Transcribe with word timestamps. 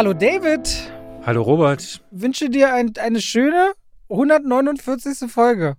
Hallo 0.00 0.14
David, 0.14 0.90
Hallo 1.26 1.42
Robert, 1.42 2.00
wünsche 2.10 2.48
dir 2.48 2.72
ein, 2.72 2.94
eine 2.98 3.20
schöne 3.20 3.72
149. 4.08 5.30
Folge. 5.30 5.74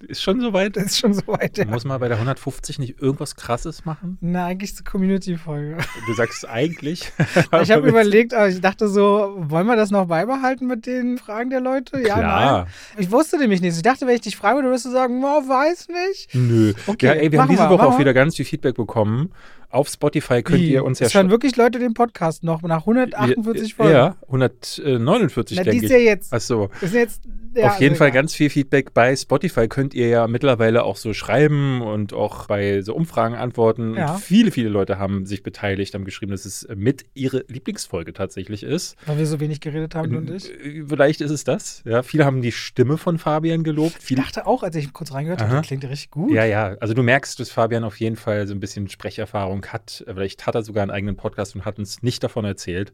ist 0.00 0.20
schon 0.20 0.40
soweit? 0.40 0.76
Ist 0.76 0.98
schon 0.98 1.14
soweit. 1.14 1.56
Ja. 1.56 1.66
Muss 1.66 1.84
man 1.84 2.00
bei 2.00 2.08
der 2.08 2.16
150 2.16 2.80
nicht 2.80 3.00
irgendwas 3.00 3.36
Krasses 3.36 3.84
machen? 3.84 4.18
Na, 4.20 4.46
eigentlich 4.46 4.70
ist 4.72 4.80
die 4.80 4.82
Community-Folge. 4.82 5.78
Du 6.04 6.14
sagst 6.14 6.48
eigentlich. 6.48 7.12
Ich 7.62 7.70
habe 7.70 7.88
überlegt, 7.88 8.34
aber 8.34 8.48
ich 8.48 8.60
dachte 8.60 8.88
so, 8.88 9.36
wollen 9.36 9.68
wir 9.68 9.76
das 9.76 9.92
noch 9.92 10.06
beibehalten 10.06 10.66
mit 10.66 10.86
den 10.86 11.16
Fragen 11.16 11.50
der 11.50 11.60
Leute? 11.60 12.00
Ja, 12.00 12.18
Klar. 12.18 12.58
nein. 12.64 12.66
Ich 12.98 13.12
wusste 13.12 13.38
nämlich 13.38 13.60
nicht. 13.60 13.76
Ich 13.76 13.82
dachte, 13.82 14.04
wenn 14.08 14.16
ich 14.16 14.22
dich 14.22 14.34
frage, 14.34 14.62
du 14.62 14.70
wirst 14.70 14.86
du 14.86 14.90
sagen, 14.90 15.22
oh, 15.22 15.48
weiß 15.48 15.86
nicht. 15.86 16.34
Nö. 16.34 16.74
Okay, 16.88 17.06
ja, 17.06 17.12
ey, 17.12 17.30
wir 17.30 17.40
haben 17.40 17.48
diese 17.48 17.62
wir, 17.62 17.70
Woche 17.70 17.86
auch 17.86 18.00
wieder 18.00 18.14
ganz 18.14 18.34
viel 18.34 18.44
Feedback 18.44 18.74
bekommen. 18.74 19.30
Auf 19.72 19.88
Spotify 19.88 20.42
könnt 20.42 20.60
Wie? 20.60 20.72
ihr 20.72 20.84
uns 20.84 20.98
ja 20.98 21.06
es 21.06 21.14
hören 21.14 21.30
wirklich 21.30 21.56
Leute 21.56 21.78
den 21.78 21.94
Podcast 21.94 22.44
noch 22.44 22.62
nach 22.62 22.80
148 22.80 23.74
Folgen. 23.74 23.92
Ja, 23.92 24.16
149, 24.26 25.56
Na, 25.56 25.64
denke 25.64 25.70
die 25.80 25.86
ich. 25.86 25.90
ist 25.90 25.90
ja 25.90 25.98
jetzt. 25.98 26.32
Ach 26.32 26.40
so. 26.40 26.68
Ist 26.80 26.94
jetzt 26.94 27.22
ja, 27.54 27.68
Auf 27.68 27.80
jeden 27.80 27.92
also 27.92 27.98
Fall 27.98 28.08
egal. 28.08 28.22
ganz 28.22 28.34
viel 28.34 28.48
Feedback 28.48 28.94
bei 28.94 29.14
Spotify 29.14 29.68
könnt 29.68 29.92
ihr 29.92 30.08
ja 30.08 30.26
mittlerweile 30.26 30.84
auch 30.84 30.96
so 30.96 31.12
schreiben 31.12 31.82
und 31.82 32.14
auch 32.14 32.46
bei 32.46 32.80
so 32.80 32.94
Umfragen 32.94 33.34
antworten. 33.34 33.94
Ja. 33.94 34.14
Und 34.14 34.20
viele, 34.20 34.50
viele 34.50 34.70
Leute 34.70 34.98
haben 34.98 35.26
sich 35.26 35.42
beteiligt, 35.42 35.94
haben 35.94 36.04
geschrieben, 36.04 36.32
dass 36.32 36.46
es 36.46 36.66
mit 36.74 37.04
ihre 37.14 37.44
Lieblingsfolge 37.48 38.14
tatsächlich 38.14 38.62
ist. 38.62 38.96
Weil 39.04 39.18
wir 39.18 39.26
so 39.26 39.38
wenig 39.38 39.60
geredet 39.60 39.94
haben, 39.94 40.12
du 40.12 40.18
und 40.18 40.30
ich. 40.30 40.50
Äh, 40.50 40.84
Vielleicht 40.88 41.20
ist 41.20 41.30
es 41.30 41.44
das. 41.44 41.82
Ja, 41.84 42.02
viele 42.02 42.24
haben 42.24 42.40
die 42.40 42.52
Stimme 42.52 42.96
von 42.96 43.18
Fabian 43.18 43.64
gelobt. 43.64 43.98
Ich 44.08 44.16
dachte 44.16 44.46
auch, 44.46 44.62
als 44.62 44.76
ich 44.76 44.92
kurz 44.92 45.12
reingehört 45.12 45.42
habe, 45.42 45.60
klingt 45.60 45.84
richtig 45.84 46.10
gut. 46.10 46.32
ja, 46.32 46.44
ja. 46.44 46.76
Also 46.80 46.94
du 46.94 47.02
merkst, 47.02 47.38
dass 47.38 47.50
Fabian 47.50 47.84
auf 47.84 48.00
jeden 48.00 48.16
Fall 48.16 48.46
so 48.46 48.54
ein 48.54 48.60
bisschen 48.60 48.88
Sprecherfahrung 48.88 49.60
hat. 49.68 50.04
Vielleicht 50.06 50.46
hat 50.46 50.54
er 50.54 50.62
sogar 50.62 50.82
einen 50.82 50.90
eigenen 50.90 51.16
Podcast 51.16 51.54
und 51.54 51.64
hat 51.64 51.78
uns 51.78 52.02
nicht 52.02 52.22
davon 52.22 52.44
erzählt. 52.44 52.92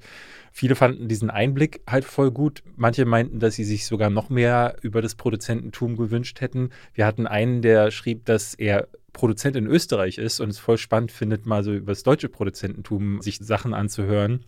Viele 0.52 0.74
fanden 0.74 1.08
diesen 1.08 1.30
Einblick 1.30 1.80
halt 1.88 2.04
voll 2.04 2.30
gut. 2.30 2.62
Manche 2.76 3.04
meinten, 3.04 3.40
dass 3.40 3.54
sie 3.54 3.64
sich 3.64 3.86
sogar 3.86 4.10
noch 4.10 4.28
mehr 4.28 4.76
über 4.82 5.02
das 5.02 5.14
Produzententum 5.14 5.96
gewünscht 5.96 6.40
hätten. 6.40 6.70
Wir 6.94 7.06
hatten 7.06 7.26
einen, 7.26 7.62
der 7.62 7.90
schrieb, 7.90 8.24
dass 8.24 8.54
er 8.54 8.88
Produzent 9.12 9.56
in 9.56 9.66
Österreich 9.66 10.18
ist 10.18 10.40
und 10.40 10.50
es 10.50 10.58
voll 10.58 10.78
spannend 10.78 11.10
findet, 11.10 11.46
mal 11.46 11.64
so 11.64 11.72
über 11.72 11.92
das 11.92 12.02
deutsche 12.02 12.28
Produzententum 12.28 13.20
sich 13.20 13.38
Sachen 13.38 13.74
anzuhören. 13.74 14.44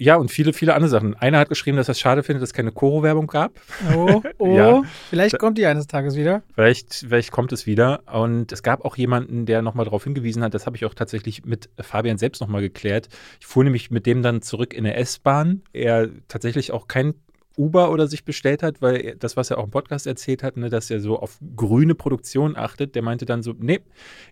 Ja, 0.00 0.14
und 0.14 0.30
viele, 0.30 0.52
viele 0.52 0.74
andere 0.74 0.88
Sachen. 0.88 1.16
Einer 1.16 1.40
hat 1.40 1.48
geschrieben, 1.48 1.76
dass 1.76 1.88
er 1.88 1.92
es 1.92 1.98
schade 1.98 2.22
findet, 2.22 2.40
dass 2.42 2.50
es 2.50 2.54
keine 2.54 2.70
Koro-Werbung 2.70 3.26
gab. 3.26 3.52
Oh, 3.96 4.22
oh. 4.38 4.56
Ja. 4.56 4.82
Vielleicht 5.10 5.38
kommt 5.40 5.58
die 5.58 5.66
eines 5.66 5.88
Tages 5.88 6.14
wieder. 6.14 6.42
Vielleicht, 6.54 6.94
vielleicht 6.94 7.32
kommt 7.32 7.52
es 7.52 7.66
wieder. 7.66 8.02
Und 8.06 8.52
es 8.52 8.62
gab 8.62 8.84
auch 8.84 8.96
jemanden, 8.96 9.44
der 9.44 9.60
nochmal 9.60 9.84
darauf 9.84 10.04
hingewiesen 10.04 10.44
hat, 10.44 10.54
das 10.54 10.66
habe 10.66 10.76
ich 10.76 10.84
auch 10.84 10.94
tatsächlich 10.94 11.44
mit 11.44 11.68
Fabian 11.80 12.16
selbst 12.16 12.40
nochmal 12.40 12.60
geklärt. 12.60 13.08
Ich 13.40 13.46
fuhr 13.46 13.64
nämlich 13.64 13.90
mit 13.90 14.06
dem 14.06 14.22
dann 14.22 14.40
zurück 14.40 14.72
in 14.72 14.84
der 14.84 14.96
S-Bahn. 14.98 15.62
Er 15.72 16.08
tatsächlich 16.28 16.70
auch 16.70 16.86
kein 16.86 17.14
Uber 17.58 17.90
oder 17.90 18.06
sich 18.06 18.24
bestellt 18.24 18.62
hat, 18.62 18.80
weil 18.80 18.96
er, 19.04 19.14
das, 19.16 19.36
was 19.36 19.50
er 19.50 19.58
auch 19.58 19.64
im 19.64 19.70
Podcast 19.70 20.06
erzählt 20.06 20.42
hat, 20.42 20.56
ne, 20.56 20.70
dass 20.70 20.90
er 20.90 21.00
so 21.00 21.18
auf 21.18 21.38
grüne 21.56 21.94
Produktion 21.94 22.56
achtet, 22.56 22.94
der 22.94 23.02
meinte 23.02 23.26
dann 23.26 23.42
so, 23.42 23.54
nee, 23.58 23.80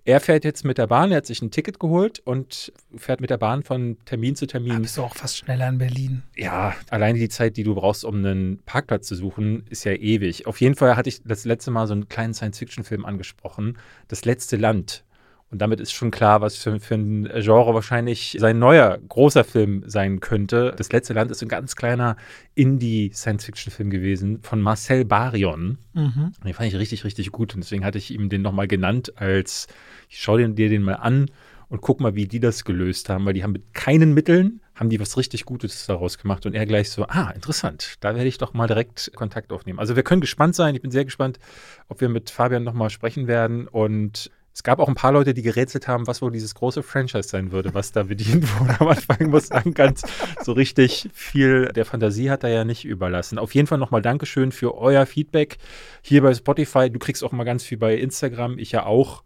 er 0.05 0.21
fährt 0.21 0.45
jetzt 0.45 0.65
mit 0.65 0.79
der 0.79 0.87
Bahn, 0.87 1.11
er 1.11 1.19
hat 1.19 1.27
sich 1.27 1.43
ein 1.43 1.51
Ticket 1.51 1.81
geholt 1.81 2.21
und 2.25 2.73
fährt 2.97 3.21
mit 3.21 3.31
der 3.31 3.39
Bahn 3.39 3.63
von 3.63 3.97
Termin 4.05 4.37
zu 4.37 4.47
Da 4.47 4.53
Termin. 4.53 4.83
bist 4.83 4.97
du 4.97 5.03
auch 5.03 5.15
fast 5.15 5.37
schneller 5.37 5.69
in 5.69 5.79
Berlin. 5.79 6.23
Ja, 6.37 6.75
alleine 6.91 7.19
die 7.19 7.29
Zeit, 7.29 7.57
die 7.57 7.65
du 7.65 7.75
brauchst, 7.75 8.05
um 8.05 8.17
einen 8.17 8.61
Parkplatz 8.65 9.09
zu 9.09 9.17
suchen, 9.17 9.65
ist 9.71 9.85
ja 9.85 9.93
ewig. 9.93 10.47
Auf 10.47 10.61
jeden 10.61 10.75
Fall 10.75 10.97
hatte 10.97 11.09
ich 11.09 11.23
das 11.25 11.45
letzte 11.45 11.71
Mal 11.71 11.87
so 11.87 11.95
einen 11.95 12.09
kleinen 12.09 12.35
Science-Fiction-Film 12.35 13.05
angesprochen. 13.05 13.79
Das 14.09 14.25
letzte 14.25 14.57
Land. 14.57 15.05
Und 15.51 15.63
damit 15.63 15.79
ist 15.79 15.93
schon 15.93 16.11
klar, 16.11 16.41
was 16.41 16.57
für, 16.57 16.81
für 16.81 16.97
ein 16.97 17.31
Genre 17.37 17.73
wahrscheinlich 17.73 18.37
sein 18.41 18.59
neuer 18.59 18.99
großer 19.09 19.45
Film 19.45 19.85
sein 19.87 20.19
könnte. 20.19 20.75
Das 20.77 20.91
letzte 20.91 21.15
Land 21.15 21.31
ist 21.31 21.41
ein 21.41 21.49
ganz 21.49 21.77
kleiner 21.77 22.17
Indie-Science-Fiction-Film 22.57 23.91
gewesen 23.91 24.41
von 24.43 24.61
Marcel 24.61 25.05
Barion. 25.05 25.79
Mhm. 25.95 26.33
Den 26.45 26.55
fand 26.55 26.69
ich 26.69 26.77
richtig, 26.77 27.05
richtig 27.05 27.31
gut. 27.31 27.55
Und 27.55 27.63
deswegen 27.63 27.85
hatte 27.85 27.99
ich 27.99 28.13
ihm 28.13 28.29
den 28.29 28.43
nochmal 28.43 28.67
genannt 28.67 29.13
als, 29.17 29.69
ich 30.09 30.21
schau 30.21 30.37
dir 30.37 30.49
dir 30.49 30.69
den 30.69 30.83
mal 30.83 30.95
an 30.95 31.27
und 31.69 31.81
guck 31.81 32.01
mal, 32.01 32.15
wie 32.15 32.27
die 32.27 32.41
das 32.41 32.65
gelöst 32.65 33.09
haben, 33.09 33.25
weil 33.25 33.35
die 33.35 33.43
haben 33.43 33.53
mit 33.53 33.73
keinen 33.73 34.15
Mitteln, 34.15 34.61
haben 34.75 34.91
die 34.91 35.01
was 35.01 35.17
richtig 35.17 35.45
Gutes 35.45 35.87
daraus 35.87 36.19
gemacht. 36.19 36.45
Und 36.47 36.55
er 36.55 36.67
gleich 36.67 36.91
so, 36.91 37.07
ah, 37.07 37.31
interessant, 37.31 37.95
da 38.01 38.15
werde 38.15 38.29
ich 38.29 38.39
doch 38.39 38.53
mal 38.53 38.67
direkt 38.67 39.11
Kontakt 39.15 39.53
aufnehmen. 39.53 39.79
Also 39.79 39.97
wir 39.97 40.03
können 40.03 40.21
gespannt 40.21 40.55
sein. 40.55 40.75
Ich 40.75 40.83
bin 40.83 40.91
sehr 40.91 41.05
gespannt, 41.05 41.39
ob 41.89 42.01
wir 42.01 42.09
mit 42.09 42.31
Fabian 42.31 42.63
nochmal 42.65 42.91
sprechen 42.91 43.27
werden. 43.27 43.67
Und 43.69 44.31
es 44.57 44.63
gab 44.63 44.79
auch 44.79 44.89
ein 44.89 44.95
paar 44.95 45.13
Leute, 45.13 45.35
die 45.35 45.43
gerätselt 45.43 45.87
haben, 45.87 46.07
was 46.07 46.23
wohl 46.23 46.33
dieses 46.33 46.55
große 46.55 46.83
Franchise 46.83 47.29
sein 47.29 47.53
würde, 47.53 47.75
was 47.75 47.93
da 47.93 48.05
bedient 48.05 48.43
wurde. 48.59 48.81
Am 48.81 48.89
Anfang 48.89 49.29
muss 49.29 49.49
sagen, 49.49 49.75
ganz 49.75 50.03
so 50.43 50.53
richtig 50.53 51.11
viel 51.13 51.67
der 51.75 51.85
Fantasie 51.85 52.31
hat 52.31 52.43
er 52.43 52.49
ja 52.49 52.65
nicht 52.65 52.87
überlassen. 52.87 53.39
Auf 53.39 53.55
jeden 53.55 53.67
Fall 53.67 53.77
nochmal 53.77 54.01
Dankeschön 54.01 54.53
für 54.53 54.75
euer 54.75 55.05
Feedback 55.05 55.59
hier 56.01 56.23
bei 56.23 56.33
Spotify. 56.33 56.89
Du 56.89 56.99
kriegst 56.99 57.23
auch 57.23 57.33
mal 57.33 57.45
ganz 57.45 57.65
viel 57.65 57.77
bei 57.77 57.97
Instagram, 57.97 58.59
ich 58.59 58.73
ja 58.73 58.87
auch. 58.87 59.25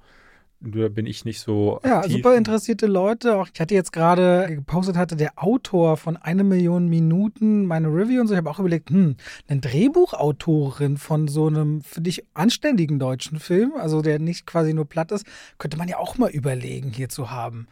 Da 0.62 0.88
bin 0.88 1.06
ich 1.06 1.24
nicht 1.24 1.40
so 1.40 1.80
Ja, 1.84 2.00
aktiv. 2.00 2.16
super 2.16 2.36
interessierte 2.36 2.86
Leute. 2.86 3.36
Auch 3.38 3.48
ich 3.52 3.58
hatte 3.60 3.74
jetzt 3.74 3.92
gerade 3.94 4.46
gepostet, 4.54 4.94
hatte 4.96 5.16
der 5.16 5.32
Autor 5.36 5.96
von 5.96 6.18
eine 6.18 6.44
Million 6.44 6.88
Minuten 6.88 7.64
meine 7.64 7.88
Review 7.88 8.20
und 8.20 8.26
so. 8.26 8.34
Ich 8.34 8.38
habe 8.38 8.50
auch 8.50 8.58
überlegt, 8.58 8.90
hm, 8.90 9.16
eine 9.48 9.60
Drehbuchautorin 9.60 10.98
von 10.98 11.28
so 11.28 11.46
einem 11.46 11.80
für 11.80 12.02
dich 12.02 12.24
anständigen 12.34 12.98
deutschen 12.98 13.38
Film, 13.38 13.72
also 13.78 14.02
der 14.02 14.18
nicht 14.18 14.46
quasi 14.46 14.74
nur 14.74 14.84
platt 14.84 15.12
ist, 15.12 15.24
könnte 15.58 15.78
man 15.78 15.88
ja 15.88 15.96
auch 15.96 16.18
mal 16.18 16.30
überlegen, 16.30 16.90
hier 16.90 17.08
zu 17.08 17.30
haben. 17.30 17.66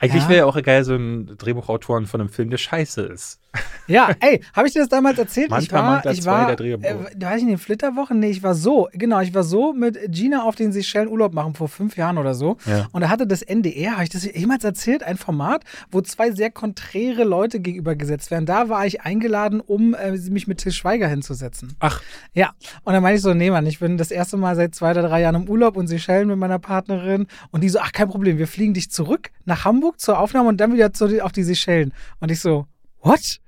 Eigentlich 0.00 0.22
Ja. 0.22 0.28
wäre 0.28 0.38
ja 0.38 0.44
auch 0.46 0.62
geil, 0.62 0.84
so 0.84 0.94
ein 0.94 1.26
Drehbuchautoren 1.38 2.06
von 2.06 2.20
einem 2.20 2.30
Film, 2.30 2.50
der 2.50 2.58
scheiße 2.58 3.02
ist. 3.02 3.40
Ja, 3.88 4.10
ey, 4.20 4.42
habe 4.52 4.66
ich 4.68 4.74
dir 4.74 4.80
das 4.80 4.90
damals 4.90 5.18
erzählt? 5.18 5.46
ich 5.46 5.50
Manchmal 5.50 5.82
war, 5.82 5.90
Manta 5.92 6.10
ich 6.10 6.26
war, 6.26 6.46
der 6.48 6.56
Drehbuch. 6.56 6.84
äh, 6.84 6.94
war 7.24 7.36
ich 7.36 7.42
in 7.42 7.48
den 7.48 7.56
Flitterwochen? 7.56 8.18
Nee, 8.18 8.28
ich 8.28 8.42
war 8.42 8.54
so, 8.54 8.86
genau, 8.92 9.20
ich 9.20 9.32
war 9.32 9.44
so 9.44 9.72
mit 9.72 9.98
Gina 10.12 10.42
auf 10.42 10.56
den 10.56 10.72
Seychellen 10.72 11.08
Urlaub 11.08 11.32
machen 11.32 11.54
vor 11.54 11.68
fünf 11.68 11.96
Jahren 11.96 12.18
oder 12.18 12.34
so. 12.34 12.58
Ja. 12.66 12.86
Und 12.92 13.00
da 13.00 13.08
hatte 13.08 13.26
das 13.26 13.40
NDR, 13.40 13.92
habe 13.92 14.02
ich 14.04 14.10
das 14.10 14.24
jemals 14.24 14.62
erzählt, 14.64 15.02
ein 15.02 15.16
Format, 15.16 15.64
wo 15.90 16.02
zwei 16.02 16.32
sehr 16.32 16.50
konträre 16.50 17.24
Leute 17.24 17.60
gegenübergesetzt 17.60 18.30
werden. 18.30 18.44
Da 18.44 18.68
war 18.68 18.84
ich 18.84 19.00
eingeladen, 19.00 19.60
um 19.60 19.94
äh, 19.94 20.10
mich 20.12 20.46
mit 20.46 20.58
Til 20.58 20.72
Schweiger 20.72 21.08
hinzusetzen. 21.08 21.74
Ach, 21.80 22.02
Ja, 22.34 22.50
und 22.84 22.92
dann 22.92 23.02
meinte 23.02 23.16
ich 23.16 23.22
so, 23.22 23.32
nee, 23.32 23.50
Mann, 23.50 23.64
ich 23.64 23.78
bin 23.78 23.96
das 23.96 24.10
erste 24.10 24.36
Mal 24.36 24.54
seit 24.54 24.74
zwei 24.74 24.90
oder 24.90 25.08
drei 25.08 25.22
Jahren 25.22 25.34
im 25.36 25.48
Urlaub 25.48 25.78
und 25.78 25.86
Seychellen 25.86 26.28
mit 26.28 26.36
meiner 26.36 26.58
Partnerin. 26.58 27.26
Und 27.52 27.62
die 27.62 27.70
so, 27.70 27.78
ach, 27.78 27.92
kein 27.92 28.08
Problem, 28.10 28.36
wir 28.36 28.48
fliegen 28.48 28.74
dich 28.74 28.90
zurück 28.90 29.30
nach 29.46 29.64
Hamburg 29.64 29.87
zur 29.96 30.18
Aufnahme 30.18 30.48
und 30.48 30.58
dann 30.58 30.72
wieder 30.72 30.92
zu, 30.92 31.24
auf 31.24 31.32
die 31.32 31.42
Seychellen. 31.42 31.92
Und 32.20 32.30
ich 32.30 32.40
so, 32.40 32.66
what? 33.00 33.40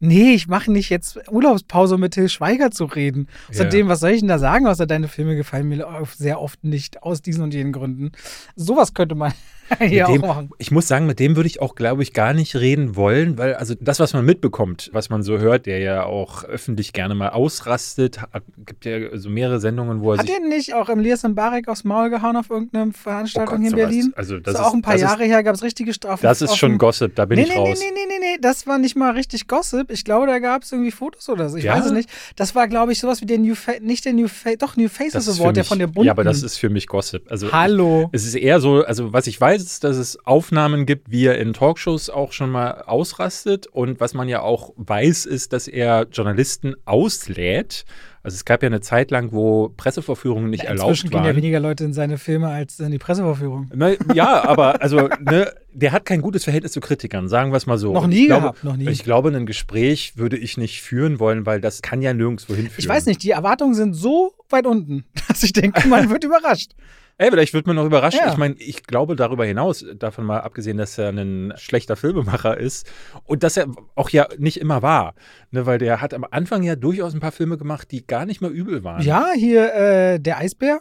Nee, 0.00 0.34
ich 0.34 0.46
mache 0.46 0.70
nicht 0.70 0.90
jetzt 0.90 1.18
Urlaubspause, 1.28 1.96
um 1.96 2.00
mit 2.00 2.14
Till 2.14 2.28
Schweiger 2.28 2.70
zu 2.70 2.84
reden. 2.84 3.26
Ja. 3.26 3.50
Außerdem, 3.50 3.88
was 3.88 4.00
soll 4.00 4.10
ich 4.10 4.20
denn 4.20 4.28
da 4.28 4.38
sagen, 4.38 4.66
außer 4.66 4.86
deine 4.86 5.08
Filme 5.08 5.34
gefallen 5.34 5.68
mir 5.68 5.86
sehr 6.16 6.40
oft 6.40 6.62
nicht, 6.62 7.02
aus 7.02 7.20
diesen 7.20 7.42
und 7.42 7.52
jenen 7.52 7.72
Gründen. 7.72 8.12
Sowas 8.54 8.94
könnte 8.94 9.16
man 9.16 9.32
auch 10.04 10.38
dem, 10.38 10.50
ich 10.58 10.70
muss 10.70 10.88
sagen, 10.88 11.06
mit 11.06 11.18
dem 11.18 11.36
würde 11.36 11.46
ich 11.48 11.60
auch, 11.60 11.74
glaube 11.74 12.02
ich, 12.02 12.12
gar 12.12 12.32
nicht 12.32 12.56
reden 12.56 12.96
wollen, 12.96 13.38
weil 13.38 13.54
also 13.54 13.74
das, 13.80 14.00
was 14.00 14.12
man 14.14 14.24
mitbekommt, 14.24 14.90
was 14.92 15.10
man 15.10 15.22
so 15.22 15.38
hört, 15.38 15.66
der 15.66 15.78
ja 15.78 16.04
auch 16.04 16.44
öffentlich 16.44 16.92
gerne 16.92 17.14
mal 17.14 17.30
ausrastet, 17.30 18.20
hat, 18.20 18.42
gibt 18.66 18.84
ja 18.84 19.16
so 19.18 19.28
mehrere 19.30 19.60
Sendungen, 19.60 20.00
wo 20.00 20.12
er 20.12 20.18
Hat 20.18 20.26
sich 20.26 20.34
er 20.36 20.40
nicht 20.46 20.74
auch 20.74 20.88
Elias 20.88 21.22
Mbarek 21.22 21.68
aufs 21.68 21.84
Maul 21.84 22.10
gehauen 22.10 22.36
auf 22.36 22.50
irgendeiner 22.50 22.92
Veranstaltung 22.92 23.48
Oh 23.48 23.56
Gott, 23.56 23.60
hier 23.60 23.70
in 23.70 23.76
Berlin? 23.76 24.12
Also 24.16 24.36
Das 24.36 24.54
das 24.54 24.62
ist 24.62 24.68
auch 24.68 24.74
ein 24.74 24.82
paar 24.82 24.96
Jahre 24.96 25.24
Ist, 25.24 25.30
her, 25.30 25.42
gab 25.42 25.54
es 25.54 25.62
richtige 25.62 25.92
Strafen. 25.92 26.22
das 26.22 26.42
ist 26.42 26.56
schon 26.56 26.78
Gossip, 26.78 27.14
da 27.14 27.24
bin 27.24 27.38
nee, 27.38 27.44
ich 27.44 27.50
nee, 27.50 27.56
raus. 27.56 27.78
Nee, 27.78 27.84
nee, 27.94 28.00
nee, 28.08 28.18
nee, 28.20 28.26
nee, 28.34 28.38
das 28.40 28.66
war 28.66 28.78
nicht 28.78 28.96
mal 28.96 29.12
richtig 29.12 29.48
Gossip. 29.48 29.90
Ich 29.90 30.04
glaube, 30.04 30.26
da 30.26 30.38
gab 30.38 30.62
es 30.62 30.72
irgendwie 30.72 30.90
Fotos 30.90 31.28
oder 31.28 31.48
so. 31.48 31.56
Ich 31.56 31.64
Ja? 31.64 31.76
weiß 31.76 31.86
es 31.86 31.92
nicht. 31.92 32.08
Das 32.36 32.54
war, 32.54 32.68
glaube 32.68 32.92
ich, 32.92 33.00
sowas 33.00 33.20
wie 33.20 33.26
der 33.26 33.38
New 33.38 33.54
Face, 33.54 33.80
nicht 33.80 34.04
der 34.04 34.12
New 34.12 34.28
Face, 34.28 34.58
doch 34.58 34.76
New 34.76 34.88
Faces 34.88 35.28
Award, 35.38 35.56
der 35.56 35.64
von 35.64 35.78
der 35.78 35.86
bunten. 35.86 36.06
Ja, 36.06 36.12
aber 36.12 36.24
das 36.24 36.42
ist 36.42 36.56
für 36.58 36.70
mich 36.70 36.86
Gossip. 36.86 37.30
Also 37.30 37.52
Hallo. 37.52 38.08
Es 38.12 38.24
ist 38.26 38.34
eher 38.34 38.60
so, 38.60 38.82
also 38.84 39.12
was 39.12 39.26
ich 39.26 39.40
weiß, 39.40 39.57
ist, 39.62 39.84
dass 39.84 39.96
es 39.96 40.24
Aufnahmen 40.26 40.86
gibt, 40.86 41.10
wie 41.10 41.26
er 41.26 41.38
in 41.38 41.52
Talkshows 41.52 42.10
auch 42.10 42.32
schon 42.32 42.50
mal 42.50 42.82
ausrastet. 42.82 43.66
Und 43.66 44.00
was 44.00 44.14
man 44.14 44.28
ja 44.28 44.40
auch 44.40 44.72
weiß, 44.76 45.26
ist, 45.26 45.52
dass 45.52 45.68
er 45.68 46.06
Journalisten 46.10 46.74
auslädt. 46.84 47.84
Also 48.22 48.34
es 48.34 48.44
gab 48.44 48.62
ja 48.62 48.66
eine 48.66 48.80
Zeit 48.80 49.10
lang, 49.10 49.32
wo 49.32 49.68
Pressevorführungen 49.70 50.50
nicht 50.50 50.64
Inzwischen 50.64 50.80
erlaubt 50.80 51.02
gehen 51.02 51.12
ja 51.12 51.24
waren. 51.24 51.36
weniger 51.36 51.60
Leute 51.60 51.84
in 51.84 51.92
seine 51.92 52.18
Filme 52.18 52.48
als 52.48 52.78
in 52.80 52.90
die 52.90 52.98
Pressevorführung. 52.98 53.70
Ne, 53.74 53.96
ja, 54.12 54.44
aber 54.44 54.82
also, 54.82 55.08
ne, 55.20 55.52
der 55.72 55.92
hat 55.92 56.04
kein 56.04 56.20
gutes 56.20 56.44
Verhältnis 56.44 56.72
zu 56.72 56.80
Kritikern, 56.80 57.28
sagen 57.28 57.52
wir 57.52 57.56
es 57.56 57.66
mal 57.66 57.78
so. 57.78 57.92
Noch 57.92 58.06
nie 58.06 58.22
ich 58.22 58.26
glaube, 58.26 58.42
gehabt, 58.42 58.64
noch 58.64 58.76
nie. 58.76 58.88
Ich 58.88 59.04
glaube, 59.04 59.30
ein 59.30 59.46
Gespräch 59.46 60.16
würde 60.16 60.36
ich 60.36 60.58
nicht 60.58 60.82
führen 60.82 61.20
wollen, 61.20 61.46
weil 61.46 61.60
das 61.60 61.80
kann 61.80 62.02
ja 62.02 62.12
nirgendwo 62.12 62.54
hinführen. 62.54 62.78
Ich 62.78 62.88
weiß 62.88 63.06
nicht, 63.06 63.22
die 63.22 63.30
Erwartungen 63.30 63.74
sind 63.74 63.94
so 63.94 64.34
weit 64.50 64.66
unten, 64.66 65.04
dass 65.28 65.42
ich 65.42 65.52
denke, 65.52 65.86
man 65.88 66.10
wird 66.10 66.24
überrascht. 66.24 66.72
Ey, 67.20 67.30
vielleicht 67.30 67.52
wird 67.52 67.66
man 67.66 67.74
noch 67.76 67.84
überrascht. 67.84 68.16
Ja. 68.18 68.30
Ich 68.30 68.36
meine, 68.36 68.54
ich 68.58 68.84
glaube 68.84 69.16
darüber 69.16 69.44
hinaus, 69.44 69.84
davon 69.96 70.24
mal 70.24 70.40
abgesehen, 70.40 70.76
dass 70.76 70.96
er 70.98 71.08
ein 71.08 71.52
schlechter 71.56 71.96
Filmemacher 71.96 72.56
ist 72.56 72.86
und 73.24 73.42
dass 73.42 73.56
er 73.56 73.66
auch 73.96 74.08
ja 74.10 74.28
nicht 74.38 74.58
immer 74.60 74.82
war. 74.82 75.14
Ne, 75.50 75.66
weil 75.66 75.78
der 75.78 76.00
hat 76.00 76.14
am 76.14 76.24
Anfang 76.30 76.62
ja 76.62 76.76
durchaus 76.76 77.14
ein 77.14 77.20
paar 77.20 77.32
Filme 77.32 77.58
gemacht, 77.58 77.90
die 77.90 78.06
gar 78.06 78.24
nicht 78.24 78.40
mal 78.40 78.52
übel 78.52 78.84
waren. 78.84 79.02
Ja, 79.02 79.30
hier 79.34 79.74
äh, 79.74 80.20
der 80.20 80.38
Eisbär, 80.38 80.78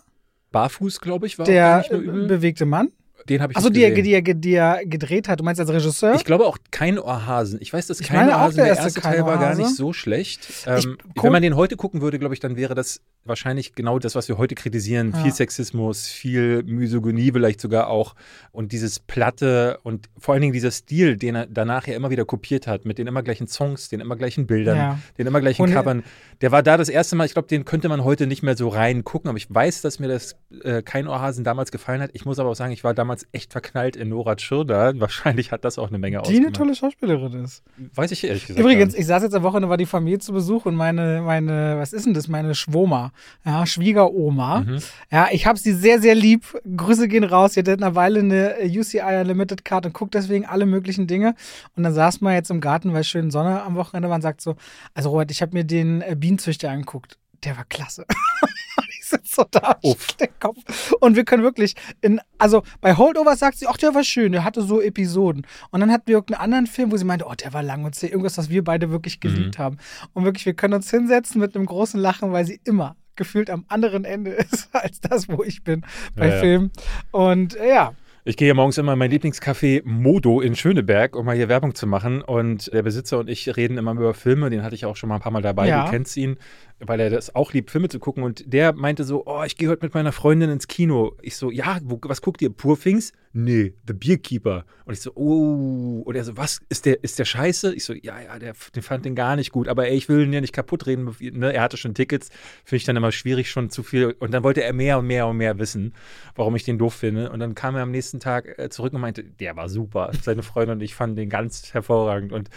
Barfuß, 0.52 1.02
glaube 1.02 1.26
ich, 1.26 1.40
war 1.40 1.46
der 1.46 1.80
nicht 1.80 1.92
äh, 1.92 1.96
mal 1.96 2.04
übel. 2.04 2.28
bewegte 2.28 2.66
Mann. 2.66 2.90
Den 3.30 3.42
habe 3.42 3.52
ich 3.52 3.58
Achso, 3.58 3.70
die, 3.70 3.84
er- 3.84 3.90
gesehen. 3.90 4.04
die, 4.06 4.14
er- 4.14 4.34
die 4.36 4.54
er 4.54 4.86
gedreht 4.86 5.28
hat. 5.28 5.40
Du 5.40 5.44
meinst 5.44 5.60
als 5.60 5.70
Regisseur? 5.70 6.14
Ich 6.16 6.24
glaube 6.24 6.46
auch 6.46 6.58
kein 6.72 6.98
Ohrhasen. 6.98 7.58
Ich 7.62 7.74
weiß, 7.74 7.88
dass 7.88 8.00
kein 8.00 8.30
Ohrhasen, 8.30 8.58
der 8.58 8.66
der 8.76 8.78
erste 8.78 9.02
Teil 9.02 9.26
war 9.26 9.38
gar 9.38 9.56
nicht 9.56 9.76
so 9.76 9.92
schlecht. 9.92 10.48
Ähm, 10.66 10.98
wenn 11.22 11.32
man 11.34 11.42
den 11.42 11.56
heute 11.58 11.76
gucken 11.76 12.00
würde, 12.02 12.20
glaube 12.20 12.36
ich, 12.36 12.40
dann 12.40 12.56
wäre 12.56 12.74
das 12.76 13.02
wahrscheinlich 13.28 13.74
genau 13.74 14.00
das, 14.00 14.16
was 14.16 14.28
wir 14.28 14.38
heute 14.38 14.56
kritisieren. 14.56 15.12
Ja. 15.16 15.24
Viel 15.24 15.34
Sexismus, 15.34 16.08
viel 16.08 16.64
Misogynie 16.64 17.32
vielleicht 17.32 17.62
sogar 17.62 17.88
auch 17.90 18.16
und 18.52 18.72
dieses 18.72 19.00
Platte 19.00 19.80
und 19.84 20.10
vor 20.18 20.34
allen 20.34 20.42
Dingen 20.42 20.54
dieser 20.54 20.72
Stil, 20.72 21.18
den 21.18 21.36
er 21.36 21.46
danach 21.48 21.88
ja 21.88 21.96
immer 21.96 22.10
wieder 22.10 22.26
kopiert 22.26 22.68
hat, 22.68 22.86
mit 22.86 22.98
den 22.98 23.08
immer 23.08 23.24
gleichen 23.24 23.48
Songs, 23.48 23.90
den 23.90 24.00
immer 24.00 24.16
gleichen 24.16 24.48
Bildern, 24.48 24.78
Ja. 24.78 25.00
den 25.18 25.28
immer 25.28 25.42
gleichen 25.42 25.64
Und- 25.64 25.74
Covern. 25.74 26.04
Der 26.42 26.52
war 26.52 26.62
da 26.64 26.78
das 26.78 26.90
erste 26.90 27.16
Mal, 27.16 27.26
ich 27.26 27.34
glaube, 27.34 27.48
den 27.48 27.66
könnte 27.66 27.90
man 27.90 28.04
heute 28.04 28.28
nicht 28.28 28.44
mehr 28.44 28.56
so 28.56 28.68
reingucken, 28.70 29.28
aber 29.30 29.38
ich 29.38 29.54
weiß, 29.54 29.82
dass 29.82 30.00
mir 30.00 30.08
das 30.08 30.36
äh, 30.64 30.82
kein 30.84 31.08
Ohrhasen 31.08 31.44
damals 31.44 31.72
gefallen 31.72 32.02
hat. 32.02 32.12
Ich 32.14 32.26
muss 32.26 32.38
aber 32.40 32.50
auch 32.50 32.56
sagen, 32.56 32.72
ich 32.72 32.84
war 32.84 32.94
damals 32.94 33.28
echt 33.32 33.52
verknallt 33.52 33.96
in 33.96 34.10
Nora 34.10 34.36
Tschirner. 34.36 35.00
Wahrscheinlich 35.00 35.52
hat 35.52 35.66
das 35.66 35.78
auch 35.80 35.88
eine 35.90 35.98
Menge 35.98 36.18
die 36.22 36.28
eine 36.30 36.38
ausgemacht. 36.48 36.56
tolle 36.56 36.76
Schauspielerin 36.76 37.44
ist. 37.44 37.64
Weiß 37.96 38.12
ich 38.12 38.24
ehrlich 38.24 38.46
gesagt. 38.46 38.60
Übrigens, 38.60 38.94
ich 38.94 39.06
saß 39.06 39.24
jetzt 39.24 39.34
am 39.36 39.44
Wochenende, 39.44 39.70
war 39.70 39.78
die 39.78 39.86
Familie 39.86 40.20
zu 40.20 40.32
Besuch 40.32 40.66
und 40.66 40.76
meine, 40.76 41.22
meine, 41.26 41.78
was 41.80 41.92
ist 41.94 42.06
denn 42.06 42.14
das? 42.14 42.28
Meine 42.28 42.54
Schwoma, 42.56 43.12
ja, 43.46 43.66
Schwiegeroma. 43.66 44.62
Mhm. 44.62 44.80
Ja, 45.12 45.28
ich 45.32 45.46
habe 45.46 45.58
sie 45.58 45.74
sehr, 45.74 46.02
sehr 46.02 46.16
lieb. 46.16 46.58
Grüße 46.76 47.08
gehen 47.08 47.24
raus. 47.24 47.54
Sie 47.54 47.60
hat 47.60 47.70
eine 47.70 47.96
Weile 47.96 48.20
eine 48.20 48.60
äh, 48.60 48.80
UCI 48.80 49.02
Unlimited 49.02 49.64
Card 49.66 49.86
und 49.86 49.94
guckt 49.94 50.14
deswegen 50.14 50.46
alle 50.46 50.66
möglichen 50.66 51.08
Dinge. 51.08 51.36
Und 51.76 51.84
dann 51.84 51.94
saß 51.94 52.22
man 52.22 52.34
jetzt 52.34 52.52
im 52.52 52.62
Garten, 52.62 52.94
weil 52.94 53.04
schön 53.04 53.32
Sonne 53.32 53.62
am 53.64 53.76
Wochenende 53.76 54.10
war 54.10 54.16
und 54.16 54.22
sagt 54.22 54.42
so, 54.42 54.56
also 54.94 55.10
Robert, 55.10 55.32
ich 55.32 55.42
habe 55.42 55.54
mir 55.54 55.64
den 55.64 56.02
äh, 56.02 56.16
Bienenzüchter 56.18 56.70
angeguckt. 56.70 57.18
Der 57.44 57.56
war 57.56 57.66
klasse. 57.66 58.06
ich 58.90 59.06
sitze 59.06 59.36
so 59.36 59.46
da, 59.50 59.78
der 60.20 60.28
Kopf. 60.40 60.92
Und 61.00 61.16
wir 61.16 61.24
können 61.24 61.44
wirklich 61.44 61.76
in, 62.02 62.20
also 62.38 62.64
bei 62.82 62.96
Holdovers 62.96 63.40
sagt 63.40 63.58
sie, 63.58 63.68
ach, 63.68 63.78
der 63.78 63.94
war 63.94 64.04
schön, 64.04 64.32
der 64.32 64.44
hatte 64.44 64.62
so 64.62 64.82
Episoden. 64.82 65.46
Und 65.72 65.80
dann 65.80 65.92
hatten 65.92 66.08
wir 66.08 66.16
irgendeinen 66.16 66.44
anderen 66.44 66.68
Film, 66.68 66.92
wo 66.92 66.98
sie 66.98 67.06
meinte, 67.06 67.26
oh, 67.26 67.34
der 67.34 67.54
war 67.54 67.64
lang 67.64 67.86
und 67.86 67.96
zäh, 67.96 68.08
irgendwas, 68.08 68.38
was 68.38 68.50
wir 68.50 68.64
beide 68.64 68.90
wirklich 68.92 69.20
geliebt 69.20 69.58
haben. 69.60 69.78
Und 70.14 70.26
wirklich, 70.26 70.46
wir 70.46 70.54
können 70.54 70.74
uns 70.74 70.90
hinsetzen 70.90 71.40
mit 71.40 71.56
einem 71.56 71.66
großen 71.66 72.00
Lachen, 72.00 72.32
weil 72.32 72.46
sie 72.46 72.60
immer 72.64 72.96
gefühlt 73.18 73.50
am 73.50 73.66
anderen 73.68 74.06
Ende 74.06 74.32
ist 74.52 74.70
als 74.74 75.02
das, 75.02 75.28
wo 75.28 75.44
ich 75.44 75.64
bin 75.64 75.84
bei 76.16 76.30
Ja. 76.30 76.40
Filmen. 76.40 76.72
Und 77.12 77.56
äh, 77.58 77.70
ja, 77.70 77.94
Ich 78.24 78.36
gehe 78.36 78.48
ja 78.50 78.54
morgens 78.54 78.78
immer 78.78 78.92
in 78.94 79.00
mein 79.00 79.10
Lieblingscafé 79.12 79.82
Modo 79.86 80.42
in 80.42 80.54
Schöneberg, 80.56 81.16
um 81.16 81.26
mal 81.26 81.36
hier 81.36 81.48
Werbung 81.48 81.76
zu 81.76 81.88
machen. 81.88 82.22
Und 82.22 82.72
der 82.74 82.84
Besitzer 82.84 83.20
und 83.20 83.30
ich 83.30 83.56
reden 83.56 83.78
immer 83.78 83.92
über 83.94 84.14
Filme. 84.14 84.50
Den 84.50 84.64
hatte 84.64 84.76
ich 84.76 84.86
auch 84.86 84.96
schon 84.98 85.08
mal 85.10 85.16
ein 85.16 85.22
paar 85.22 85.32
Mal 85.32 85.42
dabei. 85.42 85.68
Ja. 85.70 85.86
Du 85.86 85.92
kennst 85.92 86.18
ihn, 86.18 86.36
weil 86.80 87.00
er 87.00 87.10
das 87.10 87.34
auch 87.36 87.54
liebt, 87.54 87.72
Filme 87.72 87.88
zu 87.88 88.00
gucken. 88.00 88.24
Und 88.24 88.44
der 88.52 88.74
meinte 88.74 89.06
so: 89.06 89.24
Oh, 89.26 89.44
ich 89.46 89.56
gehe 89.56 89.70
heute 89.70 89.86
mit 89.86 89.94
meiner 89.94 90.12
Freundin 90.12 90.50
ins 90.50 90.68
Kino. 90.68 91.14
Ich 91.22 91.38
so: 91.38 91.52
Ja, 91.52 91.80
wo, 91.84 92.00
was 92.04 92.22
guckt 92.22 92.42
ihr? 92.42 92.50
Poor 92.50 92.78
Things? 92.78 93.14
Nee, 93.40 93.76
The 93.86 93.94
Beerkeeper. 93.94 94.66
Und 94.86 94.94
ich 94.94 95.02
so: 95.02 95.12
Oh. 95.14 96.02
Und 96.04 96.16
er 96.16 96.24
so: 96.24 96.38
Was? 96.38 96.60
Ist 96.70 96.88
der, 96.88 97.04
ist 97.04 97.20
der 97.20 97.26
scheiße? 97.26 97.72
Ich 97.76 97.84
so: 97.84 97.94
Ja, 97.94 98.20
ja, 98.20 98.40
der, 98.40 98.56
der 98.74 98.82
fand 98.82 99.06
den 99.06 99.14
gar 99.14 99.36
nicht 99.36 99.52
gut. 99.52 99.68
Aber 99.68 99.88
ey, 99.88 99.96
ich 99.96 100.10
will 100.10 100.24
ihn 100.24 100.34
ja 100.34 100.42
nicht 100.42 100.54
kaputt 100.54 100.88
reden. 100.88 101.16
Ne? 101.20 101.54
Er 101.54 101.62
hatte 101.62 101.78
schon 101.78 101.94
Tickets. 101.94 102.30
Finde 102.64 102.78
ich 102.78 102.86
dann 102.86 102.96
immer 102.96 103.12
schwierig, 103.12 103.52
schon 103.52 103.70
zu 103.70 103.84
viel. 103.84 104.16
Und 104.18 104.34
dann 104.34 104.44
wollte 104.44 104.64
er 104.64 104.74
mehr 104.74 104.98
und 104.98 105.06
mehr 105.06 105.28
und 105.28 105.38
mehr 105.38 105.60
wissen, 105.60 105.94
warum 106.36 106.56
ich 106.56 106.64
den 106.64 106.80
doof 106.80 106.96
finde. 106.96 107.30
Und 107.30 107.40
dann 107.40 107.54
kam 107.54 107.76
er 107.76 107.84
am 107.84 107.92
nächsten 107.92 108.20
Tag 108.20 108.58
äh, 108.58 108.70
zurück 108.70 108.92
und 108.94 109.02
meinte, 109.02 109.24
der 109.24 109.56
war 109.56 109.70
super. 109.70 110.10
Seine 110.24 110.42
Freundin 110.42 110.78
und 110.78 110.82
ich 110.82 110.96
fanden 110.96 111.16
den 111.16 111.30
ganz 111.30 111.76
hervorragend. 111.76 112.34
Und 112.34 112.50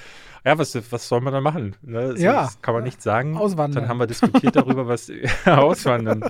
ja, 0.46 0.56
was, 0.56 0.74
was 0.90 1.08
soll 1.08 1.20
man 1.20 1.34
da 1.34 1.42
machen? 1.42 1.76
Ne? 1.82 2.16
So, 2.16 2.22
Ja. 2.22 2.44
Das 2.44 2.62
kann 2.62 2.72
man 2.72 2.84
nicht 2.84 3.02
sagen. 3.02 3.36
Auswandern. 3.36 3.82
Dann 3.82 3.88
haben 3.90 4.00
wir 4.00 4.06
diskutiert 4.06 4.56
darüber, 4.56 4.88
was 4.88 5.12
auswandern. 5.44 6.24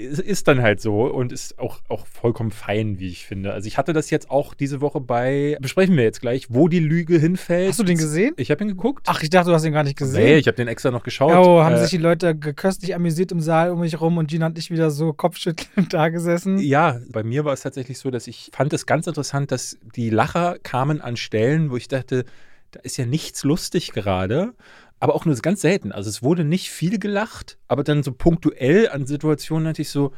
Ist, 0.00 0.20
ist 0.20 0.48
dann 0.48 0.62
halt 0.62 0.80
so 0.80 1.02
und 1.04 1.32
ist 1.32 1.58
auch, 1.58 1.80
auch 1.88 2.06
vollkommen 2.06 2.50
fein, 2.50 2.98
wie 2.98 3.08
ich 3.08 3.26
finde. 3.26 3.52
Also 3.52 3.66
ich 3.66 3.78
hatte 3.78 3.92
das 3.92 4.10
jetzt 4.10 4.30
auch 4.30 4.54
diese 4.54 4.80
Woche 4.80 5.00
bei, 5.00 5.56
besprechen 5.60 5.96
wir 5.96 6.04
jetzt 6.04 6.20
gleich, 6.20 6.46
wo 6.48 6.68
die 6.68 6.78
Lüge 6.80 7.18
hinfällt. 7.18 7.68
hast 7.70 7.78
du 7.80 7.84
den 7.84 7.98
gesehen? 7.98 8.34
Ich 8.36 8.50
habe 8.50 8.64
ihn 8.64 8.68
geguckt. 8.68 9.06
Ach, 9.08 9.22
ich 9.22 9.30
dachte, 9.30 9.50
du 9.50 9.54
hast 9.54 9.64
ihn 9.64 9.72
gar 9.72 9.84
nicht 9.84 9.96
gesehen. 9.96 10.22
nee, 10.24 10.36
ich 10.36 10.46
habe 10.46 10.56
den 10.56 10.68
extra 10.68 10.90
noch 10.90 11.02
geschaut. 11.02 11.32
Oh, 11.34 11.62
haben 11.62 11.74
Äh, 11.74 11.80
sich 11.80 11.90
die 11.90 11.96
Leute 11.98 12.34
köstlich 12.34 12.94
amüsiert 12.94 13.32
im 13.32 13.40
Saal 13.40 13.70
um 13.70 13.80
mich 13.80 14.00
rum 14.00 14.18
und 14.18 14.28
Gina 14.30 14.46
und 14.46 14.58
ich 14.58 14.70
wieder 14.70 14.90
so 14.90 15.12
kopfschüttelnd 15.12 15.92
da 15.92 16.08
gesessen. 16.08 16.58
Ja, 16.58 16.98
bei 17.10 17.22
mir 17.22 17.44
war 17.44 17.52
es 17.52 17.60
tatsächlich 17.62 17.98
so, 17.98 18.10
dass 18.10 18.26
ich 18.26 18.50
fand 18.54 18.72
es 18.72 18.86
ganz 18.86 19.06
interessant, 19.06 19.52
dass 19.52 19.78
die 19.96 20.10
Lacher 20.10 20.56
kamen 20.62 21.00
an 21.00 21.16
Stellen, 21.16 21.70
wo 21.70 21.76
ich 21.76 21.88
dachte, 21.88 22.24
da 22.72 22.80
ist 22.80 22.96
ja 22.96 23.06
nichts 23.06 23.42
lustig 23.42 23.92
gerade, 23.92 24.54
aber 25.00 25.14
auch 25.14 25.24
nur 25.24 25.34
ganz 25.36 25.62
selten. 25.62 25.90
Also 25.92 26.08
es 26.08 26.22
wurde 26.22 26.44
nicht 26.44 26.70
viel 26.70 26.98
gelacht, 26.98 27.58
aber 27.66 27.82
dann 27.82 28.02
so 28.02 28.12
punktuell 28.12 28.88
an 28.90 29.06
Situationen 29.06 29.66
hatte 29.68 29.82
ich 29.82 29.88
so, 29.90 30.12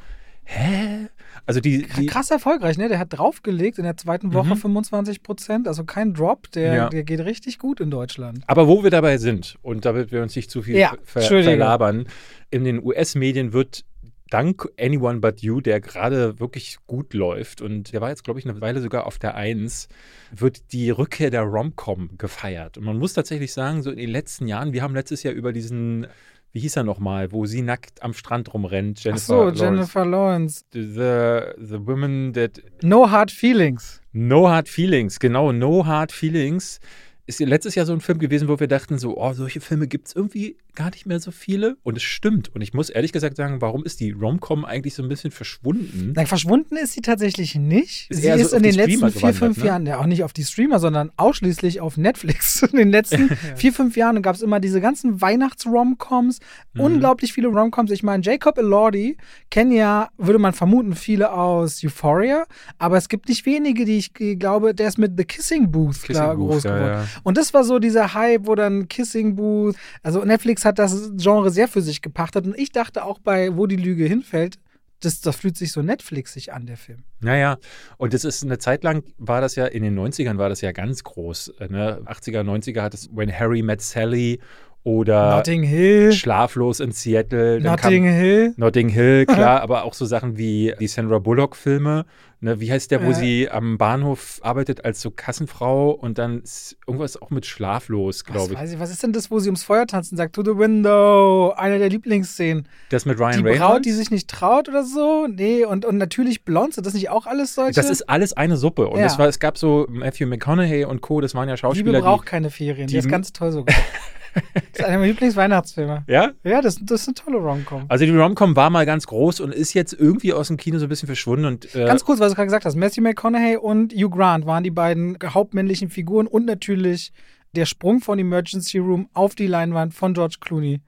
hä? 0.44 1.08
Also 1.46 1.60
die, 1.60 1.86
die 1.96 2.06
Krass 2.06 2.30
erfolgreich, 2.30 2.76
ne? 2.76 2.88
Der 2.88 2.98
hat 2.98 3.12
draufgelegt 3.12 3.78
in 3.78 3.84
der 3.84 3.96
zweiten 3.96 4.34
Woche 4.34 4.54
Mhm. 4.54 4.58
25 4.58 5.22
Prozent, 5.22 5.68
also 5.68 5.84
kein 5.84 6.14
Drop. 6.14 6.50
Der, 6.52 6.74
Ja. 6.74 6.88
der 6.88 7.04
geht 7.04 7.20
richtig 7.20 7.58
gut 7.58 7.80
in 7.80 7.90
Deutschland. 7.90 8.42
Aber 8.48 8.66
wo 8.68 8.82
wir 8.82 8.90
dabei 8.90 9.18
sind, 9.18 9.56
und 9.62 9.84
damit 9.84 10.12
wir 10.12 10.20
uns 10.22 10.34
nicht 10.36 10.50
zu 10.50 10.62
viel 10.62 10.76
Ja, 10.76 10.94
ver 11.04 11.22
verlabern, 11.22 12.06
in 12.50 12.64
den 12.64 12.82
US-Medien 12.84 13.52
wird 13.52 13.84
dank 14.32 14.66
Anyone 14.80 15.20
But 15.20 15.42
You, 15.42 15.60
der 15.60 15.80
gerade 15.80 16.40
wirklich 16.40 16.78
gut 16.86 17.12
läuft, 17.12 17.60
und 17.60 17.92
der 17.92 18.00
war 18.00 18.08
jetzt, 18.08 18.24
glaube 18.24 18.40
ich, 18.40 18.48
eine 18.48 18.60
Weile 18.60 18.80
sogar 18.80 19.06
auf 19.06 19.18
der 19.18 19.34
Eins, 19.34 19.88
wird 20.30 20.72
die 20.72 20.90
Rückkehr 20.90 21.30
der 21.30 21.42
Rom-Com 21.42 22.16
gefeiert. 22.16 22.78
Und 22.78 22.84
man 22.84 22.98
muss 22.98 23.12
tatsächlich 23.12 23.52
sagen, 23.52 23.82
so 23.82 23.90
in 23.90 23.98
den 23.98 24.10
letzten 24.10 24.48
Jahren, 24.48 24.72
wir 24.72 24.82
haben 24.82 24.94
letztes 24.94 25.22
Jahr 25.22 25.34
über 25.34 25.52
diesen, 25.52 26.06
wie 26.52 26.60
hieß 26.60 26.76
er 26.76 26.84
nochmal, 26.84 27.30
wo 27.32 27.44
sie 27.44 27.60
nackt 27.60 28.02
am 28.02 28.14
Strand 28.14 28.52
rumrennt, 28.54 29.00
Ach 29.00 29.04
Jennifer 29.04 29.26
so, 29.26 29.34
Lawrence. 29.34 29.64
Jennifer 29.64 30.06
Lawrence. 30.06 30.64
The, 30.72 31.64
the 31.66 31.86
Women 31.86 32.32
That 32.32 32.62
No 32.82 33.10
Hard 33.10 33.30
Feelings. 33.30 34.00
No 34.12 34.48
Hard 34.48 34.68
Feelings, 34.68 35.20
genau, 35.20 35.52
No 35.52 35.84
Hard 35.84 36.10
Feelings. 36.10 36.80
Ist 37.26 37.38
letztes 37.38 37.74
Jahr 37.76 37.86
so 37.86 37.92
ein 37.92 38.00
Film 38.00 38.18
gewesen, 38.18 38.48
wo 38.48 38.58
wir 38.58 38.66
dachten, 38.66 38.98
so, 38.98 39.16
oh, 39.16 39.32
solche 39.32 39.60
Filme 39.60 39.86
gibt 39.86 40.08
es 40.08 40.16
irgendwie 40.16 40.56
gar 40.74 40.90
nicht 40.90 41.06
mehr 41.06 41.20
so 41.20 41.30
viele. 41.30 41.76
Und 41.82 41.96
es 41.96 42.02
stimmt. 42.02 42.54
Und 42.54 42.62
ich 42.62 42.72
muss 42.74 42.90
ehrlich 42.90 43.12
gesagt 43.12 43.36
sagen, 43.36 43.60
warum 43.60 43.84
ist 43.84 44.00
die 44.00 44.10
Rom-Com 44.12 44.64
eigentlich 44.64 44.94
so 44.94 45.02
ein 45.02 45.08
bisschen 45.08 45.30
verschwunden? 45.30 46.12
Nein, 46.14 46.26
verschwunden 46.26 46.76
ist 46.76 46.92
sie 46.94 47.00
tatsächlich 47.02 47.54
nicht. 47.54 48.10
Ist 48.10 48.22
sie 48.22 48.28
so 48.28 48.34
ist 48.34 48.46
auf 48.46 48.52
in 48.58 48.62
den 48.62 48.74
letzten 48.74 48.92
Streamer 48.92 49.10
vier, 49.10 49.20
gewandert, 49.20 49.38
fünf 49.38 49.58
ne? 49.58 49.64
Jahren, 49.66 49.86
ja 49.86 49.98
auch 49.98 50.06
nicht 50.06 50.24
auf 50.24 50.32
die 50.32 50.44
Streamer, 50.44 50.78
sondern 50.78 51.10
ausschließlich 51.16 51.80
auf 51.80 51.96
Netflix. 51.96 52.62
In 52.72 52.78
den 52.78 52.90
letzten 52.90 53.28
vier, 53.56 53.72
fünf 53.72 53.96
Jahren 53.96 54.22
gab 54.22 54.34
es 54.36 54.42
immer 54.42 54.60
diese 54.60 54.80
ganzen 54.80 55.20
Weihnachts-Romcoms, 55.20 56.38
Mhm. 56.74 56.80
unglaublich 56.80 57.32
viele 57.32 57.48
Romcoms. 57.48 57.90
Ich 57.90 58.02
meine, 58.02 58.22
Jacob 58.22 58.56
Elordi 58.58 59.16
kennen 59.50 59.72
ja, 59.72 60.08
würde 60.16 60.38
man 60.38 60.52
vermuten, 60.54 60.94
viele 60.94 61.32
aus 61.32 61.82
Euphoria, 61.84 62.44
aber 62.78 62.96
es 62.96 63.08
gibt 63.08 63.28
nicht 63.28 63.44
wenige, 63.46 63.84
die 63.84 63.98
ich 63.98 64.14
glaube, 64.14 64.74
der 64.74 64.88
ist 64.88 64.96
mit 64.98 65.12
The 65.18 65.24
Kissing 65.24 65.70
Booth, 65.70 65.96
Kissing 66.00 66.14
klar, 66.14 66.36
Booth, 66.36 66.50
groß 66.52 66.62
ja, 66.64 66.74
geworden. 66.74 66.92
ja. 66.92 67.20
Und 67.24 67.36
das 67.36 67.52
war 67.52 67.64
so 67.64 67.78
dieser 67.78 68.14
Hype, 68.14 68.46
wo 68.46 68.54
dann 68.54 68.88
Kissing 68.88 69.36
Booth, 69.36 69.76
also 70.02 70.24
Netflix 70.24 70.61
hat 70.64 70.78
das 70.78 71.12
Genre 71.16 71.50
sehr 71.50 71.68
für 71.68 71.82
sich 71.82 72.02
gepachtet 72.02 72.46
und 72.46 72.56
ich 72.58 72.72
dachte 72.72 73.04
auch 73.04 73.18
bei 73.18 73.56
Wo 73.56 73.66
die 73.66 73.76
Lüge 73.76 74.04
hinfällt, 74.04 74.58
das, 75.00 75.20
das 75.20 75.36
fühlt 75.36 75.56
sich 75.56 75.72
so 75.72 75.82
Netflixig 75.82 76.52
an, 76.52 76.66
der 76.66 76.76
Film. 76.76 77.02
Naja, 77.20 77.58
und 77.98 78.14
das 78.14 78.24
ist 78.24 78.44
eine 78.44 78.58
Zeit 78.58 78.84
lang, 78.84 79.02
war 79.18 79.40
das 79.40 79.56
ja, 79.56 79.66
in 79.66 79.82
den 79.82 79.98
90ern 79.98 80.38
war 80.38 80.48
das 80.48 80.60
ja 80.60 80.72
ganz 80.72 81.02
groß. 81.02 81.54
äh, 81.58 81.68
Ne? 81.68 82.02
80er, 82.06 82.42
90er 82.42 82.82
hat 82.82 82.94
es 82.94 83.08
When 83.14 83.36
Harry 83.36 83.62
Met 83.62 83.80
Sally 83.80 84.40
oder 84.84 85.36
Notting 85.36 85.62
Hill, 85.62 86.12
Schlaflos 86.12 86.80
in 86.80 86.92
Seattle. 86.92 87.60
Dann 87.60 87.72
Notting 87.76 88.04
Hill. 88.04 88.54
Notting 88.56 88.88
Hill, 88.88 89.26
klar, 89.28 89.60
aber 89.60 89.84
auch 89.84 89.94
so 89.94 90.04
Sachen 90.06 90.36
wie 90.38 90.74
die 90.80 90.88
Sandra 90.88 91.18
Bullock-Filme. 91.18 92.04
Ne, 92.44 92.58
wie 92.58 92.72
heißt 92.72 92.90
der, 92.90 93.04
wo 93.04 93.10
Äh. 93.10 93.14
sie 93.14 93.48
am 93.48 93.78
Bahnhof 93.78 94.40
arbeitet 94.42 94.84
als 94.84 95.00
so 95.00 95.12
Kassenfrau 95.12 95.92
und 95.92 96.18
dann 96.18 96.42
irgendwas 96.88 97.22
auch 97.22 97.30
mit 97.30 97.46
Schlaflos, 97.46 98.24
glaube 98.24 98.54
ich. 98.54 98.58
weiß 98.58 98.72
ich, 98.72 98.80
was 98.80 98.90
ist 98.90 99.00
denn 99.04 99.12
das, 99.12 99.30
wo 99.30 99.38
sie 99.38 99.46
ums 99.48 99.62
Feuer 99.62 99.86
tanzen, 99.86 100.16
sagt, 100.16 100.34
to 100.34 100.42
the 100.42 100.58
window, 100.58 101.52
eine 101.56 101.78
der 101.78 101.88
Lieblingsszenen. 101.88 102.66
Das 102.88 103.06
mit 103.06 103.20
Ryan 103.20 103.34
Die 103.34 103.42
Reynolds. 103.44 103.60
Braut, 103.60 103.84
die 103.84 103.92
sich 103.92 104.10
nicht 104.10 104.28
traut 104.28 104.68
oder 104.68 104.82
so? 104.82 105.28
Nee, 105.28 105.64
und, 105.64 105.84
und 105.84 105.98
natürlich 105.98 106.44
blond, 106.44 106.74
sind 106.74 106.84
das 106.84 106.94
nicht 106.94 107.10
auch 107.10 107.26
alles 107.26 107.54
solche? 107.54 107.74
das 107.80 107.88
ist 107.88 108.08
alles 108.08 108.32
eine 108.32 108.56
Suppe. 108.56 108.88
Und 108.88 108.98
Ja. 108.98 109.06
es, 109.06 109.20
war, 109.20 109.28
es 109.28 109.38
gab 109.38 109.56
so 109.56 109.86
Matthew 109.88 110.26
McConaughey 110.26 110.84
und 110.84 111.00
Co., 111.00 111.20
das 111.20 111.36
waren 111.36 111.48
ja 111.48 111.54
Liebe 111.54 111.58
Schauspieler, 111.58 112.00
braucht 112.00 112.26
die. 112.26 112.30
keine 112.30 112.50
Ferien, 112.50 112.88
die, 112.88 112.94
die- 112.94 112.98
ist 112.98 113.08
ganz 113.08 113.32
toll 113.32 113.52
sogar. 113.52 113.76
das 114.34 114.62
ist 114.72 114.84
einer 114.84 114.98
meiner 114.98 115.08
Lieblingsweihnachtsfilme. 115.08 116.04
Ja? 116.06 116.30
Ja, 116.44 116.62
das, 116.62 116.78
das 116.82 117.02
ist 117.02 117.08
eine 117.08 117.14
tolle 117.14 117.38
Romcom. 117.38 117.84
Also 117.88 118.04
die 118.04 118.10
Romcom 118.16 118.56
war 118.56 118.70
mal 118.70 118.86
ganz 118.86 119.06
groß 119.06 119.40
und 119.40 119.52
ist 119.54 119.74
jetzt 119.74 119.92
irgendwie 119.92 120.32
aus 120.32 120.48
dem 120.48 120.56
Kino 120.56 120.78
so 120.78 120.86
ein 120.86 120.88
bisschen 120.88 121.06
verschwunden. 121.06 121.44
Und, 121.44 121.74
äh, 121.74 121.86
Ganz 121.86 122.04
kurz, 122.04 122.20
was 122.20 122.30
du 122.30 122.36
gerade 122.36 122.46
gesagt 122.46 122.64
hast. 122.64 122.76
Matthew 122.76 123.02
McConaughey 123.02 123.56
und 123.56 123.92
Hugh 123.92 124.10
Grant 124.10 124.46
waren 124.46 124.64
die 124.64 124.70
beiden 124.70 125.18
hauptmännlichen 125.22 125.90
Figuren 125.90 126.26
und 126.26 126.46
natürlich 126.46 127.12
der 127.54 127.66
Sprung 127.66 128.00
von 128.00 128.18
Emergency 128.18 128.78
Room 128.78 129.08
auf 129.12 129.34
die 129.34 129.46
Leinwand 129.46 129.94
von 129.94 130.14
George 130.14 130.36
Clooney. 130.40 130.80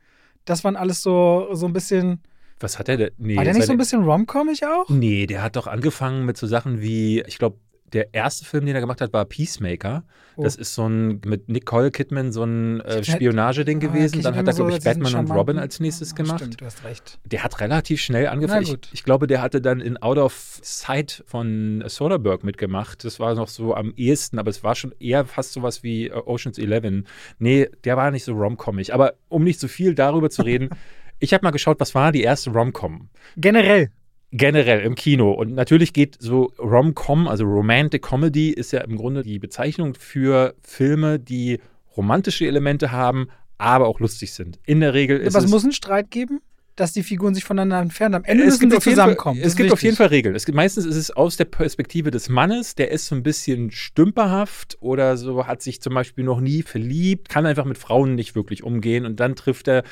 Das 0.45 0.65
waren 0.65 0.77
alles 0.77 1.03
so, 1.03 1.49
so 1.53 1.67
ein 1.67 1.73
bisschen. 1.73 2.23
was 2.61 2.79
hat 2.79 2.89
er 2.89 2.97
denn? 2.97 3.11
Nee, 3.19 3.37
war 3.37 3.45
der 3.45 3.55
nicht 3.55 3.67
so 3.67 3.73
ein 3.73 3.79
bisschen 3.79 4.05
romcomig 4.05 4.65
auch? 4.67 4.89
Nee, 4.89 5.27
der 5.27 5.43
hat 5.43 5.57
doch 5.57 5.67
angefangen 5.67 6.25
mit 6.25 6.37
so 6.37 6.47
Sachen 6.47 6.81
wie, 6.81 7.23
ich 7.27 7.39
glaube, 7.39 7.59
der 7.95 8.13
erste 8.13 8.45
Film, 8.45 8.67
den 8.67 8.75
er 8.75 8.81
gemacht 8.81 9.01
hat, 9.01 9.13
war 9.13 9.25
Peacemaker. 9.25 10.05
Oh. 10.37 10.43
Das 10.43 10.57
ist 10.57 10.75
so 10.75 10.87
ein 10.89 11.21
mit 11.25 11.49
Nicole 11.49 11.91
Kidman 11.93 12.33
so 12.33 12.43
ein 12.43 12.81
äh, 12.81 13.05
Spionageding 13.05 13.79
Ah, 13.79 13.81
gewesen. 13.87 14.17
okay, 14.17 14.23
Dann 14.25 14.35
hat 14.37 14.47
er, 14.49 14.53
glaube 14.53 14.71
immer 14.73 14.77
ich, 14.79 14.83
so 14.83 14.91
Batman 14.91 15.15
und 15.15 15.31
Robin 15.31 15.59
als 15.59 15.79
nächstes 15.81 16.13
Ah, 16.13 16.17
gemacht. 16.17 16.41
Stimmt, 16.41 16.61
du 16.61 16.65
hast 16.67 16.85
recht. 16.85 17.19
Der 17.25 17.45
hat 17.45 17.61
relativ 17.61 18.01
schnell 18.01 18.27
angefangen. 18.27 18.63
Ich, 18.65 18.77
ich 18.93 19.05
glaube, 19.05 19.27
der 19.29 19.41
hatte 19.41 19.61
dann 19.61 19.81
in 19.81 19.97
Out 20.03 20.19
of 20.19 20.59
Sight 20.63 21.23
von 21.27 21.85
Soderbergh 21.87 22.45
mitgemacht. 22.45 23.05
Das 23.05 23.21
war 23.21 23.35
noch 23.37 23.49
so 23.49 23.75
am 23.75 23.95
ehesten, 23.97 24.39
aber 24.39 24.51
es 24.51 24.65
war 24.65 24.75
schon 24.75 24.93
eher 24.99 25.25
fast 25.25 25.53
sowas 25.53 25.83
wie 25.85 26.09
äh, 26.09 26.13
Ocean's 26.13 26.59
Eleven. 26.59 27.07
Nee, 27.39 27.69
der 27.85 27.97
war 27.97 28.11
nicht 28.11 28.25
so 28.25 28.35
romcommig. 28.35 28.93
Aber 28.93 29.15
um 29.29 29.45
nicht 29.45 29.61
so 29.61 29.69
viel 29.69 29.95
darüber 29.95 30.31
zu 30.31 30.43
reden, 30.43 30.71
ich 31.21 31.33
habe 31.33 31.45
mal 31.45 31.53
geschaut, 31.53 31.79
was 31.79 31.95
war 31.95 32.11
die 32.11 32.23
erste 32.23 32.51
Romcom? 32.51 33.09
Generell. 33.37 33.91
Generell 34.35 34.81
im 34.81 34.97
Kino. 34.97 35.31
Und 35.33 35.55
natürlich 35.55 35.93
geht 35.93 36.17
so 36.19 36.53
Rom-Com, 36.59 37.29
also 37.29 37.45
Romantic 37.45 38.03
Comedy, 38.03 38.51
ist 38.51 38.73
ja 38.73 38.81
im 38.81 38.97
Grunde 38.97 39.23
die 39.23 39.39
Bezeichnung 39.39 39.95
für 39.95 40.55
Filme, 40.63 41.21
die 41.21 41.61
romantische 41.97 42.45
Elemente 42.47 42.91
haben, 42.91 43.29
aber 43.59 43.87
auch 43.87 44.01
lustig 44.01 44.33
sind. 44.33 44.59
In 44.67 44.81
der 44.81 44.93
Regel 44.93 45.21
ist 45.21 45.37
Aber 45.37 45.45
es 45.45 45.51
muss 45.51 45.63
einen 45.63 45.73
Streit 45.73 46.11
geben, 46.11 46.41
dass 46.75 46.93
die 46.93 47.05
Figuren 47.05 47.37
sich 47.37 47.45
voneinander 47.45 47.81
entfernen. 47.81 48.17
Am 48.17 48.25
Ende 48.25 48.43
es 48.43 48.55
müssen 48.55 48.71
sie 48.71 48.77
auf 48.77 48.83
Fall, 48.83 48.95
zusammenkommen. 48.95 49.39
Das 49.41 49.53
es 49.53 49.57
gibt 49.57 49.71
auf 49.71 49.79
wichtig. 49.79 49.85
jeden 49.85 49.97
Fall 49.97 50.09
Regeln. 50.09 50.35
Es 50.35 50.45
gibt, 50.45 50.57
meistens 50.57 50.85
ist 50.85 50.97
es 50.97 51.13
aus 51.13 51.37
der 51.37 51.45
Perspektive 51.45 52.11
des 52.11 52.29
Mannes, 52.29 52.75
der 52.75 52.91
ist 52.91 53.07
so 53.07 53.15
ein 53.15 53.23
bisschen 53.23 53.71
stümperhaft 53.71 54.77
oder 54.81 55.17
so, 55.17 55.47
hat 55.47 55.63
sich 55.63 55.81
zum 55.81 55.95
Beispiel 55.95 56.25
noch 56.25 56.41
nie 56.41 56.63
verliebt, 56.63 57.29
kann 57.29 57.47
einfach 57.47 57.67
mit 57.67 57.79
Frauen 57.79 58.17
nicht 58.17 58.35
wirklich 58.35 58.65
umgehen 58.65 59.07
und 59.07 59.21
dann 59.21 59.37
trifft 59.37 59.69
er 59.69 59.85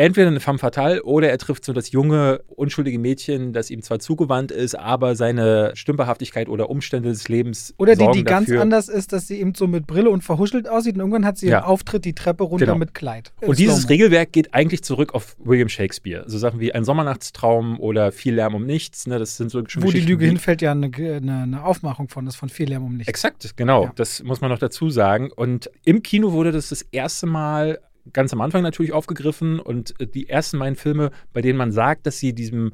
entweder 0.00 0.28
eine 0.28 0.40
femme 0.40 0.58
fatale 0.58 1.02
oder 1.02 1.30
er 1.30 1.36
trifft 1.38 1.64
so 1.64 1.72
das 1.72 1.92
junge, 1.92 2.40
unschuldige 2.48 2.98
Mädchen, 2.98 3.52
das 3.52 3.70
ihm 3.70 3.82
zwar 3.82 3.98
zugewandt 3.98 4.50
ist, 4.50 4.74
aber 4.74 5.14
seine 5.14 5.72
Stümperhaftigkeit 5.74 6.48
oder 6.48 6.70
Umstände 6.70 7.10
des 7.10 7.28
Lebens 7.28 7.74
Oder 7.76 7.96
die, 7.96 8.08
die 8.12 8.24
ganz 8.24 8.46
dafür. 8.46 8.62
anders 8.62 8.88
ist, 8.88 9.12
dass 9.12 9.28
sie 9.28 9.38
eben 9.38 9.54
so 9.54 9.66
mit 9.66 9.86
Brille 9.86 10.08
und 10.10 10.22
verhuschelt 10.24 10.68
aussieht 10.68 10.94
und 10.94 11.00
irgendwann 11.00 11.24
hat 11.26 11.36
sie 11.38 11.48
Ja. 11.48 11.58
ihren 11.58 11.64
Auftritt 11.64 12.04
die 12.04 12.14
Treppe 12.14 12.44
runter 12.44 12.66
Genau. 12.66 12.78
mit 12.78 12.94
Kleid. 12.94 13.32
Und 13.40 13.58
dieses. 13.58 13.88
Regelwerk 13.90 14.32
geht 14.32 14.54
eigentlich 14.54 14.82
zurück 14.84 15.14
auf 15.14 15.36
William 15.42 15.68
Shakespeare. 15.68 16.24
So 16.26 16.38
Sachen 16.38 16.60
wie 16.60 16.72
Ein 16.72 16.84
Sommernachtstraum 16.84 17.78
oder 17.80 18.12
Viel 18.12 18.34
Lärm 18.34 18.54
um 18.54 18.64
nichts. 18.64 19.06
Ne? 19.06 19.18
Das 19.18 19.36
sind 19.36 19.50
so 19.50 19.62
schon 19.66 19.82
Wo 19.82 19.90
die 19.90 20.00
Lüge 20.00 20.24
hinfällt, 20.26 20.62
ja 20.62 20.70
eine, 20.72 20.90
eine, 20.94 21.42
eine 21.42 21.64
Aufmachung 21.64 22.08
von 22.08 22.26
ist, 22.26 22.36
von 22.36 22.48
viel 22.48 22.68
Lärm 22.68 22.84
um 22.84 22.96
nichts. 22.96 23.08
Exakt, 23.08 23.56
genau. 23.56 23.84
Ja. 23.84 23.92
Das 23.96 24.22
muss 24.22 24.40
man 24.40 24.50
noch 24.50 24.58
dazu 24.58 24.90
sagen. 24.90 25.30
Und 25.34 25.70
im 25.84 26.02
Kino 26.02 26.32
wurde 26.32 26.52
das 26.52 26.68
das 26.70 26.82
erste 26.92 27.26
Mal 27.26 27.80
ganz 28.12 28.32
am 28.32 28.40
Anfang 28.40 28.62
natürlich 28.62 28.92
aufgegriffen 28.92 29.60
und 29.60 29.94
äh, 30.00 30.06
die 30.06 30.28
ersten 30.28 30.58
beiden 30.58 30.76
Filme, 30.76 31.10
bei 31.32 31.40
denen 31.40 31.58
man 31.58 31.72
sagt, 31.72 32.06
dass 32.06 32.18
sie 32.18 32.34
diesem 32.34 32.72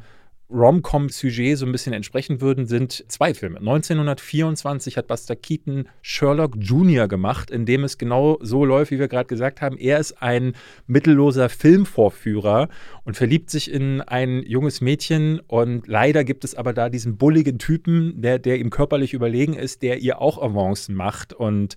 Rom-Com-Sujet 0.50 1.59
so 1.59 1.66
ein 1.66 1.73
bisschen 1.73 1.93
entsprechen 1.93 2.40
würden, 2.40 2.66
sind 2.66 3.05
zwei 3.09 3.35
Filme. 3.35 3.59
1924 3.59 4.97
hat 4.97 5.09
Buster 5.09 5.35
Keaton 5.35 5.88
Sherlock 6.02 6.55
Jr. 6.59 7.09
gemacht, 7.09 7.50
in 7.50 7.66
dem 7.66 7.83
es 7.83 7.99
genau 7.99 8.38
so 8.40 8.64
läuft, 8.64 8.93
wie 8.93 8.99
wir 8.99 9.09
gerade 9.09 9.26
gesagt 9.26 9.61
haben. 9.61 9.76
Er 9.76 9.99
ist 9.99 10.23
ein 10.23 10.55
mittelloser 10.87 11.49
Filmvorführer 11.49 12.69
und 13.05 13.16
verliebt 13.16 13.50
sich 13.50 13.71
in 13.71 14.00
ein 14.02 14.43
junges 14.45 14.81
Mädchen 14.81 15.40
und 15.40 15.88
leider 15.88 16.23
gibt 16.23 16.45
es 16.45 16.55
aber 16.55 16.73
da 16.73 16.90
diesen 16.90 17.16
bulligen 17.16 17.59
Typen, 17.59 18.21
der, 18.23 18.38
der 18.38 18.59
ihm 18.59 18.71
körperlich 18.71 19.14
überlegen 19.14 19.55
ist, 19.55 19.83
der 19.83 19.99
ihr 19.99 20.21
auch 20.21 20.40
Avancen 20.40 20.95
macht 20.95 21.33
und 21.33 21.75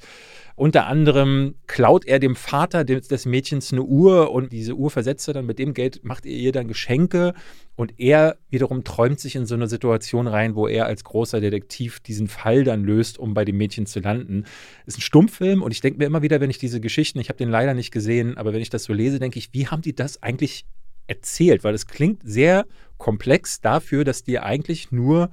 unter 0.59 0.87
anderem 0.87 1.55
klaut 1.67 2.05
er 2.05 2.19
dem 2.19 2.35
Vater 2.35 2.83
des, 2.83 3.07
des 3.07 3.25
Mädchens 3.25 3.71
eine 3.71 3.81
Uhr 3.81 4.31
und 4.31 4.51
diese 4.51 4.75
Uhr 4.75 4.91
versetzt 4.91 5.25
er 5.29 5.33
dann 5.33 5.45
mit 5.45 5.57
dem 5.57 5.73
Geld, 5.73 6.03
macht 6.03 6.25
er 6.25 6.33
ihr 6.33 6.51
dann 6.51 6.67
Geschenke 6.67 7.33
und 7.77 7.97
er 7.97 8.37
wiederum 8.49 8.83
träumt 8.83 9.21
sich 9.21 9.37
in 9.37 9.45
so 9.45 9.55
eine 9.55 9.67
Situation 9.67 10.27
rein, 10.27 10.55
wo 10.55 10.67
er 10.67 10.85
als 10.85 11.05
großer 11.05 11.39
Detektiv 11.39 12.01
diesen 12.01 12.27
Fall 12.27 12.65
dann 12.65 12.83
löst, 12.83 13.19
um 13.19 13.33
bei 13.33 13.45
dem 13.45 13.55
Mädchen 13.55 13.85
zu 13.85 14.01
landen. 14.01 14.43
Ist 14.85 14.97
ein 14.97 15.01
Stummfilm 15.01 15.63
und 15.63 15.71
ich 15.71 15.79
denke 15.79 15.99
mir 15.99 16.05
immer 16.05 16.23
wieder, 16.23 16.41
wenn 16.41 16.49
ich 16.49 16.57
diese 16.57 16.81
Geschichten, 16.81 17.19
ich 17.19 17.29
habe 17.29 17.37
den 17.37 17.49
leider 17.49 17.73
nicht 17.73 17.91
gesehen, 17.91 18.37
aber 18.37 18.51
wenn 18.51 18.61
ich 18.61 18.69
das 18.69 18.83
so 18.83 18.91
lese, 18.91 19.19
denke 19.19 19.39
ich, 19.39 19.53
wie 19.53 19.67
haben 19.67 19.81
die 19.81 19.95
das 19.95 20.21
eigentlich 20.21 20.65
erzählt? 21.07 21.63
Weil 21.63 21.73
es 21.73 21.87
klingt 21.87 22.21
sehr 22.25 22.65
komplex 22.97 23.61
dafür, 23.61 24.03
dass 24.03 24.23
die 24.23 24.39
eigentlich 24.39 24.91
nur 24.91 25.31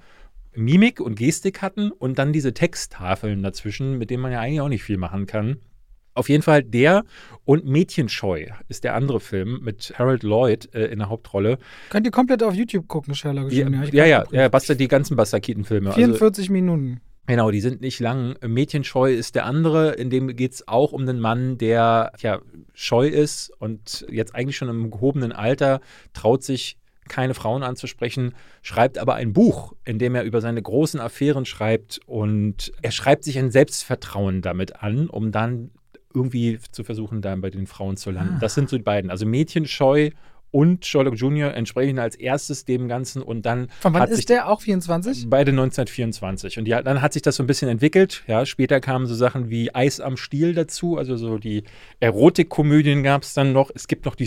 Mimik 0.56 1.00
und 1.00 1.16
Gestik 1.16 1.62
hatten 1.62 1.90
und 1.90 2.18
dann 2.18 2.32
diese 2.32 2.54
Texttafeln 2.54 3.42
dazwischen, 3.42 3.98
mit 3.98 4.10
denen 4.10 4.22
man 4.22 4.32
ja 4.32 4.40
eigentlich 4.40 4.60
auch 4.60 4.68
nicht 4.68 4.82
viel 4.82 4.96
machen 4.96 5.26
kann. 5.26 5.58
Auf 6.16 6.30
jeden 6.30 6.42
Fall 6.42 6.62
der 6.62 7.04
und 7.44 7.66
Mädchenscheu 7.66 8.46
ist 8.68 8.84
der 8.84 8.94
andere 8.94 9.20
Film 9.20 9.60
mit 9.62 9.92
Harold 9.98 10.22
Lloyd 10.22 10.74
äh, 10.74 10.86
in 10.86 10.98
der 10.98 11.10
Hauptrolle. 11.10 11.58
Könnt 11.90 12.06
ihr 12.06 12.10
komplett 12.10 12.42
auf 12.42 12.54
YouTube 12.54 12.88
gucken, 12.88 13.14
Sherlock. 13.14 13.52
Ja, 13.52 13.68
ja, 13.68 14.06
ja, 14.06 14.24
ja 14.32 14.48
Buster, 14.48 14.74
die 14.74 14.88
ganzen 14.88 15.14
Buster 15.14 15.40
Keaton-Filme. 15.40 15.90
Also, 15.90 16.00
44 16.00 16.48
Minuten. 16.48 17.02
genau, 17.26 17.50
die 17.50 17.60
sind 17.60 17.82
nicht 17.82 18.00
lang. 18.00 18.34
Mädchenscheu 18.40 19.12
ist 19.12 19.34
der 19.34 19.44
andere, 19.44 19.92
in 19.92 20.08
dem 20.08 20.34
geht 20.34 20.54
es 20.54 20.66
auch 20.66 20.92
um 20.92 21.02
einen 21.02 21.20
Mann, 21.20 21.58
der 21.58 22.12
ja 22.18 22.40
scheu 22.72 23.08
ist 23.08 23.52
und 23.58 24.06
jetzt 24.10 24.34
eigentlich 24.34 24.56
schon 24.56 24.70
im 24.70 24.90
gehobenen 24.90 25.32
Alter 25.32 25.80
traut 26.14 26.42
sich 26.42 26.78
keine 27.08 27.34
Frauen 27.34 27.62
anzusprechen, 27.62 28.34
schreibt 28.62 28.98
aber 28.98 29.14
ein 29.14 29.32
Buch, 29.32 29.74
in 29.84 29.98
dem 29.98 30.14
er 30.14 30.24
über 30.24 30.40
seine 30.40 30.62
großen 30.62 31.00
Affären 31.00 31.44
schreibt 31.44 32.00
und 32.06 32.72
er 32.82 32.90
schreibt 32.90 33.24
sich 33.24 33.38
ein 33.38 33.50
Selbstvertrauen 33.50 34.42
damit 34.42 34.82
an, 34.82 35.08
um 35.08 35.32
dann 35.32 35.70
irgendwie 36.14 36.58
zu 36.72 36.82
versuchen, 36.82 37.20
da 37.20 37.36
bei 37.36 37.50
den 37.50 37.66
Frauen 37.66 37.96
zu 37.96 38.10
landen. 38.10 38.34
Ah. 38.36 38.40
Das 38.40 38.54
sind 38.54 38.68
so 38.68 38.76
die 38.76 38.82
beiden. 38.82 39.10
Also 39.10 39.26
Mädchenscheu 39.26 40.10
und 40.50 40.86
Sherlock 40.86 41.14
Jr. 41.14 41.54
entsprechen 41.54 41.98
als 41.98 42.14
erstes 42.14 42.64
dem 42.64 42.88
Ganzen 42.88 43.22
und 43.22 43.44
dann 43.46 43.68
Von 43.80 43.94
wann 43.94 44.08
ist 44.08 44.28
der? 44.28 44.48
Auch 44.48 44.60
24? 44.60 45.28
Beide 45.28 45.50
1924. 45.50 46.58
Und 46.58 46.66
ja, 46.68 46.82
dann 46.82 47.02
hat 47.02 47.12
sich 47.12 47.22
das 47.22 47.36
so 47.36 47.42
ein 47.42 47.46
bisschen 47.46 47.68
entwickelt. 47.68 48.24
Ja, 48.26 48.46
später 48.46 48.80
kamen 48.80 49.06
so 49.06 49.14
Sachen 49.14 49.50
wie 49.50 49.74
Eis 49.74 50.00
am 50.00 50.16
Stiel 50.16 50.54
dazu. 50.54 50.96
Also 50.96 51.16
so 51.16 51.38
die 51.38 51.64
Erotikkomödien 52.00 53.02
gab 53.02 53.22
es 53.22 53.34
dann 53.34 53.52
noch. 53.52 53.70
Es 53.74 53.88
gibt 53.88 54.04
noch 54.04 54.14
die 54.14 54.26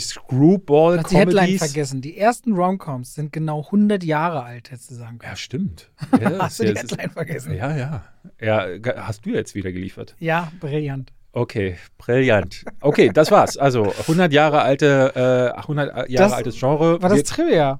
Du 0.97 1.03
hast 1.03 1.11
die 1.11 1.17
Headline 1.17 1.57
vergessen. 1.57 2.01
Die 2.01 2.17
ersten 2.17 2.53
Romcoms 2.53 3.15
sind 3.15 3.33
genau 3.33 3.63
100 3.65 4.03
Jahre 4.03 4.43
alt, 4.43 4.71
hättest 4.71 4.91
du 4.91 4.95
sagen 4.95 5.19
können. 5.19 5.31
Ja, 5.31 5.35
stimmt. 5.35 5.89
Ja, 6.19 6.37
hast 6.39 6.59
du 6.59 6.65
die 6.65 6.77
Headline 6.77 7.09
vergessen? 7.11 7.53
ja, 7.55 7.75
ja. 7.75 8.03
Ja, 8.41 8.67
hast 8.97 9.25
du 9.25 9.31
jetzt 9.31 9.55
wieder 9.55 9.71
geliefert. 9.71 10.15
Ja, 10.19 10.51
brillant. 10.59 11.11
Okay, 11.31 11.77
brillant. 11.97 12.65
Okay, 12.81 13.09
das 13.13 13.29
war's. 13.31 13.55
Also 13.57 13.93
100 14.07 14.33
Jahre 14.33 14.61
alte, 14.61 15.53
äh, 15.55 15.59
100 15.59 16.09
Jahre 16.09 16.29
Das 16.29 16.33
altes 16.33 16.59
Genre. 16.59 17.01
War 17.01 17.09
das 17.09 17.17
wir, 17.19 17.23
Trivia? 17.25 17.79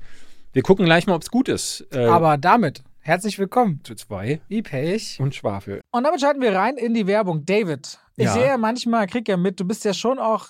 wir 0.54 0.62
gucken 0.62 0.86
gleich 0.86 1.08
mal, 1.08 1.16
ob 1.16 1.24
es 1.24 1.32
gut 1.32 1.50
ist. 1.50 1.86
Äh, 1.92 2.06
Aber 2.06 2.38
damit, 2.38 2.84
herzlich 3.00 3.40
willkommen. 3.40 3.82
zu 3.84 3.96
zwei 3.96 4.40
Wie 4.50 4.62
Pech. 4.62 5.18
und 5.20 5.34
Schwafel. 5.34 5.82
Und 5.92 6.04
damit 6.04 6.22
schalten 6.22 6.42
wir 6.42 6.54
rein 6.56 6.78
in 6.78 6.94
die 6.94 7.08
Werbung. 7.08 7.44
David, 7.46 7.98
ich 8.18 8.26
Ja. 8.26 8.34
sehe 8.34 8.46
ja 8.48 8.58
manchmal, 8.58 9.08
krieg 9.08 9.28
ja 9.28 9.36
mit, 9.38 9.60
du 9.60 9.66
bist 9.66 9.84
ja 9.84 9.94
schon 9.96 10.20
auch 10.20 10.50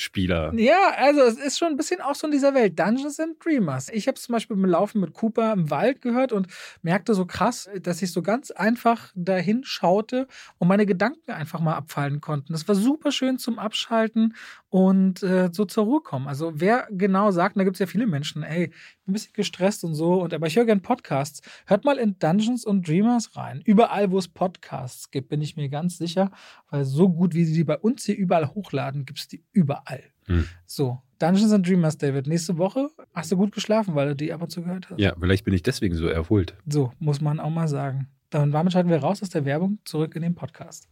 Spieler. 0.00 0.52
Ja, 0.54 0.94
also 0.96 1.20
es 1.20 1.38
ist 1.38 1.58
schon 1.58 1.68
ein 1.68 1.76
bisschen 1.76 2.00
auch 2.00 2.14
so 2.14 2.26
in 2.26 2.32
dieser 2.32 2.54
Welt. 2.54 2.78
Dungeons 2.78 3.20
and 3.20 3.44
Dreamers. 3.44 3.88
Ich 3.90 4.08
habe 4.08 4.18
zum 4.18 4.32
Beispiel 4.32 4.56
beim 4.56 4.70
Laufen 4.70 5.00
mit 5.00 5.14
Cooper 5.14 5.52
im 5.52 5.70
Wald 5.70 6.02
gehört 6.02 6.32
und 6.32 6.46
merkte 6.82 7.14
so 7.14 7.26
krass, 7.26 7.68
dass 7.82 8.02
ich 8.02 8.12
so 8.12 8.22
ganz 8.22 8.50
einfach 8.50 9.12
dahin 9.14 9.64
schaute 9.64 10.26
und 10.58 10.68
meine 10.68 10.86
Gedanken 10.86 11.30
einfach 11.32 11.60
mal 11.60 11.74
abfallen 11.74 12.20
konnten. 12.20 12.52
Das 12.52 12.66
war 12.68 12.74
super 12.74 13.12
schön 13.12 13.38
zum 13.38 13.58
Abschalten 13.58 14.34
und 14.68 15.22
äh, 15.22 15.50
so 15.52 15.64
zur 15.64 15.84
Ruhe 15.84 16.00
kommen. 16.00 16.28
Also 16.28 16.52
wer 16.54 16.88
genau 16.90 17.30
sagt, 17.30 17.56
da 17.56 17.64
gibt 17.64 17.76
es 17.76 17.80
ja 17.80 17.86
viele 17.86 18.06
Menschen, 18.06 18.42
ey, 18.42 18.70
ein 19.10 19.12
bisschen 19.12 19.32
gestresst 19.34 19.84
und 19.84 19.94
so, 19.94 20.22
und 20.22 20.32
aber 20.32 20.46
ich 20.46 20.56
höre 20.56 20.64
gerne 20.64 20.80
Podcasts. 20.80 21.42
Hört 21.66 21.84
mal 21.84 21.98
in 21.98 22.18
Dungeons 22.18 22.66
and 22.66 22.86
Dreamers 22.86 23.36
rein. 23.36 23.60
Überall, 23.64 24.10
wo 24.10 24.18
es 24.18 24.28
Podcasts 24.28 25.10
gibt, 25.10 25.28
bin 25.28 25.42
ich 25.42 25.56
mir 25.56 25.68
ganz 25.68 25.98
sicher, 25.98 26.30
weil 26.70 26.84
so 26.84 27.08
gut, 27.08 27.34
wie 27.34 27.44
sie 27.44 27.54
die 27.54 27.64
bei 27.64 27.78
uns 27.78 28.04
hier 28.04 28.16
überall 28.16 28.48
hochladen, 28.48 29.04
gibt 29.04 29.18
es 29.18 29.28
die 29.28 29.42
überall. 29.52 30.02
Hm. 30.26 30.46
So, 30.64 31.02
Dungeons 31.18 31.52
and 31.52 31.66
Dreamers, 31.66 31.98
David. 31.98 32.26
Nächste 32.26 32.56
Woche 32.56 32.88
hast 33.12 33.30
du 33.32 33.36
gut 33.36 33.52
geschlafen, 33.52 33.94
weil 33.94 34.08
du 34.08 34.16
die 34.16 34.32
ab 34.32 34.42
und 34.42 34.50
zu 34.50 34.62
gehört 34.62 34.88
hast. 34.90 34.98
Ja, 34.98 35.14
vielleicht 35.18 35.44
bin 35.44 35.54
ich 35.54 35.62
deswegen 35.62 35.94
so 35.94 36.06
erholt. 36.06 36.54
So, 36.66 36.92
muss 36.98 37.20
man 37.20 37.40
auch 37.40 37.50
mal 37.50 37.68
sagen. 37.68 38.08
Dann 38.30 38.52
damit 38.52 38.72
schalten 38.72 38.88
wir 38.88 38.98
raus 38.98 39.22
aus 39.22 39.30
der 39.30 39.44
Werbung 39.44 39.78
zurück 39.84 40.14
in 40.14 40.22
den 40.22 40.34
Podcast. 40.34 40.88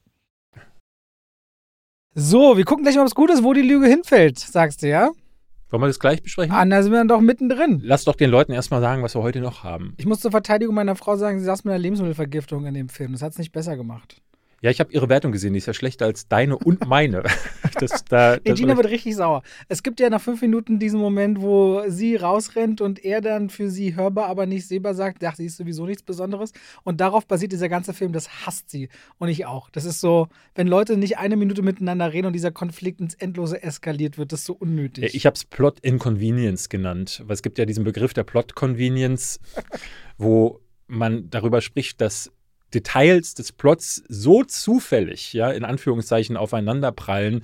So, 2.14 2.56
wir 2.56 2.64
gucken 2.64 2.82
gleich 2.82 2.96
mal, 2.96 3.04
was 3.04 3.14
gut 3.14 3.30
ist, 3.30 3.44
wo 3.44 3.52
die 3.52 3.62
Lüge 3.62 3.86
hinfällt, 3.86 4.38
sagst 4.38 4.82
du, 4.82 4.88
ja? 4.88 5.10
Wollen 5.70 5.82
wir 5.82 5.86
das 5.86 5.98
gleich 5.98 6.22
besprechen? 6.22 6.52
Ah, 6.54 6.64
da 6.64 6.82
sind 6.82 6.92
wir 6.92 6.98
dann 6.98 7.08
doch 7.08 7.20
mittendrin. 7.20 7.80
Lass 7.84 8.04
doch 8.04 8.14
den 8.14 8.30
Leuten 8.30 8.52
erstmal 8.52 8.80
sagen, 8.80 9.02
was 9.02 9.14
wir 9.14 9.22
heute 9.22 9.40
noch 9.40 9.64
haben. 9.64 9.94
Ich 9.98 10.06
muss 10.06 10.20
zur 10.20 10.30
Verteidigung 10.30 10.74
meiner 10.74 10.96
Frau 10.96 11.16
sagen, 11.16 11.38
sie 11.38 11.44
saß 11.44 11.64
mit 11.64 11.72
einer 11.72 11.82
Lebensmittelvergiftung 11.82 12.64
in 12.64 12.74
dem 12.74 12.88
Film. 12.88 13.12
Das 13.12 13.22
hat 13.22 13.32
es 13.32 13.38
nicht 13.38 13.52
besser 13.52 13.76
gemacht. 13.76 14.22
Ja, 14.60 14.70
ich 14.70 14.80
habe 14.80 14.92
ihre 14.92 15.08
Wertung 15.08 15.30
gesehen, 15.30 15.52
die 15.52 15.58
ist 15.58 15.66
ja 15.66 15.72
schlechter 15.72 16.06
als 16.06 16.26
deine 16.26 16.58
und 16.58 16.88
meine. 16.88 17.22
das, 17.80 18.04
da, 18.04 18.38
das 18.38 18.58
Gina 18.58 18.76
wird 18.76 18.88
richtig 18.88 19.14
sauer. 19.14 19.42
Es 19.68 19.84
gibt 19.84 20.00
ja 20.00 20.10
nach 20.10 20.20
fünf 20.20 20.42
Minuten 20.42 20.80
diesen 20.80 20.98
Moment, 20.98 21.40
wo 21.40 21.84
sie 21.86 22.16
rausrennt 22.16 22.80
und 22.80 23.04
er 23.04 23.20
dann 23.20 23.50
für 23.50 23.70
sie 23.70 23.94
hörbar, 23.94 24.26
aber 24.26 24.46
nicht 24.46 24.66
sehbar 24.66 24.94
sagt, 24.94 25.22
ach, 25.22 25.36
sie 25.36 25.46
ist 25.46 25.58
sowieso 25.58 25.86
nichts 25.86 26.02
Besonderes. 26.02 26.52
Und 26.82 27.00
darauf 27.00 27.26
basiert 27.26 27.52
dieser 27.52 27.68
ganze 27.68 27.94
Film, 27.94 28.12
das 28.12 28.46
hasst 28.46 28.68
sie. 28.68 28.88
Und 29.18 29.28
ich 29.28 29.46
auch. 29.46 29.70
Das 29.70 29.84
ist 29.84 30.00
so, 30.00 30.26
wenn 30.56 30.66
Leute 30.66 30.96
nicht 30.96 31.18
eine 31.18 31.36
Minute 31.36 31.62
miteinander 31.62 32.12
reden 32.12 32.26
und 32.26 32.32
dieser 32.32 32.50
Konflikt 32.50 33.00
ins 33.00 33.14
Endlose 33.14 33.62
eskaliert 33.62 34.18
wird, 34.18 34.32
das 34.32 34.40
ist 34.40 34.46
so 34.46 34.54
unnötig. 34.54 35.14
Ich 35.14 35.24
habe 35.24 35.34
es 35.34 35.44
Plot 35.44 35.78
Inconvenience 35.80 36.68
genannt, 36.68 37.22
weil 37.24 37.34
es 37.34 37.42
gibt 37.42 37.58
ja 37.58 37.64
diesen 37.64 37.84
Begriff 37.84 38.12
der 38.12 38.24
Plot 38.24 38.56
Convenience, 38.56 39.38
wo 40.16 40.60
man 40.88 41.30
darüber 41.30 41.60
spricht, 41.60 42.00
dass 42.00 42.32
Details 42.74 43.34
des 43.34 43.52
Plots 43.52 44.02
so 44.08 44.44
zufällig, 44.44 45.32
ja, 45.32 45.50
in 45.50 45.64
Anführungszeichen 45.64 46.36
aufeinanderprallen, 46.36 47.42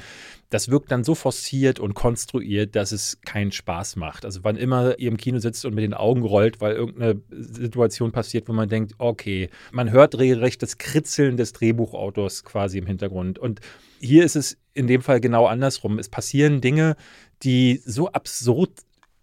das 0.51 0.69
wirkt 0.69 0.93
dann 0.93 1.03
so 1.03 1.15
forciert 1.15 1.81
und 1.81 1.95
konstruiert, 1.95 2.77
dass 2.77 2.93
es 2.93 3.19
keinen 3.23 3.51
Spaß 3.51 3.97
macht. 3.97 4.25
Also 4.25 4.45
wann 4.45 4.57
immer 4.57 4.99
ihr 4.99 5.09
im 5.09 5.17
Kino 5.17 5.39
sitzt 5.39 5.65
und 5.65 5.75
mit 5.75 5.83
den 5.83 5.95
Augen 5.95 6.23
rollt, 6.23 6.61
weil 6.61 6.75
irgendeine 6.75 7.21
Situation 7.31 8.13
passiert, 8.13 8.49
wo 8.49 8.53
man 8.53 8.69
denkt, 8.69 8.95
okay, 8.99 9.49
man 9.73 9.91
hört 9.91 10.17
regelrecht 10.17 10.63
das 10.63 10.79
Kritzeln 10.79 11.37
des 11.37 11.55
Drehbuchautors 11.55 12.45
quasi 12.45 12.79
im 12.79 12.87
Hintergrund. 12.87 13.39
Und 13.39 13.61
hier 13.99 14.25
ist 14.25 14.37
es 14.37 14.57
in 14.75 14.87
dem 14.87 15.03
Fall 15.03 15.21
genau 15.21 15.47
andersrum. 15.47 15.99
Es 15.99 16.09
passieren 16.09 16.61
Dinge, 16.61 16.97
die 17.43 17.81
so 17.85 18.13
absurd 18.13 18.71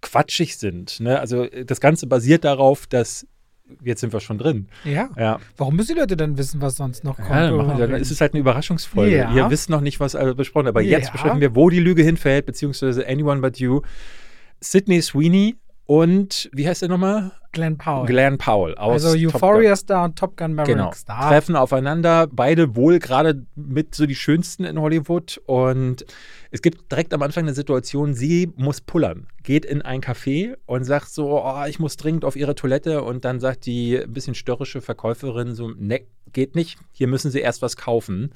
quatschig 0.02 0.58
sind. 0.58 1.00
Ne? 1.00 1.20
Also 1.20 1.46
das 1.46 1.80
Ganze 1.80 2.08
basiert 2.08 2.44
darauf, 2.44 2.88
dass 2.88 3.26
jetzt 3.84 4.02
sind 4.02 4.12
wir 4.14 4.20
schon 4.20 4.38
drin. 4.38 4.68
Ja. 4.84 5.10
Ja. 5.18 5.40
Warum 5.58 5.76
müssen 5.76 5.94
die 5.96 6.00
Leute 6.00 6.18
dann 6.18 6.38
wissen, 6.38 6.62
was 6.62 6.76
sonst 6.76 7.04
noch 7.04 7.16
kommt? 7.18 7.30
Ja, 7.30 7.48
dann, 7.48 7.58
machen, 7.58 7.80
dann 7.80 7.92
wenn- 7.92 8.02
ist 8.02 8.12
es 8.12 8.20
halt 8.22 8.34
eine 8.34 8.42
Überraschungsfolge. 8.42 9.16
Ja. 9.16 9.34
Ihr 9.36 9.50
wisst 9.50 9.70
noch 9.70 9.82
nicht, 9.82 10.00
was 10.00 10.16
besprochen 10.36 10.68
aber 10.68 10.82
jetzt 10.82 11.08
Ja. 11.08 11.12
besprechen 11.14 11.40
wir, 11.42 11.56
wo 11.56 11.70
die 11.70 11.80
Lüge 11.80 12.04
hinfällt, 12.04 12.46
beziehungsweise 12.46 13.08
Anyone 13.08 13.42
But 13.42 13.58
You. 13.60 13.82
Sydney 14.60 15.02
Sweeney 15.02 15.56
und, 15.92 16.50
wie 16.54 16.70
heißt 16.70 16.84
der 16.84 16.88
nochmal? 16.88 17.32
Glenn 17.52 17.78
Powell. 17.78 18.06
Glenn 18.06 18.38
Powell 18.38 18.76
aus 18.76 19.04
also 19.04 19.18
Euphoria 19.18 19.76
Star 19.76 20.06
und 20.06 20.18
Top 20.18 20.38
Gun 20.38 20.48
Gun. 20.48 20.56
Maverick 20.56 20.78
Genau. 20.78 20.94
Star. 20.94 21.28
Treffen 21.28 21.58
aufeinander, 21.58 22.28
beide 22.32 22.78
wohl 22.78 23.00
gerade 23.00 23.46
mit 23.56 23.94
so 23.94 24.06
die 24.06 24.16
schönsten 24.16 24.64
in 24.64 24.80
Hollywood. 24.80 25.42
Und 25.48 26.06
es 26.50 26.62
gibt 26.62 26.90
direkt 26.90 27.14
am 27.14 27.22
Anfang 27.22 27.44
eine 27.44 27.54
Situation, 27.54 28.14
sie 28.14 28.54
muss 28.56 28.80
pullern, 28.80 29.28
geht 29.44 29.66
in 29.66 29.82
ein 29.82 30.00
Café 30.00 30.56
und 30.66 30.86
sagt 30.86 31.10
so, 31.10 31.44
oh, 31.44 31.66
ich 31.68 31.78
muss 31.78 31.98
dringend 31.98 32.24
auf 32.24 32.38
ihre 32.38 32.56
Toilette. 32.56 33.04
Und 33.04 33.26
dann 33.26 33.42
sagt 33.42 33.66
die 33.66 33.98
ein 33.98 34.14
bisschen 34.14 34.34
störrische 34.34 34.80
Verkäuferin 34.80 35.56
so, 35.56 35.72
ne, 35.78 36.04
geht 36.32 36.56
nicht, 36.56 36.80
hier 36.94 37.08
müssen 37.08 37.32
sie 37.32 37.42
erst 37.42 37.62
was 37.62 37.76
kaufen. 37.76 38.32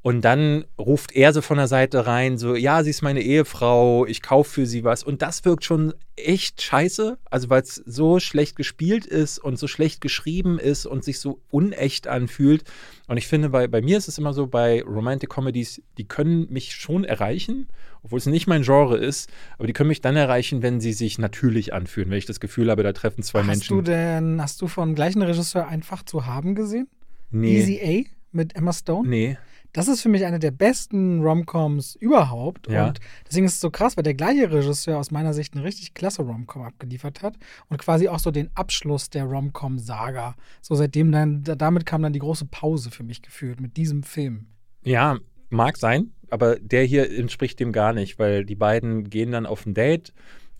Und 0.00 0.22
dann 0.24 0.64
ruft 0.78 1.12
er 1.12 1.32
so 1.32 1.42
von 1.42 1.56
der 1.56 1.66
Seite 1.66 2.06
rein, 2.06 2.38
so, 2.38 2.54
ja, 2.54 2.84
sie 2.84 2.90
ist 2.90 3.02
meine 3.02 3.20
Ehefrau, 3.20 4.06
ich 4.06 4.22
kaufe 4.22 4.48
für 4.48 4.66
sie 4.66 4.84
was. 4.84 5.02
Und 5.02 5.22
das 5.22 5.44
wirkt 5.44 5.64
schon 5.64 5.92
echt 6.14 6.62
scheiße, 6.62 7.18
also 7.30 7.50
weil 7.50 7.62
es 7.62 7.74
so 7.74 8.20
schlecht 8.20 8.54
gespielt 8.54 9.06
ist 9.06 9.38
und 9.38 9.58
so 9.58 9.66
schlecht 9.66 10.00
geschrieben 10.00 10.60
ist 10.60 10.86
und 10.86 11.02
sich 11.04 11.18
so 11.18 11.40
unecht 11.50 12.06
anfühlt. 12.06 12.62
Und 13.08 13.16
ich 13.16 13.26
finde, 13.26 13.48
bei, 13.48 13.66
bei 13.66 13.82
mir 13.82 13.98
ist 13.98 14.06
es 14.06 14.18
immer 14.18 14.32
so, 14.32 14.46
bei 14.46 14.82
Romantic 14.82 15.30
Comedies, 15.30 15.82
die 15.98 16.06
können 16.06 16.46
mich 16.48 16.76
schon 16.76 17.02
erreichen, 17.04 17.66
obwohl 18.04 18.18
es 18.18 18.26
nicht 18.26 18.46
mein 18.46 18.62
Genre 18.62 18.96
ist, 18.96 19.28
aber 19.58 19.66
die 19.66 19.72
können 19.72 19.88
mich 19.88 20.00
dann 20.00 20.14
erreichen, 20.14 20.62
wenn 20.62 20.80
sie 20.80 20.92
sich 20.92 21.18
natürlich 21.18 21.74
anfühlen, 21.74 22.08
wenn 22.10 22.18
ich 22.18 22.26
das 22.26 22.38
Gefühl 22.38 22.70
habe, 22.70 22.84
da 22.84 22.92
treffen 22.92 23.24
zwei 23.24 23.40
hast 23.40 23.46
Menschen. 23.48 23.76
du 23.76 23.82
denn, 23.82 24.40
hast 24.40 24.62
du 24.62 24.68
vom 24.68 24.94
gleichen 24.94 25.22
Regisseur 25.22 25.66
einfach 25.66 26.04
zu 26.04 26.24
haben 26.24 26.54
gesehen? 26.54 26.88
nee. 27.30 27.58
Easy 27.58 27.80
A 27.82 28.08
mit 28.30 28.54
Emma 28.54 28.72
Stone? 28.72 29.08
Nee. 29.08 29.36
Das 29.72 29.86
ist 29.86 30.00
für 30.00 30.08
mich 30.08 30.24
eine 30.24 30.38
der 30.38 30.50
besten 30.50 31.22
Romcoms 31.22 31.94
überhaupt. 31.96 32.68
Ja. 32.68 32.88
Und 32.88 33.00
deswegen 33.26 33.46
ist 33.46 33.54
es 33.54 33.60
so 33.60 33.70
krass, 33.70 33.96
weil 33.96 34.02
der 34.04 34.14
gleiche 34.14 34.50
Regisseur 34.50 34.98
aus 34.98 35.10
meiner 35.10 35.34
Sicht 35.34 35.54
eine 35.54 35.64
richtig 35.64 35.94
klasse 35.94 36.22
Romcom 36.22 36.62
abgeliefert 36.62 37.22
hat 37.22 37.36
und 37.68 37.78
quasi 37.78 38.08
auch 38.08 38.18
so 38.18 38.30
den 38.30 38.50
Abschluss 38.54 39.10
der 39.10 39.24
Romcom-Saga. 39.24 40.34
So 40.62 40.74
seitdem 40.74 41.12
dann, 41.12 41.42
da- 41.42 41.54
damit 41.54 41.86
kam 41.86 42.02
dann 42.02 42.12
die 42.12 42.18
große 42.18 42.46
Pause 42.46 42.90
für 42.90 43.02
mich 43.04 43.22
gefühlt 43.22 43.60
mit 43.60 43.76
diesem 43.76 44.02
Film. 44.02 44.46
Ja, 44.82 45.18
mag 45.50 45.76
sein, 45.76 46.12
aber 46.30 46.58
der 46.58 46.84
hier 46.84 47.10
entspricht 47.10 47.60
dem 47.60 47.72
gar 47.72 47.92
nicht, 47.92 48.18
weil 48.18 48.44
die 48.44 48.54
beiden 48.56 49.10
gehen 49.10 49.32
dann 49.32 49.46
auf 49.46 49.66
ein 49.66 49.74
Date 49.74 50.12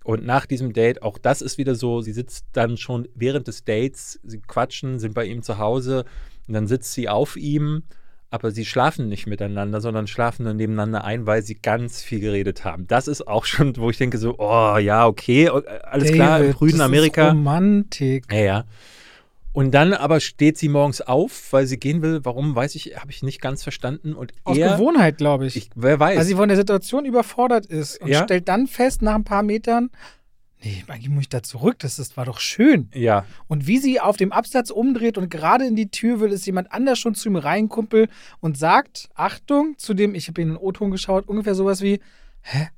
und 0.05 0.25
nach 0.25 0.47
diesem 0.47 0.73
Date, 0.73 1.03
auch 1.03 1.19
das 1.19 1.43
ist 1.43 1.59
wieder 1.59 1.75
so, 1.75 2.01
sie 2.01 2.13
sitzt 2.13 2.47
dann 2.53 2.77
schon 2.77 3.09
während 3.15 3.49
des 3.49 3.65
Dates, 3.65 4.21
sie 4.23 4.41
quatschen, 4.41 4.99
sind 4.99 5.15
bei 5.15 5.25
ihm 5.27 5.43
zu 5.43 5.59
Hause 5.59 6.05
und 6.47 6.55
dann 6.55 6.67
sitzt 6.67 6.93
sie 6.93 7.09
auf 7.09 7.37
ihm, 7.37 7.83
aber 8.31 8.51
sie 8.51 8.65
schlafen 8.65 9.09
nicht 9.09 9.27
miteinander, 9.27 9.81
sondern 9.81 10.07
schlafen 10.07 10.45
nur 10.45 10.55
nebeneinander 10.55 11.05
ein, 11.05 11.27
weil 11.27 11.43
sie 11.43 11.55
ganz 11.55 12.03
viel 12.03 12.21
geredet 12.21 12.65
haben. 12.65 12.87
Das 12.87 13.09
ist 13.09 13.27
auch 13.27 13.45
schon, 13.47 13.77
wo 13.77 13.91
ich 13.91 13.97
denke 13.99 14.19
so, 14.19 14.35
oh 14.39 14.77
ja, 14.79 15.07
okay, 15.07 15.47
äh, 15.47 15.63
alles 15.83 16.13
klar, 16.13 16.39
im 16.39 16.43
David, 16.45 16.57
prüden 16.57 16.79
das 16.79 16.87
Amerika. 16.87 17.29
Ist 17.29 17.33
Romantik. 17.35 18.25
Ja, 18.31 18.39
ja. 18.39 18.65
Und 19.53 19.73
dann 19.73 19.93
aber 19.93 20.21
steht 20.21 20.57
sie 20.59 20.69
morgens 20.69 21.01
auf, 21.01 21.53
weil 21.53 21.67
sie 21.67 21.79
gehen 21.79 22.01
will. 22.03 22.21
Warum, 22.23 22.55
weiß 22.55 22.75
ich, 22.77 22.97
habe 22.99 23.11
ich 23.11 23.23
nicht 23.23 23.41
ganz 23.41 23.63
verstanden. 23.63 24.13
Und 24.13 24.33
Aus 24.45 24.57
er, 24.57 24.75
Gewohnheit, 24.75 25.17
glaube 25.17 25.47
ich. 25.47 25.57
ich, 25.57 25.71
wer 25.75 25.99
weiß. 25.99 26.19
Weil 26.19 26.25
sie 26.27 26.35
von 26.37 26.49
der 26.49 26.57
Situation 26.57 27.05
überfordert 27.05 27.67
ist 27.67 28.01
und 28.01 28.09
Ja. 28.09 28.23
stellt 28.23 28.47
dann 28.49 28.67
fest, 28.69 29.03
nach 29.03 29.15
ein 29.17 29.25
paar 29.25 29.43
Metern, 29.43 29.91
nee, 30.63 30.85
eigentlich 30.89 31.09
muss 31.09 31.23
ich 31.23 31.29
da 31.29 31.43
zurück, 31.43 31.79
das, 31.81 31.97
das 31.97 32.17
war 32.17 32.25
doch 32.25 32.41
schön. 32.41 32.89
ja, 32.95 33.25
Und 33.47 33.67
wie 33.67 33.79
sie 33.79 34.01
auf 34.01 34.17
dem 34.17 34.33
Absatz 34.33 34.71
umdreht 34.71 35.19
und 35.19 35.31
gerade 35.31 35.67
in 35.67 35.77
die 35.77 35.91
Tür 35.91 36.21
will, 36.21 36.33
ist 36.33 36.47
jemand 36.47 36.73
anders 36.73 36.99
schon 36.99 37.15
zu 37.15 37.29
ihm 37.29 37.37
reinkumpel 37.37 38.09
und 38.41 38.59
sagt, 38.59 39.09
Achtung, 39.15 39.75
zu 39.79 39.95
dem, 39.95 40.15
ich 40.15 40.29
habe 40.29 40.41
in 40.43 40.49
den 40.49 40.57
O-Ton 40.57 40.91
geschaut, 40.91 41.29
ungefähr 41.29 41.55
sowas 41.55 41.81
wie, 41.81 42.01
hä, 42.43 42.69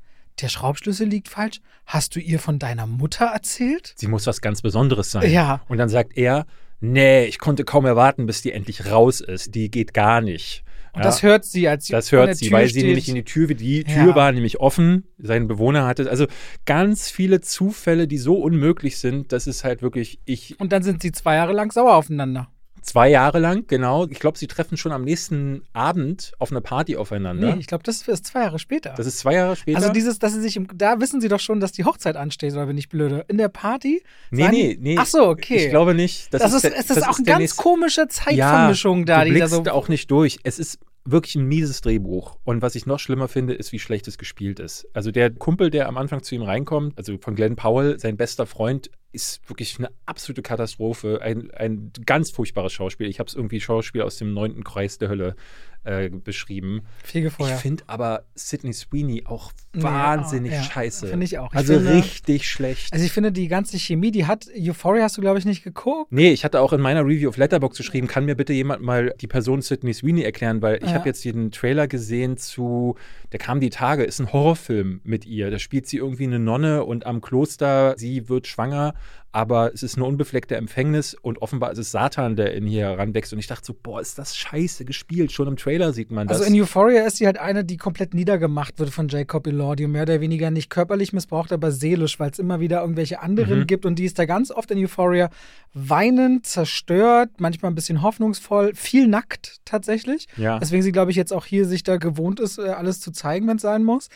der 0.40 0.48
Schraubschlüssel 0.48 1.06
liegt 1.06 1.28
falsch? 1.28 1.60
Hast 1.86 2.16
du 2.16 2.20
ihr 2.20 2.38
von 2.38 2.58
deiner 2.58 2.86
Mutter 2.86 3.26
erzählt? 3.26 3.94
sie 3.96 4.08
muss 4.08 4.26
was 4.26 4.40
ganz 4.40 4.62
Besonderes 4.62 5.10
sein. 5.10 5.30
Ja. 5.30 5.60
Und 5.68 5.78
dann 5.78 5.88
sagt 5.88 6.16
er, 6.16 6.46
nee, 6.80 7.24
ich 7.26 7.38
konnte 7.38 7.64
kaum 7.64 7.84
erwarten, 7.84 8.26
bis 8.26 8.42
die 8.42 8.52
endlich 8.52 8.86
raus 8.90 9.20
ist. 9.20 9.54
Die 9.54 9.70
geht 9.70 9.92
gar 9.92 10.20
nicht. 10.20 10.64
Und 10.92 11.00
ja, 11.00 11.04
das 11.04 11.22
hört 11.22 11.44
sie, 11.44 11.68
als 11.68 11.86
sie 11.86 11.92
das 11.92 12.10
hört 12.12 12.36
sie, 12.36 12.48
Tür 12.48 12.58
weil 12.58 12.68
steht. 12.68 12.80
sie 12.80 12.86
nämlich 12.86 13.08
in 13.08 13.14
die 13.14 13.24
Tür, 13.24 13.46
die 13.48 13.84
Ja. 13.86 14.04
Tür 14.04 14.14
war 14.14 14.32
nämlich 14.32 14.60
offen, 14.60 15.04
sein 15.18 15.46
Bewohner 15.48 15.86
hatte, 15.86 16.10
also 16.10 16.26
ganz 16.66 17.10
viele 17.10 17.40
Zufälle, 17.40 18.08
die 18.08 18.18
so 18.18 18.36
unmöglich 18.36 18.98
sind, 18.98 19.32
dass 19.32 19.46
es 19.46 19.62
halt 19.64 19.82
wirklich, 19.82 20.20
ich, 20.24 20.58
Und 20.58 20.72
dann 20.72 20.82
sind 20.82 21.02
sie 21.02 21.12
zwei 21.12 21.36
Jahre 21.36 21.52
lang 21.52 21.70
sauer 21.72 21.94
aufeinander. 21.94 22.48
Zwei 22.82 23.08
Jahre 23.08 23.38
lang, 23.38 23.64
genau, 23.66 24.06
ich 24.06 24.18
glaube, 24.18 24.38
sie 24.38 24.46
treffen 24.46 24.76
schon 24.76 24.92
am 24.92 25.02
nächsten 25.02 25.62
Abend 25.72 26.32
auf 26.38 26.50
einer 26.50 26.60
Party 26.60 26.96
aufeinander. 26.96 27.54
Nee, 27.54 27.60
ich 27.60 27.66
glaube, 27.66 27.84
das 27.84 28.06
ist 28.08 28.26
zwei 28.26 28.40
Jahre 28.40 28.58
später. 28.58 28.94
Das 28.96 29.06
ist 29.06 29.18
zwei 29.18 29.34
Jahre 29.34 29.56
später. 29.56 29.78
also 29.78 29.92
dieses, 29.92 30.18
dass 30.18 30.32
sie 30.32 30.40
sich, 30.40 30.56
im, 30.56 30.68
da 30.74 31.00
wissen 31.00 31.20
sie 31.20 31.28
doch 31.28 31.40
schon, 31.40 31.60
dass 31.60 31.72
die 31.72 31.84
Hochzeit 31.84 32.16
ansteht, 32.16 32.52
oder 32.52 32.66
bin 32.66 32.78
ich 32.78 32.88
blöde? 32.88 33.24
In 33.28 33.38
der 33.38 33.48
Party? 33.48 34.02
nee, 34.30 34.48
nee, 34.48 34.78
nee. 34.80 34.96
Ach 34.98 35.06
so, 35.06 35.28
okay. 35.28 35.64
Ich 35.66 35.70
glaube 35.70 35.94
nicht. 35.94 36.32
das, 36.34 36.52
ist, 36.52 36.64
der- 36.64 36.72
es 36.74 36.90
ist 36.90 36.96
das 36.96 37.02
auch 37.04 37.16
eine 37.18 37.24
der 37.24 37.34
ganz 37.34 37.40
nächste- 37.40 37.62
komische 37.62 38.08
Zeitvermischung 38.08 39.06
da, 39.06 39.24
du 39.24 39.32
die 39.32 39.38
da 39.38 39.46
blickst 39.46 39.64
so. 39.66 39.70
auch 39.72 39.88
nicht 39.88 40.10
durch. 40.10 40.38
Es 40.42 40.58
ist 40.58 40.78
wirklich 41.04 41.34
ein 41.34 41.46
mieses 41.46 41.80
Drehbuch. 41.80 42.38
Und 42.44 42.62
was 42.62 42.74
ich 42.74 42.86
noch 42.86 42.98
schlimmer 42.98 43.28
finde, 43.28 43.54
ist, 43.54 43.72
wie 43.72 43.78
schlecht 43.78 44.06
es 44.08 44.18
gespielt 44.18 44.60
ist. 44.60 44.86
Also 44.92 45.10
der 45.10 45.30
Kumpel, 45.30 45.70
der 45.70 45.88
am 45.88 45.96
Anfang 45.96 46.22
zu 46.22 46.34
ihm 46.34 46.42
reinkommt, 46.42 46.96
also 46.98 47.16
von 47.18 47.34
Glenn 47.34 47.56
Powell, 47.56 47.98
sein 47.98 48.16
bester 48.16 48.46
Freund, 48.46 48.90
ist 49.12 49.40
wirklich 49.48 49.78
eine 49.78 49.90
absolute 50.06 50.42
Katastrophe. 50.42 51.20
Ein, 51.22 51.50
ein 51.52 51.90
ganz 52.06 52.30
furchtbares 52.30 52.72
Schauspiel. 52.72 53.08
Ich 53.08 53.18
habe 53.18 53.28
es 53.28 53.34
irgendwie 53.34 53.60
Schauspiel 53.60 54.02
aus 54.02 54.18
dem 54.18 54.32
neunten 54.32 54.62
Kreis 54.62 54.98
der 54.98 55.08
Hölle 55.08 55.36
äh, 55.84 56.08
beschrieben. 56.10 56.82
Fege 57.02 57.30
vorher. 57.30 57.56
Ich 57.56 57.62
finde 57.62 57.84
aber 57.86 58.24
Sidney 58.34 58.72
Sweeney 58.72 59.24
auch 59.26 59.52
wahnsinnig 59.72 60.52
ja, 60.52 60.62
scheiße. 60.62 61.08
Finde 61.08 61.24
ich 61.24 61.38
auch. 61.38 61.52
Ich 61.52 61.58
also 61.58 61.74
finde, 61.74 61.94
richtig 61.94 62.48
schlecht. 62.48 62.92
Also 62.92 63.04
ich 63.04 63.12
finde 63.12 63.32
die 63.32 63.48
ganze 63.48 63.78
Chemie, 63.78 64.10
die 64.10 64.26
hat 64.26 64.46
Euphoria 64.56 65.04
hast 65.04 65.16
du 65.16 65.20
glaube 65.20 65.38
ich 65.38 65.44
nicht 65.44 65.62
geguckt. 65.62 66.12
Nee, 66.12 66.30
ich 66.30 66.44
hatte 66.44 66.60
auch 66.60 66.72
in 66.72 66.80
meiner 66.80 67.04
Review 67.04 67.28
auf 67.28 67.36
Letterbox 67.36 67.78
geschrieben, 67.78 68.06
kann 68.06 68.24
mir 68.24 68.34
bitte 68.34 68.52
jemand 68.52 68.82
mal 68.82 69.14
die 69.20 69.26
Person 69.26 69.62
Sidney 69.62 69.94
Sweeney 69.94 70.22
erklären, 70.22 70.62
weil 70.62 70.76
ich 70.82 70.90
Ja. 70.90 70.94
habe 70.94 71.08
jetzt 71.08 71.24
den 71.24 71.50
Trailer 71.50 71.88
gesehen 71.88 72.36
zu, 72.36 72.96
der 73.32 73.38
kam 73.38 73.60
die 73.60 73.70
Tage, 73.70 74.04
ist 74.04 74.20
ein 74.20 74.32
Horrorfilm 74.32 75.00
mit 75.04 75.24
ihr. 75.26 75.50
Da 75.50 75.58
spielt 75.58 75.86
sie 75.86 75.96
irgendwie 75.98 76.24
eine 76.24 76.38
Nonne 76.38 76.84
und 76.84 77.06
am 77.06 77.20
Kloster, 77.20 77.94
sie 77.96 78.28
wird 78.28 78.46
schwanger, 78.46 78.94
aber 79.32 79.72
es 79.72 79.82
ist 79.84 79.96
eine 79.96 80.04
unbefleckte 80.06 80.56
Empfängnis 80.56 81.14
und 81.14 81.40
offenbar 81.40 81.70
ist 81.70 81.78
es 81.78 81.92
Satan, 81.92 82.34
der 82.34 82.52
in 82.54 82.66
hier 82.66 82.86
heranwächst. 82.86 83.32
Und 83.32 83.38
ich 83.38 83.46
dachte 83.46 83.64
so, 83.66 83.76
boah, 83.80 84.00
ist 84.00 84.18
das 84.18 84.36
scheiße 84.36 84.84
gespielt. 84.84 85.30
Schon 85.30 85.46
im 85.46 85.56
Trailer 85.56 85.92
sieht 85.92 86.10
man 86.10 86.26
das. 86.26 86.40
Also 86.40 86.52
in 86.52 86.60
Euphoria 86.60 87.02
ist 87.06 87.18
sie 87.18 87.26
halt 87.26 87.38
eine, 87.38 87.64
die 87.64 87.76
komplett 87.76 88.12
niedergemacht 88.12 88.78
wird 88.80 88.90
von 88.90 89.06
Jacob 89.08 89.46
Elordi 89.46 89.84
und 89.84 89.92
mehr 89.92 90.02
oder 90.02 90.20
weniger 90.20 90.50
nicht 90.50 90.68
körperlich 90.68 91.12
missbraucht, 91.12 91.52
aber 91.52 91.70
seelisch, 91.70 92.18
weil 92.18 92.30
es 92.30 92.38
immer 92.40 92.58
wieder 92.60 92.80
irgendwelche 92.80 93.20
anderen 93.20 93.60
Mhm. 93.60 93.66
gibt 93.68 93.86
und 93.86 93.98
die 94.00 94.04
ist 94.04 94.18
da 94.18 94.24
ganz 94.24 94.50
oft 94.50 94.70
in 94.72 94.78
Euphoria 94.84 95.30
weinend, 95.74 96.44
zerstört, 96.46 97.30
manchmal 97.38 97.70
ein 97.70 97.76
bisschen 97.76 98.02
hoffnungsvoll, 98.02 98.74
viel 98.74 99.06
nackt 99.06 99.60
tatsächlich. 99.64 100.26
ja. 100.36 100.58
Deswegen 100.58 100.82
sie, 100.82 100.90
glaube 100.92 101.12
ich, 101.12 101.16
jetzt 101.16 101.32
auch 101.32 101.46
hier 101.46 101.66
sich 101.66 101.84
da 101.84 101.96
gewohnt 101.98 102.40
ist, 102.40 102.58
äh, 102.58 102.62
alles 102.70 103.00
zu 103.00 103.12
zeigen, 103.12 103.46
wenn 103.46 103.56
es 103.56 103.62
sein 103.62 103.84
muss. 103.84 104.08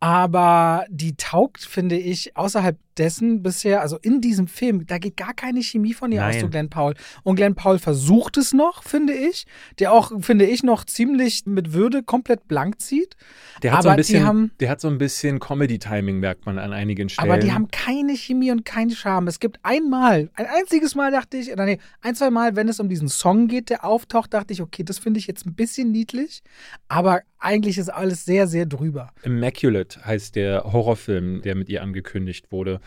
Aber 0.00 0.84
die 0.88 1.14
taugt, 1.16 1.62
finde 1.64 1.96
ich, 1.96 2.36
außerhalb 2.36 2.76
dessen 2.98 3.42
bisher, 3.42 3.80
also 3.80 3.98
in 4.02 4.20
diesem 4.20 4.46
Film, 4.46 4.86
da 4.86 4.98
geht 4.98 5.16
gar 5.16 5.34
keine 5.34 5.62
Chemie 5.62 5.94
von 5.94 6.12
ihr 6.12 6.24
aus 6.24 6.32
Nein. 6.34 6.40
zu 6.40 6.48
Glenn 6.50 6.70
Powell. 6.70 6.94
Und 7.22 7.36
Glenn 7.36 7.54
Powell 7.54 7.78
versucht 7.78 8.36
es 8.36 8.52
noch, 8.52 8.82
finde 8.82 9.12
ich, 9.12 9.46
der 9.78 9.92
auch, 9.92 10.12
finde 10.20 10.46
ich, 10.46 10.62
noch 10.62 10.84
ziemlich 10.84 11.46
mit 11.46 11.72
Würde 11.72 12.02
komplett 12.02 12.48
blank 12.48 12.80
zieht. 12.80 13.16
Der 13.62 13.72
hat 13.72 13.82
so 13.82 13.88
aber 13.88 13.94
ein 13.94 13.96
die 13.96 14.00
bisschen, 14.12 14.26
haben- 14.26 14.50
der 14.60 14.68
hat 14.70 14.80
so 14.80 14.88
ein 14.88 14.98
bisschen 14.98 15.38
Comedy-Timing, 15.40 16.18
merkt 16.18 16.46
man 16.46 16.58
an 16.58 16.72
einigen 16.72 17.08
Stellen. 17.08 17.30
Aber 17.30 17.40
die 17.40 17.52
haben 17.52 17.68
keine 17.68 18.14
Chemie 18.14 18.50
und 18.50 18.64
keinen 18.64 18.90
Charme. 18.90 19.28
Es 19.28 19.40
gibt 19.40 19.58
einmal, 19.62 20.30
ein 20.34 20.46
einziges 20.46 20.94
Mal 20.94 21.10
dachte 21.12 21.36
ich, 21.36 21.50
oder 21.52 21.64
nee, 21.64 21.78
ein, 22.00 22.14
zwei 22.14 22.30
Mal, 22.30 22.56
wenn 22.56 22.68
es 22.68 22.80
um 22.80 22.88
diesen 22.88 23.08
Song 23.08 23.48
geht, 23.48 23.70
der 23.70 23.84
auftaucht, 23.84 24.34
dachte 24.34 24.52
ich, 24.52 24.60
okay, 24.60 24.82
das 24.84 24.98
finde 24.98 25.18
ich 25.18 25.26
jetzt 25.26 25.46
ein 25.46 25.54
bisschen 25.54 25.90
niedlich. 25.90 26.42
Aber 26.88 27.20
eigentlich 27.38 27.78
ist 27.78 27.88
alles 27.88 28.24
sehr, 28.24 28.46
sehr 28.46 28.66
drüber. 28.66 29.10
Immaculate 29.22 30.04
heißt 30.04 30.36
der 30.36 30.64
Horrorfilm, 30.72 31.42
der 31.42 31.54
mit 31.56 31.68
ihr 31.68 31.82
angekündigt 31.82 32.52
wurde. 32.52 32.80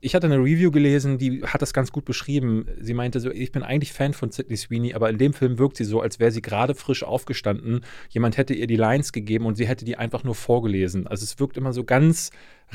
Ich 0.00 0.14
hatte 0.14 0.26
eine 0.26 0.36
Review 0.36 0.70
gelesen, 0.70 1.16
die 1.16 1.42
hat 1.44 1.62
das 1.62 1.72
ganz 1.72 1.90
gut 1.90 2.04
beschrieben. 2.04 2.66
Sie 2.78 2.92
meinte 2.92 3.20
so, 3.20 3.30
ich 3.30 3.52
bin 3.52 3.62
eigentlich 3.62 3.94
Fan 3.94 4.12
von 4.12 4.30
Sydney 4.30 4.56
Sweeney, 4.56 4.92
aber 4.92 5.08
in 5.08 5.16
dem 5.16 5.32
Film 5.32 5.58
wirkt 5.58 5.78
sie 5.78 5.84
so, 5.84 6.02
als 6.02 6.18
wäre 6.18 6.30
sie 6.30 6.42
gerade 6.42 6.74
frisch 6.74 7.02
aufgestanden. 7.02 7.80
Jemand 8.10 8.36
hätte 8.36 8.52
ihr 8.52 8.66
die 8.66 8.76
Lines 8.76 9.12
gegeben 9.12 9.46
und 9.46 9.56
sie 9.56 9.66
hätte 9.66 9.86
die 9.86 9.96
einfach 9.96 10.22
nur 10.22 10.34
vorgelesen. 10.34 11.06
Also 11.06 11.24
es 11.24 11.38
wirkt 11.40 11.56
immer 11.56 11.72
so 11.72 11.84
ganz 11.84 12.32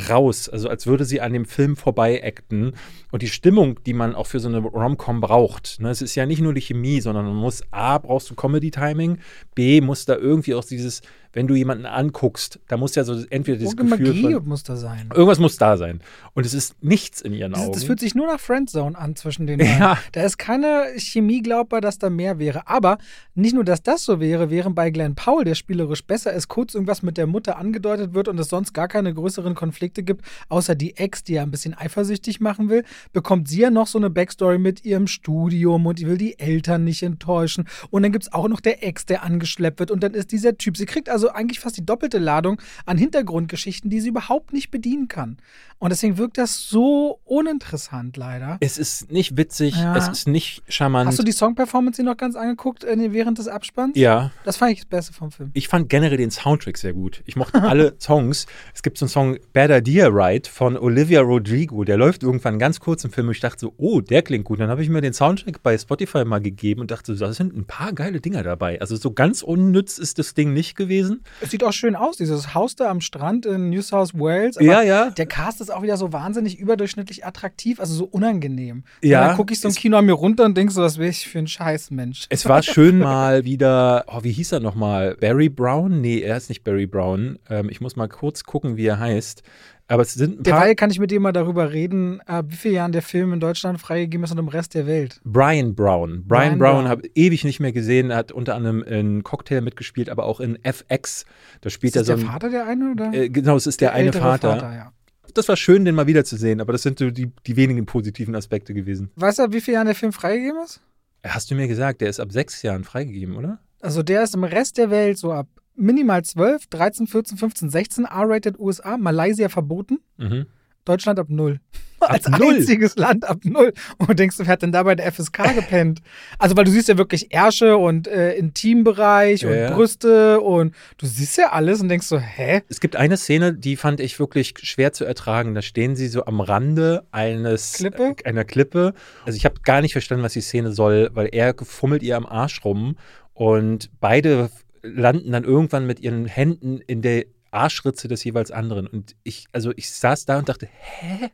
raus, 0.10 0.48
also 0.48 0.70
als 0.70 0.88
würde 0.88 1.06
sie 1.06 1.22
an 1.22 1.34
dem 1.34 1.46
Film 1.46 1.76
vorbei 1.76 2.24
acten. 2.24 2.74
Und 3.12 3.22
die 3.22 3.28
Stimmung, 3.28 3.84
die 3.84 3.94
man 3.94 4.16
auch 4.16 4.28
für 4.28 4.40
so 4.40 4.48
eine 4.48 4.60
Rom-Com 4.60 5.20
braucht, 5.20 5.80
ne, 5.82 5.90
es 5.90 6.02
ist 6.02 6.16
ja 6.16 6.26
nicht 6.26 6.42
nur 6.42 6.54
die 6.54 6.62
Chemie, 6.62 7.02
sondern 7.02 7.26
man 7.26 7.36
muss 7.36 7.64
A, 7.72 7.98
brauchst 7.98 8.30
du 8.30 8.36
Comedy-Timing, 8.36 9.18
B, 9.56 9.82
muss 9.82 10.06
da 10.06 10.16
irgendwie 10.16 10.54
auch 10.54 10.64
dieses, 10.64 11.02
wenn 11.34 11.48
du 11.48 11.56
jemanden 11.56 11.86
anguckst, 11.86 12.60
da 12.68 12.78
muss 12.78 12.96
ja 12.96 13.04
so 13.04 13.14
entweder 13.30 13.58
dieses 13.58 13.74
Irgendeine 13.74 14.04
Gefühl 14.04 14.22
Magie 14.22 14.36
von, 14.36 14.48
muss 14.48 14.64
da 14.64 14.76
sein. 14.76 15.10
Irgendwas 15.14 15.40
muss 15.40 15.58
da 15.58 15.76
sein. 15.78 16.02
Und 16.34 16.46
es 16.46 16.54
ist 16.54 16.82
nichts 16.84 17.22
in 17.22 17.34
ihren 17.34 17.52
Das, 17.54 17.62
Augen. 17.62 17.74
das 17.74 17.84
fühlt 17.84 18.00
sich 18.00 18.16
nur 18.16 18.28
nach 18.28 18.40
Friendzone 18.40 18.98
an 18.98 19.16
zwischen 19.16 19.48
den 19.48 19.58
beiden. 19.58 19.70
Ja. 19.80 19.98
Da 20.12 20.24
ist 20.24 20.38
keine 20.38 20.86
Chemie 20.98 21.42
glaubbar, 21.42 21.82
dass 21.82 22.00
da 22.00 22.10
mehr 22.10 22.38
wäre. 22.40 22.68
Aber 22.68 22.98
nicht 23.34 23.54
nur, 23.56 23.64
dass 23.64 23.82
das 23.82 24.04
so 24.04 24.20
wäre, 24.20 24.50
während 24.50 24.76
bei 24.76 24.90
Glenn 24.90 25.16
Powell, 25.16 25.46
der 25.46 25.56
spielerisch 25.56 26.04
besser 26.04 26.34
ist, 26.34 26.48
kurz 26.48 26.74
irgendwas 26.74 27.02
mit 27.02 27.18
der 27.18 27.28
Mutter 27.28 27.58
angedeutet 27.58 28.14
wird 28.14 28.28
und 28.28 28.40
es 28.40 28.50
sonst 28.50 28.74
gar 28.74 28.88
keine 28.88 29.14
größeren 29.14 29.56
Konflikte 29.56 29.79
gibt, 29.80 30.26
außer 30.50 30.76
die 30.76 30.98
Ex, 30.98 31.24
die 31.24 31.34
ja 31.34 31.44
ein 31.44 31.52
bisschen 31.52 31.74
eifersüchtig 31.74 32.40
machen 32.40 32.70
will, 32.70 32.84
bekommt 33.14 33.48
sie 33.48 33.62
ja 33.62 33.70
noch 33.70 33.88
so 33.88 33.98
eine 33.98 34.10
Backstory 34.10 34.58
mit 34.58 34.86
ihrem 34.86 35.08
Studium 35.08 35.86
und 35.86 36.00
die 36.00 36.08
will 36.08 36.18
die 36.18 36.38
Eltern 36.40 36.84
nicht 36.84 37.04
enttäuschen. 37.04 37.68
Und 37.90 38.04
dann 38.04 38.12
gibt 38.12 38.26
es 38.26 38.34
auch 38.34 38.48
noch 38.48 38.60
der 38.60 38.84
Ex, 38.86 39.06
der 39.06 39.24
angeschleppt 39.24 39.80
wird 39.80 39.92
und 39.92 40.02
dann 40.04 40.14
ist 40.14 40.32
dieser 40.32 40.58
Typ. 40.58 40.78
Sie 40.78 40.86
kriegt 40.86 41.10
also 41.10 41.30
eigentlich 41.30 41.60
fast 41.60 41.78
die 41.78 41.86
doppelte 41.86 42.18
Ladung 42.20 42.62
an 42.86 42.98
Hintergrundgeschichten, 42.98 43.90
die 43.90 44.00
sie 44.00 44.10
überhaupt 44.10 44.54
nicht 44.54 44.72
bedienen 44.72 45.08
kann. 45.08 45.38
Und 45.80 45.92
deswegen 45.92 46.18
wirkt 46.18 46.38
das 46.38 46.68
so 46.68 47.20
uninteressant 47.24 48.18
leider. 48.18 48.58
es 48.60 48.78
ist 48.78 49.12
nicht 49.12 49.38
witzig, 49.38 49.76
Ja. 49.78 49.96
es 49.96 50.08
ist 50.10 50.28
nicht 50.28 50.62
charmant. 50.68 51.08
Hast 51.08 51.20
du 51.20 51.24
die 51.24 51.32
Song-Performance 51.32 52.04
noch 52.04 52.18
ganz 52.18 52.36
angeguckt 52.36 52.84
äh, 52.84 53.14
während 53.14 53.38
des 53.38 53.48
Abspanns? 53.48 53.98
ja. 53.98 54.32
Das 54.44 54.58
fand 54.58 54.72
ich 54.74 54.80
das 54.80 54.86
Beste 54.88 55.14
vom 55.14 55.32
Film. 55.32 55.52
Ich 55.54 55.68
fand 55.68 55.90
generell 55.90 56.18
den 56.18 56.32
Soundtrack 56.32 56.78
sehr 56.78 56.94
gut. 56.94 57.22
Ich 57.26 57.36
mochte 57.36 57.62
alle 57.62 57.96
Songs. 58.00 58.46
Es 58.74 58.82
gibt 58.84 58.98
so 58.98 59.06
einen 59.06 59.10
Song 59.10 59.38
Bad 59.54 59.69
Idea 59.72 60.08
Right 60.10 60.48
von 60.48 60.78
Olivia 60.78 61.22
Rodrigo. 61.22 61.84
Der 61.84 61.98
läuft 61.98 62.24
irgendwann 62.24 62.60
ganz 62.60 62.80
kurz 62.80 63.04
im 63.04 63.12
Film 63.12 63.30
ich 63.32 63.40
dachte 63.40 63.60
so, 63.60 63.74
oh, 63.78 64.02
der 64.02 64.22
klingt 64.22 64.46
gut. 64.46 64.60
Dann 64.60 64.70
habe 64.70 64.82
ich 64.82 64.90
mir 64.90 65.02
den 65.02 65.14
Soundtrack 65.14 65.62
bei 65.64 65.78
Spotify 65.78 66.26
mal 66.26 66.40
gegeben 66.42 66.82
und 66.82 66.92
dachte 66.92 67.16
so, 67.16 67.26
da 67.26 67.32
sind 67.34 67.56
ein 67.56 67.66
paar 67.66 67.94
geile 67.94 68.20
Dinger 68.22 68.44
dabei. 68.44 68.80
Also 68.82 68.96
so 68.96 69.12
ganz 69.12 69.42
unnütz 69.44 69.98
ist 69.98 70.20
das 70.20 70.34
Ding 70.34 70.54
nicht 70.54 70.76
gewesen. 70.76 71.24
Es 71.42 71.52
sieht 71.52 71.64
auch 71.64 71.74
schön 71.74 71.96
aus, 71.96 72.18
dieses 72.18 72.54
Haus 72.56 72.76
da 72.76 72.90
am 72.90 73.02
Strand 73.02 73.46
in 73.46 73.70
New 73.70 73.82
South 73.82 74.14
Wales. 74.14 74.58
Aber 74.58 74.66
Ja, 74.66 74.82
ja. 74.82 75.10
Der 75.12 75.26
Cast 75.26 75.62
ist 75.62 75.72
auch 75.72 75.82
wieder 75.84 75.98
so 75.98 76.12
wahnsinnig 76.12 76.58
überdurchschnittlich 76.60 77.26
attraktiv, 77.26 77.80
also 77.80 77.94
so 77.94 78.06
unangenehm. 78.06 78.84
Ja, 79.04 79.22
Und 79.22 79.28
dann 79.30 79.36
gucke 79.38 79.54
ich 79.54 79.60
so 79.60 79.68
im 79.68 79.72
es- 79.72 79.78
Kino 79.78 79.98
an 79.98 80.06
mir 80.06 80.14
runter 80.14 80.46
und 80.46 80.58
denke 80.58 80.74
so, 80.74 80.82
was 80.82 80.98
wäre 80.98 81.10
ich 81.10 81.28
für 81.28 81.40
ein 81.40 81.48
Scheißmensch. 81.48 82.26
Es 82.30 82.48
war 82.48 82.62
schön 82.64 83.00
mal 83.00 83.46
wieder, 83.46 84.06
oh, 84.08 84.20
wie 84.24 84.32
hieß 84.32 84.54
er 84.54 84.60
nochmal? 84.60 85.16
Barry 85.20 85.50
Brown? 85.50 86.02
Nee, 86.02 86.20
er 86.22 86.38
ist 86.38 86.50
nicht 86.50 86.64
Barry 86.64 86.88
Brown. 86.88 87.40
Ähm, 87.50 87.70
ich 87.70 87.82
muss 87.82 87.96
mal 87.96 88.08
kurz 88.08 88.44
gucken, 88.44 88.78
wie 88.78 88.86
er 88.86 89.00
heißt. 89.00 89.44
Aber 89.92 90.04
es 90.04 90.14
sind 90.14 90.40
ein 90.40 90.44
paar. 90.44 90.60
Derweil 90.60 90.76
kann 90.76 90.92
ich 90.92 91.00
mit 91.00 91.10
dir 91.10 91.20
mal 91.20 91.32
darüber 91.32 91.72
reden, 91.74 92.22
ab 92.22 92.46
wie 92.50 92.56
vielen 92.56 92.76
Jahren 92.76 92.92
der 92.92 93.02
Film 93.02 93.34
in 93.34 93.40
Deutschland 93.40 93.82
freigegeben 93.82 94.24
ist 94.24 94.32
und 94.32 94.38
im 94.38 94.48
Rest 94.48 94.76
der 94.76 94.86
Welt. 94.86 95.20
Brian 95.24 95.74
Brown. 95.74 96.24
Brian, 96.28 96.28
Brian 96.28 96.60
Brown, 96.60 96.74
Brown. 96.84 96.88
habe 96.88 97.10
ewig 97.16 97.44
nicht 97.44 97.60
mehr 97.60 97.72
gesehen. 97.72 98.12
Er 98.12 98.18
hat 98.18 98.32
unter 98.32 98.54
anderem 98.54 98.84
in 98.84 99.24
Cocktail 99.24 99.62
mitgespielt, 99.62 100.10
aber 100.10 100.26
auch 100.26 100.40
in 100.40 100.64
FX. 100.64 101.26
Da 101.62 101.72
spielt 101.72 101.96
Ist 101.96 102.08
er 102.08 102.14
das 102.14 102.20
so 102.22 102.26
der. 102.26 102.32
Vater 102.34 102.50
der 102.52 102.68
eine 102.68 102.92
oder? 102.92 103.12
Äh, 103.14 103.30
genau, 103.30 103.56
es 103.56 103.66
ist 103.66 103.82
der, 103.82 103.94
eine 103.94 104.06
ältere 104.06 104.22
Vater. 104.22 104.74
ja. 104.74 104.94
Das 105.34 105.48
war 105.48 105.58
schön, 105.58 105.86
den 105.86 105.96
mal 105.96 106.08
wiederzusehen, 106.08 106.62
aber 106.62 106.72
das 106.72 106.82
sind 106.84 107.00
so 107.00 107.10
die, 107.12 107.32
die 107.46 107.56
wenigen 107.56 107.86
positiven 107.86 108.36
Aspekte 108.36 108.74
gewesen. 108.74 109.12
Weißt 109.16 109.40
du, 109.40 109.44
ab 109.44 109.54
wie 109.54 109.62
vielen 109.62 109.76
Jahren 109.76 109.86
der 109.88 109.96
Film 109.96 110.12
freigegeben 110.12 110.62
ist? 110.64 110.82
Hast 111.24 111.50
du 111.52 111.56
mir 111.56 111.68
gesagt, 111.68 112.02
der 112.02 112.10
ist 112.10 112.20
ab 112.20 112.32
sechs 112.32 112.62
Jahren 112.62 112.84
freigegeben, 112.84 113.36
oder? 113.36 113.60
Also 113.82 114.04
der 114.04 114.24
ist 114.24 114.36
im 114.36 114.44
Rest 114.44 114.78
der 114.78 114.90
Welt 114.90 115.18
so 115.18 115.32
ab 115.32 115.48
minimal 115.80 116.24
12, 116.24 116.68
13, 116.68 117.08
14, 117.08 117.38
15, 117.38 117.70
16 117.70 118.06
R-rated 118.06 118.60
USA, 118.60 118.98
Malaysia 118.98 119.50
verboten, 119.50 120.00
Mhm. 120.18 120.46
Deutschland 120.86 121.20
ab 121.20 121.28
0. 121.30 121.60
Ab 122.00 122.12
Als 122.14 122.28
null? 122.30 122.56
einziges 122.56 122.96
Land 122.96 123.28
ab 123.30 123.40
0. 123.44 123.74
Und 123.98 124.10
du 124.10 124.14
denkst, 124.16 124.38
wer 124.40 124.48
hat 124.48 124.62
denn 124.62 124.72
da 124.72 124.82
bei 124.84 124.96
der 124.96 125.12
FSK 125.12 125.54
gepennt? 125.54 126.00
Also, 126.40 126.56
weil 126.56 126.64
du 126.64 126.72
siehst 126.72 126.88
ja 126.88 126.98
wirklich 126.98 127.32
Ärsche 127.34 127.78
und 127.78 128.08
äh, 128.08 128.34
Intimbereich 128.36 129.42
Ja, 129.42 129.50
und 129.50 129.56
ja. 129.56 129.72
Brüste 129.76 130.40
und 130.40 130.74
du 130.98 131.06
siehst 131.06 131.38
ja 131.38 131.52
alles 131.52 131.82
und 131.82 131.90
denkst 131.90 132.08
so, 132.08 132.18
hä? 132.18 132.62
Es 132.70 132.80
gibt 132.80 132.96
eine 132.96 133.18
Szene, 133.18 133.54
die 133.54 133.76
fand 133.76 134.00
ich 134.00 134.18
wirklich 134.20 134.54
schwer 134.64 134.94
zu 134.94 135.04
ertragen. 135.06 135.54
Da 135.54 135.62
stehen 135.62 135.96
sie 135.98 136.08
so 136.08 136.26
am 136.26 136.40
Rande 136.40 137.04
eines 137.12 137.74
Klippe? 137.74 138.16
äh, 138.24 138.30
einer 138.30 138.46
Klippe. 138.46 138.94
Also 139.26 139.36
ich 139.36 139.44
habe 139.46 139.56
gar 139.64 139.82
nicht 139.82 139.92
verstanden, 139.92 140.24
was 140.24 140.34
die 140.34 140.42
Szene 140.42 140.72
soll, 140.72 141.10
weil 141.14 141.28
er 141.34 141.54
fummelt 141.62 142.02
ihr 142.02 142.16
am 142.16 142.26
Arsch 142.26 142.64
rum 142.64 142.96
und 143.34 143.90
beide 144.00 144.50
landen 144.84 145.32
dann 145.32 145.44
irgendwann 145.44 145.86
mit 145.86 146.00
ihren 146.00 146.26
Händen 146.26 146.80
in 146.80 147.02
der 147.02 147.26
Arschritze 147.52 148.08
des 148.08 148.24
jeweils 148.24 148.52
anderen. 148.52 148.86
Und 148.86 149.16
ich, 149.24 149.48
also 149.52 149.72
ich 149.76 149.90
saß 149.90 150.26
da 150.26 150.38
und 150.40 150.50
dachte, 150.50 150.68
hä? 150.72 151.30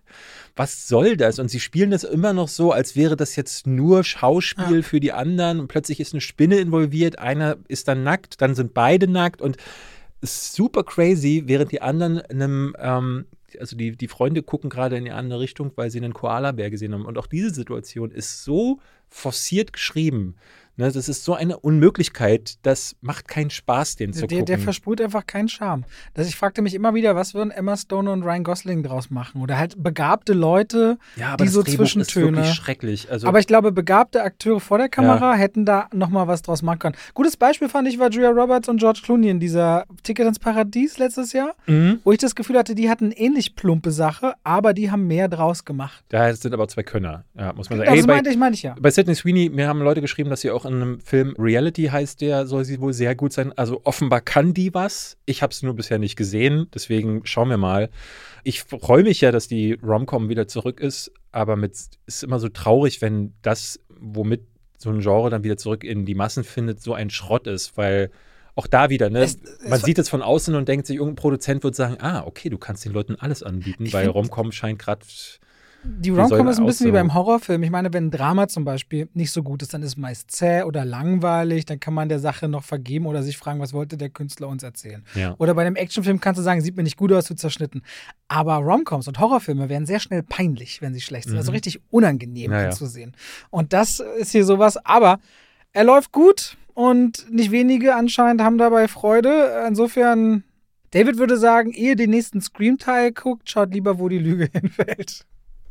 Was 0.56 0.88
soll 0.88 1.18
das? 1.18 1.40
Und 1.40 1.50
sie 1.50 1.60
spielen 1.60 1.92
das 1.92 2.06
immer 2.06 2.32
noch 2.32 2.48
so, 2.48 2.72
als 2.72 2.96
wäre 2.96 3.18
das 3.18 3.36
jetzt 3.36 3.68
nur 3.68 4.04
Schauspiel 4.06 4.78
Ja. 4.78 4.82
für 4.82 5.02
die 5.02 5.12
anderen. 5.12 5.60
Und 5.60 5.68
plötzlich 5.68 6.00
ist 6.00 6.14
eine 6.14 6.22
Spinne 6.22 6.58
involviert, 6.58 7.20
einer 7.20 7.58
ist 7.68 7.90
dann 7.90 8.04
nackt, 8.04 8.42
dann 8.42 8.56
sind 8.56 8.74
beide 8.74 9.10
nackt 9.10 9.42
und 9.42 9.58
super 10.22 10.84
crazy, 10.84 11.44
während 11.48 11.72
die 11.74 11.82
anderen 11.82 12.22
einem, 12.22 12.76
ähm, 12.80 13.26
also 13.60 13.76
die, 13.76 13.92
die 13.98 14.08
Freunde 14.08 14.42
gucken 14.44 14.70
gerade 14.70 14.96
in 14.96 15.06
die 15.06 15.12
andere 15.12 15.42
Richtung, 15.42 15.72
weil 15.76 15.90
sie 15.92 16.00
einen 16.00 16.14
Koala-Bär 16.14 16.70
gesehen 16.70 16.94
haben. 16.94 17.06
Und 17.06 17.18
auch 17.18 17.28
diese 17.28 17.54
Situation 17.54 18.12
ist 18.12 18.44
so 18.44 18.80
forciert 19.10 19.74
geschrieben. 19.74 20.36
Ne, 20.78 20.92
das 20.92 21.08
ist 21.08 21.24
so 21.24 21.34
eine 21.36 21.58
Unmöglichkeit, 21.58 22.56
das 22.64 22.96
macht 23.02 23.28
keinen 23.30 23.50
Spaß, 23.50 23.96
den 23.96 24.12
zu 24.12 24.22
der, 24.28 24.40
gucken. 24.40 24.46
der 24.46 24.60
versprüht 24.60 25.00
einfach 25.02 25.26
keinen 25.26 25.48
Charme. 25.48 25.86
Das, 26.14 26.28
ich 26.28 26.36
fragte 26.36 26.62
mich 26.62 26.74
immer 26.74 26.94
wieder, 26.94 27.16
was 27.16 27.34
würden 27.34 27.52
Emma 27.52 27.78
Stone 27.78 28.12
und 28.12 28.24
Ryan 28.24 28.44
Gosling 28.44 28.84
draus 28.84 29.10
machen? 29.10 29.42
Oder 29.42 29.58
halt 29.58 29.82
begabte 29.82 30.34
Leute, 30.34 30.98
ja, 31.16 31.28
aber 31.30 31.38
die 31.38 31.46
das 31.46 31.54
so 31.54 31.64
Drehbuch 31.64 31.84
ist 31.86 31.92
Zwischentöne. 31.94 32.38
wirklich 32.38 32.54
schrecklich. 32.56 33.10
Also, 33.10 33.28
Aber 33.28 33.40
ich 33.40 33.48
glaube, 33.48 33.72
begabte 33.72 34.22
Akteure 34.24 34.60
vor 34.60 34.78
der 34.78 34.90
Kamera 34.90 35.34
hätten 35.36 35.66
da 35.66 35.88
nochmal 35.94 36.28
was 36.28 36.42
draus 36.42 36.62
machen 36.62 36.80
können. 36.80 36.96
Gutes 37.14 37.38
Beispiel 37.38 37.70
fand 37.70 37.88
ich 37.88 37.98
war 38.00 38.10
Julia 38.10 38.30
Roberts 38.32 38.68
und 38.68 38.78
George 38.80 39.00
Clooney 39.04 39.30
in 39.30 39.40
dieser 39.40 39.86
Ticket 40.04 40.28
ins 40.28 40.40
Paradies 40.40 40.98
letztes 40.98 41.32
Jahr, 41.34 41.54
Mhm. 41.68 42.00
wo 42.04 42.12
ich 42.12 42.18
das 42.20 42.36
Gefühl 42.36 42.58
hatte, 42.58 42.76
die 42.76 42.90
hatten 42.90 43.12
ähnlich 43.12 43.56
plumpe 43.56 43.92
Sache, 43.92 44.34
aber 44.44 44.74
die 44.74 44.92
haben 44.92 45.08
mehr 45.08 45.30
draus 45.30 45.64
gemacht. 45.64 46.04
da 46.10 46.34
sind 46.34 46.54
aber 46.54 46.68
zwei 46.68 46.84
Könner, 46.84 47.24
ja, 47.38 47.54
muss 47.54 47.70
man 47.70 47.80
sagen. 47.80 47.90
Das 47.92 48.00
Ey, 48.02 48.06
bei, 48.06 48.14
meinte 48.16 48.30
ich, 48.30 48.38
meinte 48.38 48.56
ich 48.56 48.64
ja. 48.64 48.76
bei 48.80 48.92
Sydney 48.92 49.16
Sweeney, 49.16 49.50
mir 49.50 49.68
haben 49.68 49.80
Leute 49.82 50.02
geschrieben, 50.02 50.30
dass 50.30 50.42
sie 50.42 50.52
auch 50.52 50.65
in 50.66 50.74
einem 50.76 51.00
Film 51.00 51.34
Reality 51.38 51.84
heißt, 51.86 52.22
der 52.22 52.46
soll 52.48 52.66
sie 52.66 52.80
wohl 52.82 52.94
sehr 52.94 53.16
gut 53.16 53.32
sein. 53.34 53.54
Also 53.58 53.82
offenbar 53.84 54.22
kann 54.22 54.54
die 54.54 54.74
was. 54.74 55.18
Ich 55.26 55.42
habe 55.42 55.52
es 55.52 55.64
nur 55.64 55.76
bisher 55.76 56.00
nicht 56.00 56.16
gesehen, 56.16 56.68
deswegen 56.74 57.26
schauen 57.26 57.50
wir 57.50 57.58
mal. 57.58 57.90
Ich 58.44 58.64
freue 58.64 59.04
mich 59.04 59.22
ja, 59.22 59.32
dass 59.32 59.48
die 59.48 59.74
Romcom 59.82 60.30
wieder 60.30 60.48
zurück 60.48 60.80
ist, 60.80 61.12
aber 61.32 61.56
mit 61.56 61.74
ist 62.06 62.24
immer 62.24 62.40
so 62.40 62.50
traurig, 62.50 63.02
wenn 63.02 63.34
das, 63.42 63.80
womit 64.00 64.42
so 64.78 64.90
ein 64.90 65.00
Genre 65.00 65.30
dann 65.30 65.44
wieder 65.44 65.58
zurück 65.58 65.84
in 65.84 66.06
die 66.06 66.16
Massen 66.16 66.44
findet, 66.44 66.82
so 66.82 66.94
ein 66.94 67.10
Schrott 67.10 67.48
ist, 67.48 67.78
weil 67.78 68.12
auch 68.56 68.68
da 68.68 68.90
wieder, 68.90 69.10
ne? 69.10 69.20
Es- 69.24 69.36
es 69.36 69.70
man 69.70 69.80
sieht 69.82 69.98
es 70.00 70.10
von 70.10 70.22
außen 70.22 70.54
und 70.56 70.68
denkt 70.70 70.88
sich, 70.88 70.96
irgendein 70.98 71.16
Produzent 71.16 71.64
wird 71.64 71.76
sagen, 71.76 71.98
ah, 72.00 72.24
okay, 72.26 72.50
du 72.50 72.58
kannst 72.58 72.86
den 72.86 72.94
Leuten 72.94 73.16
alles 73.16 73.42
anbieten, 73.44 73.92
weil 73.94 74.08
Romcom 74.14 74.52
scheint 74.52 74.80
gerade 74.80 75.06
Die 75.88 76.10
Romcom 76.10 76.48
ist 76.48 76.60
ein 76.60 76.66
bisschen 76.66 76.88
wie 76.88 76.92
beim 76.92 77.14
Horrorfilm. 77.14 77.62
Ich 77.64 77.70
meine, 77.72 77.94
wenn 77.94 78.08
ein 78.08 78.12
Drama 78.12 78.48
zum 78.48 78.66
Beispiel 78.66 79.08
nicht 79.14 79.32
so 79.32 79.44
gut 79.44 79.62
ist, 79.62 79.74
dann 79.74 79.82
ist 79.82 79.90
es 79.90 79.98
meist 79.98 80.32
zäh 80.32 80.64
oder 80.64 80.84
langweilig. 80.86 81.66
Dann 81.66 81.80
kann 81.80 81.94
man 81.94 82.10
der 82.10 82.20
Sache 82.20 82.48
noch 82.48 82.64
vergeben 82.64 83.06
oder 83.06 83.24
sich 83.24 83.38
fragen, 83.38 83.60
was 83.60 83.74
wollte 83.74 83.98
der 83.98 84.10
Künstler 84.10 84.48
uns 84.48 84.64
erzählen. 84.64 85.04
ja. 85.16 85.36
Oder 85.38 85.54
bei 85.54 85.62
einem 85.66 85.76
Actionfilm 85.76 86.20
kannst 86.20 86.40
du 86.40 86.44
sagen, 86.44 86.62
sieht 86.62 86.76
mir 86.76 86.84
nicht 86.84 86.98
gut 86.98 87.12
aus, 87.14 87.30
wird 87.30 87.40
zerschnitten. 87.40 87.82
Aber 88.28 88.56
Romcoms 88.58 89.08
und 89.08 89.20
Horrorfilme 89.20 89.70
werden 89.70 89.86
sehr 89.86 90.00
schnell 90.00 90.24
peinlich, 90.24 90.82
wenn 90.82 90.94
sie 90.94 91.02
schlecht 91.02 91.28
sind. 91.28 91.38
Also 91.38 91.52
Mhm. 91.52 91.56
richtig 91.56 91.82
unangenehm 91.92 92.52
Ja, 92.52 92.62
ja. 92.62 92.66
anzusehen. 92.68 93.14
Und 93.50 93.74
das 93.74 94.00
ist 94.20 94.32
hier 94.32 94.46
sowas. 94.46 94.78
Aber 94.86 95.20
er 95.74 95.84
läuft 95.84 96.12
gut 96.12 96.58
und 96.74 97.26
nicht 97.32 97.52
wenige 97.52 97.96
anscheinend 97.96 98.42
haben 98.42 98.58
dabei 98.58 98.88
Freude. 98.88 99.64
Insofern, 99.68 100.44
David 100.92 101.18
würde 101.18 101.38
sagen, 101.38 101.72
ehe 101.72 101.96
den 101.96 102.10
nächsten 102.10 102.42
Scream-Teil 102.42 103.12
guckt, 103.12 103.50
schaut 103.50 103.74
lieber, 103.74 104.00
wo 104.00 104.10
die 104.10 104.20
Lüge 104.20 104.50
hinfällt. 104.52 105.26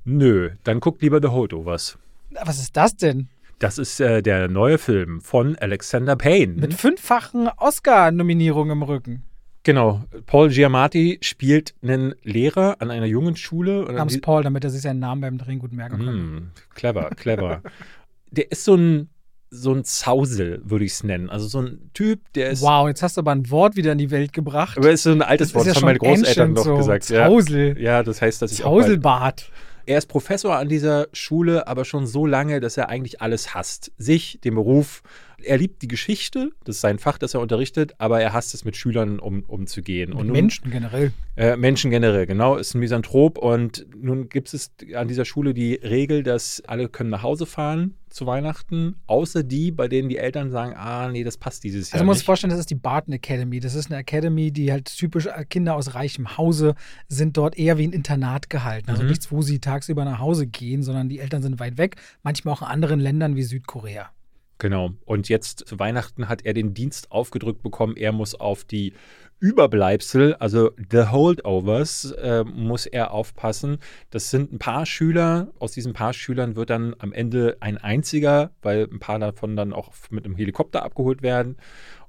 Nö, 0.04 0.50
dann 0.64 0.80
guckt 0.80 1.02
lieber 1.02 1.20
The 1.22 1.28
Holdovers. 1.28 1.98
Was 2.44 2.58
ist 2.58 2.76
das 2.76 2.96
denn? 2.96 3.28
Das 3.58 3.78
ist 3.78 4.00
äh, 4.00 4.22
der 4.22 4.48
neue 4.48 4.78
Film 4.78 5.20
von 5.20 5.56
Alexander 5.56 6.16
Payne. 6.16 6.54
Mit 6.54 6.74
fünffachen 6.74 7.48
Oscar-Nominierungen 7.56 8.72
im 8.72 8.82
Rücken. 8.82 9.22
Genau. 9.62 10.04
Paul 10.26 10.50
Giamatti 10.50 11.18
spielt 11.22 11.74
einen 11.82 12.14
Lehrer 12.22 12.76
an 12.80 12.90
einer 12.90 13.06
jungen 13.06 13.36
Schule. 13.36 13.90
Namens 13.90 14.20
Paul, 14.20 14.42
damit 14.42 14.62
er 14.64 14.70
sich 14.70 14.82
seinen 14.82 15.00
Namen 15.00 15.22
beim 15.22 15.38
Drehen 15.38 15.58
gut 15.58 15.72
merken 15.72 15.96
kann. 15.96 16.06
Hm, 16.06 16.50
clever, 16.74 17.10
clever. 17.16 17.62
der 18.30 18.52
ist 18.52 18.64
so 18.64 18.74
ein, 18.74 19.08
so 19.50 19.72
ein 19.72 19.84
Zausel, 19.84 20.60
würde 20.64 20.84
ich 20.84 20.92
es 20.92 21.04
nennen. 21.04 21.30
Also 21.30 21.46
so 21.46 21.62
ein 21.62 21.90
Typ, 21.94 22.20
der 22.34 22.50
ist. 22.50 22.60
Wow, 22.60 22.88
jetzt 22.88 23.02
hast 23.02 23.16
du 23.16 23.20
aber 23.20 23.32
ein 23.32 23.48
Wort 23.50 23.76
wieder 23.76 23.92
in 23.92 23.98
die 23.98 24.10
Welt 24.10 24.34
gebracht. 24.34 24.76
Aber 24.76 24.90
ist 24.90 25.04
so 25.04 25.12
ein 25.12 25.22
altes 25.22 25.54
Wort, 25.54 25.66
das, 25.66 25.76
haben 25.76 25.86
meine 25.86 25.98
Großeltern 25.98 26.52
noch 26.52 26.64
so. 26.64 26.76
gesagt. 26.76 27.08
Ja. 27.08 27.28
Zausel. 27.28 27.80
ja, 27.80 28.02
das 28.02 28.20
heißt, 28.20 28.42
dass 28.42 28.52
ich 28.52 28.64
auch 28.64 28.80
Zauselbart. 28.80 29.50
Er 29.86 29.98
ist 29.98 30.06
Professor 30.06 30.56
an 30.56 30.68
dieser 30.68 31.08
Schule, 31.12 31.66
aber 31.66 31.84
schon 31.84 32.06
so 32.06 32.24
lange, 32.24 32.60
dass 32.60 32.76
er 32.76 32.88
eigentlich 32.88 33.20
alles 33.20 33.54
hasst. 33.54 33.92
Sich, 33.98 34.40
den 34.42 34.54
Beruf. 34.54 35.02
Er 35.46 35.58
liebt 35.58 35.82
die 35.82 35.88
Geschichte, 35.88 36.50
das 36.64 36.76
ist 36.76 36.80
sein 36.80 36.98
Fach, 36.98 37.18
das 37.18 37.34
er 37.34 37.40
unterrichtet, 37.40 37.94
aber 37.98 38.20
er 38.20 38.32
hasst 38.32 38.54
es, 38.54 38.64
mit 38.64 38.76
Schülern 38.76 39.18
um, 39.18 39.42
umzugehen. 39.44 40.12
Und 40.12 40.26
nun- 40.26 40.32
Menschen 40.32 40.70
generell. 40.70 41.12
Äh, 41.36 41.56
Menschen 41.56 41.90
generell, 41.90 42.26
genau, 42.26 42.56
ist 42.56 42.74
ein 42.74 42.78
Misanthrop 42.80 43.38
und 43.38 43.86
nun 44.00 44.28
gibt 44.28 44.54
es 44.54 44.70
an 44.94 45.08
dieser 45.08 45.24
Schule 45.24 45.52
die 45.54 45.74
Regel, 45.74 46.22
dass 46.22 46.62
alle 46.66 46.88
können 46.88 47.10
nach 47.10 47.22
Hause 47.24 47.44
fahren 47.46 47.94
zu 48.08 48.26
Weihnachten, 48.26 48.94
außer 49.08 49.42
die, 49.42 49.72
bei 49.72 49.88
denen 49.88 50.08
die 50.08 50.18
Eltern 50.18 50.52
sagen, 50.52 50.74
ah, 50.76 51.08
nee, 51.10 51.24
das 51.24 51.36
passt 51.36 51.64
dieses 51.64 51.86
Also 51.88 51.96
Jahr 51.96 52.04
man 52.04 52.06
muss 52.10 52.18
sich 52.18 52.26
vorstellen, 52.26 52.50
das 52.52 52.60
ist 52.60 52.70
die 52.70 52.76
Barton 52.76 53.12
Academy. 53.12 53.58
Das 53.58 53.74
ist 53.74 53.90
eine 53.90 53.98
Academy, 53.98 54.52
die 54.52 54.70
halt 54.70 54.84
typisch 54.96 55.26
äh, 55.26 55.44
Kinder 55.44 55.74
aus 55.74 55.94
reichem 55.96 56.36
Hause 56.38 56.76
sind 57.08 57.36
dort 57.36 57.58
eher 57.58 57.76
wie 57.78 57.88
ein 57.88 57.92
Internat 57.92 58.48
gehalten. 58.48 58.88
Also 58.90 59.02
Mhm. 59.02 59.08
nichts, 59.08 59.32
wo 59.32 59.42
sie 59.42 59.58
tagsüber 59.58 60.04
nach 60.04 60.20
Hause 60.20 60.46
gehen, 60.46 60.84
sondern 60.84 61.08
die 61.08 61.18
Eltern 61.18 61.42
sind 61.42 61.58
weit 61.58 61.76
weg. 61.76 61.96
Manchmal 62.22 62.54
auch 62.54 62.62
in 62.62 62.68
anderen 62.68 63.00
Ländern 63.00 63.34
wie 63.34 63.42
Südkorea. 63.42 64.10
Genau. 64.58 64.92
Und 65.04 65.28
jetzt 65.28 65.66
zu 65.66 65.78
Weihnachten 65.78 66.28
hat 66.28 66.44
er 66.44 66.54
den 66.54 66.74
Dienst 66.74 67.10
aufgedrückt 67.10 67.62
bekommen, 67.62 67.96
er 67.96 68.12
muss 68.12 68.34
auf 68.34 68.64
die 68.64 68.94
Überbleibsel, 69.40 70.34
also 70.34 70.70
The 70.90 71.08
Holdovers, 71.10 72.12
äh, 72.12 72.44
muss 72.44 72.86
er 72.86 73.10
aufpassen. 73.10 73.78
Das 74.10 74.30
sind 74.30 74.52
ein 74.52 74.58
paar 74.58 74.86
Schüler. 74.86 75.48
Aus 75.58 75.72
diesen 75.72 75.92
paar 75.92 76.14
Schülern 76.14 76.56
wird 76.56 76.70
dann 76.70 76.94
am 76.98 77.12
Ende 77.12 77.56
ein 77.60 77.76
einziger, 77.76 78.52
weil 78.62 78.88
ein 78.90 79.00
paar 79.00 79.18
davon 79.18 79.56
dann 79.56 79.72
auch 79.72 79.92
mit 80.08 80.24
einem 80.24 80.36
Helikopter 80.36 80.82
abgeholt 80.82 81.22
werden. 81.22 81.56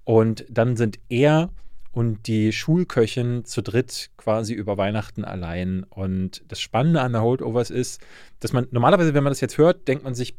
Und 0.03 0.45
dann 0.49 0.77
sind 0.77 0.99
er 1.09 1.49
und 1.91 2.27
die 2.27 2.51
Schulköchin 2.51 3.45
zu 3.45 3.63
dritt 3.63 4.11
quasi 4.17 4.53
über 4.53 4.77
Weihnachten 4.77 5.25
allein. 5.25 5.83
Und 5.83 6.43
das 6.47 6.59
Spannende 6.59 7.01
an 7.01 7.13
The 7.13 7.19
Holdovers 7.19 7.69
ist, 7.69 8.01
dass 8.39 8.53
man 8.53 8.67
normalerweise, 8.71 9.13
wenn 9.13 9.23
man 9.23 9.31
das 9.31 9.41
jetzt 9.41 9.57
hört, 9.57 9.87
denkt 9.87 10.03
man 10.03 10.13
sich, 10.13 10.35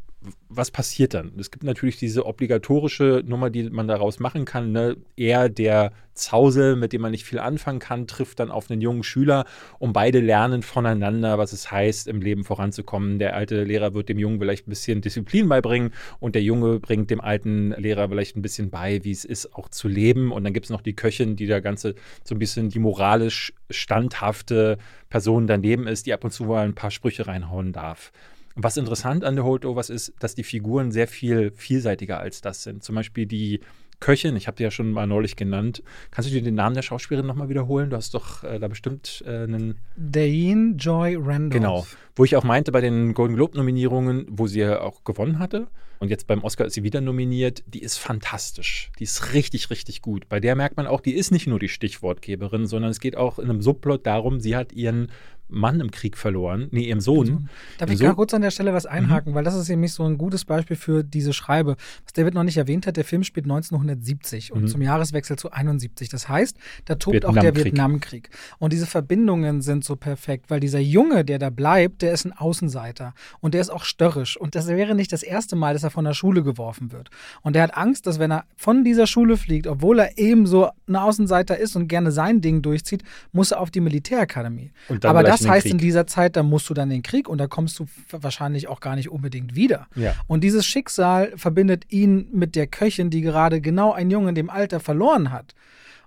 was 0.49 0.71
passiert 0.71 1.15
dann? 1.15 1.33
Es 1.39 1.51
gibt 1.51 1.65
natürlich 1.65 1.97
diese 1.97 2.27
obligatorische 2.27 3.23
Nummer, 3.27 3.51
die 3.51 3.69
man 3.71 3.89
daraus 3.89 4.19
machen 4.21 4.45
kann. 4.45 4.73
Ne? 4.73 4.97
Er, 5.17 5.49
der 5.49 5.93
Zausel, 6.15 6.77
mit 6.77 6.93
dem 6.93 7.03
man 7.03 7.11
nicht 7.11 7.25
viel 7.25 7.39
anfangen 7.39 7.79
kann, 7.79 8.07
trifft 8.07 8.41
dann 8.41 8.51
auf 8.51 8.71
einen 8.71 8.81
jungen 8.81 9.03
Schüler 9.03 9.45
und 9.79 9.93
beide 9.93 10.21
lernen 10.21 10.63
voneinander, 10.63 11.39
was 11.39 11.53
es 11.53 11.71
heißt, 11.71 12.09
im 12.09 12.21
Leben 12.21 12.45
voranzukommen. 12.45 13.19
Der 13.19 13.37
alte 13.37 13.65
Lehrer 13.65 13.95
wird 13.95 14.09
dem 14.09 14.19
Jungen 14.19 14.39
vielleicht 14.39 14.67
ein 14.67 14.71
bisschen 14.71 15.03
Disziplin 15.03 15.49
beibringen 15.49 15.93
und 16.19 16.35
der 16.35 16.43
Junge 16.43 16.81
bringt 16.81 17.11
dem 17.11 17.21
alten 17.21 17.73
Lehrer 17.73 18.09
vielleicht 18.09 18.37
ein 18.37 18.43
bisschen 18.43 18.71
bei, 18.71 19.05
wie 19.05 19.11
es 19.11 19.25
ist, 19.25 19.55
auch 19.55 19.69
zu 19.69 19.89
leben. 19.89 20.33
Und 20.33 20.45
dann 20.45 20.53
gibt 20.53 20.67
es 20.67 20.71
noch 20.71 20.81
die 20.83 20.97
Köchin, 20.97 21.37
die 21.37 21.47
da 21.47 21.61
ganze 21.61 21.95
so 22.25 22.35
ein 22.35 22.39
bisschen 22.39 22.71
die 22.71 22.79
moralisch 22.79 23.53
standhafte 23.71 24.79
Person 25.11 25.47
daneben 25.47 25.87
ist, 25.87 26.07
die 26.07 26.15
ab 26.15 26.25
und 26.25 26.31
zu 26.31 26.45
mal 26.45 26.65
ein 26.65 26.75
paar 26.75 26.91
Sprüche 26.91 27.27
reinhauen 27.27 27.73
darf. 27.73 28.13
Was 28.57 28.77
interessant 28.79 29.23
an 29.23 29.37
The 29.37 29.43
Holdovers 29.43 29.91
ist, 29.91 30.15
dass 30.19 30.35
die 30.35 30.43
Figuren 30.43 30.91
sehr 30.91 31.07
viel 31.07 31.53
vielseitiger 31.55 32.19
als 32.19 32.41
das 32.41 32.63
sind. 32.63 32.83
Zum 32.83 32.95
Beispiel 32.95 33.27
die 33.27 33.61
Köchin, 34.01 34.37
ich 34.37 34.47
habe 34.47 34.57
die 34.57 34.63
ja 34.63 34.71
schon 34.71 34.93
mal 34.93 35.07
neulich 35.07 35.37
genannt. 35.37 35.83
Kannst 36.11 36.31
du 36.31 36.35
dir 36.35 36.43
den 36.43 36.55
Namen 36.55 36.75
der 36.75 36.83
Schauspielerin 36.83 37.27
nochmal 37.27 37.49
wiederholen? 37.49 37.91
Du 37.91 37.97
hast 37.97 38.15
doch 38.15 38.45
äh, 38.45 38.59
da 38.59 38.69
bestimmt 38.69 39.25
äh, 39.27 39.45
einen. 39.45 39.79
Dane 39.97 40.75
Joy 40.77 41.17
Randolph. 41.17 41.51
Genau. 41.51 41.87
Wo 42.15 42.25
ich 42.25 42.37
auch 42.37 42.45
meinte, 42.45 42.73
bei 42.73 42.81
den 42.81 43.15
Golden 43.15 43.37
Globe-Nominierungen, 43.37 44.27
wo 44.31 44.47
sie 44.47 44.61
ja 44.61 44.81
auch 44.81 45.05
gewonnen 45.05 45.39
hatte, 45.39 45.69
und 45.99 46.11
jetzt 46.11 46.27
beim 46.27 46.45
Oscar 46.45 46.67
ist 46.67 46.75
sie 46.75 46.83
wieder 46.83 47.01
nominiert, 47.01 47.63
die 47.67 47.81
ist 47.81 47.97
fantastisch. 47.97 48.91
Die 48.99 49.05
ist 49.05 49.33
richtig, 49.33 49.71
richtig 49.71 50.03
gut. 50.03 50.29
Bei 50.29 50.41
der 50.41 50.55
merkt 50.55 50.77
man 50.77 50.87
auch, 50.87 51.01
die 51.01 51.15
ist 51.15 51.31
nicht 51.31 51.47
nur 51.47 51.59
die 51.59 51.69
Stichwortgeberin, 51.69 52.67
sondern 52.67 52.91
es 52.91 53.01
geht 53.01 53.17
auch 53.17 53.39
in 53.39 53.49
einem 53.49 53.63
Subplot 53.63 54.07
darum, 54.07 54.41
sie 54.41 54.57
hat 54.57 54.73
ihren 54.73 55.11
Mann 55.49 55.81
im 55.81 55.91
Krieg 55.91 56.17
verloren, 56.17 56.69
nee, 56.73 56.85
ihren 56.89 57.01
Sohn. 57.01 57.49
Darf 57.79 57.91
ich 57.91 57.99
So- 57.99 58.05
gar 58.05 58.15
kurz 58.17 58.35
an 58.35 58.43
der 58.43 58.51
Stelle 58.51 58.73
was 58.75 58.85
einhaken, 58.87 59.35
weil 59.35 59.45
das 59.45 59.55
ist 59.55 59.69
nämlich 59.69 59.93
so 59.93 60.03
ein 60.05 60.19
gutes 60.19 60.45
Beispiel 60.45 60.77
für 60.77 61.05
diese 61.05 61.33
Schreibe. 61.33 61.77
Was 62.05 62.13
David 62.15 62.35
noch 62.35 62.43
nicht 62.43 62.57
erwähnt 62.57 62.87
hat, 62.87 62.97
der 62.97 63.05
Film 63.05 63.23
spielt 63.23 63.47
1970 63.47 64.53
und 64.53 64.63
Mhm. 64.63 64.67
zum 64.69 64.83
Jahreswechsel 64.83 65.37
zu 65.37 65.51
71. 65.53 66.09
Das 66.09 66.29
heißt, 66.29 66.57
da 66.85 66.97
tobt 66.97 67.25
auch 67.25 67.35
der 67.35 67.55
Vietnamkrieg. 67.57 68.31
Und 68.59 68.73
diese 68.73 68.87
Verbindungen 68.87 69.61
sind 69.63 69.85
so 69.85 69.97
perfekt, 69.97 70.51
weil 70.51 70.61
dieser 70.61 70.81
Junge, 70.81 71.25
der 71.25 71.39
da 71.39 71.51
bleibt, 71.51 72.03
der 72.03 72.13
ist 72.13 72.25
ein 72.25 72.33
Außenseiter 72.33 73.15
und 73.41 73.55
der 73.55 73.61
ist 73.61 73.71
auch 73.71 73.85
störrisch. 73.85 74.37
Und 74.37 74.55
das 74.55 74.67
wäre 74.67 74.95
nicht 74.95 75.13
das 75.13 75.23
erste 75.23 75.57
Mal, 75.57 75.75
dass 75.75 75.85
er 75.85 75.91
von 75.91 76.05
der 76.05 76.15
Schule 76.15 76.43
geworfen 76.43 76.93
wird. 76.93 77.11
Und 77.43 77.57
er 77.57 77.63
hat 77.63 77.77
Angst, 77.77 78.07
dass 78.07 78.19
wenn 78.19 78.33
er 78.33 78.45
von 78.57 78.85
dieser 78.85 79.07
Schule 79.07 79.37
fliegt, 79.37 79.67
obwohl 79.67 79.99
er 80.01 80.19
eben 80.19 80.47
so 80.47 80.71
ein 80.89 80.97
Außenseiter 80.97 81.57
ist 81.59 81.77
und 81.77 81.89
gerne 81.89 82.11
sein 82.11 82.41
Ding 82.41 82.63
durchzieht, 82.63 83.03
muss 83.33 83.53
er 83.53 83.61
auf 83.61 83.71
die 83.71 83.81
Militärakademie. 83.81 84.73
Und 84.89 85.05
dann 85.05 85.11
Aber 85.11 85.23
das 85.43 85.49
heißt, 85.49 85.63
Krieg. 85.65 85.73
in 85.73 85.79
dieser 85.79 86.07
Zeit, 86.07 86.37
da 86.37 86.43
musst 86.43 86.69
du 86.69 86.75
dann 86.75 86.91
in 86.91 86.99
den 86.99 87.03
Krieg 87.03 87.29
und 87.29 87.39
da 87.39 87.47
kommst 87.47 87.79
du 87.79 87.87
wahrscheinlich 88.11 88.69
auch 88.69 88.81
gar 88.81 88.97
nicht 88.97 89.11
unbedingt 89.11 89.55
wieder. 89.55 89.87
Ja. 89.95 90.15
Und 90.27 90.43
dieses 90.43 90.67
Schicksal 90.67 91.33
verbindet 91.37 91.85
ihn 91.91 92.29
mit 92.33 92.57
der 92.57 92.67
Köchin, 92.67 93.11
die 93.11 93.21
gerade 93.21 93.61
genau 93.61 93.93
einen 93.93 94.11
Jungen 94.11 94.31
in 94.31 94.35
dem 94.35 94.51
Alter 94.51 94.81
verloren 94.81 95.31
hat. 95.31 95.55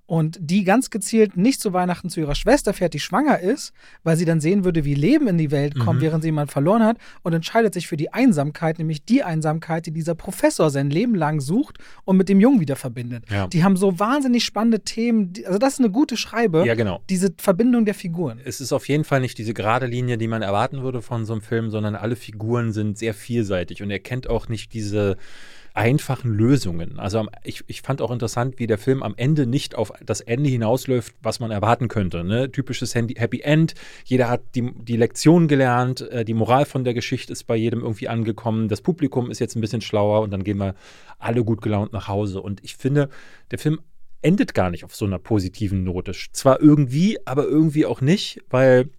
Und 0.10 0.40
die 0.42 0.64
ganz 0.64 0.90
gezielt 0.90 1.38
nicht 1.38 1.62
zu 1.62 1.72
Weihnachten 1.72 2.10
zu 2.10 2.20
ihrer 2.20 2.34
Schwester 2.34 2.74
fährt, 2.74 2.96
die 2.96 3.00
schwanger 3.00 3.40
ist, 3.40 3.74
weil 4.04 4.18
sie 4.18 4.26
dann 4.26 4.42
sehen 4.42 4.64
würde, 4.66 4.84
wie 4.84 4.96
Leben 4.96 5.28
in 5.28 5.38
die 5.38 5.52
Welt 5.52 5.78
kommt, 5.78 6.00
Mhm. 6.00 6.04
während 6.04 6.24
sie 6.24 6.30
jemanden 6.30 6.52
verloren 6.52 6.84
hat 6.84 6.98
und 7.22 7.34
entscheidet 7.34 7.76
sich 7.76 7.86
für 7.88 7.96
die 7.96 8.12
Einsamkeit, 8.12 8.80
nämlich 8.80 9.06
die 9.06 9.22
Einsamkeit, 9.22 9.86
die 9.86 9.92
dieser 9.92 10.16
Professor 10.16 10.72
sein 10.72 10.90
Leben 10.90 11.14
lang 11.14 11.40
sucht 11.42 11.78
und 12.06 12.18
mit 12.18 12.28
dem 12.28 12.40
Jungen 12.40 12.60
wieder 12.60 12.76
verbindet. 12.76 13.26
Ja. 13.30 13.46
Die 13.48 13.64
haben 13.64 13.78
so 13.78 14.00
wahnsinnig 14.00 14.44
spannende 14.46 14.80
Themen. 14.80 15.32
Also 15.46 15.60
das 15.60 15.74
ist 15.74 15.80
eine 15.80 15.92
gute 15.92 16.18
Schreibe. 16.18 16.66
Ja, 16.66 16.74
genau. 16.74 17.04
Diese 17.08 17.32
Verbindung 17.38 17.86
der 17.86 17.94
Figuren. 17.94 18.40
Es 18.44 18.62
ist 18.62 18.74
auf 18.74 18.88
jeden 18.90 19.04
Fall 19.04 19.20
nicht 19.22 19.38
diese 19.38 19.54
gerade 19.54 19.86
Linie, 19.86 20.18
die 20.18 20.28
man 20.28 20.42
erwarten 20.42 20.82
würde 20.82 21.04
von 21.04 21.24
so 21.26 21.34
einem 21.34 21.44
Film, 21.44 21.70
sondern 21.70 21.94
alle 21.96 22.16
Figuren 22.16 22.72
sind 22.72 22.98
sehr 22.98 23.14
vielseitig 23.14 23.84
und 23.84 23.92
er 23.92 24.00
kennt 24.00 24.28
auch 24.28 24.50
nicht 24.50 24.74
diese 24.74 25.18
einfachen 25.80 26.34
Lösungen. 26.34 27.00
Also 27.00 27.26
ich, 27.42 27.64
ich 27.68 27.82
fand 27.82 28.02
auch 28.02 28.12
interessant, 28.12 28.60
wie 28.60 28.68
der 28.68 28.78
Film 28.78 29.02
am 29.02 29.14
Ende 29.16 29.48
nicht 29.48 29.76
auf 29.76 29.94
das 30.06 30.20
Ende 30.20 30.50
hinausläuft, 30.50 31.16
was 31.22 31.40
man 31.40 31.52
erwarten 31.52 31.88
könnte. 31.88 32.26
Ne? 32.26 32.52
Typisches 32.52 32.96
Happy 32.96 33.40
End. 33.40 33.76
Jeder 34.04 34.28
hat 34.28 34.42
die, 34.56 34.74
die 34.76 34.98
Lektion 34.98 35.48
gelernt, 35.48 36.02
äh, 36.02 36.26
die 36.26 36.34
Moral 36.34 36.66
von 36.66 36.84
der 36.84 36.94
Geschichte 36.94 37.32
ist 37.32 37.46
bei 37.46 37.56
jedem 37.56 37.80
irgendwie 37.80 38.10
angekommen. 38.10 38.68
Das 38.68 38.82
Publikum 38.82 39.32
ist 39.32 39.40
jetzt 39.40 39.56
ein 39.56 39.62
bisschen 39.62 39.80
schlauer 39.80 40.20
und 40.20 40.32
dann 40.32 40.44
gehen 40.44 40.58
wir 40.58 40.76
alle 41.18 41.46
gut 41.46 41.62
gelaunt 41.62 41.94
nach 41.94 42.10
Hause. 42.10 42.42
Und 42.42 42.62
ich 42.62 42.76
finde, 42.76 43.08
der 43.52 43.58
Film 43.58 43.80
endet 44.22 44.54
gar 44.54 44.72
nicht 44.72 44.84
auf 44.84 44.94
so 44.94 45.06
einer 45.06 45.18
positiven 45.18 45.86
Note. 45.86 46.12
Zwar 46.34 46.60
irgendwie, 46.60 47.26
aber 47.26 47.46
irgendwie 47.46 47.86
auch 47.86 48.02
nicht, 48.02 48.42
weil 48.50 48.90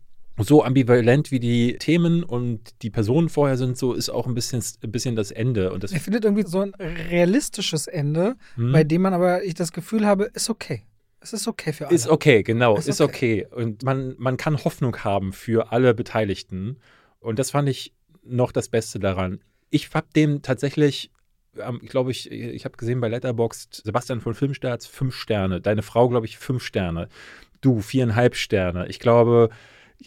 so 0.43 0.65
ambivalent 0.65 1.31
wie 1.31 1.41
die 1.41 1.77
Themen 1.79 2.23
und 2.25 2.83
die 2.83 2.91
Personen 2.91 3.29
vorher 3.29 3.57
sind, 3.57 3.77
so 3.79 3.93
ist 3.95 4.11
auch 4.11 4.27
ein 4.27 4.35
bisschen, 4.35 4.63
ein 4.83 4.91
bisschen 4.93 5.17
das 5.17 5.31
Ende. 5.31 5.73
Und 5.73 5.83
das 5.85 5.93
Er 5.93 6.01
findet 6.01 6.25
irgendwie 6.25 6.47
so 6.47 6.61
ein 6.61 6.75
realistisches 6.75 7.87
Ende, 7.87 8.37
Hm. 8.55 8.73
bei 8.73 8.85
dem 8.85 9.03
man 9.03 9.15
aber 9.15 9.45
ich 9.45 9.55
das 9.55 9.73
Gefühl 9.73 10.07
habe, 10.07 10.31
ist 10.35 10.51
okay. 10.51 10.83
Es 11.21 11.33
ist 11.35 11.47
okay 11.47 11.73
für 11.73 11.87
alle. 11.87 11.95
ist 11.95 12.09
okay, 12.09 12.43
genau, 12.43 12.77
Ist 12.77 12.89
ist, 12.89 13.01
okay. 13.01 13.47
Und 13.51 13.83
man, 13.83 14.15
man 14.19 14.37
kann 14.39 14.65
Hoffnung 14.65 14.97
haben 15.05 15.33
für 15.35 15.71
alle 15.71 15.93
Beteiligten. 15.93 16.79
Und 17.21 17.39
das 17.39 17.51
fand 17.51 17.69
ich 17.69 17.93
noch 18.25 18.53
das 18.53 18.69
Beste 18.71 18.99
daran. 18.99 19.41
Ich 19.69 19.93
habe 19.93 20.07
dem 20.17 20.41
tatsächlich, 20.41 21.11
ähm, 21.59 21.81
ich 21.83 21.91
glaube, 21.91 22.11
ich, 22.11 22.31
ich 22.31 22.65
habe 22.65 22.77
gesehen 22.79 23.01
bei 23.01 23.09
Letterboxd, 23.09 23.83
Sebastian 23.85 24.23
von 24.23 24.33
Filmstarts, 24.35 24.87
fünf 24.87 25.15
Sterne. 25.15 25.61
Deine 25.61 25.83
Frau, 25.83 26.09
glaube 26.09 26.25
ich, 26.25 26.39
fünf 26.39 26.65
Sterne. 26.65 27.09
Du, 27.61 27.81
viereinhalb 27.83 28.35
Sterne. 28.35 28.89
Ich 28.89 28.99
glaube, 28.99 29.51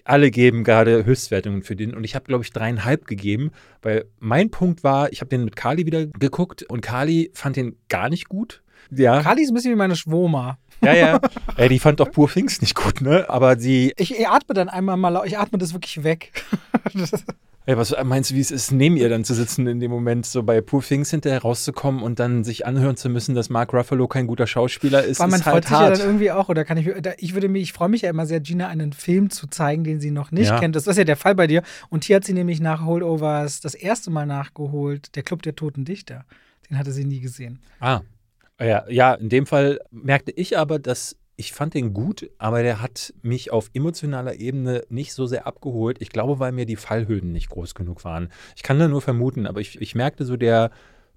alle 0.06 0.32
geben 0.32 0.64
gerade 0.64 1.06
Höchstwertungen 1.06 1.64
für 1.64 1.76
den 1.76 1.94
und 1.94 2.04
ich 2.04 2.16
habe, 2.16 2.26
glaube 2.26 2.44
ich, 2.44 2.52
dreieinhalb 2.52 3.06
gegeben, 3.06 3.52
weil 3.82 4.06
mein 4.20 4.50
Punkt 4.50 4.84
war, 4.84 5.12
ich 5.12 5.22
habe 5.22 5.30
den 5.30 5.44
mit 5.46 5.56
Kali 5.56 5.86
wieder 5.86 6.08
geguckt 6.08 6.64
und 6.64 6.82
Kali 6.82 7.32
fand 7.34 7.56
den 7.56 7.76
gar 7.90 8.10
nicht 8.10 8.30
gut. 8.30 8.64
Ja, 8.92 9.22
Kali 9.22 9.44
ist 9.44 9.52
ein 9.52 9.54
bisschen 9.54 9.72
wie 9.72 9.78
meine 9.78 9.96
Schwoma. 9.96 10.58
ja, 10.82 10.94
ja. 10.94 11.20
ja 11.58 11.68
die 11.68 11.80
fand 11.80 12.00
doch 12.00 12.12
Pur 12.12 12.30
Things 12.30 12.62
nicht 12.62 12.76
gut, 12.76 13.02
ne? 13.02 13.30
Aber 13.30 13.58
sie, 13.58 13.94
Ich, 13.98 14.18
ich 14.18 14.28
atme 14.28 14.54
dann 14.54 14.70
einmal 14.70 14.98
mal, 14.98 15.24
ich 15.26 15.38
atme 15.38 15.58
das 15.58 15.74
wirklich 15.74 16.04
weg. 16.04 16.32
Ey, 17.66 17.78
was 17.78 17.96
meinst 18.04 18.30
du, 18.32 18.36
wie 18.36 18.42
es 18.42 18.52
ist, 18.52 18.72
neben 18.74 18.98
ihr 18.98 19.08
dann 19.08 19.24
zu 19.24 19.34
sitzen 19.34 19.68
in 19.68 19.80
dem 19.80 19.90
Moment, 19.90 20.26
so 20.26 20.44
bei 20.44 20.60
Pur 20.60 20.82
Things 20.84 21.12
hinterher 21.12 21.42
rauszukommen 21.44 22.04
und 22.04 22.20
dann 22.20 22.44
sich 22.44 22.66
anhören 22.66 22.98
zu 22.98 23.08
müssen, 23.08 23.36
dass 23.36 23.50
Mark 23.50 23.74
Ruffalo 23.74 24.10
kein 24.10 24.28
guter 24.28 24.48
Schauspieler 24.48 25.02
ist, 25.02 25.22
Weil 25.22 25.30
man 25.30 25.40
ist 25.40 25.44
freut 25.46 25.54
halt 25.54 25.64
sich 25.64 25.72
ja 25.72 25.80
hart. 25.80 26.00
dann 26.00 26.06
irgendwie 26.08 26.32
auch, 26.32 26.50
oder 26.50 26.66
kann 26.66 26.78
ich, 26.78 26.88
ich 27.20 27.34
würde 27.34 27.48
mich, 27.48 27.62
ich 27.64 27.74
freue 27.74 27.88
mich 27.88 28.02
ja 28.02 28.10
immer 28.10 28.26
sehr, 28.26 28.42
Gina 28.42 28.68
einen 28.68 28.92
Film 28.92 29.30
zu 29.30 29.48
zeigen, 29.48 29.86
den 29.86 30.02
sie 30.02 30.12
noch 30.12 30.32
nicht 30.32 30.50
Ja. 30.50 30.60
kennt. 30.60 30.76
Das 30.76 30.88
ist 30.88 30.98
ja 30.98 31.06
der 31.06 31.16
Fall 31.16 31.36
bei 31.36 31.48
dir. 31.48 31.64
Und 31.90 32.04
hier 32.04 32.18
hat 32.18 32.26
sie 32.26 32.34
nämlich 32.34 32.60
nach 32.60 32.84
Holdovers 32.84 33.62
das 33.62 33.76
erste 33.76 34.12
Mal 34.12 34.26
nachgeholt, 34.26 35.16
der 35.16 35.24
Club 35.24 35.42
der 35.44 35.56
Toten 35.56 35.86
Dichter. 35.86 36.26
Den 36.70 36.78
hatte 36.78 36.92
sie 36.92 37.06
nie 37.06 37.22
gesehen. 37.22 37.60
Ah, 37.80 38.02
ja, 38.60 38.84
ja, 38.90 39.14
in 39.14 39.30
dem 39.30 39.46
Fall 39.46 39.80
merkte 39.90 40.32
ich 40.32 40.58
aber, 40.58 40.80
dass 40.80 41.16
ich 41.36 41.52
fand 41.52 41.74
den 41.74 41.94
gut, 41.94 42.30
aber 42.38 42.62
der 42.62 42.82
hat 42.82 43.14
mich 43.22 43.52
auf 43.52 43.70
emotionaler 43.74 44.40
Ebene 44.40 44.84
nicht 44.90 45.14
so 45.14 45.26
sehr 45.26 45.48
abgeholt. 45.48 45.98
Ich 46.00 46.10
glaube, 46.10 46.40
weil 46.40 46.52
mir 46.52 46.66
die 46.66 46.76
Fallhöhen 46.76 47.32
nicht 47.32 47.50
groß 47.50 47.74
genug 47.74 48.06
waren. 48.06 48.30
Ich 48.56 48.64
kann 48.64 48.78
da 48.80 48.88
nur 48.88 49.02
vermuten, 49.02 49.48
aber 49.48 49.60
ich, 49.60 49.82
ich 49.82 49.96
merkte 49.96 50.26
so, 50.26 50.38
der 50.38 50.70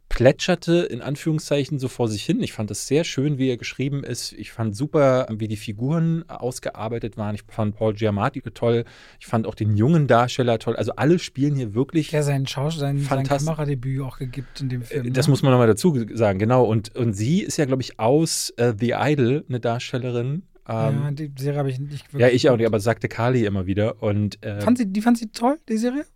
plätscherte 0.09 0.83
in 0.85 1.03
Anführungszeichen 1.03 1.79
so 1.79 1.89
vor 1.89 2.09
sich 2.09 2.25
hin. 2.25 2.41
Ich 2.43 2.53
fand 2.53 2.71
es 2.71 2.87
sehr 2.87 3.05
schön, 3.05 3.39
wie 3.39 3.49
er 3.51 3.57
geschrieben 3.57 4.05
ist. 4.05 4.33
Ich 4.33 4.53
fand 4.53 4.75
super, 4.77 5.27
wie 5.31 5.49
die 5.49 5.57
Figuren 5.57 6.25
ausgearbeitet 6.29 7.17
waren. 7.17 7.35
Ich 7.35 7.43
fand 7.49 7.77
Paul 7.77 7.95
Giamatti 7.95 8.41
toll. 8.43 8.85
Ich 9.21 9.27
fand 9.27 9.47
auch 9.47 9.55
den 9.55 9.77
jungen 9.77 10.07
Darsteller 10.07 10.59
toll. 10.59 10.77
Also 10.77 10.93
alle 10.97 11.19
spielen 11.19 11.57
hier 11.57 11.75
wirklich 11.75 12.11
Der 12.11 12.23
sein 12.23 12.47
sein. 12.47 13.05
Kameradebüt 13.25 14.01
auch 14.03 14.19
gegibt 14.19 14.61
in 14.61 14.69
dem 14.69 14.83
Film. 14.83 15.07
äh, 15.07 15.11
das 15.11 15.27
ne? 15.27 15.31
muss 15.33 15.43
man 15.43 15.53
nochmal 15.53 15.67
dazu 15.67 15.97
sagen, 16.15 16.39
genau. 16.39 16.65
Und, 16.65 16.95
und 16.97 17.13
sie 17.13 17.41
ist 17.43 17.57
ja, 17.57 17.65
glaube 17.65 17.83
ich, 17.83 17.99
aus 17.99 18.51
äh, 18.57 18.73
The 18.79 18.95
Idol 18.97 19.45
eine 19.49 19.61
Darstellerin. 19.61 20.45
ja, 20.69 20.89
Ähm, 20.91 21.17
die 21.17 21.33
Serie 21.37 21.59
habe 21.59 21.71
ich 21.71 21.79
nicht 21.79 22.13
wirklich. 22.13 22.21
ja, 22.21 22.29
ich 22.29 22.49
auch 22.49 22.57
nicht, 22.57 22.67
aber 22.67 22.81
sagte 22.81 23.09
Kali 23.09 23.45
immer 23.45 23.67
wieder. 23.67 24.03
Und 24.03 24.43
äh, 24.45 24.61
Fand 24.61 24.79
sie, 24.79 24.87
die 24.87 25.03
fand 25.03 25.19
sie 25.19 25.31
toll, 25.31 25.59
die 25.69 25.77
Serie? 25.77 26.07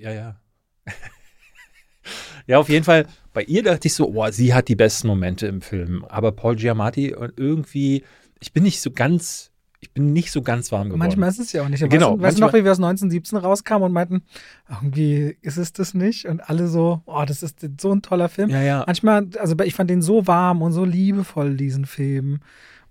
ja, 0.00 0.10
ja. 0.12 0.40
ja, 2.46 2.58
auf 2.58 2.68
jeden 2.68 2.84
Fall, 2.84 3.06
bei 3.36 3.42
ihr 3.42 3.62
dachte 3.62 3.86
ich 3.88 3.92
so, 3.92 4.08
oh, 4.14 4.30
sie 4.30 4.54
hat 4.54 4.68
die 4.68 4.76
besten 4.76 5.08
Momente 5.08 5.46
im 5.46 5.60
Film. 5.60 6.06
Aber 6.08 6.32
Paul 6.32 6.56
Giamatti 6.56 7.14
und 7.14 7.34
irgendwie, 7.36 8.02
ich 8.40 8.54
bin 8.54 8.62
nicht 8.62 8.80
so 8.80 8.90
ganz, 8.90 9.50
ich 9.80 9.90
bin 9.92 10.14
nicht 10.14 10.32
so 10.32 10.40
ganz 10.40 10.72
warm 10.72 10.84
geworden. 10.88 11.00
Manchmal 11.00 11.28
ist 11.28 11.38
es 11.40 11.52
ja 11.52 11.62
auch 11.62 11.68
nicht. 11.68 11.86
Genau, 11.86 12.18
Weißt, 12.18 12.38
du- 12.38 12.40
noch, 12.40 12.54
wie 12.54 12.64
wir 12.64 12.72
aus 12.72 12.78
1917 12.78 13.36
rauskamen 13.36 13.84
und 13.84 13.92
meinten, 13.92 14.22
irgendwie 14.70 15.36
ist 15.42 15.58
es 15.58 15.74
das 15.74 15.92
nicht? 15.92 16.24
Und 16.24 16.48
alle 16.48 16.66
so, 16.66 17.02
oh, 17.04 17.24
das 17.26 17.42
ist 17.42 17.58
so 17.78 17.92
ein 17.92 18.00
toller 18.00 18.30
Film. 18.30 18.48
ja, 18.48 18.62
ja. 18.62 18.84
Manchmal, 18.86 19.28
also 19.38 19.54
ich 19.64 19.74
fand 19.74 19.90
den 19.90 20.00
so 20.00 20.26
warm 20.26 20.62
und 20.62 20.72
so 20.72 20.86
liebevoll, 20.86 21.58
diesen 21.58 21.84
Film. 21.84 22.40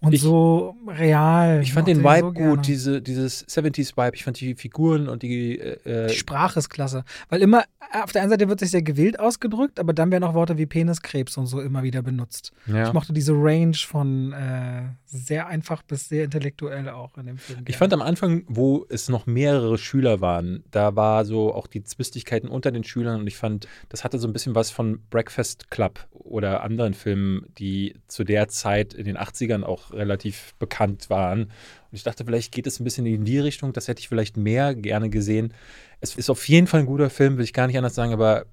Und 0.05 0.13
Ich- 0.13 0.21
so 0.21 0.75
real. 0.87 1.61
Ich 1.61 1.73
fand 1.73 1.87
den 1.87 1.99
Vibe 2.03 2.19
so 2.19 2.31
gut, 2.33 2.67
diese, 2.67 3.01
dieses 3.01 3.45
70s-Vibe. 3.47 4.15
Ich 4.15 4.23
fand 4.23 4.39
die 4.39 4.55
Figuren 4.55 5.09
und 5.09 5.23
die. 5.23 5.59
Äh, 5.59 6.07
Die 6.07 6.13
Sprache 6.15 6.59
ist 6.59 6.69
klasse. 6.69 7.03
Weil 7.29 7.41
immer, 7.41 7.63
auf 8.03 8.11
der 8.11 8.21
einen 8.21 8.29
Seite 8.31 8.47
wird 8.49 8.59
sich 8.59 8.71
sehr 8.71 8.81
gewillt 8.81 9.19
ausgedrückt, 9.19 9.79
aber 9.79 9.93
dann 9.93 10.11
werden 10.11 10.23
auch 10.23 10.33
Worte 10.33 10.57
wie 10.57 10.65
Penis, 10.65 11.01
Krebs 11.01 11.37
und 11.37 11.47
so 11.47 11.61
immer 11.61 11.83
wieder 11.83 12.01
benutzt. 12.01 12.51
ja. 12.67 12.87
Ich 12.87 12.93
mochte 12.93 13.13
diese 13.13 13.33
Range 13.33 13.75
von 13.75 14.33
äh, 14.33 14.83
sehr 15.05 15.47
einfach 15.47 15.81
bis 15.83 16.09
sehr 16.09 16.25
intellektuell 16.25 16.89
auch 16.89 17.17
in 17.17 17.25
dem 17.27 17.37
Film. 17.37 17.59
Ich 17.59 17.65
gerne. 17.65 17.77
fand 17.77 17.93
am 17.93 18.01
Anfang, 18.01 18.43
wo 18.47 18.85
es 18.89 19.09
noch 19.09 19.25
mehrere 19.25 19.77
Schüler 19.77 20.21
waren, 20.21 20.63
da 20.71 20.95
war 20.95 21.25
so 21.25 21.53
auch 21.53 21.67
die 21.67 21.83
Zwistigkeiten 21.83 22.47
unter 22.49 22.71
den 22.71 22.83
Schülern 22.83 23.21
und 23.21 23.27
ich 23.27 23.37
fand, 23.37 23.67
das 23.89 24.03
hatte 24.03 24.19
so 24.19 24.27
ein 24.27 24.33
bisschen 24.33 24.55
was 24.55 24.71
von 24.71 24.99
Breakfast 25.09 25.71
Club 25.71 26.07
oder 26.11 26.63
anderen 26.63 26.93
Filmen, 26.93 27.45
die 27.57 27.95
zu 28.07 28.23
der 28.23 28.47
Zeit 28.49 28.93
in 28.93 29.05
den 29.05 29.17
80ern 29.17 29.63
auch 29.63 29.91
relativ 29.95 30.53
bekannt 30.59 31.09
waren. 31.09 31.43
Und 31.43 31.49
ich 31.91 32.03
dachte, 32.03 32.25
vielleicht 32.25 32.53
geht 32.53 32.67
es 32.67 32.79
ein 32.79 32.83
bisschen 32.83 33.05
in 33.05 33.25
die 33.25 33.39
Richtung, 33.39 33.73
das 33.73 33.87
hätte 33.87 33.99
ich 34.01 34.07
vielleicht 34.09 34.37
mehr 34.37 34.75
gerne 34.75 35.09
gesehen. 35.09 35.53
Es 36.01 36.15
ist 36.15 36.29
auf 36.29 36.47
jeden 36.47 36.67
Fall 36.67 36.81
ein 36.81 36.85
guter 36.85 37.09
Film, 37.09 37.37
will 37.37 37.43
ich 37.43 37.53
gar 37.53 37.67
nicht 37.67 37.77
anders 37.77 37.95
sagen, 37.95 38.13
aber 38.13 38.45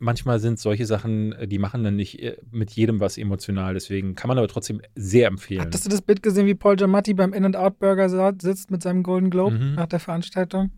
manchmal 0.00 0.38
sind 0.38 0.60
solche 0.60 0.86
Sachen, 0.86 1.32
äh, 1.32 1.48
die 1.48 1.58
machen 1.58 1.82
dann 1.82 1.96
nicht 1.96 2.22
äh, 2.22 2.36
mit 2.52 2.70
jedem 2.70 3.00
was 3.00 3.18
emotional. 3.18 3.74
Deswegen 3.74 4.14
kann 4.14 4.28
man 4.28 4.38
aber 4.38 4.46
trotzdem 4.48 4.80
sehr 4.94 5.26
empfehlen. 5.28 5.60
Hattest 5.62 5.86
du 5.86 5.88
das 5.90 6.02
Bild 6.02 6.22
gesehen, 6.22 6.46
wie 6.46 6.54
Paul 6.54 6.76
Giamatti 6.76 7.14
beim 7.14 7.32
In-N-Out-Burger 7.32 8.08
sa- 8.08 8.32
sitzt 8.40 8.70
mit 8.70 8.82
seinem 8.82 9.02
Golden 9.02 9.30
Globe 9.30 9.56
Mhm. 9.58 9.74
nach 9.74 9.86
der 9.86 9.98
Veranstaltung? 10.00 10.70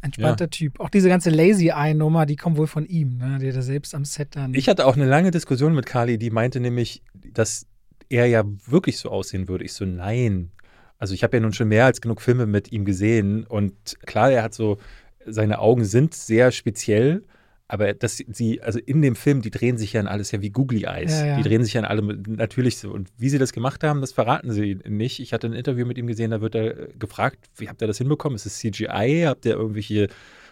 Entspannter 0.00 0.48
Typ. 0.48 0.78
Auch 0.78 0.90
diese 0.90 1.08
ganze 1.08 1.30
Lazy-Eye-Nummer, 1.30 2.24
die 2.26 2.36
kommt 2.36 2.56
wohl 2.56 2.68
von 2.68 2.86
ihm, 2.86 3.16
ne? 3.16 3.38
Der 3.40 3.52
da 3.52 3.62
selbst 3.62 3.96
am 3.96 4.04
Set 4.04 4.36
dann. 4.36 4.54
Ich 4.54 4.68
hatte 4.68 4.86
auch 4.86 4.94
eine 4.94 5.06
lange 5.06 5.32
Diskussion 5.32 5.74
mit 5.74 5.86
Kali, 5.86 6.18
die 6.18 6.30
meinte 6.30 6.60
nämlich, 6.60 7.02
dass 7.32 7.66
er 8.10 8.26
ja 8.26 8.44
wirklich 8.66 8.98
so 8.98 9.10
aussehen 9.10 9.48
würde. 9.48 9.64
Ich 9.64 9.72
so, 9.72 9.84
nein. 9.84 10.50
Also 10.98 11.14
ich 11.14 11.22
habe 11.22 11.36
ja 11.36 11.40
nun 11.40 11.52
schon 11.52 11.68
mehr 11.68 11.84
als 11.84 12.00
genug 12.00 12.20
Filme 12.20 12.46
mit 12.46 12.72
ihm 12.72 12.84
gesehen 12.84 13.44
und 13.44 13.74
klar, 14.06 14.32
er 14.32 14.42
hat 14.42 14.54
so, 14.54 14.78
seine 15.24 15.60
Augen 15.60 15.84
sind 15.84 16.14
sehr 16.14 16.50
speziell, 16.50 17.22
aber 17.68 17.92
dass 17.92 18.16
sie, 18.16 18.62
also 18.62 18.78
in 18.78 19.02
dem 19.02 19.14
Film, 19.14 19.42
die 19.42 19.50
drehen 19.50 19.76
sich 19.76 19.92
ja 19.92 20.00
in 20.00 20.06
alles 20.06 20.32
ja 20.32 20.40
wie 20.40 20.48
Googly 20.48 20.84
Eyes. 20.84 21.20
Ja, 21.20 21.26
ja. 21.26 21.36
Die 21.36 21.42
drehen 21.42 21.62
sich 21.62 21.74
ja 21.74 21.80
in 21.80 21.84
allem 21.84 22.22
natürlich 22.26 22.78
so. 22.78 22.90
Und 22.90 23.10
wie 23.18 23.28
sie 23.28 23.38
das 23.38 23.52
gemacht 23.52 23.84
haben, 23.84 24.00
das 24.00 24.12
verraten 24.12 24.50
sie 24.50 24.78
nicht. 24.88 25.20
Ich 25.20 25.34
hatte 25.34 25.46
ein 25.46 25.52
Interview 25.52 25.84
mit 25.84 25.98
ihm 25.98 26.06
gesehen, 26.06 26.30
da 26.30 26.40
wird 26.40 26.54
er 26.54 26.88
gefragt, 26.98 27.38
wie 27.56 27.68
habt 27.68 27.82
ihr 27.82 27.86
das 27.86 27.98
hinbekommen? 27.98 28.36
Ist 28.36 28.46
es 28.46 28.58
CGI? 28.58 29.24
Habt 29.26 29.44
ihr 29.44 29.52
irgendwelche 29.52 30.08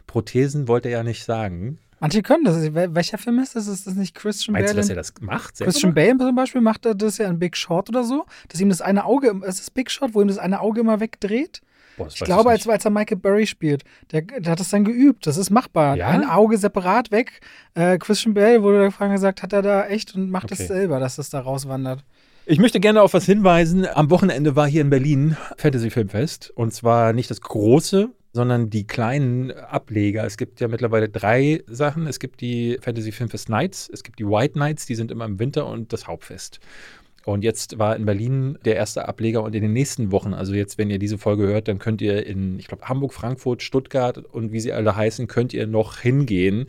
Prothesen? 0.07 0.69
Wollte 0.69 0.91
er 0.91 0.99
ja 0.99 1.03
nicht 1.03 1.25
sagen. 1.25 1.79
Manche 2.01 2.23
können 2.23 2.45
das. 2.45 2.57
Wel- 2.57 2.95
Welcher 2.95 3.19
Film 3.19 3.39
ist 3.39 3.57
das? 3.57 3.67
Ist 3.69 3.87
das 3.87 3.95
nicht 3.95 4.15
Christian 4.15 4.53
Meinst 4.53 4.71
du, 4.71 4.75
Bale? 4.75 4.81
dass 4.81 4.87
in- 4.87 4.93
er 4.93 4.97
das 4.97 5.13
macht? 5.21 5.59
Christian 5.59 5.95
Bale 5.95 6.17
zum 6.19 6.35
Beispiel 6.35 6.61
macht 6.61 6.85
er 6.87 6.95
das 6.95 7.19
ja 7.19 7.27
in 7.29 7.39
Big 7.39 7.57
Short 7.57 7.89
oder 7.89 8.05
so, 8.05 8.27
dass 8.49 8.61
ihm 8.61 8.69
das 8.69 8.81
eine 8.83 9.05
Auge, 9.05 9.29
ist 9.47 9.61
das 9.61 9.71
Big 9.71 9.91
Short, 9.91 10.15
wo 10.15 10.21
ihm 10.21 10.29
das 10.29 10.39
eine 10.39 10.61
Auge 10.61 10.81
immer 10.81 11.01
wegdreht? 11.01 11.63
Boah, 11.97 12.05
das 12.05 12.15
Ich 12.17 12.21
glaube, 12.21 12.51
als, 12.51 12.69
als 12.69 12.85
er 12.85 12.91
Michael 12.91 13.17
Burry 13.17 13.47
spielt, 13.47 13.83
der, 14.13 14.21
der 14.23 14.53
hat 14.53 14.61
das 14.61 14.69
dann 14.69 14.85
geübt. 14.85 15.27
Das 15.27 15.39
ist 15.39 15.49
machbar. 15.49 15.97
Ja? 15.97 16.09
Ein 16.09 16.29
Auge 16.29 16.59
separat 16.59 17.11
weg. 17.11 17.41
Äh, 17.73 17.97
Christian 17.97 18.35
Bale 18.35 18.63
wurde 18.63 18.85
gefragt 18.85 19.13
gesagt, 19.15 19.43
hat 19.43 19.55
er 19.55 19.63
da 19.63 19.87
echt 19.87 20.15
und 20.15 20.29
macht 20.31 20.45
Okay. 20.53 20.57
es 20.63 20.69
selber, 20.69 21.01
dass 21.01 21.17
das 21.17 21.31
da 21.31 21.41
rauswandert. 21.41 22.05
Ich 22.45 22.59
möchte 22.59 22.79
gerne 22.81 23.01
auf 23.01 23.15
was 23.15 23.25
hinweisen. 23.25 23.87
Am 23.87 24.11
Wochenende 24.11 24.55
war 24.55 24.69
hier 24.69 24.83
in 24.83 24.91
Berlin 24.91 25.37
Fantasy 25.57 25.89
Filmfest. 25.91 26.51
Und 26.55 26.75
zwar 26.75 27.15
nicht 27.15 27.31
das 27.31 27.41
große, 27.41 28.11
sondern 28.37 28.71
die 28.71 28.87
kleinen 28.87 29.51
Ableger. 29.51 30.25
Es 30.25 30.37
gibt 30.37 30.61
ja 30.61 30.69
mittlerweile 30.69 31.09
drei 31.09 31.65
Sachen. 31.67 32.07
Es 32.07 32.21
gibt 32.21 32.43
die 32.43 32.79
Fantasy 32.81 33.11
Filmfest 33.11 33.49
Nights, 33.49 33.91
es 33.93 34.05
gibt 34.05 34.19
die 34.19 34.27
White 34.27 34.59
Nights, 34.59 34.85
die 34.87 34.95
sind 34.95 35.11
immer 35.11 35.25
im 35.25 35.41
Winter 35.41 35.67
und 35.67 35.93
das 35.93 36.07
Hauptfest. 36.07 36.61
Und 37.25 37.43
jetzt 37.43 37.79
war 37.81 37.97
in 37.97 38.05
Berlin 38.05 38.57
der 38.65 38.77
erste 38.77 39.09
Ableger 39.09 39.43
und 39.43 39.53
in 39.55 39.63
den 39.63 39.73
nächsten 39.73 40.13
Wochen, 40.13 40.33
also 40.33 40.55
jetzt, 40.55 40.79
wenn 40.79 40.91
ihr 40.91 41.01
diese 41.01 41.19
Folge 41.19 41.49
hört, 41.49 41.67
dann 41.67 41.81
könnt 41.81 42.01
ihr 42.01 42.25
in, 42.25 42.61
ich 42.61 42.69
glaube, 42.69 42.89
Hamburg, 42.89 43.13
Frankfurt, 43.15 43.63
Stuttgart 43.63 44.19
und 44.19 44.53
wie 44.53 44.61
sie 44.61 44.73
alle 44.73 44.95
heißen, 44.95 45.27
könnt 45.27 45.53
ihr 45.53 45.67
noch 45.67 45.99
hingehen. 45.99 46.67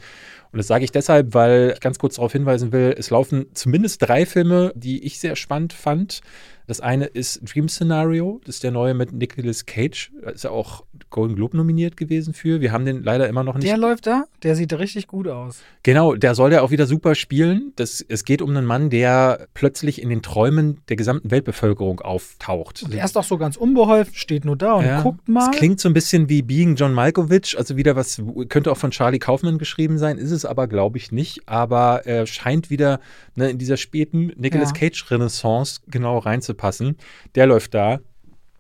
Und 0.58 0.62
das 0.62 0.68
sage 0.70 0.84
ich 0.84 0.92
deshalb, 0.92 1.36
weil 1.36 1.74
ich 1.76 1.82
ganz 1.82 2.00
kurz 2.00 2.16
darauf 2.16 2.32
hinweisen 2.32 2.72
will, 2.72 2.96
es 2.98 3.12
laufen 3.12 3.46
zumindest 3.54 4.02
drei 4.02 4.26
Filme, 4.26 4.74
die 4.76 5.04
ich 5.06 5.20
sehr 5.20 5.36
spannend 5.36 5.72
fand. 5.72 6.22
Das 6.68 6.82
eine 6.82 7.06
ist 7.06 7.40
Dream 7.44 7.70
Scenario, 7.70 8.42
das 8.44 8.56
ist 8.56 8.64
der 8.64 8.72
neue 8.72 8.94
mit 8.94 9.14
Nicolas 9.14 9.66
Cage. 9.66 10.12
Da 10.22 10.32
ist 10.32 10.44
ja 10.44 10.50
auch 10.50 10.84
Golden 11.10 11.36
Globe 11.36 11.56
nominiert 11.56 11.96
gewesen 11.96 12.34
für. 12.34 12.60
Wir 12.60 12.74
haben 12.74 12.86
den 12.86 13.04
leider 13.04 13.30
immer 13.30 13.46
noch 13.46 13.56
nicht. 13.56 13.66
Der 13.66 13.78
läuft 13.78 14.06
da? 14.06 14.26
Der 14.44 14.58
sieht 14.58 14.74
richtig 14.74 15.08
gut 15.08 15.30
aus. 15.30 15.62
Genau, 15.84 16.16
der 16.16 16.36
soll 16.36 16.52
ja 16.52 16.62
auch 16.62 16.72
wieder 16.72 16.86
super 16.86 17.16
spielen. 17.16 17.72
Das, 17.78 18.04
es 18.06 18.26
geht 18.26 18.42
um 18.42 18.50
einen 18.50 18.66
Mann, 18.66 18.90
der 18.90 19.48
plötzlich 19.54 20.02
in 20.02 20.10
den 20.10 20.22
Träumen 20.22 20.82
der 20.90 20.98
gesamten 20.98 21.32
Weltbevölkerung 21.32 22.02
auftaucht. 22.02 22.84
Und 22.84 22.94
er 22.94 23.06
ist 23.06 23.16
doch 23.16 23.24
so 23.24 23.38
ganz 23.38 23.56
unbeholfen, 23.56 24.14
steht 24.14 24.44
nur 24.44 24.58
da 24.58 24.74
und 24.74 24.86
ja, 24.86 25.02
guckt 25.02 25.30
mal. 25.30 25.50
Es 25.50 25.58
klingt 25.58 25.80
so 25.80 25.88
ein 25.88 25.94
bisschen 25.94 26.28
wie 26.28 26.42
Being 26.42 26.76
John 26.76 26.94
Malkovich, 26.94 27.58
also 27.58 27.78
wieder 27.78 27.96
was, 27.96 28.22
könnte 28.50 28.74
auch 28.74 28.78
von 28.78 28.92
Charlie 28.92 29.20
Kaufman 29.20 29.58
geschrieben 29.58 29.98
sein, 29.98 30.18
ist 30.18 30.32
es 30.32 30.44
aber, 30.48 30.68
glaube 30.68 30.98
ich, 30.98 31.12
nicht. 31.12 31.48
Aber 31.48 32.06
er 32.06 32.26
scheint 32.28 32.70
wieder 32.70 33.00
ne, 33.36 33.50
in 33.50 33.58
dieser 33.58 33.78
späten 33.78 34.34
Nicolas 34.36 34.70
ja. 34.70 34.76
Cage-Renaissance 34.90 35.82
genau 35.88 36.18
reinzupassen. 36.18 36.98
Der 37.36 37.46
läuft 37.46 37.74
da. 37.74 38.00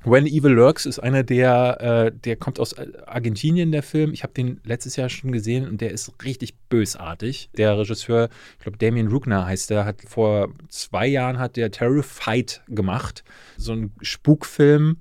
When 0.04 0.26
Evil 0.26 0.52
Lurks 0.52 0.86
ist 0.86 1.00
einer 1.00 1.24
der, 1.24 1.82
äh, 1.82 2.12
der 2.18 2.38
kommt 2.38 2.60
aus 2.60 2.76
Argentinien, 3.08 3.72
der 3.72 3.84
Film. 3.84 4.14
Ich 4.14 4.24
habe 4.24 4.32
den 4.32 4.62
letztes 4.64 4.96
Jahr 4.96 5.10
schon 5.10 5.32
gesehen 5.32 5.68
und 5.68 5.82
der 5.82 5.92
ist 5.92 6.14
richtig 6.24 6.56
bösartig. 6.70 7.50
Der 7.58 7.78
Regisseur, 7.78 8.30
ich 8.58 8.64
glaube 8.64 8.78
Damien 8.78 9.10
Rugner 9.10 9.46
heißt 9.46 9.70
der, 9.70 9.84
hat 9.84 10.02
vor 10.08 10.50
zwei 10.70 11.08
Jahren 11.08 11.40
hat 11.40 11.58
der 11.58 11.72
Terrified 11.72 12.62
gemacht. 12.68 13.24
So 13.58 13.74
ein 13.74 13.92
Spukfilm 14.02 14.98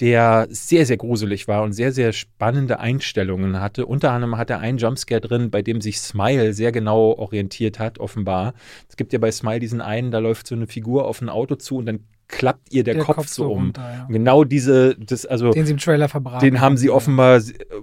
der 0.00 0.48
sehr, 0.50 0.86
sehr 0.86 0.96
gruselig 0.96 1.46
war 1.46 1.62
und 1.62 1.72
sehr, 1.72 1.92
sehr 1.92 2.12
spannende 2.12 2.80
Einstellungen 2.80 3.60
hatte. 3.60 3.86
Unter 3.86 4.10
anderem 4.10 4.36
hat 4.36 4.50
er 4.50 4.58
einen 4.58 4.78
Jumpscare 4.78 5.20
drin, 5.20 5.50
bei 5.50 5.62
dem 5.62 5.80
sich 5.80 6.00
Smile 6.00 6.52
sehr 6.52 6.72
genau 6.72 7.12
orientiert 7.12 7.78
hat, 7.78 7.98
offenbar. 7.98 8.54
Es 8.88 8.96
gibt 8.96 9.12
ja 9.12 9.18
bei 9.18 9.30
Smile 9.30 9.60
diesen 9.60 9.80
einen, 9.80 10.10
da 10.10 10.18
läuft 10.18 10.46
so 10.46 10.54
eine 10.54 10.66
Figur 10.66 11.06
auf 11.06 11.20
ein 11.20 11.28
Auto 11.28 11.54
zu 11.54 11.76
und 11.76 11.86
dann 11.86 12.00
klappt 12.26 12.72
ihr 12.72 12.82
der, 12.82 12.94
der 12.94 13.04
Kopf, 13.04 13.16
Kopf, 13.16 13.28
so 13.28 13.52
um. 13.52 13.64
Runter, 13.64 13.82
ja. 13.82 14.06
Genau 14.10 14.44
diese, 14.44 14.96
das, 14.96 15.26
also. 15.26 15.50
Den 15.52 15.66
sie 15.66 15.72
im 15.72 15.78
Trailer 15.78 16.08
verbraten. 16.08 16.44
Den 16.44 16.60
haben 16.60 16.76
sie 16.76 16.90
offenbar, 16.90 17.40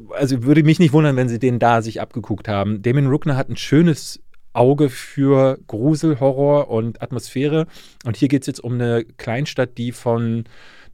also 0.09 0.43
würde 0.43 0.64
mich 0.64 0.80
nicht 0.80 0.93
wundern, 0.93 1.16
wenn 1.16 1.30
sie 1.30 1.39
den 1.39 1.59
da 1.59 1.82
sich 1.82 2.01
abgeguckt 2.01 2.47
haben. 2.47 2.82
Damon 2.82 3.07
Ruckner 3.07 3.38
hat 3.38 3.49
ein 3.49 3.57
schönes 3.57 4.20
Auge 4.53 4.89
für 4.89 5.59
Grusel, 5.68 6.20
Horror 6.20 6.70
und 6.70 7.01
Atmosphäre. 7.01 7.68
Und 8.03 8.18
hier 8.18 8.28
geht 8.28 8.41
es 8.41 8.47
jetzt 8.47 8.64
um 8.64 8.74
eine 8.74 9.05
Kleinstadt, 9.05 9.78
die 9.78 9.93
von 9.93 10.43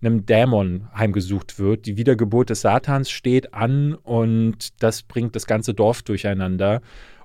einem 0.02 0.26
Dämon 0.26 0.88
heimgesucht 0.96 1.60
wird. 1.60 1.86
Die 1.86 1.98
Wiedergeburt 1.98 2.50
des 2.50 2.62
Satans 2.62 3.10
steht 3.10 3.54
an 3.54 3.96
und 3.96 4.82
das 4.82 5.04
bringt 5.04 5.36
das 5.36 5.48
ganze 5.48 5.74
Dorf 5.74 6.04
durcheinander. 6.04 6.82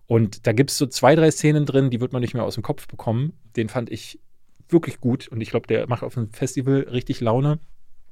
Und 0.06 0.46
da 0.46 0.52
gibt 0.52 0.70
es 0.70 0.78
so 0.78 0.86
zwei, 0.86 1.14
drei 1.14 1.30
Szenen 1.30 1.66
drin, 1.66 1.90
die 1.90 2.00
wird 2.00 2.12
man 2.12 2.22
nicht 2.22 2.34
mehr 2.34 2.44
aus 2.44 2.54
dem 2.54 2.62
Kopf 2.62 2.86
bekommen. 2.86 3.34
Den 3.56 3.68
fand 3.68 3.90
ich 3.90 4.18
wirklich 4.68 5.00
gut 5.00 5.28
und 5.28 5.40
ich 5.40 5.50
glaube, 5.50 5.66
der 5.66 5.86
macht 5.88 6.02
auf 6.02 6.14
dem 6.14 6.28
Festival 6.28 6.86
richtig 6.90 7.20
Laune. 7.20 7.58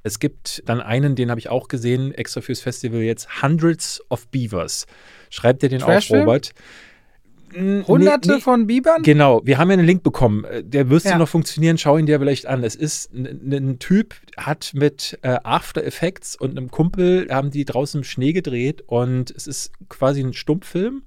Es 0.03 0.19
gibt 0.19 0.63
dann 0.65 0.81
einen, 0.81 1.15
den 1.15 1.29
habe 1.29 1.39
ich 1.39 1.49
auch 1.49 1.67
gesehen, 1.67 2.11
extra 2.13 2.41
fürs 2.41 2.61
Festival 2.61 3.01
jetzt, 3.01 3.43
Hundreds 3.43 4.01
of 4.09 4.27
Beavers. 4.29 4.87
Schreibt 5.29 5.63
ihr 5.63 5.69
den 5.69 5.83
auch, 5.83 6.09
Robert? 6.09 6.53
Hunderte 7.53 8.29
nee, 8.29 8.35
nee, 8.35 8.41
von 8.41 8.67
Bibern? 8.67 9.03
Genau, 9.03 9.41
wir 9.43 9.57
haben 9.57 9.69
ja 9.69 9.73
einen 9.73 9.85
Link 9.85 10.03
bekommen. 10.03 10.45
Äh, 10.45 10.63
der 10.63 10.85
müsste 10.85 11.09
ja. 11.09 11.17
noch 11.17 11.29
funktionieren, 11.29 11.77
schau 11.77 11.97
ihn 11.97 12.05
dir 12.05 12.19
vielleicht 12.19 12.45
an. 12.45 12.63
Es 12.63 12.75
ist 12.75 13.13
ein 13.13 13.79
Typ, 13.79 14.15
hat 14.37 14.71
mit 14.73 15.19
äh, 15.21 15.37
After 15.43 15.83
Effects 15.83 16.35
und 16.35 16.51
einem 16.51 16.71
Kumpel, 16.71 17.27
haben 17.29 17.51
die 17.51 17.65
draußen 17.65 18.01
im 18.01 18.03
Schnee 18.03 18.33
gedreht 18.33 18.83
und 18.87 19.31
es 19.31 19.47
ist 19.47 19.71
quasi 19.89 20.21
ein 20.21 20.33
Stummfilm 20.33 21.03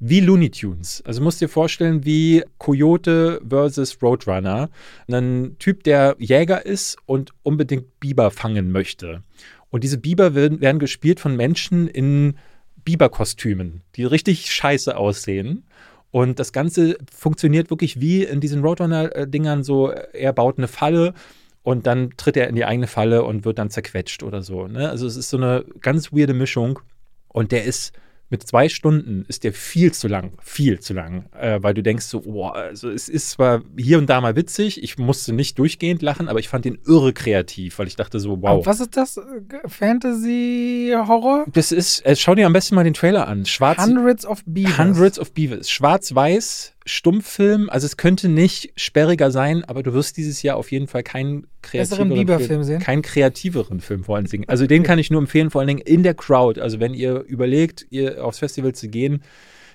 wie 0.00 0.20
Looney 0.20 0.50
Tunes. 0.50 1.02
Also 1.06 1.22
musst 1.22 1.40
dir 1.40 1.48
vorstellen, 1.48 2.04
wie 2.04 2.44
Coyote 2.58 3.40
versus 3.48 3.98
Roadrunner. 4.00 4.70
Ein 5.10 5.56
Typ, 5.58 5.82
der 5.84 6.16
Jäger 6.18 6.64
ist 6.64 6.96
und 7.06 7.32
unbedingt 7.42 7.98
Biber 8.00 8.30
fangen 8.30 8.70
möchte. 8.70 9.22
Und 9.70 9.84
diese 9.84 9.98
Biber 9.98 10.34
werden, 10.34 10.60
werden 10.60 10.78
gespielt 10.78 11.20
von 11.20 11.36
Menschen 11.36 11.88
in 11.88 12.36
Biberkostümen, 12.88 13.82
die 13.96 14.04
richtig 14.04 14.50
scheiße 14.50 14.96
aussehen. 14.96 15.64
Und 16.10 16.38
das 16.38 16.54
Ganze 16.54 16.96
funktioniert 17.14 17.68
wirklich 17.68 18.00
wie 18.00 18.24
in 18.24 18.40
diesen 18.40 18.62
Roadrunner-Dingern 18.62 19.62
so, 19.62 19.90
er 19.90 20.32
baut 20.32 20.56
eine 20.56 20.68
Falle 20.68 21.12
und 21.62 21.86
dann 21.86 22.12
tritt 22.16 22.38
er 22.38 22.48
in 22.48 22.54
die 22.54 22.64
eigene 22.64 22.86
Falle 22.86 23.24
und 23.24 23.44
wird 23.44 23.58
dann 23.58 23.68
zerquetscht 23.68 24.22
oder 24.22 24.40
so. 24.40 24.68
Ne? 24.68 24.88
Also 24.88 25.06
es 25.06 25.16
ist 25.16 25.28
so 25.28 25.36
eine 25.36 25.66
ganz 25.82 26.14
weirde 26.14 26.32
Mischung 26.32 26.78
und 27.28 27.52
der 27.52 27.64
ist 27.64 27.92
mit 28.30 28.46
zwei 28.46 28.68
Stunden 28.68 29.24
ist 29.28 29.44
der 29.44 29.52
viel 29.52 29.92
zu 29.92 30.08
lang, 30.08 30.32
viel 30.42 30.80
zu 30.80 30.92
lang, 30.94 31.26
äh, 31.38 31.58
weil 31.62 31.74
du 31.74 31.82
denkst 31.82 32.06
so, 32.06 32.20
boah, 32.20 32.54
also 32.54 32.90
es 32.90 33.08
ist 33.08 33.30
zwar 33.30 33.62
hier 33.76 33.98
und 33.98 34.08
da 34.08 34.20
mal 34.20 34.36
witzig, 34.36 34.82
ich 34.82 34.98
musste 34.98 35.32
nicht 35.32 35.58
durchgehend 35.58 36.02
lachen, 36.02 36.28
aber 36.28 36.38
ich 36.38 36.48
fand 36.48 36.64
den 36.64 36.78
irre 36.86 37.12
kreativ, 37.12 37.78
weil 37.78 37.86
ich 37.86 37.96
dachte 37.96 38.20
so, 38.20 38.42
wow. 38.42 38.58
Und 38.58 38.66
was 38.66 38.80
ist 38.80 38.96
das? 38.96 39.20
Fantasy-Horror? 39.66 41.46
Das 41.52 41.72
ist, 41.72 42.04
äh, 42.04 42.16
schau 42.16 42.34
dir 42.34 42.46
am 42.46 42.52
besten 42.52 42.74
mal 42.74 42.84
den 42.84 42.94
Trailer 42.94 43.28
an. 43.28 43.46
Schwarz, 43.46 43.82
Hundreds 43.82 44.26
of 44.26 44.42
Beavers. 44.44 44.78
Hundreds 44.78 45.18
of 45.18 45.32
Beavers. 45.32 45.70
Schwarz-Weiß, 45.70 46.74
Stummfilm. 46.88 47.68
Also 47.70 47.86
es 47.86 47.96
könnte 47.96 48.28
nicht 48.28 48.72
sperriger 48.76 49.30
sein, 49.30 49.64
aber 49.64 49.82
du 49.82 49.92
wirst 49.92 50.16
dieses 50.16 50.42
Jahr 50.42 50.56
auf 50.56 50.72
jeden 50.72 50.86
Fall 50.86 51.02
keinen 51.02 51.46
kreativeren 51.62 52.08
Bieberfilm 52.08 52.64
sehen. 52.64 52.80
Keinen 52.80 53.02
kreativeren 53.02 53.80
Film 53.80 54.04
vor 54.04 54.16
allen 54.16 54.26
Dingen. 54.26 54.48
Also 54.48 54.66
den 54.66 54.82
kann 54.82 54.98
ich 54.98 55.10
nur 55.10 55.20
empfehlen, 55.20 55.50
vor 55.50 55.60
allen 55.60 55.68
Dingen 55.68 55.80
in 55.80 56.02
der 56.02 56.14
Crowd. 56.14 56.60
Also 56.60 56.80
wenn 56.80 56.94
ihr 56.94 57.20
überlegt, 57.20 57.86
ihr 57.90 58.24
aufs 58.24 58.38
Festival 58.38 58.74
zu 58.74 58.88
gehen, 58.88 59.22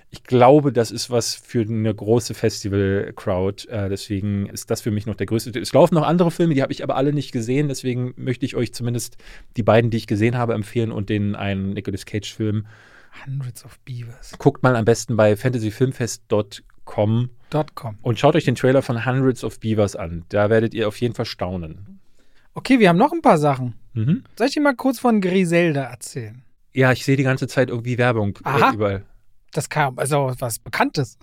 ich 0.09 0.23
glaube, 0.23 0.71
das 0.71 0.91
ist 0.91 1.09
was 1.09 1.33
für 1.33 1.61
eine 1.61 1.93
große 1.93 2.35
Festival-Crowd. 2.35 3.67
Äh, 3.67 3.89
deswegen 3.89 4.45
ist 4.45 4.69
das 4.69 4.81
für 4.81 4.91
mich 4.91 5.07
noch 5.07 5.15
der 5.15 5.25
größte. 5.25 5.59
Es 5.59 5.73
laufen 5.73 5.95
noch 5.95 6.05
andere 6.05 6.29
Filme, 6.29 6.53
die 6.53 6.61
habe 6.61 6.71
ich 6.71 6.83
aber 6.83 6.97
alle 6.97 7.13
nicht 7.13 7.31
gesehen. 7.31 7.67
Deswegen 7.67 8.13
möchte 8.15 8.45
ich 8.45 8.55
euch 8.55 8.73
zumindest 8.75 9.17
die 9.57 9.63
beiden, 9.63 9.89
die 9.89 9.97
ich 9.97 10.05
gesehen 10.05 10.37
habe, 10.37 10.53
empfehlen 10.53 10.91
und 10.91 11.09
den 11.09 11.35
einen 11.35 11.71
Nicolas 11.71 12.05
Cage-Film. 12.05 12.67
Hundreds 13.25 13.65
of 13.65 13.79
Beavers. 13.85 14.33
Guckt 14.37 14.61
mal 14.61 14.75
am 14.75 14.85
besten 14.85 15.15
bei 15.15 15.35
fantasyfilmfest.com 15.35 16.72
Com. 16.85 17.29
.com. 17.75 17.97
Und 18.01 18.19
schaut 18.19 18.35
euch 18.35 18.45
den 18.45 18.55
Trailer 18.55 18.81
von 18.81 19.05
Hundreds 19.05 19.43
of 19.43 19.59
Beavers 19.59 19.95
an. 19.95 20.25
Da 20.29 20.49
werdet 20.49 20.73
ihr 20.73 20.87
auf 20.87 20.99
jeden 20.99 21.13
Fall 21.13 21.25
staunen. 21.25 21.99
Okay, 22.55 22.79
wir 22.79 22.89
haben 22.89 22.97
noch 22.97 23.11
ein 23.11 23.21
paar 23.21 23.37
Sachen. 23.37 23.75
Mhm. 23.93 24.23
Soll 24.35 24.47
ich 24.47 24.53
dir 24.53 24.61
mal 24.61 24.75
kurz 24.75 24.99
von 24.99 25.21
Griselda 25.21 25.83
erzählen? 25.83 26.43
Ja, 26.73 26.91
ich 26.91 27.05
sehe 27.05 27.15
die 27.15 27.23
ganze 27.23 27.47
Zeit 27.47 27.69
irgendwie 27.69 27.97
Werbung 27.97 28.37
äh, 28.43 28.49
Aha. 28.49 28.73
überall. 28.73 29.05
Das 29.51 29.69
kam, 29.69 29.99
also 29.99 30.33
was 30.39 30.57
Bekanntes. 30.59 31.17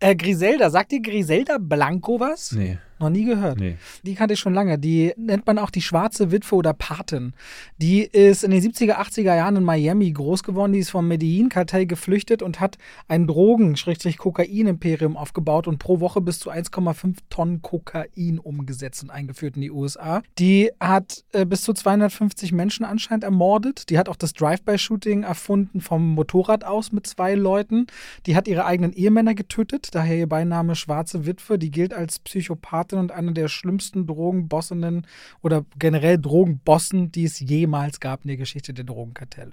Äh, 0.00 0.14
Griselda, 0.14 0.70
sagt 0.70 0.92
dir 0.92 1.00
Griselda 1.00 1.56
Blanco 1.58 2.20
was? 2.20 2.52
Nee. 2.52 2.78
Noch 2.98 3.10
nie 3.10 3.24
gehört. 3.24 3.60
Nee. 3.60 3.76
Die 4.04 4.14
kannte 4.14 4.32
ich 4.34 4.40
schon 4.40 4.54
lange. 4.54 4.78
Die 4.78 5.12
nennt 5.18 5.46
man 5.46 5.58
auch 5.58 5.68
die 5.68 5.82
schwarze 5.82 6.32
Witwe 6.32 6.54
oder 6.54 6.72
Patin. 6.72 7.34
Die 7.76 8.00
ist 8.02 8.42
in 8.42 8.50
den 8.50 8.62
70er, 8.62 8.94
80er 8.94 9.36
Jahren 9.36 9.56
in 9.56 9.64
Miami 9.64 10.10
groß 10.10 10.42
geworden. 10.42 10.72
Die 10.72 10.78
ist 10.78 10.88
vom 10.90 11.06
Medellin-Kartell 11.06 11.84
geflüchtet 11.84 12.40
und 12.40 12.58
hat 12.58 12.78
ein 13.06 13.26
Drogen-Kokain-Imperium 13.26 15.18
aufgebaut 15.18 15.66
und 15.66 15.78
pro 15.78 16.00
Woche 16.00 16.22
bis 16.22 16.38
zu 16.38 16.50
1,5 16.50 17.16
Tonnen 17.28 17.60
Kokain 17.60 18.38
umgesetzt 18.38 19.02
und 19.02 19.10
eingeführt 19.10 19.56
in 19.56 19.62
die 19.62 19.70
USA. 19.70 20.22
Die 20.38 20.70
hat 20.80 21.24
äh, 21.32 21.44
bis 21.44 21.62
zu 21.62 21.74
250 21.74 22.52
Menschen 22.52 22.86
anscheinend 22.86 23.24
ermordet. 23.24 23.90
Die 23.90 23.98
hat 23.98 24.08
auch 24.08 24.16
das 24.16 24.32
Drive-by-Shooting 24.32 25.22
erfunden 25.22 25.82
vom 25.82 26.14
Motorrad 26.14 26.64
aus 26.64 26.92
mit 26.92 27.06
zwei 27.06 27.34
Leuten. 27.34 27.88
Die 28.24 28.36
hat 28.36 28.48
ihre 28.48 28.64
eigenen 28.64 28.94
Ehemänner 28.94 29.34
getötet. 29.34 29.88
Daher 29.92 30.16
ihr 30.16 30.28
Beiname 30.28 30.76
Schwarze 30.76 31.26
Witwe. 31.26 31.58
Die 31.58 31.70
gilt 31.70 31.92
als 31.92 32.18
Psychopath 32.20 32.85
Piratin 32.86 32.98
und 32.98 33.12
einer 33.12 33.32
der 33.32 33.48
schlimmsten 33.48 34.06
Drogenbossinnen 34.06 35.06
oder 35.42 35.64
generell 35.78 36.18
Drogenbossen, 36.18 37.12
die 37.12 37.24
es 37.24 37.40
jemals 37.40 38.00
gab 38.00 38.24
in 38.24 38.28
der 38.28 38.36
Geschichte 38.36 38.72
der 38.72 38.84
Drogenkartelle. 38.84 39.52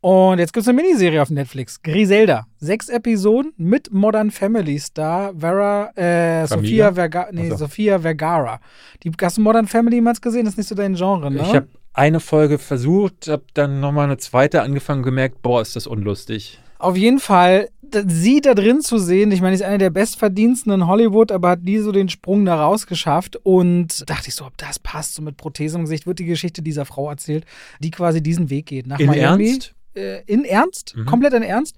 Und 0.00 0.38
jetzt 0.38 0.52
gibt 0.52 0.62
es 0.62 0.68
eine 0.68 0.80
Miniserie 0.80 1.20
auf 1.20 1.30
Netflix, 1.30 1.82
Griselda. 1.82 2.46
Sechs 2.58 2.88
Episoden 2.88 3.52
mit 3.56 3.92
Modern 3.92 4.30
Family 4.30 4.78
Star 4.78 5.34
Vera, 5.36 5.90
äh, 5.96 6.46
Sofia, 6.46 6.92
Verga 6.92 7.28
nee, 7.32 7.50
also. 7.50 7.56
Sofia 7.56 7.98
Vergara. 7.98 8.60
Die, 9.02 9.10
hast 9.20 9.38
du 9.38 9.40
Modern 9.40 9.66
Family 9.66 9.96
jemals 9.96 10.20
gesehen? 10.20 10.44
Das 10.44 10.54
ist 10.54 10.58
nicht 10.58 10.68
so 10.68 10.76
dein 10.76 10.94
Genre, 10.94 11.32
ne? 11.32 11.42
Ich 11.42 11.54
habe 11.54 11.66
eine 11.94 12.20
Folge 12.20 12.58
versucht, 12.58 13.26
habe 13.26 13.42
dann 13.54 13.80
nochmal 13.80 14.04
eine 14.04 14.18
zweite 14.18 14.62
angefangen 14.62 15.02
gemerkt, 15.02 15.42
boah, 15.42 15.60
ist 15.60 15.74
das 15.74 15.88
unlustig. 15.88 16.60
Auf 16.78 16.96
jeden 16.96 17.18
Fall, 17.18 17.68
sie 18.06 18.40
da 18.40 18.54
drin 18.54 18.80
zu 18.80 18.98
sehen, 18.98 19.30
ich 19.32 19.40
meine, 19.40 19.56
sie 19.56 19.62
ist 19.62 19.68
eine 19.68 19.78
der 19.78 19.90
bestverdiensten 19.90 20.72
in 20.72 20.86
Hollywood, 20.86 21.32
aber 21.32 21.50
hat 21.50 21.62
nie 21.62 21.78
so 21.78 21.92
den 21.92 22.08
Sprung 22.08 22.44
da 22.44 22.62
rausgeschafft. 22.62 23.36
Und 23.42 24.08
dachte 24.08 24.28
ich 24.28 24.34
so, 24.34 24.44
ob 24.44 24.56
das 24.56 24.78
passt, 24.78 25.14
so 25.14 25.22
mit 25.22 25.36
Prothese 25.36 25.76
im 25.76 25.84
Gesicht, 25.84 26.06
wird 26.06 26.18
die 26.18 26.24
Geschichte 26.24 26.62
dieser 26.62 26.84
Frau 26.84 27.08
erzählt, 27.10 27.44
die 27.80 27.90
quasi 27.90 28.22
diesen 28.22 28.50
Weg 28.50 28.66
geht. 28.66 28.86
Nach 28.86 28.98
in 28.98 29.06
Miami. 29.06 29.50
Ernst? 29.50 29.74
Äh, 29.98 30.22
in 30.26 30.44
Ernst, 30.44 30.96
mhm. 30.96 31.06
komplett 31.06 31.34
in 31.34 31.42
Ernst. 31.42 31.76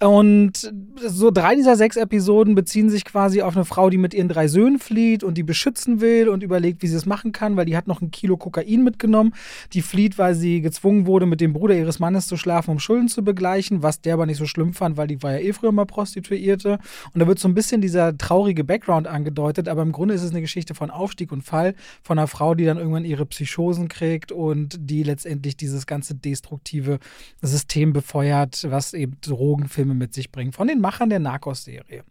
Und 0.00 0.72
so 0.96 1.30
drei 1.30 1.54
dieser 1.54 1.76
sechs 1.76 1.96
Episoden 1.96 2.54
beziehen 2.54 2.90
sich 2.90 3.04
quasi 3.04 3.42
auf 3.42 3.56
eine 3.56 3.64
Frau, 3.64 3.90
die 3.90 3.98
mit 3.98 4.14
ihren 4.14 4.28
drei 4.28 4.48
Söhnen 4.48 4.78
flieht 4.78 5.22
und 5.22 5.34
die 5.38 5.42
beschützen 5.42 6.00
will 6.00 6.28
und 6.28 6.42
überlegt, 6.42 6.82
wie 6.82 6.88
sie 6.88 6.96
es 6.96 7.06
machen 7.06 7.32
kann, 7.32 7.56
weil 7.56 7.66
die 7.66 7.76
hat 7.76 7.86
noch 7.86 8.02
ein 8.02 8.10
Kilo 8.10 8.36
Kokain 8.36 8.82
mitgenommen. 8.82 9.34
Die 9.72 9.82
flieht, 9.82 10.18
weil 10.18 10.34
sie 10.34 10.60
gezwungen 10.60 11.06
wurde, 11.06 11.26
mit 11.26 11.40
dem 11.40 11.52
Bruder 11.52 11.76
ihres 11.76 11.98
Mannes 11.98 12.26
zu 12.26 12.36
schlafen, 12.36 12.72
um 12.72 12.80
Schulden 12.80 13.08
zu 13.08 13.22
begleichen, 13.24 13.82
was 13.82 14.00
der 14.00 14.14
aber 14.14 14.26
nicht 14.26 14.38
so 14.38 14.46
schlimm 14.46 14.74
fand, 14.74 14.96
weil 14.96 15.06
die 15.06 15.22
war 15.22 15.32
ja 15.32 15.38
eh 15.38 15.52
früher 15.52 15.72
mal 15.72 15.86
Prostituierte. 15.86 16.78
Und 17.14 17.20
da 17.20 17.26
wird 17.26 17.38
so 17.38 17.48
ein 17.48 17.54
bisschen 17.54 17.80
dieser 17.80 18.16
traurige 18.16 18.64
Background 18.64 19.06
angedeutet, 19.06 19.68
aber 19.68 19.82
im 19.82 19.92
Grunde 19.92 20.14
ist 20.14 20.22
es 20.22 20.30
eine 20.30 20.40
Geschichte 20.40 20.74
von 20.74 20.90
Aufstieg 20.90 21.32
und 21.32 21.42
Fall 21.42 21.74
von 22.02 22.18
einer 22.18 22.26
Frau, 22.26 22.54
die 22.54 22.64
dann 22.64 22.78
irgendwann 22.78 23.04
ihre 23.04 23.26
Psychosen 23.26 23.88
kriegt 23.88 24.32
und 24.32 24.76
die 24.80 25.02
letztendlich 25.02 25.56
dieses 25.56 25.86
ganze 25.86 26.14
destruktive 26.14 26.98
System 27.40 27.59
befeuert, 27.68 28.66
was 28.70 28.94
eben 28.94 29.16
Drogenfilme 29.20 29.94
mit 29.94 30.14
sich 30.14 30.30
bringen, 30.30 30.52
von 30.52 30.68
den 30.68 30.80
Machern 30.80 31.10
der 31.10 31.18
Narcos-Serie. 31.18 32.04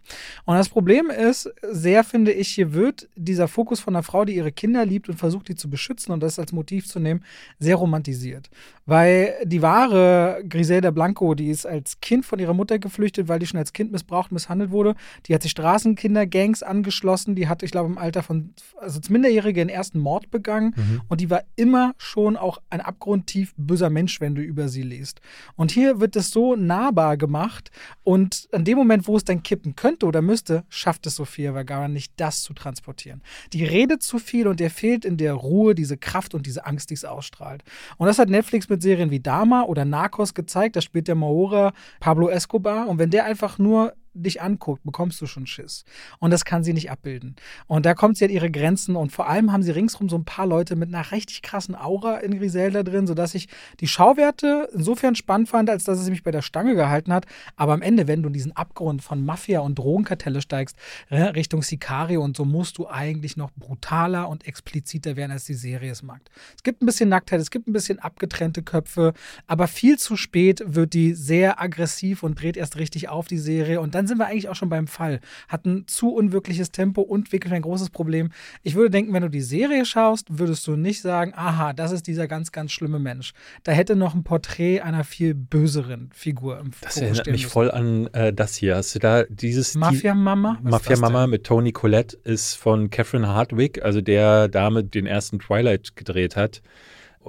Und 0.45 0.55
das 0.55 0.69
Problem 0.69 1.09
ist, 1.09 1.49
sehr 1.61 2.03
finde 2.03 2.31
ich, 2.31 2.49
hier 2.49 2.73
wird 2.73 3.09
dieser 3.15 3.47
Fokus 3.47 3.79
von 3.79 3.95
einer 3.95 4.03
Frau, 4.03 4.25
die 4.25 4.35
ihre 4.35 4.51
Kinder 4.51 4.85
liebt 4.85 5.09
und 5.09 5.17
versucht, 5.17 5.47
die 5.49 5.55
zu 5.55 5.69
beschützen 5.69 6.11
und 6.11 6.21
das 6.21 6.39
als 6.39 6.51
Motiv 6.51 6.87
zu 6.87 6.99
nehmen, 6.99 7.23
sehr 7.59 7.75
romantisiert. 7.75 8.49
Weil 8.89 9.35
die 9.45 9.61
wahre 9.61 10.43
Griselda 10.49 10.89
Blanco, 10.89 11.35
die 11.35 11.49
ist 11.49 11.67
als 11.67 12.01
Kind 12.01 12.25
von 12.25 12.39
ihrer 12.39 12.55
Mutter 12.55 12.79
geflüchtet, 12.79 13.27
weil 13.27 13.37
die 13.37 13.45
schon 13.45 13.59
als 13.59 13.71
Kind 13.71 13.91
missbraucht, 13.91 14.31
misshandelt 14.31 14.71
wurde. 14.71 14.95
Die 15.27 15.35
hat 15.35 15.43
sich 15.43 15.51
Straßenkinder-Gangs 15.51 16.63
angeschlossen. 16.63 17.35
Die 17.35 17.47
hat, 17.47 17.61
ich 17.61 17.69
glaube, 17.69 17.91
im 17.91 17.99
Alter 17.99 18.23
von, 18.23 18.55
also 18.79 18.97
als 18.97 19.11
Minderjährige 19.11 19.61
den 19.61 19.69
ersten 19.69 19.99
Mord 19.99 20.31
begangen. 20.31 20.73
Mhm. 20.75 21.01
Und 21.07 21.21
die 21.21 21.29
war 21.29 21.43
immer 21.55 21.93
schon 21.99 22.35
auch 22.35 22.57
ein 22.71 22.81
abgrundtief 22.81 23.53
böser 23.57 23.91
Mensch, 23.91 24.21
wenn 24.21 24.33
du 24.33 24.41
über 24.41 24.69
sie 24.69 24.81
liest. 24.81 25.21
Und 25.55 25.69
hier 25.69 25.99
wird 25.99 26.15
es 26.15 26.31
so 26.31 26.55
nahbar 26.55 27.15
gemacht. 27.17 27.69
Und 28.03 28.49
an 28.51 28.65
dem 28.65 28.75
Moment, 28.75 29.07
wo 29.07 29.17
es 29.17 29.23
dann 29.23 29.43
kippen 29.43 29.75
könnte 29.75 30.07
oder 30.07 30.23
müsste, 30.23 30.63
schafft 30.67 31.05
es 31.05 31.15
Sophia 31.15 31.53
Vergara 31.53 31.87
nicht, 31.87 32.13
das 32.17 32.41
zu 32.41 32.55
transportieren. 32.55 33.21
Die 33.53 33.65
redet 33.65 34.01
zu 34.01 34.17
viel 34.17 34.47
und 34.47 34.59
der 34.59 34.71
fehlt 34.71 35.05
in 35.05 35.17
der 35.17 35.35
Ruhe 35.35 35.75
diese 35.75 35.95
Kraft 35.95 36.33
und 36.33 36.47
diese 36.47 36.65
Angst, 36.65 36.89
die 36.89 36.95
es 36.95 37.05
ausstrahlt. 37.05 37.63
Und 37.97 38.07
das 38.07 38.17
hat 38.17 38.29
Netflix 38.29 38.67
mit 38.67 38.78
Serien 38.81 39.11
wie 39.11 39.19
Dama 39.19 39.63
oder 39.63 39.85
Narcos 39.85 40.33
gezeigt. 40.33 40.75
Da 40.75 40.81
spielt 40.81 41.07
der 41.07 41.15
Mahora 41.15 41.73
Pablo 41.99 42.29
Escobar. 42.29 42.87
Und 42.87 42.99
wenn 42.99 43.09
der 43.09 43.25
einfach 43.25 43.57
nur 43.57 43.93
dich 44.13 44.41
anguckt, 44.41 44.83
bekommst 44.83 45.21
du 45.21 45.27
schon 45.27 45.47
Schiss. 45.47 45.83
Und 46.19 46.31
das 46.31 46.45
kann 46.45 46.63
sie 46.63 46.73
nicht 46.73 46.91
abbilden. 46.91 47.35
Und 47.67 47.85
da 47.85 47.93
kommt 47.93 48.17
sie 48.17 48.25
an 48.25 48.31
ihre 48.31 48.51
Grenzen 48.51 48.95
und 48.95 49.11
vor 49.11 49.29
allem 49.29 49.51
haben 49.51 49.63
sie 49.63 49.71
ringsrum 49.71 50.09
so 50.09 50.17
ein 50.17 50.25
paar 50.25 50.45
Leute 50.45 50.75
mit 50.75 50.89
einer 50.89 51.11
richtig 51.11 51.41
krassen 51.41 51.75
Aura 51.75 52.17
in 52.17 52.37
Griselda 52.37 52.83
drin, 52.83 53.07
sodass 53.07 53.35
ich 53.35 53.47
die 53.79 53.87
Schauwerte 53.87 54.69
insofern 54.73 55.15
spannend 55.15 55.49
fand, 55.49 55.69
als 55.69 55.83
dass 55.83 55.99
es 55.99 56.09
mich 56.09 56.23
bei 56.23 56.31
der 56.31 56.41
Stange 56.41 56.75
gehalten 56.75 57.13
hat. 57.13 57.25
Aber 57.55 57.73
am 57.73 57.81
Ende, 57.81 58.07
wenn 58.07 58.23
du 58.23 58.27
in 58.27 58.33
diesen 58.33 58.55
Abgrund 58.55 59.01
von 59.01 59.23
Mafia 59.23 59.59
und 59.61 59.77
Drogenkartelle 59.77 60.41
steigst, 60.41 60.75
äh, 61.09 61.21
Richtung 61.21 61.63
Sicario 61.63 62.23
und 62.23 62.35
so, 62.35 62.45
musst 62.45 62.77
du 62.77 62.87
eigentlich 62.87 63.37
noch 63.37 63.51
brutaler 63.51 64.29
und 64.29 64.47
expliziter 64.47 65.15
werden, 65.15 65.31
als 65.31 65.45
die 65.45 65.53
Serie 65.53 65.91
es 65.91 66.03
mag. 66.03 66.21
Es 66.55 66.63
gibt 66.63 66.81
ein 66.81 66.85
bisschen 66.85 67.09
Nacktheit, 67.09 67.39
es 67.39 67.51
gibt 67.51 67.67
ein 67.67 67.73
bisschen 67.73 67.99
abgetrennte 67.99 68.63
Köpfe, 68.63 69.13
aber 69.47 69.67
viel 69.67 69.97
zu 69.97 70.15
spät 70.15 70.63
wird 70.65 70.93
die 70.93 71.13
sehr 71.13 71.61
aggressiv 71.61 72.23
und 72.23 72.39
dreht 72.39 72.57
erst 72.57 72.77
richtig 72.77 73.09
auf 73.09 73.27
die 73.27 73.37
Serie 73.37 73.81
und 73.81 73.95
dann 73.95 73.98
sind 74.07 74.17
wir 74.17 74.27
eigentlich 74.27 74.49
auch 74.49 74.55
schon 74.55 74.69
beim 74.69 74.87
Fall. 74.87 75.19
Hatten 75.47 75.85
zu 75.87 76.13
unwirkliches 76.13 76.71
Tempo 76.71 77.01
und 77.01 77.31
wirklich 77.31 77.53
ein 77.53 77.61
großes 77.61 77.89
Problem. 77.89 78.29
Ich 78.63 78.75
würde 78.75 78.89
denken, 78.89 79.13
wenn 79.13 79.23
du 79.23 79.29
die 79.29 79.41
Serie 79.41 79.85
schaust, 79.85 80.27
würdest 80.29 80.65
du 80.67 80.75
nicht 80.75 81.01
sagen, 81.01 81.33
aha, 81.35 81.73
das 81.73 81.91
ist 81.91 82.07
dieser 82.07 82.27
ganz, 82.27 82.51
ganz 82.51 82.71
schlimme 82.71 82.99
Mensch. 82.99 83.33
Da 83.63 83.71
hätte 83.71 83.95
noch 83.95 84.15
ein 84.15 84.23
Porträt 84.23 84.81
einer 84.81 85.03
viel 85.03 85.33
böseren 85.33 86.09
Figur 86.13 86.59
im 86.59 86.71
Das 86.81 86.97
erinnert 86.97 87.27
mich 87.27 87.43
müssen. 87.43 87.49
voll 87.49 87.71
an 87.71 88.07
äh, 88.13 88.33
das 88.33 88.55
hier. 88.55 88.75
Hast 88.75 88.95
du 88.95 88.99
da 88.99 89.23
dieses 89.23 89.75
Mafia-Mama? 89.75 90.59
Mafia-Mama 90.61 91.27
mit 91.27 91.45
Tony 91.45 91.71
Collette 91.71 92.17
ist 92.23 92.55
von 92.55 92.89
Catherine 92.89 93.27
Hardwick, 93.27 93.83
also 93.83 94.01
der 94.01 94.47
Dame 94.47 94.83
den 94.83 95.05
ersten 95.05 95.39
Twilight 95.39 95.95
gedreht 95.95 96.35
hat 96.35 96.61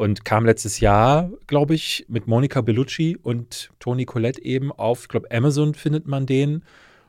und 0.01 0.25
kam 0.25 0.47
letztes 0.47 0.81
Jahr, 0.81 1.31
glaube 1.47 1.75
ich, 1.75 2.07
mit 2.09 2.27
Monica 2.27 2.63
Bellucci 2.63 3.19
und 3.23 3.69
Toni 3.81 4.07
Collette 4.07 4.43
eben 4.43 4.73
auf, 4.73 5.03
ich 5.03 5.09
glaube, 5.09 5.31
Amazon 5.31 5.75
findet 5.75 6.07
man 6.07 6.25
den. 6.25 6.65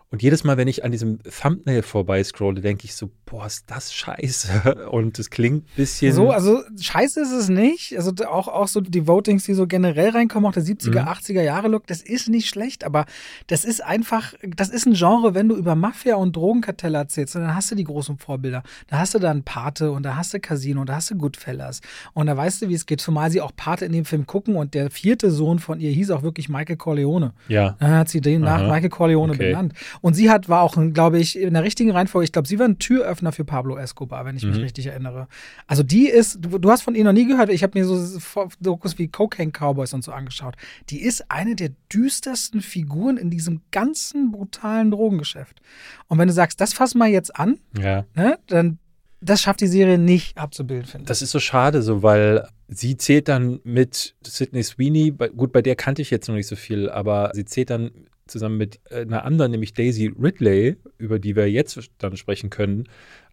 Und 0.10 0.22
jedes 0.22 0.44
Mal, 0.44 0.58
wenn 0.58 0.68
ich 0.68 0.84
an 0.84 0.92
diesem 0.92 1.20
Thumbnail 1.24 1.84
vorbei 1.84 2.22
scrolle, 2.22 2.60
denke 2.60 2.84
ich 2.84 2.94
so, 2.94 3.10
boah, 3.32 3.46
ist 3.46 3.72
das 3.72 3.94
scheiße. 3.94 4.88
Und 4.92 5.18
es 5.18 5.30
klingt 5.30 5.64
ein 5.64 5.76
bisschen. 5.78 6.14
So, 6.14 6.32
also 6.32 6.62
scheiße 6.78 7.22
ist 7.22 7.32
es 7.32 7.48
nicht. 7.48 7.96
Also 7.96 8.12
auch, 8.28 8.50
auch 8.50 8.68
so 8.68 8.82
die 8.82 9.08
Votings, 9.08 9.46
die 9.46 9.54
so 9.54 9.68
generell 9.68 10.10
reinkommen, 10.10 10.50
auch 10.50 10.54
der 10.54 10.64
70er, 10.64 11.04
mhm. 11.04 11.08
80er 11.08 11.42
Jahre 11.42 11.70
Look, 11.70 11.88
das 11.88 12.02
ist 12.02 12.28
nicht 12.28 12.50
schlecht, 12.50 12.84
aber 12.84 13.06
das 13.48 13.64
ist 13.64 13.82
einfach, 13.82 14.34
das 14.44 14.68
ist 14.68 14.86
ein 14.86 14.94
Genre, 14.94 15.34
wenn 15.34 15.48
du 15.48 15.56
über 15.56 15.76
Mafia 15.76 16.16
und 16.16 16.36
Drogenkartelle 16.36 16.98
erzählst, 16.98 17.36
dann 17.36 17.56
hast 17.56 17.72
du 17.72 17.76
die 17.76 17.86
großen 17.86 18.18
Vorbilder. 18.18 18.64
Da 18.88 19.00
hast 19.00 19.14
du 19.14 19.20
dann 19.20 19.44
Pate 19.44 19.92
und 19.92 20.04
da 20.04 20.18
hast 20.18 20.34
du 20.34 20.42
Casino 20.42 20.82
und 20.82 20.90
da 20.90 20.96
hast 20.96 21.10
du 21.10 21.16
Goodfellas. 21.16 21.80
Und 22.14 22.28
da 22.28 22.36
weißt 22.36 22.64
du, 22.64 22.68
wie 22.68 22.74
es 22.74 22.86
geht, 22.86 23.00
zumal 23.00 23.32
sie 23.32 23.40
auch 23.40 23.52
Pate 23.56 23.86
in 23.86 23.94
dem 23.94 24.04
Film 24.04 24.28
gucken 24.28 24.58
und 24.58 24.74
der 24.74 24.92
vierte 24.92 25.32
Sohn 25.32 25.60
von 25.60 25.80
ihr 25.80 25.92
hieß 25.92 26.12
auch 26.12 26.24
wirklich 26.24 26.50
Michael 26.50 26.76
Corleone. 26.76 27.32
Ja. 27.48 27.78
Dann 27.80 27.92
hat 27.92 28.10
sie 28.10 28.20
den 28.20 28.42
nach 28.42 28.62
Michael 28.62 28.90
Corleone 28.90 29.32
okay. 29.32 29.52
benannt. 29.52 29.74
Und 30.02 30.16
sie 30.16 30.30
hat, 30.30 30.50
war 30.50 30.64
auch, 30.64 30.76
glaube 30.94 31.18
ich, 31.18 31.40
in 31.40 31.54
der 31.54 31.64
richtigen 31.64 31.92
Reihenfolge, 31.92 32.26
ich 32.26 32.34
glaube, 32.34 32.50
sie 32.50 32.60
war 32.60 32.68
ein 32.68 32.78
Türöffner 32.78 33.21
für 33.32 33.46
Pablo 33.46 33.78
Escobar, 33.78 34.26
wenn 34.26 34.36
ich 34.36 34.44
mich 34.44 34.58
mhm. 34.58 34.64
richtig 34.64 34.88
erinnere. 34.88 35.28
Also 35.68 35.84
die 35.84 36.08
ist, 36.08 36.40
du, 36.42 36.58
du, 36.58 36.72
hast 36.72 36.82
von 36.82 36.96
ihr 36.96 37.04
noch 37.04 37.14
nie 37.14 37.28
gehört, 37.28 37.50
ich 37.50 37.62
habe 37.62 37.78
mir 37.78 37.86
so 37.86 38.20
Dokus 38.60 38.98
wie 38.98 39.08
Cocaine 39.08 39.52
Cowboys 39.52 39.94
und 39.94 40.04
so 40.04 40.12
angeschaut. 40.12 40.56
Die 40.90 41.02
ist 41.02 41.30
eine 41.30 41.56
der 41.56 41.70
düstersten 41.94 42.62
Figuren 42.62 43.18
in 43.18 43.30
diesem 43.30 43.62
ganzen 43.72 44.32
brutalen 44.32 44.90
Drogengeschäft. 44.90 45.62
Und 46.08 46.18
wenn 46.18 46.28
du 46.28 46.34
sagst, 46.34 46.60
das 46.60 46.74
fassen 46.74 46.98
wir 46.98 47.08
jetzt 47.08 47.36
an, 47.36 47.60
ja. 47.78 48.06
ne, 48.16 48.40
dann 48.48 48.80
das 49.22 49.42
schafft 49.42 49.62
die 49.62 49.68
Serie 49.68 50.00
nicht 50.00 50.38
abzubilden, 50.38 50.88
finde 50.88 51.04
ich. 51.04 51.08
Das 51.08 51.22
ist 51.22 51.32
so 51.32 51.40
schade, 51.40 51.84
so, 51.84 52.02
weil 52.02 52.48
sie 52.68 52.98
zählt 52.98 53.28
dann 53.28 53.60
mit 53.64 54.16
Sidney 54.26 54.64
Sweeney, 54.64 55.12
gut, 55.12 55.52
bei 55.52 55.62
der 55.62 55.76
kannte 55.76 56.02
ich 56.02 56.10
jetzt 56.10 56.28
noch 56.28 56.36
nicht 56.36 56.48
so 56.48 56.56
viel, 56.56 56.90
aber 56.90 57.32
sie 57.34 57.46
zählt 57.46 57.70
dann 57.70 57.92
zusammen 58.32 58.58
mit 58.58 58.80
äh, 58.90 59.02
einer 59.02 59.26
anderen, 59.26 59.52
nämlich 59.52 59.74
Daisy 59.74 60.14
Ridley, 60.20 60.78
über 60.98 61.20
die 61.20 61.36
wir 61.36 61.50
jetzt 61.50 61.80
dann 61.98 62.18
sprechen 62.18 62.50
können, 62.50 62.86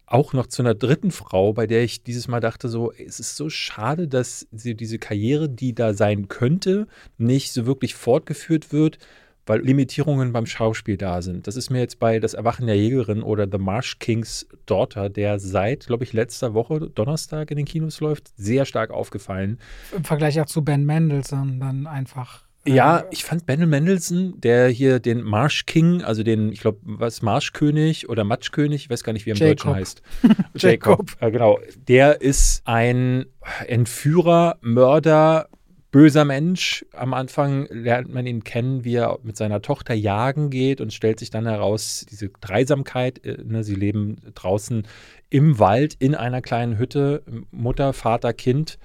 auch 0.05 0.33
noch 0.33 0.47
zu 0.47 0.63
einer 0.63 0.73
dritten 0.73 1.11
Frau, 1.11 1.53
bei 1.53 1.67
der 1.67 1.83
ich 1.83 2.03
dieses 2.03 2.27
Mal 2.27 2.39
dachte, 2.39 2.67
so, 2.67 2.91
es 2.91 3.19
ist 3.19 3.35
so 3.35 3.49
schade, 3.49 4.07
dass 4.07 4.47
sie 4.51 4.75
diese 4.75 4.97
Karriere, 4.97 5.49
die 5.49 5.73
da 5.73 5.93
sein 5.93 6.27
könnte, 6.27 6.87
nicht 7.17 7.51
so 7.51 7.65
wirklich 7.67 7.93
fortgeführt 7.93 8.73
wird, 8.73 8.97
weil 9.45 9.61
Limitierungen 9.61 10.31
beim 10.31 10.45
Schauspiel 10.45 10.97
da 10.97 11.21
sind. 11.21 11.47
Das 11.47 11.55
ist 11.55 11.69
mir 11.69 11.79
jetzt 11.79 11.99
bei 11.99 12.19
Das 12.19 12.35
Erwachen 12.35 12.67
der 12.67 12.77
Jägerin 12.77 13.23
oder 13.23 13.47
The 13.51 13.57
Marsh 13.57 13.97
King's 13.99 14.47
Daughter, 14.65 15.09
der 15.09 15.39
seit, 15.39 15.87
glaube 15.87 16.03
ich, 16.03 16.13
letzter 16.13 16.53
Woche 16.53 16.89
Donnerstag 16.89 17.49
in 17.51 17.57
den 17.57 17.65
Kinos 17.65 17.99
läuft, 17.99 18.31
sehr 18.35 18.65
stark 18.65 18.91
aufgefallen. 18.91 19.59
Im 19.95 20.03
Vergleich 20.03 20.39
auch 20.39 20.45
zu 20.45 20.63
Ben 20.63 20.85
Mendelssohn 20.85 21.59
dann 21.59 21.87
einfach 21.87 22.48
ja, 22.67 23.05
ich 23.09 23.23
fand 23.23 23.45
Ben 23.45 23.67
Mendelssohn, 23.67 24.39
der 24.41 24.67
hier 24.67 24.99
den 24.99 25.23
Marsh 25.23 25.65
King, 25.65 26.03
also 26.03 26.23
den, 26.23 26.51
ich 26.51 26.59
glaube, 26.59 26.79
was, 26.83 27.21
Marschkönig 27.21 28.09
oder 28.09 28.23
Matschkönig, 28.23 28.83
ich 28.83 28.89
weiß 28.89 29.03
gar 29.03 29.13
nicht, 29.13 29.25
wie 29.25 29.31
er 29.31 29.35
im 29.35 29.39
Jacob. 29.39 29.57
Deutschen 29.57 29.75
heißt. 29.75 30.01
Jacob. 30.55 31.17
Äh, 31.19 31.31
genau. 31.31 31.59
Der 31.87 32.21
ist 32.21 32.61
ein 32.65 33.25
Entführer, 33.65 34.57
Mörder, 34.61 35.47
böser 35.91 36.25
Mensch. 36.25 36.85
Am 36.93 37.13
Anfang 37.13 37.67
lernt 37.71 38.13
man 38.13 38.27
ihn 38.27 38.43
kennen, 38.43 38.83
wie 38.83 38.95
er 38.95 39.19
mit 39.23 39.37
seiner 39.37 39.61
Tochter 39.61 39.93
jagen 39.93 40.49
geht 40.49 40.81
und 40.81 40.93
stellt 40.93 41.19
sich 41.19 41.29
dann 41.29 41.47
heraus, 41.47 42.05
diese 42.09 42.29
Dreisamkeit, 42.41 43.25
äh, 43.25 43.37
ne, 43.43 43.63
sie 43.63 43.75
leben 43.75 44.17
draußen 44.35 44.85
im 45.29 45.59
Wald 45.59 45.95
in 45.99 46.13
einer 46.13 46.41
kleinen 46.41 46.77
Hütte, 46.77 47.23
Mutter, 47.51 47.93
Vater, 47.93 48.33
Kind 48.33 48.77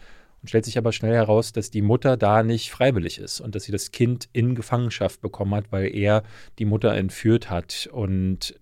und 0.44 0.48
stellt 0.48 0.66
sich 0.66 0.76
aber 0.76 0.92
schnell 0.92 1.14
heraus, 1.14 1.52
dass 1.52 1.70
die 1.70 1.80
Mutter 1.80 2.18
da 2.18 2.42
nicht 2.42 2.70
freiwillig 2.70 3.18
ist 3.18 3.40
und 3.40 3.54
dass 3.54 3.64
sie 3.64 3.72
das 3.72 3.92
Kind 3.92 4.28
in 4.34 4.54
Gefangenschaft 4.54 5.22
bekommen 5.22 5.54
hat, 5.54 5.72
weil 5.72 5.96
er 5.96 6.22
die 6.58 6.66
Mutter 6.66 6.92
entführt 6.92 7.48
hat. 7.48 7.88
Und 7.90 8.54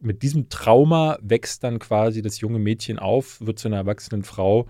mit 0.00 0.22
diesem 0.22 0.48
Trauma 0.48 1.18
wächst 1.20 1.64
dann 1.64 1.80
quasi 1.80 2.22
das 2.22 2.40
junge 2.40 2.58
Mädchen 2.58 2.98
auf, 2.98 3.42
wird 3.42 3.58
zu 3.58 3.68
einer 3.68 3.76
erwachsenen 3.76 4.22
Frau, 4.22 4.68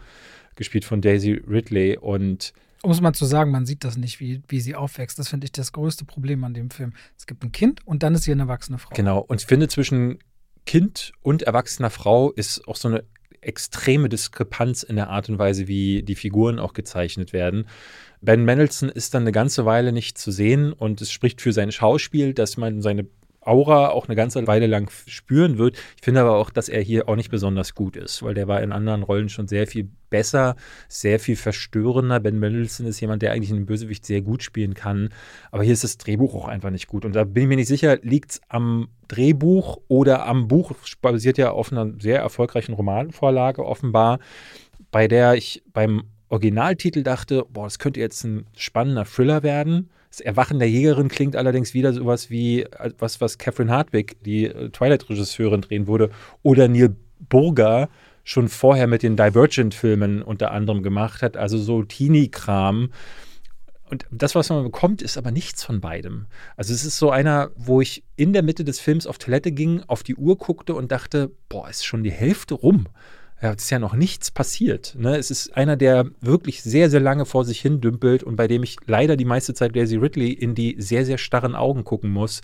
gespielt 0.56 0.84
von 0.84 1.00
Daisy 1.00 1.40
Ridley. 1.48 1.96
Und 1.96 2.52
um 2.82 2.90
es 2.90 3.00
mal 3.00 3.12
zu 3.12 3.24
sagen, 3.24 3.52
man 3.52 3.64
sieht 3.64 3.84
das 3.84 3.96
nicht, 3.96 4.18
wie, 4.18 4.42
wie 4.48 4.59
sie 4.59 4.74
aufwächst. 4.74 5.16
Das 5.16 5.28
finde 5.28 5.44
ich 5.44 5.52
das 5.52 5.70
größte 5.70 6.06
Problem 6.06 6.42
an 6.42 6.54
dem 6.54 6.70
Film. 6.70 6.92
Es 7.16 7.28
gibt 7.28 7.44
ein 7.44 7.52
Kind 7.52 7.86
und 7.86 8.02
dann 8.02 8.16
ist 8.16 8.24
sie 8.24 8.32
eine 8.32 8.42
erwachsene 8.42 8.78
Frau. 8.78 8.96
Genau. 8.96 9.20
Und 9.20 9.40
ich 9.42 9.46
finde, 9.46 9.68
zwischen 9.68 10.18
Kind 10.66 11.12
und 11.22 11.42
erwachsener 11.42 11.90
Frau 11.90 12.32
ist 12.32 12.66
auch 12.66 12.74
so 12.74 12.88
eine 12.88 13.04
extreme 13.41 14.09
Diskrepanz 14.09 14.82
in 14.82 14.97
der 14.97 15.11
Art 15.11 15.28
und 15.28 15.39
Weise, 15.39 15.68
wie 15.68 16.03
die 16.03 16.14
Figuren 16.14 16.59
auch 16.59 16.72
gezeichnet 16.72 17.32
werden. 17.32 17.66
Ben 18.20 18.45
Mendelssohn 18.45 18.89
ist 18.89 19.14
dann 19.14 19.22
eine 19.22 19.32
ganze 19.32 19.64
Weile 19.64 19.93
nicht 19.93 20.18
zu 20.18 20.30
sehen 20.30 20.72
und 20.72 21.01
es 21.01 21.12
spricht 21.12 21.41
für 21.41 21.53
sein 21.53 21.70
Schauspiel, 21.70 22.34
dass 22.34 22.57
man 22.57 22.82
seine 22.82 23.07
Aura 23.49 23.88
auch 23.88 24.07
eine 24.07 24.16
ganze 24.16 24.46
Weile 24.46 24.66
lang 24.66 24.90
spüren 25.07 25.59
wird. 25.59 25.76
Ich 25.96 26.03
finde 26.05 26.20
aber 26.20 26.36
auch, 26.36 26.51
dass 26.51 26.68
er 26.68 26.82
hier 26.82 27.09
auch 27.09 27.16
nicht 27.16 27.30
besonders 27.30 27.74
gut 27.74 27.96
ist, 27.96 28.22
weil 28.22 28.34
der 28.34 28.46
war 28.46 28.62
in 28.62 28.72
anderen 28.72 29.03
Rollen 29.03 29.28
schon 29.28 29.49
sehr 29.49 29.66
viel 29.66 29.88
besser, 30.11 30.57
sehr 30.88 31.18
viel 31.18 31.36
verstörender. 31.36 32.20
Ben 32.20 32.38
Mendelsohn 32.38 32.86
ist 32.86 33.01
jemand, 33.01 33.22
der 33.22 33.32
eigentlich 33.32 33.51
einen 33.51 33.66
Bösewicht 33.66 34.05
sehr 34.05 34.20
gut 34.20 34.42
spielen 34.42 34.74
kann. 34.74 35.11
Aber 35.51 35.62
hier 35.62 35.72
ist 35.72 35.84
das 35.84 35.99
Drehbuch 35.99 36.34
auch 36.34 36.49
einfach 36.49 36.70
nicht 36.70 36.86
gut. 36.86 37.05
Und 37.05 37.14
da 37.14 37.24
bin 37.24 37.44
ich 37.44 37.49
mir 37.49 37.57
nicht 37.57 37.68
sicher, 37.68 37.99
liegt 38.03 38.32
es 38.32 38.40
am 38.49 38.88
Drehbuch 39.09 39.78
oder 39.88 40.26
am 40.26 40.49
Buch, 40.49 40.72
basiert 41.01 41.38
ja 41.38 41.51
auf 41.51 41.72
einer 41.72 41.92
sehr 41.99 42.20
erfolgreichen 42.20 42.74
Romanvorlage 42.74 43.64
offenbar, 43.64 44.18
bei 44.90 45.09
der 45.09 45.34
ich 45.34 45.62
beim 45.72 46.05
Originaltitel 46.28 47.03
dachte, 47.03 47.44
boah, 47.49 47.64
das 47.64 47.78
könnte 47.78 48.01
jetzt 48.01 48.24
ein 48.24 48.46
spannender 48.57 49.05
Thriller 49.05 49.42
werden. 49.42 49.90
Das 50.11 50.20
Erwachen 50.20 50.59
der 50.59 50.70
Jägerin 50.70 51.09
klingt 51.09 51.36
allerdings 51.36 51.74
wieder 51.74 51.92
sowas 51.92 52.30
wie 52.30 52.62
äh, 52.62 52.92
was, 52.98 53.20
was 53.20 53.38
Catherine 53.38 53.70
Hardwick, 53.70 54.22
die 54.24 54.46
äh, 54.46 54.70
Twilight-Regisseurin, 54.70 55.61
drehen 55.61 55.86
würde, 55.86 56.11
oder 56.42 56.68
Neil 56.68 56.96
Burger 57.28 57.88
schon 58.24 58.48
vorher 58.48 58.86
mit 58.86 59.02
den 59.02 59.16
Divergent-Filmen 59.16 60.22
unter 60.22 60.50
anderem 60.50 60.82
gemacht 60.82 61.22
hat, 61.22 61.36
also 61.36 61.59
so 61.59 61.82
Teenie-Kram. 61.82 62.90
Und 63.90 64.06
das, 64.11 64.34
was 64.34 64.50
man 64.50 64.64
bekommt, 64.64 65.00
ist 65.00 65.16
aber 65.16 65.30
nichts 65.30 65.64
von 65.64 65.80
beidem. 65.80 66.26
Also 66.56 66.74
es 66.74 66.84
ist 66.84 66.98
so 66.98 67.11
einer, 67.11 67.50
wo 67.56 67.80
ich 67.80 68.04
in 68.16 68.34
der 68.34 68.42
Mitte 68.42 68.64
des 68.64 68.80
Films 68.80 69.06
auf 69.06 69.16
Toilette 69.16 69.50
ging, 69.50 69.82
auf 69.86 70.02
die 70.02 70.14
Uhr 70.14 70.36
guckte 70.36 70.74
und 70.74 70.92
dachte, 70.92 71.30
boah, 71.48 71.70
ist 71.70 71.86
schon 71.86 72.02
die 72.02 72.12
Hälfte 72.12 72.54
rum 72.54 72.86
ja, 73.41 73.53
es 73.53 73.64
ist 73.64 73.70
ja 73.70 73.78
noch 73.78 73.95
nichts 73.95 74.30
passiert. 74.30 74.95
Ne? 74.99 75.16
Es 75.16 75.30
ist 75.30 75.57
einer, 75.57 75.76
der 75.76 76.07
wirklich 76.20 76.62
sehr, 76.62 76.91
sehr 76.91 77.01
lange 77.01 77.24
vor 77.24 77.45
sich 77.45 77.61
hin 77.61 77.80
dümpelt 77.80 78.22
und 78.22 78.36
bei 78.36 78.49
dem 78.49 78.62
ich 78.62 78.76
leider 78.86 79.16
die 79.16 79.24
meiste 79.24 79.55
Zeit 79.55 79.76
Daisy 79.76 79.97
Ridley 79.97 80.32
in 80.32 80.55
die 80.55 80.76
sehr, 80.78 81.05
sehr 81.05 81.18
starren 81.18 81.55
Augen 81.55 81.84
gucken 81.84 82.11
muss, 82.11 82.41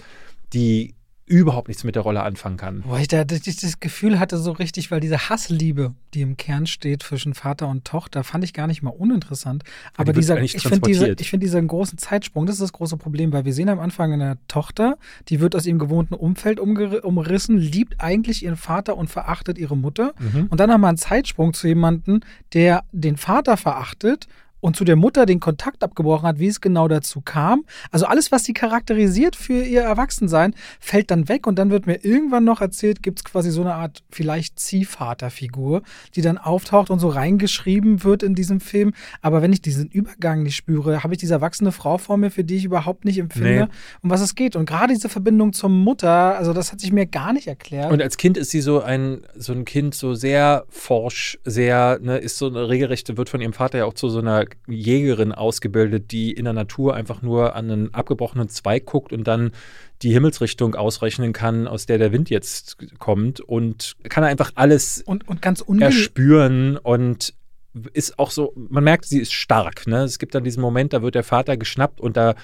die 0.52 0.94
überhaupt 1.26 1.68
nichts 1.68 1.84
mit 1.84 1.94
der 1.94 2.02
Rolle 2.02 2.22
anfangen 2.22 2.58
kann. 2.58 2.82
Boah, 2.82 2.98
ich 2.98 3.08
da 3.08 3.24
das 3.24 3.80
Gefühl 3.80 4.18
hatte 4.18 4.36
so 4.36 4.52
richtig, 4.52 4.90
weil 4.90 5.00
diese 5.00 5.30
Hassliebe, 5.30 5.94
die 6.12 6.20
im 6.20 6.36
Kern 6.36 6.66
steht 6.66 7.02
zwischen 7.02 7.32
Vater 7.32 7.66
und 7.68 7.84
Tochter, 7.86 8.24
fand 8.24 8.44
ich 8.44 8.52
gar 8.52 8.66
nicht 8.66 8.82
mal 8.82 8.90
uninteressant. 8.90 9.64
Aber 9.96 10.12
die 10.12 10.20
dieser, 10.20 10.40
ich 10.42 10.52
finde 10.52 10.80
diese, 10.80 11.16
ich 11.18 11.30
finde 11.30 11.46
diesen 11.46 11.66
großen 11.66 11.96
Zeitsprung, 11.96 12.44
das 12.44 12.56
ist 12.56 12.62
das 12.62 12.72
große 12.72 12.98
Problem, 12.98 13.32
weil 13.32 13.46
wir 13.46 13.54
sehen 13.54 13.70
am 13.70 13.80
Anfang 13.80 14.12
eine 14.12 14.36
Tochter, 14.48 14.98
die 15.28 15.40
wird 15.40 15.56
aus 15.56 15.64
ihrem 15.64 15.78
gewohnten 15.78 16.14
Umfeld 16.14 16.60
umrissen, 16.60 17.56
liebt 17.56 18.00
eigentlich 18.00 18.44
ihren 18.44 18.56
Vater 18.56 18.96
und 18.96 19.08
verachtet 19.08 19.56
ihre 19.56 19.76
Mutter. 19.76 20.12
Mhm. 20.18 20.48
Und 20.50 20.60
dann 20.60 20.70
haben 20.70 20.82
wir 20.82 20.88
einen 20.88 20.98
Zeitsprung 20.98 21.54
zu 21.54 21.68
jemandem, 21.68 22.20
der 22.52 22.84
den 22.92 23.16
Vater 23.16 23.56
verachtet 23.56 24.28
und 24.64 24.76
zu 24.76 24.84
der 24.84 24.96
Mutter 24.96 25.26
den 25.26 25.40
Kontakt 25.40 25.84
abgebrochen 25.84 26.26
hat, 26.26 26.38
wie 26.38 26.46
es 26.46 26.62
genau 26.62 26.88
dazu 26.88 27.20
kam. 27.20 27.66
Also 27.90 28.06
alles, 28.06 28.32
was 28.32 28.44
sie 28.44 28.54
charakterisiert 28.54 29.36
für 29.36 29.62
ihr 29.62 29.82
Erwachsensein, 29.82 30.54
fällt 30.80 31.10
dann 31.10 31.28
weg 31.28 31.46
und 31.46 31.58
dann 31.58 31.68
wird 31.68 31.86
mir 31.86 32.02
irgendwann 32.02 32.44
noch 32.44 32.62
erzählt, 32.62 33.02
gibt 33.02 33.18
es 33.18 33.24
quasi 33.26 33.50
so 33.50 33.60
eine 33.60 33.74
Art 33.74 34.02
vielleicht 34.08 34.58
Ziehvaterfigur, 34.58 35.82
die 36.14 36.22
dann 36.22 36.38
auftaucht 36.38 36.88
und 36.88 36.98
so 36.98 37.08
reingeschrieben 37.08 38.04
wird 38.04 38.22
in 38.22 38.34
diesem 38.34 38.58
Film. 38.58 38.94
Aber 39.20 39.42
wenn 39.42 39.52
ich 39.52 39.60
diesen 39.60 39.90
Übergang 39.90 40.44
nicht 40.44 40.56
spüre, 40.56 41.04
habe 41.04 41.12
ich 41.12 41.18
diese 41.18 41.34
erwachsene 41.34 41.70
Frau 41.70 41.98
vor 41.98 42.16
mir, 42.16 42.30
für 42.30 42.42
die 42.42 42.56
ich 42.56 42.64
überhaupt 42.64 43.04
nicht 43.04 43.18
empfinde, 43.18 43.66
nee. 43.66 43.72
um 44.00 44.08
was 44.08 44.22
es 44.22 44.34
geht. 44.34 44.56
Und 44.56 44.64
gerade 44.64 44.94
diese 44.94 45.10
Verbindung 45.10 45.52
zur 45.52 45.68
Mutter, 45.68 46.38
also 46.38 46.54
das 46.54 46.72
hat 46.72 46.80
sich 46.80 46.90
mir 46.90 47.04
gar 47.04 47.34
nicht 47.34 47.48
erklärt. 47.48 47.92
Und 47.92 48.00
als 48.00 48.16
Kind 48.16 48.38
ist 48.38 48.50
sie 48.50 48.62
so 48.62 48.80
ein, 48.80 49.26
so 49.36 49.52
ein 49.52 49.66
Kind, 49.66 49.94
so 49.94 50.14
sehr 50.14 50.64
forsch, 50.70 51.38
sehr, 51.44 51.98
ne, 52.00 52.16
ist 52.16 52.38
so 52.38 52.46
eine 52.46 52.70
regelrechte, 52.70 53.18
wird 53.18 53.28
von 53.28 53.42
ihrem 53.42 53.52
Vater 53.52 53.76
ja 53.76 53.84
auch 53.84 53.92
zu 53.92 54.08
so 54.08 54.20
einer 54.20 54.46
Jägerin 54.66 55.32
ausgebildet, 55.32 56.10
die 56.12 56.32
in 56.32 56.44
der 56.44 56.54
Natur 56.54 56.94
einfach 56.94 57.22
nur 57.22 57.54
an 57.54 57.70
einen 57.70 57.94
abgebrochenen 57.94 58.48
Zweig 58.48 58.86
guckt 58.86 59.12
und 59.12 59.24
dann 59.24 59.52
die 60.02 60.12
Himmelsrichtung 60.12 60.74
ausrechnen 60.74 61.32
kann, 61.32 61.66
aus 61.66 61.86
der 61.86 61.98
der 61.98 62.12
Wind 62.12 62.30
jetzt 62.30 62.76
kommt 62.98 63.40
und 63.40 63.96
kann 64.08 64.24
einfach 64.24 64.52
alles 64.54 65.02
und, 65.04 65.28
und 65.28 65.42
ganz 65.42 65.64
erspüren 65.80 66.76
und 66.76 67.34
ist 67.92 68.18
auch 68.18 68.30
so, 68.30 68.52
man 68.56 68.84
merkt, 68.84 69.06
sie 69.06 69.18
ist 69.18 69.32
stark. 69.32 69.86
Ne? 69.86 70.04
Es 70.04 70.18
gibt 70.18 70.34
dann 70.34 70.44
diesen 70.44 70.60
Moment, 70.60 70.92
da 70.92 71.02
wird 71.02 71.16
der 71.16 71.24
Vater 71.24 71.56
geschnappt 71.56 72.00
und 72.00 72.16
da 72.16 72.34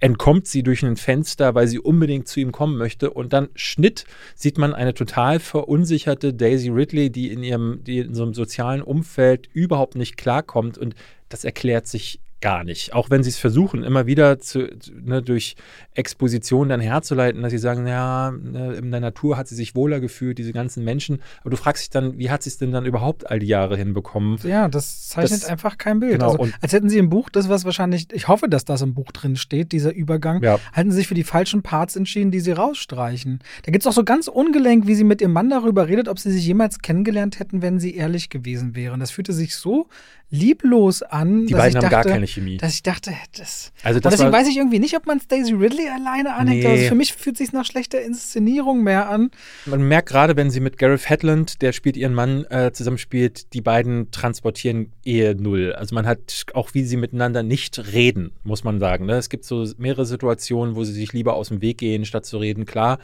entkommt 0.00 0.46
sie 0.46 0.62
durch 0.62 0.82
ein 0.82 0.96
Fenster, 0.96 1.54
weil 1.54 1.66
sie 1.66 1.78
unbedingt 1.78 2.28
zu 2.28 2.40
ihm 2.40 2.52
kommen 2.52 2.76
möchte. 2.76 3.10
Und 3.10 3.32
dann 3.32 3.48
Schnitt 3.54 4.04
sieht 4.34 4.58
man 4.58 4.74
eine 4.74 4.94
total 4.94 5.40
verunsicherte 5.40 6.34
Daisy 6.34 6.68
Ridley, 6.68 7.10
die 7.10 7.30
in 7.30 7.42
ihrem, 7.42 7.82
die 7.84 7.98
in 7.98 8.14
so 8.14 8.22
einem 8.22 8.34
sozialen 8.34 8.82
Umfeld 8.82 9.48
überhaupt 9.52 9.96
nicht 9.96 10.16
klarkommt. 10.16 10.78
Und 10.78 10.94
das 11.28 11.44
erklärt 11.44 11.86
sich 11.86 12.20
gar 12.40 12.64
nicht. 12.64 12.92
Auch 12.92 13.10
wenn 13.10 13.22
sie 13.22 13.30
es 13.30 13.38
versuchen, 13.38 13.82
immer 13.82 14.06
wieder 14.06 14.38
zu, 14.38 14.68
ne, 14.92 15.22
durch 15.22 15.56
Exposition 15.94 16.68
dann 16.68 16.80
herzuleiten, 16.80 17.42
dass 17.42 17.50
sie 17.50 17.58
sagen, 17.58 17.86
ja, 17.86 18.30
ne, 18.30 18.74
in 18.74 18.90
der 18.90 19.00
Natur 19.00 19.36
hat 19.36 19.48
sie 19.48 19.56
sich 19.56 19.74
wohler 19.74 19.98
gefühlt, 19.98 20.38
diese 20.38 20.52
ganzen 20.52 20.84
Menschen. 20.84 21.20
Aber 21.40 21.50
du 21.50 21.56
fragst 21.56 21.82
dich 21.82 21.90
dann, 21.90 22.18
wie 22.18 22.30
hat 22.30 22.42
sie 22.42 22.50
es 22.50 22.58
denn 22.58 22.70
dann 22.70 22.86
überhaupt 22.86 23.28
all 23.28 23.40
die 23.40 23.46
Jahre 23.46 23.76
hinbekommen? 23.76 24.38
Ja, 24.44 24.68
das 24.68 25.08
zeichnet 25.08 25.42
das, 25.42 25.48
einfach 25.48 25.78
kein 25.78 25.98
Bild. 25.98 26.12
Genau, 26.12 26.32
also, 26.32 26.48
als 26.60 26.72
hätten 26.72 26.88
sie 26.88 26.98
im 26.98 27.08
Buch, 27.08 27.28
das 27.28 27.48
was 27.48 27.64
wahrscheinlich, 27.64 28.12
ich 28.12 28.28
hoffe, 28.28 28.48
dass 28.48 28.64
das 28.64 28.82
im 28.82 28.94
Buch 28.94 29.10
drin 29.10 29.36
steht, 29.36 29.72
dieser 29.72 29.92
Übergang, 29.92 30.42
ja. 30.42 30.58
hätten 30.72 30.92
sie 30.92 30.98
sich 30.98 31.08
für 31.08 31.14
die 31.14 31.24
falschen 31.24 31.62
Parts 31.62 31.96
entschieden, 31.96 32.30
die 32.30 32.40
sie 32.40 32.52
rausstreichen. 32.52 33.40
Da 33.64 33.72
gibt 33.72 33.82
es 33.82 33.86
auch 33.88 33.92
so 33.92 34.04
ganz 34.04 34.28
ungelenk, 34.28 34.86
wie 34.86 34.94
sie 34.94 35.04
mit 35.04 35.20
ihrem 35.20 35.32
Mann 35.32 35.50
darüber 35.50 35.88
redet, 35.88 36.08
ob 36.08 36.20
sie 36.20 36.30
sich 36.30 36.46
jemals 36.46 36.78
kennengelernt 36.78 37.40
hätten, 37.40 37.62
wenn 37.62 37.80
sie 37.80 37.96
ehrlich 37.96 38.30
gewesen 38.30 38.76
wären. 38.76 39.00
Das 39.00 39.10
fühlte 39.10 39.32
sich 39.32 39.56
so 39.56 39.88
lieblos 40.30 41.02
an. 41.02 41.46
Die 41.46 41.54
beiden 41.54 41.76
haben 41.76 41.82
dachte, 41.82 41.90
gar 41.90 42.04
keine 42.04 42.26
Chemie. 42.26 42.58
Dass 42.58 42.74
ich 42.74 42.82
dachte, 42.82 43.12
das. 43.36 43.72
Also 43.82 43.98
das 43.98 44.12
deswegen 44.12 44.32
weiß 44.32 44.46
ich 44.48 44.58
irgendwie 44.58 44.78
nicht, 44.78 44.94
ob 44.96 45.06
man 45.06 45.20
Daisy 45.26 45.54
Ridley 45.54 45.88
alleine 45.88 46.34
anhängt. 46.34 46.64
Nee. 46.64 46.70
Also 46.70 46.84
für 46.88 46.94
mich 46.94 47.14
fühlt 47.14 47.36
es 47.36 47.46
sich 47.46 47.52
nach 47.52 47.64
schlechter 47.64 48.02
Inszenierung 48.02 48.82
mehr 48.82 49.08
an. 49.08 49.30
Man 49.64 49.82
merkt 49.88 50.10
gerade, 50.10 50.36
wenn 50.36 50.50
sie 50.50 50.60
mit 50.60 50.76
Gareth 50.76 51.08
Hedlund, 51.08 51.62
der 51.62 51.72
spielt 51.72 51.96
ihren 51.96 52.12
Mann, 52.14 52.44
äh, 52.50 52.72
zusammenspielt, 52.72 53.54
die 53.54 53.62
beiden 53.62 54.10
transportieren 54.10 54.92
Ehe 55.04 55.34
null. 55.34 55.72
Also 55.72 55.94
man 55.94 56.06
hat 56.06 56.44
auch, 56.52 56.74
wie 56.74 56.84
sie 56.84 56.96
miteinander 56.96 57.42
nicht 57.42 57.92
reden, 57.92 58.32
muss 58.44 58.64
man 58.64 58.80
sagen. 58.80 59.06
Ne? 59.06 59.14
Es 59.14 59.30
gibt 59.30 59.44
so 59.44 59.66
mehrere 59.78 60.04
Situationen, 60.04 60.76
wo 60.76 60.84
sie 60.84 60.92
sich 60.92 61.12
lieber 61.12 61.34
aus 61.34 61.48
dem 61.48 61.62
Weg 61.62 61.78
gehen, 61.78 62.04
statt 62.04 62.26
zu 62.26 62.36
reden. 62.36 62.66
Klar, 62.66 62.98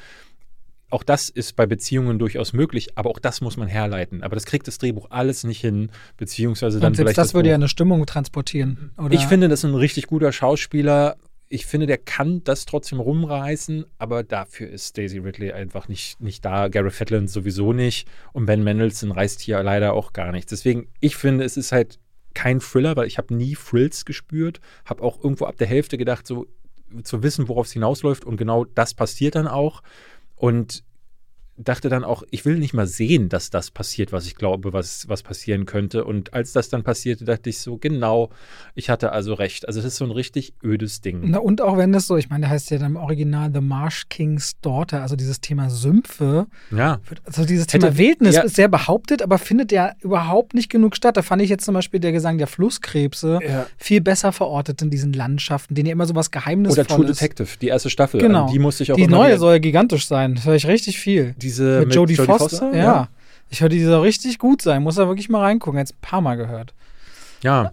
auch 0.95 1.03
das 1.03 1.29
ist 1.29 1.57
bei 1.57 1.67
Beziehungen 1.67 2.21
durchaus 2.21 2.53
möglich, 2.53 2.97
aber 2.97 3.11
auch 3.11 3.19
das 3.19 3.41
muss 3.41 3.57
man 3.57 3.67
herleiten. 3.67 4.23
Aber 4.23 4.37
das 4.37 4.47
kriegt 4.47 4.69
das 4.69 4.79
Drehbuch 4.79 5.11
alles 5.11 5.43
nicht 5.43 5.61
hin, 5.61 5.91
beziehungsweise 6.17 6.79
dann 6.79 6.93
Und 6.93 6.97
selbst 6.97 7.19
das, 7.19 7.29
das 7.29 7.35
würde 7.35 7.49
ja 7.49 7.57
eine 7.57 7.69
Stimmung 7.69 8.07
transportieren. 8.07 8.93
Oder? 8.97 9.13
Ich 9.13 9.27
finde, 9.27 9.49
das 9.49 9.65
ist 9.65 9.71
ein 9.71 9.75
richtig 9.75 10.07
guter 10.07 10.31
Schauspieler. 10.31 11.17
Ich 11.49 11.67
finde, 11.67 11.87
der 11.87 11.99
kann 11.99 12.45
das 12.45 12.65
trotzdem 12.65 13.01
rumreißen, 13.01 13.85
aber 13.99 14.23
dafür 14.23 14.69
ist 14.71 14.97
Daisy 14.97 15.19
Ridley 15.19 15.51
einfach 15.51 15.89
nicht, 15.89 16.21
nicht 16.21 16.45
da. 16.45 16.69
Gareth 16.69 16.95
Fetland 16.95 17.29
sowieso 17.29 17.73
nicht. 17.73 18.07
Und 18.33 18.47
Ben 18.47 18.63
Mendelssohn 18.63 19.11
reißt 19.11 19.41
hier 19.41 19.61
leider 19.65 19.95
auch 19.95 20.13
gar 20.13 20.31
nichts. 20.31 20.51
Deswegen, 20.51 20.87
ich 21.01 21.17
finde, 21.17 21.45
es 21.45 21.57
ist 21.57 21.73
halt 21.73 21.99
kein 22.35 22.61
Thriller, 22.61 22.95
weil 22.97 23.09
ich 23.09 23.19
habe 23.19 23.35
nie 23.35 23.57
Frills 23.57 24.05
gespürt. 24.05 24.61
Habe 24.85 25.03
auch 25.03 25.23
irgendwo 25.23 25.47
ab 25.47 25.57
der 25.57 25.67
Hälfte 25.67 25.99
gedacht, 25.99 26.25
so 26.25 26.47
zu 27.03 27.23
wissen, 27.23 27.49
worauf 27.49 27.67
es 27.67 27.73
hinausläuft. 27.73 28.25
Und 28.25 28.37
genau 28.37 28.65
das 28.65 28.95
passiert 28.95 29.35
dann 29.35 29.49
auch. 29.49 29.83
Und 30.37 30.85
dachte 31.57 31.89
dann 31.89 32.03
auch, 32.05 32.25
ich 32.31 32.45
will 32.45 32.59
nicht 32.59 32.75
mal 32.75 32.87
sehen, 32.87 33.29
dass 33.29 33.51
das 33.51 33.71
passiert, 33.71 34.13
was 34.13 34.27
ich 34.27 34.35
glaube, 34.35 34.73
was, 34.73 35.09
was 35.09 35.23
passieren 35.23 35.67
könnte. 35.67 36.05
Und 36.05 36.35
als 36.35 36.53
das 36.53 36.69
dann 36.69 36.83
passierte, 36.83 37.25
dachte 37.25 37.49
ich 37.51 37.59
so, 37.59 37.77
genau, 37.77 38.31
ich 38.75 38.91
hatte 38.91 39.13
also 39.13 39.35
recht. 39.35 39.69
Also 39.69 39.79
es 39.79 39.87
ist 39.87 39.97
so 39.97 40.05
ein 40.05 40.11
richtig 40.11 40.55
ödes 40.65 41.01
Ding. 41.01 41.23
Na 41.27 41.39
und 41.39 41.61
auch 41.61 41.77
wenn 41.77 41.93
das 41.93 42.07
so, 42.07 42.17
ich 42.17 42.29
meine, 42.29 42.43
der 42.43 42.51
heißt 42.51 42.71
ja 42.71 42.79
dann 42.79 42.93
im 42.93 42.97
Original 42.97 43.51
The 43.53 43.61
Marsh 43.61 44.09
King's 44.09 44.59
Daughter, 44.63 45.03
also 45.03 45.15
dieses 45.15 45.41
Thema 45.41 45.71
Sümpfe. 45.71 46.47
Ja. 46.73 46.99
Also 47.25 47.45
dieses 47.45 47.69
Thema 47.69 47.87
Hätte, 47.87 47.99
Wildnis 47.99 48.35
ja. 48.35 48.43
ist 48.43 48.57
sehr 48.57 48.69
behauptet, 48.69 49.23
aber 49.23 49.39
findet 49.39 49.71
ja 49.71 49.93
überhaupt 50.01 50.55
nicht 50.55 50.71
genug 50.71 50.97
statt. 50.97 51.17
Da 51.17 51.23
fand 51.23 51.41
ich 51.41 51.51
jetzt 51.51 51.65
zum 51.65 51.75
Beispiel 51.75 52.01
der 52.01 52.11
Gesang 52.11 52.39
der 52.39 52.49
Flusskrebse 52.49 53.39
ja. 53.47 53.67
viel 53.77 54.01
besser 54.01 54.33
verortet 54.33 54.83
in 54.83 54.91
diesen 54.91 55.13
Landschaften, 55.13 55.77
denen 55.77 55.87
ja 55.87 55.93
immer 55.93 56.07
so 56.07 56.17
was 56.17 56.33
Geheimnisvolles 56.33 56.91
Oder 56.91 56.97
True 56.97 57.07
Detective, 57.07 57.49
die 57.61 57.69
erste 57.69 57.91
Staffel. 57.91 58.21
Genau. 58.21 58.51
die 58.51 58.59
musste 58.59 58.83
ich 58.83 58.91
auch 58.91 58.97
Die 58.97 59.07
neue 59.07 59.39
soll 59.39 59.55
ja 59.55 59.59
gigantisch 59.59 60.09
sein. 60.09 60.35
Das 60.35 60.47
höre 60.47 60.57
ich 60.57 60.67
richtig 60.67 60.99
viel 60.99 61.35
diese 61.45 61.81
mit, 61.81 61.89
mit 61.89 61.95
Jodie, 61.95 62.17
Foster? 62.17 62.39
Foster? 62.39 62.75
Ja. 62.75 62.83
ja. 62.83 63.09
Ich 63.51 63.61
höre, 63.61 63.69
die 63.69 63.83
soll 63.85 64.01
richtig 64.01 64.39
gut 64.39 64.63
sein. 64.63 64.83
Muss 64.83 64.97
da 64.97 65.07
wirklich 65.07 65.29
mal 65.29 65.41
reingucken. 65.41 65.79
Jetzt 65.79 65.95
ein 65.95 66.01
paar 66.01 66.21
Mal 66.21 66.37
gehört. 66.37 66.75
Ja. 67.43 67.73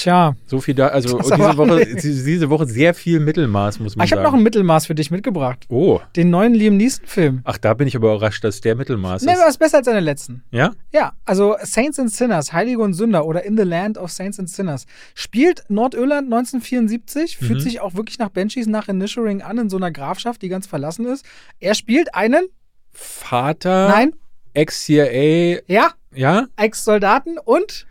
Tja. 0.00 0.34
So 0.46 0.60
viel 0.60 0.74
da, 0.74 0.88
also 0.88 1.18
diese 1.18 1.58
Woche, 1.58 1.86
diese 2.02 2.48
Woche 2.48 2.64
sehr 2.64 2.94
viel 2.94 3.20
Mittelmaß, 3.20 3.80
muss 3.80 3.96
man 3.96 4.02
ah, 4.02 4.04
ich 4.04 4.10
sagen. 4.10 4.20
Ich 4.20 4.24
habe 4.24 4.32
noch 4.32 4.38
ein 4.38 4.42
Mittelmaß 4.42 4.86
für 4.86 4.94
dich 4.94 5.10
mitgebracht. 5.10 5.66
Oh. 5.68 6.00
Den 6.16 6.30
neuen 6.30 6.54
Liam 6.54 6.78
Neeson-Film. 6.78 7.42
Ach, 7.44 7.58
da 7.58 7.74
bin 7.74 7.86
ich 7.86 7.96
aber 7.96 8.14
überrascht, 8.14 8.42
dass 8.42 8.62
der 8.62 8.76
Mittelmaß 8.76 9.22
nee, 9.22 9.32
ist. 9.32 9.38
Nee, 9.38 9.44
war 9.44 9.52
besser 9.58 9.78
als 9.78 9.84
seine 9.84 10.00
letzten. 10.00 10.42
Ja? 10.52 10.72
Ja, 10.90 11.12
also 11.26 11.56
Saints 11.62 11.98
and 11.98 12.10
Sinners, 12.10 12.54
Heilige 12.54 12.80
und 12.80 12.94
Sünder 12.94 13.26
oder 13.26 13.44
In 13.44 13.58
the 13.58 13.62
Land 13.62 13.98
of 13.98 14.10
Saints 14.10 14.38
and 14.38 14.48
Sinners. 14.48 14.86
Spielt 15.14 15.64
Nordirland 15.68 16.32
1974, 16.32 17.38
mhm. 17.38 17.44
fühlt 17.44 17.60
sich 17.60 17.80
auch 17.80 17.94
wirklich 17.94 18.18
nach 18.18 18.30
Banshees 18.30 18.68
nach 18.68 18.88
Inisherin 18.88 19.42
an, 19.42 19.58
in 19.58 19.68
so 19.68 19.76
einer 19.76 19.90
Grafschaft, 19.90 20.40
die 20.40 20.48
ganz 20.48 20.66
verlassen 20.66 21.04
ist. 21.04 21.26
Er 21.58 21.74
spielt 21.74 22.14
einen 22.14 22.48
Vater. 22.92 23.88
Nein. 23.88 24.14
Ex-CIA. 24.54 25.60
Ja. 25.66 25.92
Ja. 26.12 26.46
Ex-Soldaten 26.56 27.38
und 27.38 27.86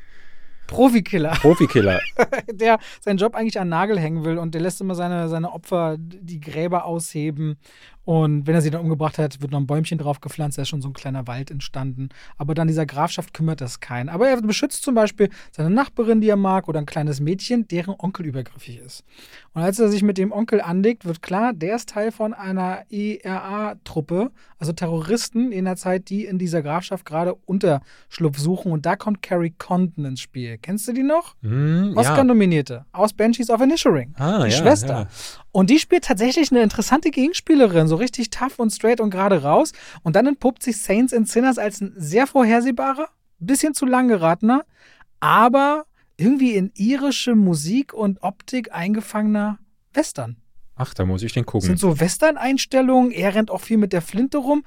Profikiller. 0.70 1.32
Profikiller. 1.32 2.00
der 2.52 2.80
seinen 3.02 3.18
Job 3.18 3.36
eigentlich 3.36 3.60
an 3.60 3.66
den 3.66 3.72
Nagel 3.72 4.00
hängen 4.00 4.24
will 4.24 4.38
und 4.38 4.54
der 4.54 4.62
lässt 4.62 4.80
immer 4.82 4.96
seine, 4.96 5.28
seine 5.28 5.52
Opfer 5.52 5.98
die 5.98 6.40
Gräber 6.40 6.86
ausheben 6.86 7.58
Und 8.10 8.48
wenn 8.48 8.56
er 8.56 8.62
sie 8.62 8.72
dann 8.72 8.82
umgebracht 8.82 9.20
hat, 9.20 9.40
wird 9.40 9.52
noch 9.52 9.60
ein 9.60 9.68
Bäumchen 9.68 10.00
drauf 10.00 10.20
gepflanzt, 10.20 10.58
da 10.58 10.64
ist 10.64 10.70
schon 10.70 10.82
so 10.82 10.90
ein 10.90 10.94
kleiner 10.94 11.28
Wald 11.28 11.52
entstanden. 11.52 12.10
Aber 12.38 12.56
dann 12.56 12.68
dieser 12.68 12.88
Grafschaft 12.88 13.36
kümmert 13.36 13.62
das 13.62 13.82
keinen. 13.82 14.10
Aber 14.10 14.28
er 14.28 14.42
beschützt 14.42 14.82
zum 14.84 14.96
Beispiel 14.96 15.30
seine 15.52 15.70
Nachbarin, 15.70 16.20
die 16.20 16.30
er 16.30 16.36
mag, 16.36 16.68
oder 16.68 16.80
ein 16.80 16.88
kleines 16.88 17.20
Mädchen, 17.20 17.68
deren 17.68 17.94
Onkel 17.98 18.26
übergriffig 18.26 18.80
ist. 18.80 19.04
Und 19.54 19.62
als 19.62 19.78
er 19.78 19.90
sich 19.90 20.02
mit 20.02 20.18
dem 20.18 20.32
Onkel 20.32 20.60
anlegt, 20.60 21.06
wird 21.06 21.22
klar, 21.22 21.54
der 21.54 21.76
ist 21.76 21.90
Teil 21.90 22.12
von 22.12 22.34
einer 22.34 22.84
IRA-Truppe, 22.90 24.32
also 24.58 24.74
Terroristen 24.74 25.52
in 25.52 25.66
der 25.66 25.76
Zeit, 25.76 26.10
die 26.10 26.26
in 26.26 26.40
dieser 26.40 26.64
Grafschaft 26.64 27.06
gerade 27.06 27.36
Unterschlupf 27.36 28.40
suchen. 28.40 28.72
Und 28.72 28.88
da 28.88 28.96
kommt 28.96 29.22
Carrie 29.22 29.54
Condon 29.56 30.06
ins 30.06 30.22
Spiel. 30.22 30.58
Kennst 30.62 30.88
du 30.88 30.94
die 30.94 31.04
noch? 31.04 31.36
Hm, 31.42 31.94
Oscar-Nominierte 31.96 32.86
aus 32.92 33.14
Banshees 33.14 33.50
of 33.50 33.62
Inisherin. 33.62 34.14
Ah, 34.18 34.44
die 34.46 34.52
ja, 34.52 34.58
Schwester. 34.58 34.94
ja. 34.94 35.08
Und 35.52 35.70
die 35.70 35.80
spielt 35.80 36.04
tatsächlich 36.06 36.52
eine 36.52 36.62
interessante 36.62 37.10
Gegenspielerin, 37.12 37.88
so 37.88 37.96
richtig 37.96 38.30
tough 38.30 38.60
und 38.60 38.72
straight 38.72 39.00
und 39.02 39.10
gerade 39.10 39.42
raus. 39.44 39.72
Und 40.04 40.16
dann 40.16 40.28
entpuppt 40.28 40.62
sich 40.64 40.78
Saints 40.78 41.14
and 41.14 41.28
Sinners 41.28 41.58
als 41.58 41.82
ein 41.82 41.94
sehr 41.96 42.28
vorhersehbarer, 42.28 43.08
bisschen 43.40 43.74
zu 43.74 43.86
lang 43.86 44.08
geratener, 44.08 44.66
aber 45.20 45.86
irgendwie 46.18 46.54
in 46.56 46.72
irische 46.76 47.36
Musik 47.36 47.94
und 47.94 48.22
Optik 48.24 48.74
eingefangener 48.74 49.60
Western. 49.94 50.38
Ach, 50.76 50.94
da 50.94 51.06
muss 51.06 51.24
ich 51.24 51.34
den 51.34 51.44
Das 51.44 51.52
gucken. 51.52 51.68
sind 51.68 51.80
so 51.80 52.00
Western-Einstellungen, 52.00 53.12
er 53.12 53.36
rennt 53.36 53.52
auch 53.52 53.62
viel 53.62 53.78
mit 53.78 53.94
der 53.94 54.02
Flinte 54.02 54.38
rum. 54.38 54.64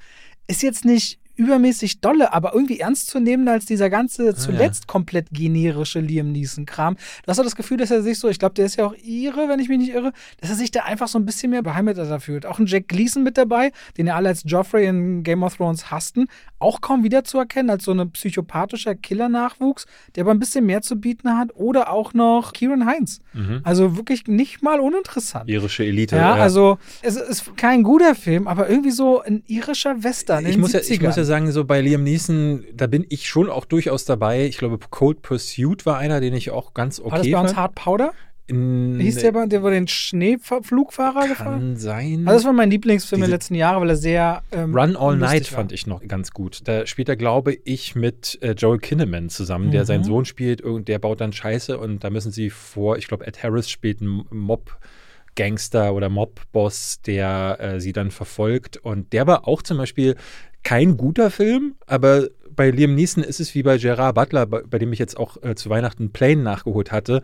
Ist 0.47 0.61
jetzt 0.61 0.85
nicht 0.85 1.19
übermäßig 1.35 2.01
dolle, 2.01 2.33
aber 2.33 2.53
irgendwie 2.53 2.79
ernst 2.79 3.07
zu 3.07 3.19
nehmen 3.19 3.47
als 3.47 3.65
dieser 3.65 3.89
ganze 3.89 4.35
zuletzt 4.35 4.87
komplett 4.87 5.27
generische 5.31 5.99
Liam 5.99 6.31
Neeson-Kram. 6.31 6.95
Du 6.95 7.27
hast 7.27 7.39
auch 7.39 7.43
das 7.43 7.55
Gefühl, 7.55 7.77
dass 7.77 7.91
er 7.91 8.03
sich 8.03 8.19
so, 8.19 8.29
ich 8.29 8.39
glaube, 8.39 8.53
der 8.55 8.65
ist 8.65 8.75
ja 8.75 8.85
auch 8.85 8.95
Ire, 9.03 9.49
wenn 9.49 9.59
ich 9.59 9.69
mich 9.69 9.79
nicht 9.79 9.93
irre, 9.93 10.13
dass 10.41 10.49
er 10.49 10.55
sich 10.55 10.71
da 10.71 10.81
einfach 10.81 11.07
so 11.07 11.17
ein 11.17 11.25
bisschen 11.25 11.51
mehr 11.51 11.63
beheimateter 11.63 12.19
fühlt. 12.19 12.45
Auch 12.45 12.59
ein 12.59 12.65
Jack 12.65 12.87
Gleason 12.87 13.23
mit 13.23 13.37
dabei, 13.37 13.71
den 13.97 14.07
ja 14.07 14.15
alle 14.15 14.29
als 14.29 14.43
Joffrey 14.45 14.87
in 14.87 15.23
Game 15.23 15.43
of 15.43 15.57
Thrones 15.57 15.89
hassten, 15.91 16.27
auch 16.59 16.81
kaum 16.81 17.03
wiederzuerkennen 17.03 17.69
als 17.69 17.83
so 17.83 17.91
ein 17.91 18.11
psychopathischer 18.11 18.95
Killer-Nachwuchs, 18.95 19.85
der 20.15 20.23
aber 20.23 20.31
ein 20.31 20.39
bisschen 20.39 20.65
mehr 20.65 20.81
zu 20.81 20.97
bieten 20.97 21.37
hat. 21.37 21.55
Oder 21.55 21.91
auch 21.91 22.13
noch 22.13 22.53
Kieran 22.53 22.85
Heinz. 22.85 23.19
Mhm. 23.33 23.61
Also 23.63 23.97
wirklich 23.97 24.27
nicht 24.27 24.61
mal 24.61 24.79
uninteressant. 24.79 25.49
Irische 25.49 25.83
Elite. 25.83 26.15
Ja, 26.15 26.33
also 26.35 26.77
es 27.01 27.15
ist 27.15 27.57
kein 27.57 27.83
guter 27.83 28.15
Film, 28.15 28.47
aber 28.47 28.69
irgendwie 28.69 28.91
so 28.91 29.21
ein 29.21 29.43
irischer 29.47 30.03
Western. 30.03 30.45
in 30.45 30.51
ich 30.51 30.57
muss, 30.57 30.73
ja, 30.73 30.79
ich 30.79 30.99
70ern. 30.99 31.05
muss 31.05 31.15
ja 31.15 31.22
sagen, 31.25 31.51
so 31.51 31.65
bei 31.65 31.81
Liam 31.81 32.03
Neeson, 32.03 32.65
da 32.73 32.87
bin 32.87 33.05
ich 33.09 33.27
schon 33.27 33.49
auch 33.49 33.65
durchaus 33.65 34.05
dabei. 34.05 34.45
Ich 34.45 34.57
glaube, 34.57 34.77
Cold 34.89 35.21
Pursuit 35.21 35.85
war 35.85 35.97
einer, 35.97 36.19
den 36.21 36.33
ich 36.33 36.51
auch 36.51 36.73
ganz 36.73 36.99
okay 36.99 37.11
War 37.11 37.17
das 37.19 37.31
bei 37.31 37.39
uns 37.39 37.51
fand. 37.51 37.57
Hard 37.57 37.75
Powder? 37.75 38.11
In- 38.45 38.99
Hieß 38.99 39.19
der, 39.19 39.31
bei- 39.31 39.45
der 39.45 39.63
wurde 39.63 39.75
den 39.75 39.87
Schneeflugfahrer 39.87 41.29
gefahren? 41.29 41.59
Kann 41.59 41.77
sein. 41.77 42.23
Also 42.27 42.39
das 42.39 42.45
war 42.45 42.51
mein 42.51 42.69
Lieblingsfilm 42.71 43.21
der 43.21 43.29
letzten 43.29 43.55
Jahre, 43.55 43.79
weil 43.79 43.89
er 43.91 43.95
sehr 43.95 44.43
ähm, 44.51 44.75
Run 44.75 44.97
All 44.97 45.15
Night 45.15 45.49
war. 45.53 45.59
fand 45.59 45.71
ich 45.71 45.87
noch 45.87 46.05
ganz 46.05 46.31
gut. 46.31 46.59
Da 46.65 46.85
spielt 46.85 47.07
er, 47.07 47.15
glaube 47.15 47.53
ich, 47.63 47.95
mit 47.95 48.37
äh, 48.41 48.51
Joel 48.51 48.79
Kinnaman 48.79 49.29
zusammen, 49.29 49.71
der 49.71 49.83
Mhm. 49.83 49.85
seinen 49.87 50.03
Sohn 50.03 50.25
spielt 50.25 50.61
und 50.61 50.89
der 50.89 50.99
baut 50.99 51.21
dann 51.21 51.31
Scheiße 51.31 51.77
und 51.77 52.03
da 52.03 52.09
müssen 52.09 52.33
sie 52.33 52.49
vor, 52.49 52.97
ich 52.97 53.07
glaube, 53.07 53.25
Ed 53.25 53.41
Harris 53.41 53.69
spielt 53.69 54.01
einen 54.01 54.25
Mob-Gangster 54.29 55.93
oder 55.93 56.09
Mob-Boss, 56.09 56.99
der 57.05 57.57
äh, 57.61 57.79
sie 57.79 57.93
dann 57.93 58.11
verfolgt 58.11 58.77
und 58.77 59.13
der 59.13 59.25
war 59.25 59.47
auch 59.47 59.61
zum 59.61 59.77
Beispiel 59.77 60.15
kein 60.63 60.97
guter 60.97 61.29
Film, 61.31 61.75
aber 61.87 62.27
bei 62.55 62.69
Liam 62.71 62.95
Neeson 62.95 63.23
ist 63.23 63.39
es 63.39 63.55
wie 63.55 63.63
bei 63.63 63.77
Gerard 63.77 64.15
Butler, 64.15 64.45
bei, 64.45 64.61
bei 64.61 64.77
dem 64.79 64.93
ich 64.93 64.99
jetzt 64.99 65.17
auch 65.17 65.37
äh, 65.43 65.55
zu 65.55 65.69
Weihnachten 65.69 66.11
Plane 66.11 66.41
nachgeholt 66.43 66.91
hatte. 66.91 67.21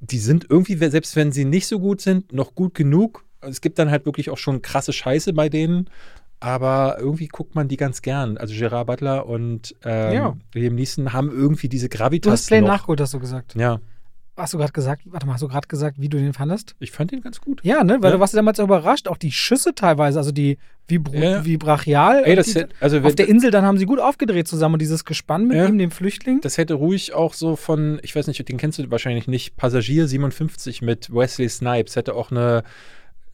Die 0.00 0.18
sind 0.18 0.46
irgendwie, 0.48 0.76
selbst 0.76 1.14
wenn 1.16 1.30
sie 1.30 1.44
nicht 1.44 1.66
so 1.66 1.78
gut 1.78 2.00
sind, 2.00 2.32
noch 2.32 2.54
gut 2.54 2.74
genug. 2.74 3.24
Es 3.42 3.60
gibt 3.60 3.78
dann 3.78 3.90
halt 3.90 4.06
wirklich 4.06 4.30
auch 4.30 4.38
schon 4.38 4.62
krasse 4.62 4.92
Scheiße 4.94 5.32
bei 5.34 5.48
denen, 5.50 5.90
aber 6.40 6.96
irgendwie 6.98 7.28
guckt 7.28 7.54
man 7.54 7.68
die 7.68 7.76
ganz 7.76 8.00
gern. 8.00 8.38
Also 8.38 8.54
Gerard 8.54 8.86
Butler 8.86 9.26
und 9.26 9.74
ähm, 9.84 10.12
Ja. 10.14 10.36
Liam 10.54 10.74
Neeson 10.74 11.12
haben 11.12 11.30
irgendwie 11.30 11.68
diese 11.68 11.88
Du 11.90 11.98
Gravitas 11.98 12.32
hast 12.32 12.46
Play 12.48 12.62
noch. 12.62 12.68
nachgeholt, 12.68 13.00
hast 13.00 13.12
du 13.14 13.20
gesagt. 13.20 13.54
Ja, 13.56 13.80
Hast 14.36 14.54
du 14.54 14.58
gerade 14.58 14.72
gesagt, 14.72 15.02
warte 15.04 15.26
mal, 15.26 15.34
hast 15.34 15.42
du 15.42 15.48
gerade 15.48 15.68
gesagt, 15.68 16.00
wie 16.00 16.08
du 16.08 16.16
den 16.16 16.32
fandest? 16.32 16.74
ich 16.78 16.92
fand 16.92 17.10
den 17.10 17.20
ganz 17.20 17.42
gut. 17.42 17.60
Ja, 17.62 17.84
ne? 17.84 17.98
Weil 18.00 18.10
Ja. 18.10 18.16
du 18.16 18.20
warst 18.20 18.32
ja 18.32 18.38
damals 18.38 18.58
überrascht, 18.58 19.06
auch 19.06 19.18
die 19.18 19.32
Schüsse 19.32 19.74
teilweise, 19.74 20.18
also 20.18 20.32
die 20.32 20.56
wie, 20.90 21.00
Ja. 21.12 21.44
wie 21.44 21.56
brachial. 21.56 22.22
Ey, 22.24 22.36
die, 22.36 22.50
hätte, 22.50 22.68
also 22.80 22.98
auf 23.00 23.14
der 23.14 23.28
Insel, 23.28 23.50
dann 23.50 23.64
haben 23.64 23.78
sie 23.78 23.86
gut 23.86 24.00
aufgedreht 24.00 24.48
zusammen 24.48 24.74
und 24.74 24.82
dieses 24.82 25.04
Gespann 25.04 25.46
mit 25.46 25.56
Ja. 25.56 25.66
ihm, 25.66 25.78
dem 25.78 25.90
Flüchtling. 25.90 26.40
das 26.40 26.58
hätte 26.58 26.74
ruhig 26.74 27.14
auch 27.14 27.34
so 27.34 27.56
von, 27.56 28.00
ich 28.02 28.14
weiß 28.16 28.26
nicht, 28.26 28.48
den 28.48 28.56
kennst 28.56 28.78
du 28.78 28.90
wahrscheinlich 28.90 29.26
nicht, 29.28 29.56
Passagier 29.56 30.06
57 30.08 30.82
mit 30.82 31.12
Wesley 31.14 31.48
Snipes 31.48 31.96
hätte 31.96 32.14
auch 32.14 32.30
eine 32.30 32.62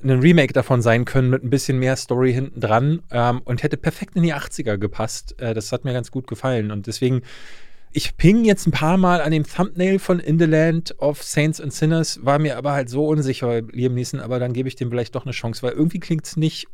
ein 0.05 0.11
Remake 0.21 0.53
davon 0.53 0.83
sein 0.83 1.07
können 1.07 1.31
mit 1.31 1.43
ein 1.43 1.49
bisschen 1.49 1.79
mehr 1.79 1.97
Story 1.97 2.31
hinten 2.33 2.61
dran 2.61 3.01
ähm, 3.11 3.41
und 3.47 3.63
hätte 3.63 3.79
perfekt 3.79 4.15
in 4.15 4.23
die 4.25 4.35
80er 4.35 4.77
gepasst. 4.77 5.35
Äh, 5.41 5.55
das 5.55 5.73
hat 5.73 5.85
mir 5.87 5.95
ganz 5.95 6.11
gut 6.11 6.27
gefallen 6.27 6.71
und 6.71 6.87
deswegen 6.87 7.23
ich 7.93 8.19
ping 8.19 8.45
jetzt 8.45 8.67
ein 8.67 8.73
paar 8.73 8.99
Mal 8.99 9.23
an 9.23 9.31
dem 9.33 9.45
Thumbnail 9.45 9.99
von 9.99 10.21
In 10.21 10.39
the 10.39 10.45
Land 10.45 10.95
of 10.99 11.23
Saints 11.23 11.63
and 11.63 11.73
Sinners, 11.73 12.21
war 12.23 12.39
mir 12.39 12.59
aber 12.59 12.73
halt 12.73 12.91
so 12.91 13.07
unsicher, 13.07 13.63
Liam 13.63 13.95
Neeson, 13.95 14.21
aber 14.21 14.39
dann 14.39 14.53
gebe 14.53 14.69
ich 14.69 14.77
dem 14.77 14.91
vielleicht 14.91 15.15
doch 15.15 15.25
eine 15.25 15.33
Chance, 15.33 15.63
weil 15.63 15.73
irgendwie 15.73 15.99
klingt 15.99 16.27
es 16.27 16.37
nicht 16.37 16.67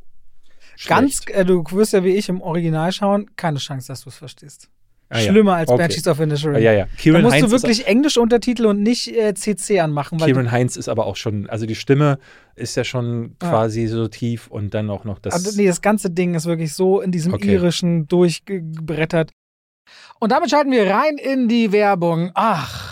Ganz, 0.86 1.20
äh, 1.28 1.44
du 1.44 1.64
wirst 1.70 1.92
ja 1.92 2.04
wie 2.04 2.10
ich 2.16 2.28
im 2.28 2.40
Original 2.40 2.92
schauen, 2.92 3.30
keine 3.36 3.58
Chance, 3.58 3.88
dass 3.88 4.02
du 4.02 4.10
es 4.10 4.16
verstehst. 4.16 4.68
Ah, 5.14 5.18
ja. 5.20 5.30
Schlimmer 5.30 5.56
als 5.56 5.68
Okay. 5.68 5.78
Banshees 5.82 6.08
of 6.08 6.18
Inisherin. 6.20 6.56
Ah, 6.56 6.58
ja, 6.60 6.72
ja. 6.72 6.84
Da 6.86 6.90
Kieran 6.96 7.22
musst 7.22 7.34
Heinz 7.34 7.44
du 7.44 7.50
wirklich 7.52 7.86
englische 7.86 8.18
Untertitel 8.20 8.64
und 8.64 8.82
nicht 8.82 9.08
äh, 9.14 9.34
CC 9.34 9.80
anmachen, 9.80 10.18
weil 10.18 10.28
Kieran 10.28 10.50
Heinz 10.50 10.76
ist 10.76 10.88
aber 10.88 11.04
auch 11.06 11.16
schon, 11.16 11.50
also 11.50 11.66
die 11.66 11.74
Stimme 11.74 12.18
ist 12.54 12.76
ja 12.76 12.84
schon 12.84 13.36
Ah. 13.40 13.50
quasi 13.50 13.86
so 13.88 14.08
tief 14.08 14.46
und 14.48 14.72
dann 14.72 14.88
auch 14.88 15.04
noch 15.04 15.18
das. 15.18 15.34
Also, 15.34 15.50
nee, 15.60 15.66
das 15.66 15.82
ganze 15.82 16.08
Ding 16.10 16.34
ist 16.34 16.46
wirklich 16.46 16.72
so 16.72 17.00
in 17.02 17.12
diesem 17.12 17.34
Okay. 17.34 17.52
irischen 17.52 18.08
durchgebrettert. 18.08 19.30
Und 20.18 20.32
damit 20.32 20.48
schalten 20.50 20.70
wir 20.70 20.88
rein 20.88 21.18
in 21.18 21.48
die 21.48 21.72
Werbung. 21.72 22.30
Ach, 22.34 22.91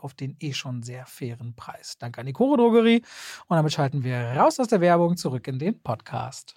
auf 0.00 0.14
den 0.14 0.36
eh 0.40 0.52
schon 0.52 0.82
sehr 0.82 1.06
fairen 1.06 1.54
Preis. 1.54 1.96
Danke 1.98 2.20
an 2.20 2.26
die 2.26 2.32
Koro 2.32 2.56
Drogerie. 2.56 3.02
Und 3.46 3.56
damit 3.56 3.72
schalten 3.72 4.04
wir 4.04 4.16
raus 4.18 4.60
aus 4.60 4.68
der 4.68 4.80
Werbung 4.80 5.16
zurück 5.16 5.46
in 5.48 5.58
den 5.58 5.80
Podcast. 5.82 6.54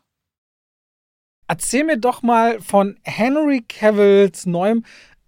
Erzähl 1.48 1.84
mir 1.84 1.98
doch 1.98 2.22
mal 2.22 2.60
von 2.62 2.98
Henry 3.04 3.62
Cavills 3.68 4.46
neuem 4.46 4.84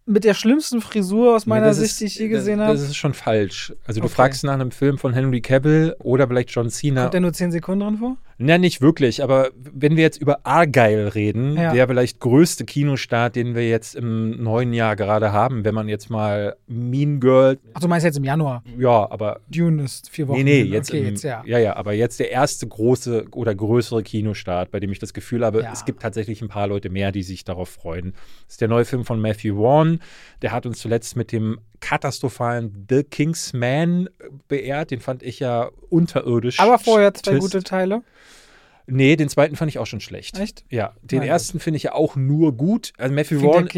mit 0.06 0.26
der 0.26 0.34
schlimmsten 0.34 0.82
Frisur 0.82 1.36
aus 1.36 1.46
meiner 1.46 1.68
das 1.68 1.78
Sicht, 1.78 1.92
ist- 1.92 2.00
die 2.02 2.06
ich 2.06 2.16
je 2.20 2.28
gesehen 2.28 2.60
habe. 2.60 2.74
Das 2.74 2.82
ist 2.82 2.96
schon 2.98 3.14
falsch. 3.14 3.74
Also 3.86 4.02
du 4.02 4.08
Okay. 4.08 4.16
fragst 4.16 4.44
nach 4.44 4.54
einem 4.54 4.72
Film 4.72 4.98
von 4.98 5.14
Henry 5.14 5.42
Cavill 5.42 5.96
oder 6.00 6.28
vielleicht 6.28 6.52
John 6.52 6.70
Cena. 6.70 7.02
Kommt 7.04 7.14
der 7.14 7.22
nur 7.22 7.34
10 7.34 7.52
Sekunden 7.52 7.86
drin 7.86 7.98
vor? 7.98 8.18
Na, 8.38 8.58
nicht 8.58 8.82
wirklich, 8.82 9.24
aber 9.24 9.50
wenn 9.56 9.96
wir 9.96 10.04
jetzt 10.04 10.20
über 10.22 10.46
Argyle 10.46 11.14
reden, 11.16 11.56
Ja. 11.56 11.72
der 11.74 11.88
vielleicht 11.88 12.20
größte 12.20 12.66
Kinostart, 12.66 13.36
den 13.36 13.54
wir 13.56 13.68
jetzt 13.70 13.96
im 13.96 14.42
neuen 14.44 14.74
Jahr 14.74 14.96
gerade 14.96 15.32
haben, 15.32 15.64
wenn 15.66 15.76
man 15.76 15.88
jetzt 15.88 16.10
mal 16.10 16.56
Mean 16.68 17.20
Girl, 17.20 17.60
Ach, 17.74 17.80
du 17.82 17.88
meinst 17.88 18.06
jetzt 18.06 18.18
im 18.18 18.24
Januar. 18.24 18.64
ja, 18.78 19.10
aber 19.12 19.40
Dune 19.50 19.84
ist 19.84 20.10
vier 20.10 20.28
Wochen. 20.28 20.38
nee, 20.44 20.64
nee, 20.64 20.70
jetzt, 20.70 20.90
okay, 20.90 21.00
im, 21.02 21.06
jetzt 21.10 21.24
ja. 21.24 21.44
ja, 21.46 21.60
ja, 21.60 21.76
aber 21.76 21.94
jetzt 21.94 22.20
der 22.20 22.32
erste 22.32 22.68
große 22.68 23.28
oder 23.32 23.54
größere 23.54 24.02
Kinostart, 24.04 24.72
bei 24.72 24.80
dem 24.80 24.92
ich 24.92 25.00
das 25.00 25.14
Gefühl 25.14 25.46
habe, 25.46 25.62
Ja. 25.62 25.72
es 25.72 25.86
gibt 25.86 26.02
tatsächlich 26.02 26.42
ein 26.42 26.48
paar 26.50 26.68
Leute 26.68 26.90
mehr, 26.90 27.12
die 27.12 27.24
sich 27.24 27.44
darauf 27.44 27.70
freuen. 27.70 28.14
Das 28.46 28.54
ist 28.56 28.62
der 28.62 28.68
neue 28.68 28.86
Film 28.86 29.06
von 29.06 29.22
Matthew 29.22 29.56
Vaughn, 29.58 30.00
der 30.42 30.52
hat 30.52 30.66
uns 30.66 30.80
zuletzt 30.80 31.16
mit 31.16 31.32
dem 31.32 31.60
katastrophalen 31.84 32.88
The 32.90 33.04
King's 33.04 33.52
Man 33.52 34.10
beehrt, 34.48 34.92
den 34.92 35.02
fand 35.02 35.22
ich 35.22 35.40
ja 35.40 35.70
unterirdisch. 35.90 36.60
Aber 36.62 36.80
vorher 36.80 37.14
zwei 37.14 37.38
gute 37.40 37.62
Teile. 37.62 38.04
Nee, 38.88 39.18
den 39.18 39.28
zweiten 39.28 39.58
fand 39.58 39.70
ich 39.70 39.80
auch 39.80 39.86
schon 39.86 40.00
schlecht. 40.00 40.40
Echt? 40.40 40.64
Ja, 40.70 40.96
den 41.02 41.20
gut. 41.20 41.28
ersten 41.28 41.60
finde 41.60 41.78
ich 41.78 41.84
ja 41.84 41.94
auch 41.94 42.16
nur 42.16 42.56
gut. 42.56 42.94
Also 42.98 43.14
Matthew 43.14 43.42
Vaughn. 43.42 43.70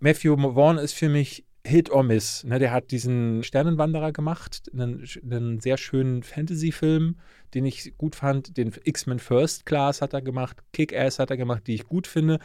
Matthew 0.00 0.36
Vaughn 0.54 0.78
ist 0.78 0.92
für 0.94 1.08
mich 1.08 1.44
Hit 1.64 1.90
or 1.90 2.04
Miss. 2.04 2.44
Ne, 2.44 2.60
der 2.60 2.70
hat 2.70 2.92
diesen 2.92 3.42
Sternenwanderer 3.42 4.12
gemacht, 4.12 4.70
einen, 4.72 5.04
einen 5.22 5.60
sehr 5.60 5.78
schönen 5.78 6.22
Fantasy-Film, 6.22 7.16
den 7.54 7.66
ich 7.66 7.96
gut 7.98 8.14
fand. 8.14 8.56
Den 8.56 8.72
X-Men 8.84 9.18
First 9.18 9.66
Class 9.66 10.00
hat 10.00 10.12
er 10.12 10.22
gemacht, 10.22 10.58
Kick-Ass 10.72 11.18
hat 11.18 11.30
er 11.30 11.36
gemacht, 11.36 11.66
die 11.66 11.74
ich 11.74 11.84
gut 11.86 12.06
finde. 12.06 12.38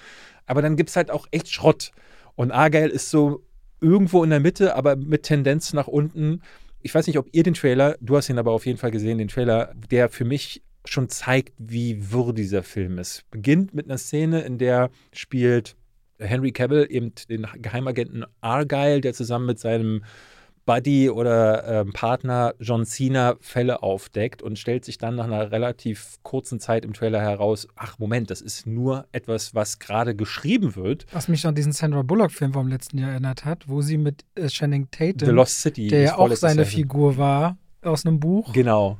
Aber 0.48 0.62
dann 0.64 0.76
gibt 0.76 0.90
es 0.90 0.96
halt 0.96 1.12
auch 1.12 1.28
echt 1.32 1.52
Schrott. 1.52 1.92
Und 2.36 2.52
Argyle 2.52 2.90
ist 2.90 3.10
so 3.10 3.44
irgendwo 3.82 4.24
in 4.24 4.30
der 4.30 4.40
Mitte, 4.40 4.76
aber 4.76 4.96
mit 4.96 5.24
Tendenz 5.24 5.74
nach 5.74 5.88
unten. 5.88 6.42
Ich 6.82 6.94
weiß 6.94 7.08
nicht, 7.08 7.18
ob 7.18 7.28
ihr 7.32 7.44
den 7.44 7.54
Trailer, 7.54 7.98
du 8.02 8.18
hast 8.18 8.30
ihn 8.30 8.40
aber 8.40 8.52
auf 8.52 8.66
jeden 8.66 8.78
Fall 8.78 8.92
gesehen, 8.92 9.18
den 9.18 9.28
Trailer, 9.28 9.74
der 9.92 10.10
für 10.10 10.26
mich 10.26 10.64
schon 10.86 11.10
zeigt, 11.10 11.54
wie 11.58 12.12
wirr 12.12 12.34
dieser 12.34 12.64
Film 12.64 12.98
ist. 12.98 13.30
Beginnt 13.30 13.74
mit 13.74 13.86
einer 13.86 13.98
Szene, 13.98 14.42
in 14.42 14.58
der 14.58 14.90
spielt 15.12 15.76
Henry 16.20 16.52
Cavill 16.52 16.88
eben 16.90 17.14
den 17.30 17.46
Geheimagenten 17.58 18.26
Argyle, 18.42 19.02
der 19.02 19.14
zusammen 19.14 19.46
mit 19.46 19.60
seinem 19.60 20.04
Buddy 20.68 21.10
oder 21.10 21.82
ähm, 21.82 21.94
Partner 21.94 22.54
John 22.60 22.86
Cena 22.86 23.36
Fälle 23.40 23.82
aufdeckt 23.82 24.44
und 24.44 24.60
stellt 24.60 24.86
sich 24.86 25.00
dann 25.00 25.16
nach 25.16 25.26
einer 25.26 25.52
relativ 25.52 26.18
kurzen 26.22 26.60
Zeit 26.60 26.86
im 26.86 26.94
Trailer 26.94 27.22
heraus, 27.22 27.68
ach 27.76 27.98
Moment, 27.98 28.30
das 28.30 28.42
ist 28.42 28.68
nur 28.68 29.08
etwas, 29.12 29.56
was 29.56 29.80
gerade 29.80 30.14
geschrieben 30.14 30.76
wird. 30.76 31.08
Was 31.12 31.30
mich 31.30 31.48
an 31.48 31.56
diesen 31.56 31.72
Sandra 31.72 32.04
Bullock-Film 32.04 32.54
vom 32.54 32.68
letzten 32.68 33.00
Jahr 33.00 33.12
erinnert 33.12 33.46
hat, 33.46 33.68
wo 33.68 33.82
sie 33.82 33.98
mit 33.98 34.26
äh, 34.36 34.48
Channing 34.48 34.92
Tatum, 34.92 35.30
Lost 35.30 35.62
City. 35.62 35.88
der 35.88 36.02
ja 36.02 36.18
auch 36.18 36.32
seine. 36.36 36.68
Figur 36.68 37.18
war, 37.18 37.58
aus 37.82 38.06
einem 38.06 38.20
Buch. 38.20 38.52
Genau. 38.52 38.98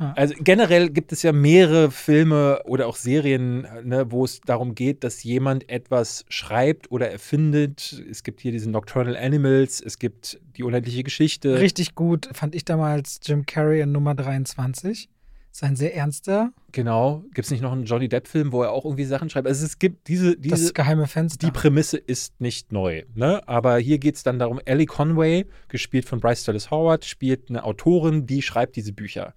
Ja. 0.00 0.14
Also 0.16 0.34
generell 0.38 0.88
gibt 0.88 1.12
es 1.12 1.22
ja 1.22 1.32
mehrere 1.32 1.90
Filme 1.90 2.62
oder 2.64 2.86
auch 2.86 2.96
Serien, 2.96 3.66
ne, 3.84 4.10
wo 4.10 4.24
es 4.24 4.40
darum 4.40 4.74
geht, 4.74 5.04
dass 5.04 5.22
jemand 5.22 5.68
etwas 5.68 6.24
schreibt 6.28 6.90
oder 6.90 7.10
erfindet. 7.10 8.02
Es 8.10 8.22
gibt 8.22 8.40
hier 8.40 8.50
diesen 8.50 8.72
Nocturnal 8.72 9.16
Animals, 9.16 9.80
es 9.80 9.98
gibt 9.98 10.40
die 10.56 10.62
unendliche 10.62 11.04
Geschichte. 11.04 11.60
Richtig 11.60 11.94
gut 11.94 12.30
fand 12.32 12.54
ich 12.54 12.64
damals 12.64 13.20
Jim 13.22 13.44
Carrey 13.44 13.82
in 13.82 13.92
Nummer 13.92 14.14
23. 14.14 15.08
Ist 15.52 15.64
ein 15.64 15.76
sehr 15.76 15.94
ernster, 15.94 16.52
Genau. 16.72 17.24
Gibt 17.34 17.46
es 17.46 17.50
nicht 17.50 17.62
noch 17.62 17.72
einen 17.72 17.84
Johnny 17.84 18.08
Depp-Film, 18.08 18.52
wo 18.52 18.62
er 18.62 18.72
auch 18.72 18.84
irgendwie 18.84 19.04
Sachen 19.04 19.28
schreibt? 19.30 19.46
Also 19.46 19.64
es 19.64 19.78
gibt 19.78 20.08
diese, 20.08 20.36
diese 20.36 20.66
das 20.66 20.74
geheime 20.74 21.06
Fenster. 21.06 21.46
die 21.46 21.52
Prämisse 21.52 21.96
ist 21.96 22.40
nicht 22.40 22.72
neu. 22.72 23.02
Ne? 23.14 23.46
Aber 23.48 23.78
hier 23.78 23.98
geht 23.98 24.16
es 24.16 24.22
dann 24.22 24.38
darum, 24.38 24.60
Ellie 24.64 24.86
Conway, 24.86 25.46
gespielt 25.68 26.04
von 26.04 26.20
Bryce 26.20 26.44
Dallas 26.44 26.70
Howard, 26.70 27.04
spielt 27.04 27.50
eine 27.50 27.64
Autorin, 27.64 28.26
die 28.26 28.42
schreibt 28.42 28.76
diese 28.76 28.92
Bücher. 28.92 29.34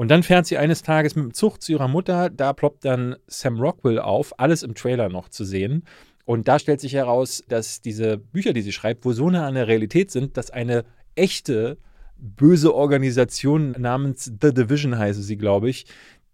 Und 0.00 0.08
dann 0.08 0.22
fährt 0.22 0.46
sie 0.46 0.56
eines 0.56 0.80
Tages 0.80 1.14
mit 1.14 1.26
dem 1.26 1.34
Zug 1.34 1.60
zu 1.60 1.72
ihrer 1.72 1.86
Mutter. 1.86 2.30
Da 2.30 2.54
ploppt 2.54 2.86
dann 2.86 3.16
Sam 3.26 3.60
Rockwell 3.60 3.98
auf, 3.98 4.32
alles 4.40 4.62
im 4.62 4.74
Trailer 4.74 5.10
noch 5.10 5.28
zu 5.28 5.44
sehen. 5.44 5.84
Und 6.24 6.48
da 6.48 6.58
stellt 6.58 6.80
sich 6.80 6.94
heraus, 6.94 7.44
dass 7.48 7.82
diese 7.82 8.16
Bücher, 8.16 8.54
die 8.54 8.62
sie 8.62 8.72
schreibt, 8.72 9.04
wohl 9.04 9.12
so 9.12 9.28
nah 9.28 9.46
an 9.46 9.56
der 9.56 9.68
Realität 9.68 10.10
sind, 10.10 10.38
dass 10.38 10.50
eine 10.50 10.86
echte 11.16 11.76
böse 12.16 12.74
Organisation 12.74 13.72
namens 13.72 14.24
The 14.40 14.54
Division 14.54 14.96
heiße 14.96 15.22
sie, 15.22 15.36
glaube 15.36 15.68
ich, 15.68 15.84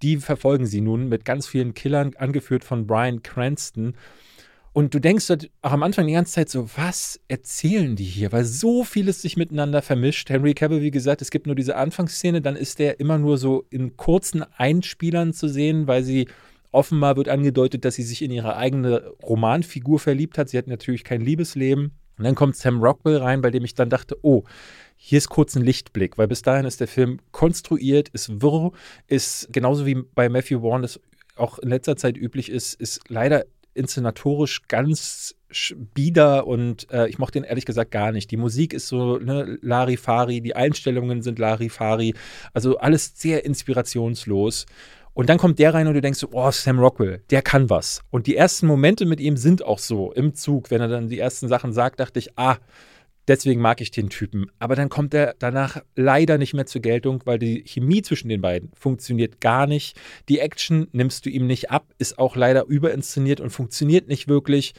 die 0.00 0.18
verfolgen 0.18 0.66
sie 0.66 0.80
nun 0.80 1.08
mit 1.08 1.24
ganz 1.24 1.48
vielen 1.48 1.74
Killern, 1.74 2.12
angeführt 2.18 2.62
von 2.62 2.86
Brian 2.86 3.24
Cranston. 3.24 3.96
Und 4.76 4.92
du 4.92 4.98
denkst 4.98 5.28
dort 5.28 5.48
auch 5.62 5.72
am 5.72 5.82
Anfang 5.82 6.06
die 6.06 6.12
ganze 6.12 6.34
Zeit 6.34 6.50
so, 6.50 6.68
was 6.76 7.18
erzählen 7.28 7.96
die 7.96 8.04
hier? 8.04 8.30
Weil 8.30 8.44
so 8.44 8.84
vieles 8.84 9.22
sich 9.22 9.38
miteinander 9.38 9.80
vermischt. 9.80 10.28
Henry 10.28 10.52
Cavill, 10.52 10.82
wie 10.82 10.90
gesagt, 10.90 11.22
es 11.22 11.30
gibt 11.30 11.46
nur 11.46 11.54
diese 11.54 11.76
Anfangsszene, 11.76 12.42
dann 12.42 12.56
ist 12.56 12.78
der 12.78 13.00
immer 13.00 13.16
nur 13.16 13.38
so 13.38 13.64
in 13.70 13.96
kurzen 13.96 14.44
Einspielern 14.58 15.32
zu 15.32 15.48
sehen, 15.48 15.86
weil 15.86 16.02
sie 16.04 16.28
offenbar 16.72 17.16
wird 17.16 17.30
angedeutet, 17.30 17.86
dass 17.86 17.94
sie 17.94 18.02
sich 18.02 18.20
in 18.20 18.30
ihre 18.30 18.58
eigene 18.58 18.98
Romanfigur 19.22 19.98
verliebt 19.98 20.36
hat. 20.36 20.50
Sie 20.50 20.58
hat 20.58 20.66
natürlich 20.66 21.04
kein 21.04 21.22
Liebesleben. 21.22 21.92
Und 22.18 22.24
dann 22.24 22.34
kommt 22.34 22.54
Sam 22.54 22.82
Rockwell 22.82 23.16
rein, 23.16 23.40
bei 23.40 23.50
dem 23.50 23.64
ich 23.64 23.74
dann 23.74 23.88
dachte, 23.88 24.18
oh, 24.20 24.44
hier 24.96 25.16
ist 25.16 25.30
kurz 25.30 25.56
ein 25.56 25.64
Lichtblick, 25.64 26.18
weil 26.18 26.28
bis 26.28 26.42
dahin 26.42 26.66
ist 26.66 26.80
der 26.80 26.88
Film 26.88 27.20
konstruiert, 27.30 28.10
ist 28.10 28.42
wirr, 28.42 28.72
ist 29.06 29.48
genauso 29.50 29.86
wie 29.86 30.02
bei 30.14 30.28
Matthew 30.28 30.60
Vaughn 30.60 30.82
das 30.82 31.00
auch 31.36 31.58
in 31.58 31.68
letzter 31.68 31.96
Zeit 31.96 32.16
üblich 32.16 32.50
ist, 32.50 32.74
ist 32.74 33.00
leider 33.08 33.44
inszenatorisch 33.76 34.62
ganz 34.68 35.34
bieder 35.94 36.46
und 36.46 36.90
äh, 36.90 37.08
ich 37.08 37.18
mochte 37.18 37.38
ihn 37.38 37.44
ehrlich 37.44 37.66
gesagt 37.66 37.90
gar 37.90 38.12
nicht. 38.12 38.30
Die 38.30 38.36
Musik 38.36 38.72
ist 38.72 38.88
so 38.88 39.18
ne, 39.18 39.58
Larifari, 39.62 40.40
die 40.40 40.56
Einstellungen 40.56 41.22
sind 41.22 41.38
Larifari, 41.38 42.14
also 42.52 42.78
alles 42.78 43.12
sehr 43.14 43.44
inspirationslos. 43.44 44.66
Und 45.14 45.30
dann 45.30 45.38
kommt 45.38 45.58
der 45.58 45.72
rein 45.72 45.86
und 45.86 45.94
du 45.94 46.02
denkst 46.02 46.26
oh, 46.30 46.50
Sam 46.50 46.78
Rockwell, 46.78 47.22
der 47.30 47.40
kann 47.40 47.70
was. 47.70 48.02
Und 48.10 48.26
die 48.26 48.36
ersten 48.36 48.66
Momente 48.66 49.06
mit 49.06 49.18
ihm 49.18 49.38
sind 49.38 49.64
auch 49.64 49.78
so 49.78 50.12
im 50.12 50.34
Zug, 50.34 50.70
wenn 50.70 50.82
er 50.82 50.88
dann 50.88 51.08
die 51.08 51.18
ersten 51.18 51.48
Sachen 51.48 51.72
sagt, 51.72 52.00
dachte 52.00 52.18
ich, 52.18 52.38
ah, 52.38 52.56
deswegen 53.28 53.60
mag 53.60 53.80
ich 53.80 53.90
den 53.90 54.08
Typen. 54.08 54.50
Aber 54.58 54.76
dann 54.76 54.88
kommt 54.88 55.14
er 55.14 55.34
danach 55.38 55.82
leider 55.94 56.38
nicht 56.38 56.54
mehr 56.54 56.66
zur 56.66 56.80
Geltung, 56.80 57.22
weil 57.24 57.38
die 57.38 57.62
Chemie 57.66 58.02
zwischen 58.02 58.28
den 58.28 58.40
beiden 58.40 58.70
funktioniert 58.74 59.40
gar 59.40 59.66
nicht. 59.66 59.98
Die 60.28 60.38
Action 60.38 60.88
nimmst 60.92 61.26
du 61.26 61.30
ihm 61.30 61.46
nicht 61.46 61.70
ab, 61.70 61.86
ist 61.98 62.18
auch 62.18 62.36
leider 62.36 62.66
überinszeniert 62.66 63.40
und 63.40 63.50
funktioniert 63.50 64.08
nicht 64.08 64.28
wirklich. 64.28 64.74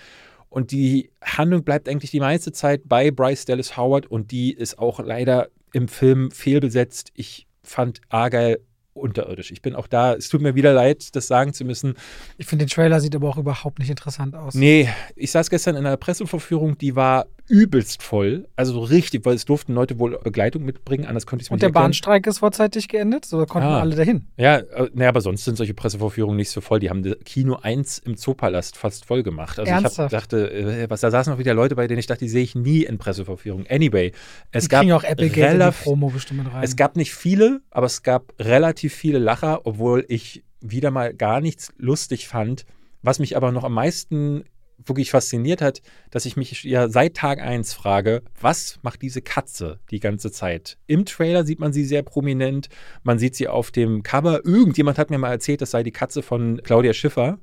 Und 0.50 0.72
die 0.72 1.12
Handlung 1.22 1.64
bleibt 1.64 1.90
eigentlich 1.90 2.12
die 2.12 2.20
meiste 2.20 2.52
Zeit 2.52 2.84
bei 2.86 3.12
Bryce 3.12 3.46
Dallas 3.46 3.76
Howard 3.78 4.08
und 4.08 4.32
die 4.32 4.54
ist 4.54 4.80
auch 4.80 5.00
leider 5.00 5.50
im 5.74 5.88
Film 5.88 6.32
fehlbesetzt. 6.32 7.12
Ich 7.16 7.48
fand 7.64 8.02
Argyle 8.10 8.62
unterirdisch. 8.94 9.52
Ich 9.52 9.62
bin 9.62 9.76
auch 9.76 9.88
da, 9.88 10.14
es 10.14 10.30
tut 10.30 10.42
mir 10.42 10.56
wieder 10.56 10.74
leid, 10.74 11.16
das 11.16 11.28
sagen 11.28 11.54
zu 11.54 11.64
müssen. 11.66 11.94
Ich 12.38 12.48
finde, 12.48 12.66
den 12.66 12.70
Trailer 12.70 13.00
sieht 13.00 13.16
aber 13.16 13.30
auch 13.30 13.38
überhaupt 13.38 13.80
nicht 13.80 13.90
interessant 13.90 14.36
aus. 14.36 14.56
Nee, 14.56 14.90
ich 15.16 15.32
saß 15.32 15.50
gestern 15.50 15.76
in 15.76 15.86
einer 15.86 15.98
Presseverführung, 15.98 16.78
die 16.78 16.96
war 16.96 17.28
übelst 17.48 18.04
voll. 18.04 18.48
Also 18.56 18.80
richtig, 18.82 19.26
weil 19.26 19.36
es 19.36 19.46
durften 19.46 19.74
Leute 19.74 20.00
wohl 20.00 20.20
Begleitung 20.24 20.64
mitbringen, 20.64 21.06
anders 21.06 21.26
konnte 21.26 21.42
ich 21.42 21.48
es 21.48 21.50
mir 21.50 21.54
Und 21.54 21.58
nicht 21.58 21.62
der 21.64 21.68
erklären. 21.70 21.84
Bahnstreik 21.86 22.28
ist 22.28 22.40
vorzeitig 22.40 22.88
geendet, 22.88 23.26
so 23.26 23.46
konnten 23.46 23.70
Ah. 23.70 23.80
alle 23.80 23.96
dahin. 23.96 24.28
Ja, 24.38 24.58
äh, 24.58 24.90
naja, 24.94 25.10
aber 25.10 25.22
sonst 25.22 25.46
sind 25.46 25.56
solche 25.58 25.74
Pressevorführungen 25.74 26.36
nicht 26.38 26.50
so 26.52 26.62
voll. 26.62 26.80
Die 26.80 26.90
haben 26.90 27.04
das 27.04 27.16
Kino 27.26 27.56
1 27.62 28.00
im 28.00 28.18
Zoopalast 28.18 28.78
fast 28.78 29.06
voll 29.06 29.24
gemacht. 29.24 29.58
Also 29.60 29.72
Ernsthaft? 29.72 29.96
ich 29.96 30.00
hab, 30.00 30.10
dachte, 30.12 30.52
äh, 30.52 30.90
was, 30.90 31.02
da 31.02 31.10
saßen 31.12 31.34
auch 31.34 31.38
wieder 31.40 31.54
Leute, 31.54 31.76
bei 31.76 31.88
denen 31.88 32.00
ich 32.00 32.08
dachte, 32.08 32.26
die 32.26 32.30
sehe 32.30 32.44
ich 32.44 32.56
nie 32.56 32.84
in 32.84 32.98
Pressevorführungen. 32.98 33.66
Anyway, 33.70 34.12
es 34.52 34.64
Die 34.66 34.70
gab 34.70 34.90
auch 34.92 35.04
Apple 35.04 35.34
relativ, 35.36 35.84
Promo 35.84 36.10
bestimmt 36.10 36.52
rein. 36.54 36.64
es 36.64 36.76
gab 36.76 36.96
nicht 36.98 37.14
viele, 37.14 37.62
aber 37.72 37.86
es 37.86 38.04
gab 38.04 38.34
relativ 38.40 38.94
viele 38.94 39.20
Lacher, 39.20 39.62
obwohl 39.66 40.06
ich 40.10 40.44
wieder 40.60 40.92
mal 40.92 41.14
gar 41.14 41.40
nichts 41.42 41.72
lustig 41.78 42.28
fand. 42.28 42.66
Was 43.04 43.20
mich 43.20 43.38
aber 43.38 43.52
noch 43.52 43.64
am 43.64 43.74
meisten 43.74 44.44
wirklich 44.86 45.12
fasziniert 45.12 45.62
hat, 45.62 45.82
dass 46.12 46.26
ich 46.26 46.38
mich 46.38 46.64
ja 46.64 46.88
seit 46.88 47.16
Tag 47.16 47.40
1 47.42 47.74
frage, 47.74 48.22
was 48.40 48.80
macht 48.84 49.02
diese 49.02 49.22
Katze 49.22 49.80
die 49.92 50.00
ganze 50.00 50.32
Zeit? 50.32 50.78
Im 50.88 51.06
Trailer 51.06 51.46
sieht 51.46 51.60
man 51.60 51.74
sie 51.74 51.84
sehr 51.84 52.04
prominent, 52.04 52.70
man 53.04 53.20
sieht 53.20 53.36
sie 53.36 53.48
auf 53.48 53.72
dem 53.72 54.04
Cover. 54.04 54.46
Irgendjemand 54.46 54.98
hat 54.98 55.10
mir 55.10 55.18
mal 55.18 55.32
erzählt, 55.32 55.62
das 55.62 55.72
sei 55.72 55.84
die 55.84 55.92
Katze 55.92 56.22
von 56.22 56.62
Claudia 56.64 56.94
Schiffer. 56.94 57.40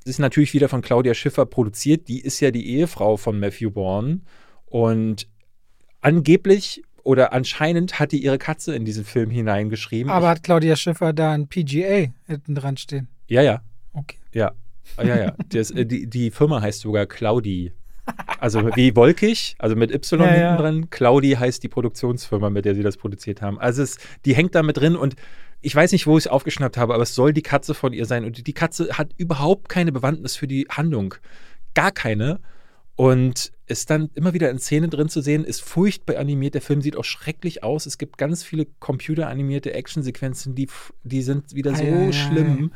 Es 0.00 0.06
ist 0.10 0.18
natürlich 0.18 0.52
wieder 0.52 0.68
von 0.68 0.82
Claudia 0.82 1.14
Schiffer 1.14 1.46
produziert, 1.46 2.08
die 2.08 2.20
ist 2.20 2.38
ja 2.40 2.50
die 2.50 2.68
Ehefrau 2.76 3.16
von 3.16 3.40
Matthew 3.40 3.70
Bourne 3.70 4.20
und 4.66 5.26
angeblich 6.00 6.82
oder 7.02 7.32
anscheinend 7.32 7.98
hat 7.98 8.12
die 8.12 8.22
ihre 8.22 8.38
Katze 8.38 8.74
in 8.74 8.84
diesen 8.84 9.04
Film 9.04 9.30
hineingeschrieben. 9.30 10.10
aber 10.10 10.28
hat 10.28 10.42
Claudia 10.42 10.76
Schiffer 10.76 11.12
da 11.12 11.32
ein 11.32 11.48
PGA 11.48 12.08
hinten 12.26 12.54
dran 12.54 12.76
stehen? 12.76 13.08
ja, 13.28 13.42
ja, 13.42 13.62
Okay. 13.94 14.16
ja. 14.32 14.52
Ah, 14.96 15.04
Ja, 15.04 15.16
ja. 15.16 15.34
Das, 15.50 15.70
äh, 15.70 15.86
die, 15.86 16.06
die 16.06 16.30
Firma 16.30 16.60
heißt 16.60 16.80
sogar 16.80 17.06
Claudi. 17.06 17.72
Also 18.38 18.76
wie 18.76 18.94
wolkig, 18.94 19.56
also 19.58 19.76
mit 19.76 19.90
Y 19.90 20.20
Ja, 20.20 20.26
hinten 20.26 20.40
ja. 20.40 20.56
dran. 20.56 20.90
Claudi 20.90 21.32
heißt 21.32 21.62
die 21.62 21.68
Produktionsfirma, 21.68 22.50
mit 22.50 22.66
der 22.66 22.74
sie 22.74 22.82
das 22.82 22.96
produziert 22.98 23.40
haben. 23.40 23.58
Also 23.58 23.82
es, 23.82 23.96
die 24.26 24.34
hängt 24.34 24.54
da 24.54 24.62
mit 24.62 24.76
drin 24.76 24.94
und 24.96 25.16
ich 25.62 25.74
weiß 25.74 25.92
nicht, 25.92 26.06
wo 26.06 26.18
ich 26.18 26.24
es 26.26 26.30
aufgeschnappt 26.30 26.76
habe, 26.76 26.92
aber 26.92 27.02
es 27.02 27.14
soll 27.14 27.32
die 27.32 27.40
Katze 27.42 27.72
von 27.72 27.94
ihr 27.94 28.04
sein. 28.04 28.24
Und 28.26 28.46
die 28.46 28.52
Katze 28.52 28.98
hat 28.98 29.12
überhaupt 29.16 29.70
keine 29.70 29.92
Bewandtnis 29.92 30.36
für 30.36 30.46
die 30.46 30.66
Handlung. 30.70 31.14
Gar 31.72 31.90
keine. 31.90 32.40
Und 32.96 33.50
ist 33.66 33.88
dann 33.88 34.10
immer 34.14 34.34
wieder 34.34 34.50
in 34.50 34.58
Szene 34.58 34.88
drin 34.88 35.08
zu 35.08 35.22
sehen, 35.22 35.42
ist 35.42 35.62
furchtbar 35.62 36.18
animiert. 36.18 36.54
Der 36.54 36.60
Film 36.60 36.82
sieht 36.82 36.96
auch 36.96 37.04
schrecklich 37.04 37.64
aus. 37.64 37.86
Es 37.86 37.96
gibt 37.96 38.18
ganz 38.18 38.44
viele 38.44 38.66
computeranimierte 38.78 39.72
Actionsequenzen, 39.72 40.54
die, 40.54 40.68
die 41.02 41.22
sind 41.22 41.54
wieder 41.54 41.74
so 41.74 41.82
Ei, 41.82 41.88
ei, 41.88 42.08
ei. 42.08 42.70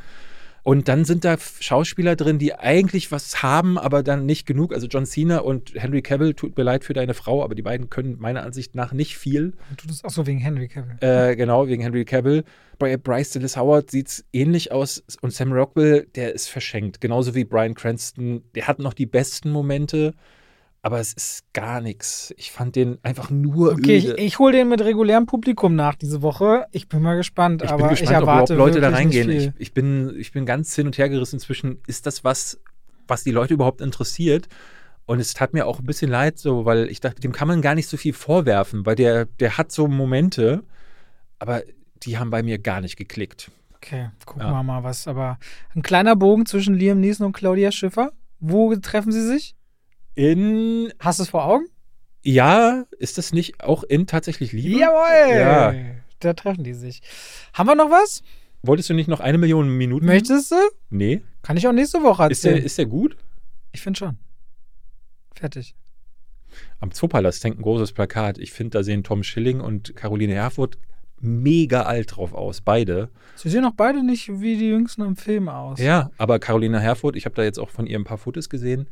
Und 0.69 0.87
dann 0.87 1.07
sind 1.07 1.25
da 1.25 1.39
Schauspieler 1.39 2.15
drin, 2.15 2.39
die 2.39 2.55
eigentlich 2.55 3.11
was 3.11 3.43
haben, 3.43 3.79
aber 3.79 4.03
dann 4.03 4.27
nicht 4.27 4.45
genug. 4.45 4.75
Also 4.75 4.87
John 4.87 5.07
Cena 5.07 5.39
und 5.39 5.73
Henry 5.75 6.03
Cavill, 6.03 6.35
tut 6.35 6.59
mir 6.59 6.63
leid 6.63 6.85
für 6.85 6.93
deine 6.93 7.15
Frau, 7.15 7.43
aber 7.43 7.55
die 7.55 7.63
beiden 7.63 7.89
können 7.89 8.17
meiner 8.19 8.43
Ansicht 8.43 8.75
nach 8.75 8.93
nicht 8.93 9.17
viel. 9.17 9.55
Du 9.79 9.87
das 9.87 10.05
auch 10.05 10.11
so 10.11 10.27
wegen 10.27 10.41
Henry 10.41 10.69
Cavill. 10.69 10.99
Äh, 11.01 11.37
genau, 11.37 11.69
wegen 11.69 11.81
Henry 11.81 12.05
Cavill. 12.05 12.45
Bei 12.79 12.99
Bryce 12.99 13.31
Dallas 13.31 13.57
Howard 13.57 13.91
sieht 13.91 14.09
es 14.09 14.25
ähnlich 14.35 14.71
aus. 14.71 15.03
Und 15.23 15.33
Sam 15.33 15.53
Rockwell, 15.53 16.07
der 16.15 16.35
ist 16.35 16.51
verschenkt. 16.51 17.01
Genauso 17.01 17.35
wie 17.35 17.45
Brian 17.45 17.75
Cranston. 17.75 18.43
Der 18.55 18.67
hat 18.67 18.79
noch 18.79 18.93
die 18.93 19.07
besten 19.07 19.51
Momente, 19.51 20.13
aber 20.89 21.01
es 21.01 21.13
ist 21.13 21.53
gar 21.53 21.83
nichts. 21.83 22.33
Ich 22.39 22.51
fand 22.51 22.75
den 22.75 22.97
einfach 23.03 23.29
nur 23.29 23.73
Okay, 23.73 23.97
ich, 23.97 24.07
öde. 24.09 24.17
ich 24.23 24.39
hole 24.39 24.53
den 24.53 24.71
mit 24.71 24.81
regulärem 24.81 25.27
Publikum 25.27 25.75
nach 25.75 25.97
diese 25.97 26.23
Woche. 26.23 26.65
Ich 26.73 26.89
bin 26.89 27.03
mal 27.03 27.15
gespannt, 27.15 27.61
Ich 27.63 27.69
aber 27.69 27.85
bin 27.89 27.93
ich 27.93 28.01
gespannt, 28.01 28.23
ob 28.23 28.29
erwarte 28.29 28.55
überhaupt 28.55 28.75
Leute 28.75 28.81
da 28.81 28.89
reingehen. 28.89 29.29
Ich, 29.29 29.51
ich, 29.59 29.75
bin, 29.75 30.15
ich 30.19 30.33
bin 30.33 30.47
ganz 30.47 30.75
hin 30.75 30.87
und 30.87 30.97
her 30.97 31.11
gerissen 31.11 31.39
zwischen, 31.41 31.83
ist 31.87 32.07
das 32.07 32.25
was, 32.25 32.59
was 33.07 33.23
die 33.23 33.33
Leute 33.33 33.53
überhaupt 33.53 33.83
interessiert? 33.83 34.49
Und 35.05 35.21
es 35.21 35.35
tat 35.35 35.53
mir 35.53 35.67
auch 35.67 35.79
ein 35.79 35.85
bisschen 35.85 36.11
leid, 36.11 36.39
so, 36.39 36.65
weil 36.65 36.89
ich 36.89 37.01
dachte, 37.01 37.21
dem 37.21 37.33
kann 37.33 37.49
man 37.49 37.61
gar 37.61 37.75
nicht 37.75 37.89
so 37.89 37.99
viel 37.99 38.15
vorwerfen, 38.15 38.87
weil 38.87 38.95
der, 38.97 39.27
der 39.27 39.59
hat 39.59 39.71
so 39.71 39.89
Momente, 39.89 40.63
aber 41.39 41.61
die 42.03 42.17
haben 42.17 42.31
bei 42.31 42.43
mir 42.43 42.59
gar 42.59 42.81
nicht 42.81 42.97
geklickt. 42.97 43.51
Okay, 43.77 44.09
gucken 44.25 44.43
Ja. 44.43 44.53
wir 44.53 44.63
mal 44.63 44.85
was. 44.85 45.07
Aber 45.07 45.39
ein 45.75 45.83
kleiner 45.83 46.17
Bogen 46.17 46.47
zwischen 46.47 46.75
Liam 46.75 47.01
Neeson 47.01 47.27
und 47.27 47.33
Claudia 47.35 47.73
Schiffer. 47.73 48.13
Wo 48.41 48.75
treffen 48.77 49.13
sie 49.13 49.27
sich? 49.27 49.55
In, 50.19 50.93
Hast 50.99 51.21
du 51.21 51.23
es 51.23 51.29
vor 51.29 51.45
Augen? 51.45 51.67
ja, 52.25 52.85
ist 52.99 53.19
das 53.19 53.33
nicht 53.33 53.63
auch 53.63 53.85
in 53.85 54.09
tatsächlich 54.09 54.51
Liebe? 54.51 54.81
Jawohl! 54.81 55.39
Ja. 55.39 55.75
Da 56.19 56.33
treffen 56.35 56.65
die 56.65 56.75
sich. 56.75 57.03
Haben 57.55 57.69
wir 57.69 57.77
noch 57.77 57.89
was? 57.91 58.25
Wolltest 58.65 58.91
du 58.91 58.95
nicht 58.95 59.07
noch 59.09 59.21
eine 59.21 59.39
Million 59.39 59.69
Minuten? 59.69 60.07
Möchtest 60.07 60.51
du? 60.51 60.57
Nee. 60.91 61.23
Kann 61.43 61.57
ich 61.57 61.69
auch 61.69 61.73
nächste 61.73 62.03
Woche 62.03 62.27
Ist 62.33 62.43
der, 62.43 62.51
erzählen. 62.51 62.67
ist 62.67 62.79
der 62.79 62.87
gut? 62.87 63.17
ich 63.71 63.81
finde 63.81 63.97
schon. 63.97 64.19
Fertig. 65.37 65.77
Am 66.81 66.91
Zoopalast 66.91 67.45
hängt 67.45 67.61
ein 67.61 67.63
großes 67.63 67.93
Plakat. 67.93 68.39
Ich 68.39 68.51
finde, 68.51 68.71
da 68.79 68.83
sehen 68.83 69.05
Tom 69.05 69.23
Schilling 69.23 69.61
und 69.61 69.95
Caroline 69.95 70.35
Herfurth 70.35 70.79
mega 71.21 71.83
alt 71.83 72.17
drauf 72.17 72.35
aus. 72.35 72.61
Beide. 72.61 73.09
Sie 73.37 73.51
sehen 73.51 73.65
auch 73.65 73.75
beide 73.77 74.05
nicht 74.05 74.29
wie 74.41 74.57
die 74.57 74.71
Jüngsten 74.71 75.03
im 75.03 75.15
Film 75.15 75.49
aus. 75.49 75.79
Ja, 75.79 76.11
aber 76.19 76.41
Caroline 76.41 76.81
Herfurth, 76.81 77.15
ich 77.15 77.25
habe 77.25 77.37
da 77.37 77.45
jetzt 77.45 77.61
auch 77.61 77.71
von 77.71 77.87
ihr 77.87 77.97
ein 77.97 78.05
paar 78.05 78.19
Fotos 78.19 78.49
gesehen, 78.49 78.89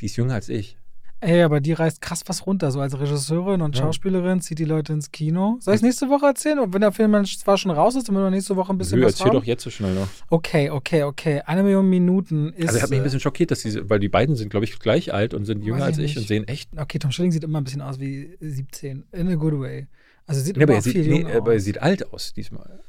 die 0.00 0.06
ist 0.06 0.16
jünger 0.16 0.34
als 0.34 0.48
ich. 0.48 0.76
Ey, 1.22 1.42
aber 1.42 1.60
die 1.60 1.74
reißt 1.74 2.00
krass 2.00 2.22
was 2.26 2.46
runter. 2.46 2.70
So 2.70 2.80
als 2.80 2.98
Regisseurin 2.98 3.60
und 3.60 3.76
Ja. 3.76 3.82
Schauspielerin 3.82 4.40
zieht 4.40 4.58
die 4.58 4.64
Leute 4.64 4.94
ins 4.94 5.10
Kino. 5.12 5.58
Soll 5.60 5.74
ich 5.74 5.80
es 5.80 5.82
nächste 5.82 6.08
Woche 6.08 6.24
erzählen? 6.24 6.58
Und 6.58 6.72
wenn 6.72 6.80
der 6.80 6.92
Film 6.92 7.12
dann 7.12 7.26
zwar 7.26 7.58
schon 7.58 7.70
raus 7.72 7.94
ist, 7.94 8.08
damit 8.08 8.22
wir 8.22 8.30
nächste 8.30 8.56
Woche 8.56 8.72
ein 8.72 8.78
bisschen 8.78 9.00
Nö, 9.00 9.04
was 9.04 9.12
erzähl 9.12 9.26
haben? 9.26 9.34
doch 9.34 9.44
jetzt 9.44 9.62
so 9.62 9.68
schnell 9.68 9.94
noch. 9.94 10.08
Okay, 10.30 10.70
okay, 10.70 11.02
okay. 11.02 11.42
Eine 11.44 11.62
Million 11.62 11.90
Minuten 11.90 12.54
ist. 12.54 12.68
Also 12.68 12.80
hat 12.80 12.88
mich 12.88 12.98
ein 12.98 13.02
äh, 13.02 13.04
bisschen 13.04 13.20
schockiert, 13.20 13.50
dass 13.50 13.60
die, 13.60 13.90
weil 13.90 13.98
die 14.00 14.08
beiden 14.08 14.34
sind, 14.34 14.48
glaube 14.48 14.64
ich, 14.64 14.78
gleich 14.78 15.12
alt 15.12 15.34
und 15.34 15.44
sind 15.44 15.62
jünger 15.62 15.80
Weiß 15.80 15.88
als 15.88 15.98
ich 15.98 16.04
ich 16.12 16.16
und 16.16 16.20
nicht. 16.22 16.28
sehen 16.28 16.48
echt. 16.48 16.70
Okay, 16.74 16.98
Tom 16.98 17.12
Schilling 17.12 17.32
sieht 17.32 17.44
immer 17.44 17.60
ein 17.60 17.64
bisschen 17.64 17.82
aus 17.82 18.00
wie 18.00 18.38
17. 18.40 19.04
In 19.12 19.28
a 19.28 19.34
good 19.34 19.60
way. 19.60 19.88
Also 20.26 20.40
sieht 20.40 20.56
Nee, 20.56 20.62
aber 20.62 20.74
er 20.76 20.80
sieht, 20.82 21.06
nee, 21.06 21.26
aber 21.30 21.52
er 21.52 21.60
sieht 21.60 21.82
alt 21.82 22.14
aus 22.14 22.32
diesmal. 22.32 22.80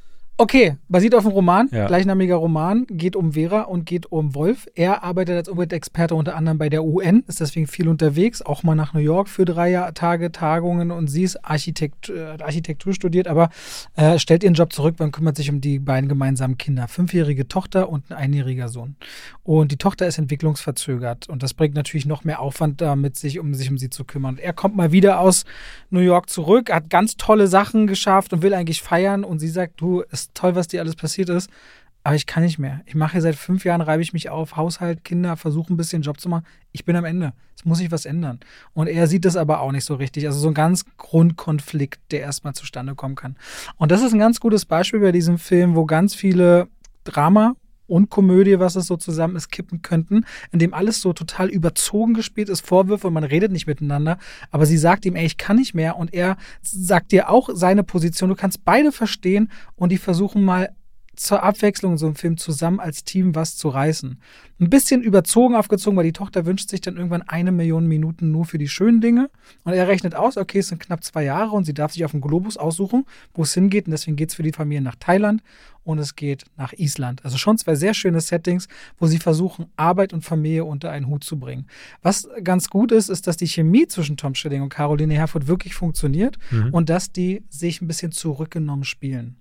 Okay, 0.42 0.78
basiert 0.90 1.14
auf 1.14 1.24
einem 1.24 1.36
Roman, 1.36 1.70
Ja. 1.72 1.86
gleichnamiger 1.86 2.34
Roman, 2.38 2.88
geht 2.90 3.16
um 3.16 3.34
Vera 3.34 3.62
und 3.62 3.86
geht 3.86 4.12
um 4.12 4.34
Wolf. 4.34 4.66
Er 4.74 5.04
arbeitet 5.04 5.36
als 5.36 5.50
Umweltexperte 5.50 6.16
unter 6.16 6.36
anderem 6.36 6.58
bei 6.58 6.68
der 6.68 6.84
UN, 6.84 7.24
ist 7.28 7.42
deswegen 7.42 7.68
viel 7.68 7.88
unterwegs, 7.88 8.42
auch 8.42 8.64
mal 8.64 8.74
nach 8.74 8.96
New 8.96 9.02
York 9.02 9.30
für 9.30 9.46
drei 9.46 9.92
Tage 9.94 10.32
Tagungen 10.32 10.90
und 10.90 11.10
sie 11.10 11.22
ist 11.22 11.46
Architekt, 11.46 12.10
äh, 12.10 12.42
Architektur 12.42 12.92
studiert, 12.96 13.28
aber 13.28 13.52
äh, 13.96 14.18
stellt 14.18 14.44
ihren 14.44 14.56
Job 14.56 14.74
zurück, 14.74 14.96
man 14.98 15.12
kümmert 15.12 15.38
sich 15.38 15.52
um 15.52 15.62
die 15.62 15.78
beiden 15.78 16.10
gemeinsamen 16.10 16.58
Kinder, 16.58 16.88
fünfjährige 16.88 17.48
Tochter 17.48 17.90
und 17.90 18.10
ein 18.10 18.18
einjähriger 18.18 18.68
Sohn. 18.68 18.96
Und 19.44 19.72
die 19.72 19.78
Tochter 19.78 20.08
ist 20.08 20.18
entwicklungsverzögert 20.18 21.30
und 21.30 21.44
das 21.44 21.54
bringt 21.54 21.76
natürlich 21.76 22.08
noch 22.08 22.24
mehr 22.24 22.40
Aufwand 22.40 22.82
damit, 22.82 23.16
sich 23.16 23.38
um 23.38 23.54
sich 23.54 23.70
um 23.70 23.78
sie 23.78 23.92
zu 23.92 24.06
kümmern. 24.06 24.34
Und 24.38 24.40
er 24.40 24.54
kommt 24.54 24.76
mal 24.76 24.92
wieder 24.92 25.20
aus 25.20 25.46
New 25.92 26.00
York 26.00 26.32
zurück, 26.32 26.72
hat 26.74 26.90
ganz 26.90 27.16
tolle 27.16 27.46
Sachen 27.46 27.86
geschafft 27.86 28.34
und 28.34 28.42
will 28.42 28.56
eigentlich 28.56 28.82
feiern 28.82 29.24
und 29.24 29.38
sie 29.38 29.48
sagt, 29.48 29.80
du, 29.80 30.02
ist 30.02 30.31
toll, 30.34 30.56
was 30.56 30.68
dir 30.68 30.82
alles 30.82 30.96
passiert 30.96 31.30
ist, 31.30 31.50
aber 32.04 32.16
ich 32.16 32.26
kann 32.26 32.44
nicht 32.44 32.58
mehr. 32.58 32.82
Ich 32.86 32.96
mache 32.96 33.14
hier 33.14 33.22
seit 33.22 33.36
fünf 33.36 33.64
Jahren, 33.64 33.82
reibe 33.82 34.02
ich 34.02 34.14
mich 34.14 34.30
auf, 34.30 34.56
Haushalt, 34.56 35.04
Kinder, 35.04 35.38
versuche 35.38 35.72
ein 35.72 35.78
bisschen 35.78 36.02
Job 36.02 36.20
zu 36.20 36.30
machen. 36.30 36.46
Ich 36.72 36.84
bin 36.84 36.96
am 36.96 37.06
Ende. 37.06 37.34
Es 37.56 37.64
muss 37.64 37.78
sich 37.78 37.92
was 37.92 38.06
ändern. 38.06 38.40
Und 38.74 38.88
er 38.88 39.06
sieht 39.06 39.24
das 39.24 39.36
aber 39.36 39.60
auch 39.62 39.72
nicht 39.72 39.86
so 39.86 39.96
richtig. 39.96 40.26
Also 40.26 40.40
so 40.40 40.48
ein 40.48 40.56
ganz 40.56 40.86
Grundkonflikt, 40.98 42.00
der 42.12 42.22
erstmal 42.22 42.54
zustande 42.54 42.96
kommen 42.96 43.16
kann. 43.16 43.36
Und 43.78 43.92
das 43.92 44.02
ist 44.02 44.14
ein 44.14 44.20
ganz 44.20 44.40
gutes 44.40 44.66
Beispiel 44.66 45.00
bei 45.00 45.12
diesem 45.12 45.38
Film, 45.38 45.76
wo 45.76 45.86
ganz 45.86 46.16
viele 46.16 46.68
Drama 47.04 47.56
und 47.92 48.10
Komödie, 48.10 48.58
was 48.60 48.76
es 48.78 48.88
so 48.88 48.96
zusammen 48.96 49.36
ist, 49.36 49.52
kippen 49.52 49.82
könnten, 49.82 50.26
in 50.52 50.60
dem 50.60 50.74
alles 50.74 51.02
so 51.02 51.12
total 51.12 51.50
überzogen 51.50 52.14
gespielt 52.14 52.48
ist, 52.48 52.66
Vorwürfe 52.66 53.08
und 53.08 53.14
man 53.14 53.26
redet 53.26 53.52
nicht 53.52 53.68
miteinander, 53.68 54.18
aber 54.50 54.66
sie 54.66 54.78
sagt 54.78 55.06
ihm, 55.06 55.16
ey, 55.16 55.26
ich 55.26 55.38
kann 55.38 55.58
nicht 55.58 55.74
mehr 55.74 55.98
und 55.98 56.14
er 56.14 56.38
sagt 56.62 57.12
dir 57.12 57.30
auch 57.30 57.50
seine 57.54 57.84
Position, 57.84 58.30
du 58.30 58.36
kannst 58.36 58.64
beide 58.64 58.92
verstehen 58.92 59.52
und 59.76 59.92
die 59.92 59.98
versuchen 59.98 60.44
mal 60.44 60.70
zur 61.22 61.44
Abwechslung 61.44 61.94
in 61.94 61.98
so 62.00 62.08
einem 62.08 62.16
Film 62.16 62.38
zusammen 62.38 62.80
als 62.80 63.04
Team 63.04 63.36
was 63.36 63.56
zu 63.56 63.70
reißen. 63.70 64.20
Ein 64.60 64.70
bisschen 64.72 65.04
überzogen 65.04 65.56
aufgezogen, 65.56 65.96
weil 65.96 66.06
die 66.06 66.14
Tochter 66.14 66.48
wünscht 66.48 66.70
sich 66.70 66.82
dann 66.82 66.98
irgendwann 66.98 67.22
eine 67.22 67.52
Million 67.52 67.88
Minuten 67.88 68.32
nur 68.32 68.46
für 68.46 68.58
die 68.58 68.68
schönen 68.68 69.02
Dinge. 69.02 69.30
Und 69.64 69.74
er 69.74 69.88
rechnet 69.88 70.16
aus, 70.16 70.36
okay, 70.38 70.60
es 70.60 70.70
sind 70.70 70.82
knapp 70.82 71.04
zwei 71.04 71.24
Jahre 71.24 71.52
und 71.52 71.66
sie 71.66 71.76
darf 71.76 71.94
sich 71.94 72.06
auf 72.06 72.12
dem 72.12 72.22
Globus 72.22 72.58
aussuchen, 72.58 73.06
wo 73.36 73.44
es 73.44 73.54
hingeht. 73.54 73.86
Und 73.86 73.92
deswegen 73.92 74.16
geht 74.18 74.30
es 74.30 74.36
für 74.36 74.42
die 74.42 74.52
Familie 74.52 74.82
nach 74.82 74.96
Thailand 74.96 75.44
und 75.84 76.00
es 76.00 76.16
geht 76.16 76.46
nach 76.58 76.74
Island. 76.74 77.24
Also 77.24 77.38
schon 77.38 77.60
zwei 77.60 77.76
sehr 77.76 77.94
schöne 77.94 78.20
Settings, 78.20 78.68
wo 78.98 79.06
sie 79.06 79.20
versuchen, 79.20 79.68
Arbeit 79.76 80.14
und 80.14 80.26
Familie 80.26 80.66
unter 80.66 80.90
einen 80.90 81.06
Hut 81.06 81.24
zu 81.24 81.38
bringen. 81.38 81.68
Was 82.02 82.28
ganz 82.44 82.70
gut 82.70 82.92
ist, 82.92 83.10
ist, 83.10 83.28
dass 83.28 83.38
die 83.38 83.48
Chemie 83.48 83.88
zwischen 83.88 84.18
Tom 84.18 84.34
Schilling 84.34 84.64
und 84.64 84.70
Caroline 84.70 85.14
Herfurth 85.14 85.46
wirklich 85.46 85.76
funktioniert 85.76 86.40
und 86.72 86.90
dass 86.90 87.12
die 87.12 87.44
sich 87.50 87.80
ein 87.80 87.88
bisschen 87.88 88.12
zurückgenommen 88.12 88.86
spielen. 88.86 89.38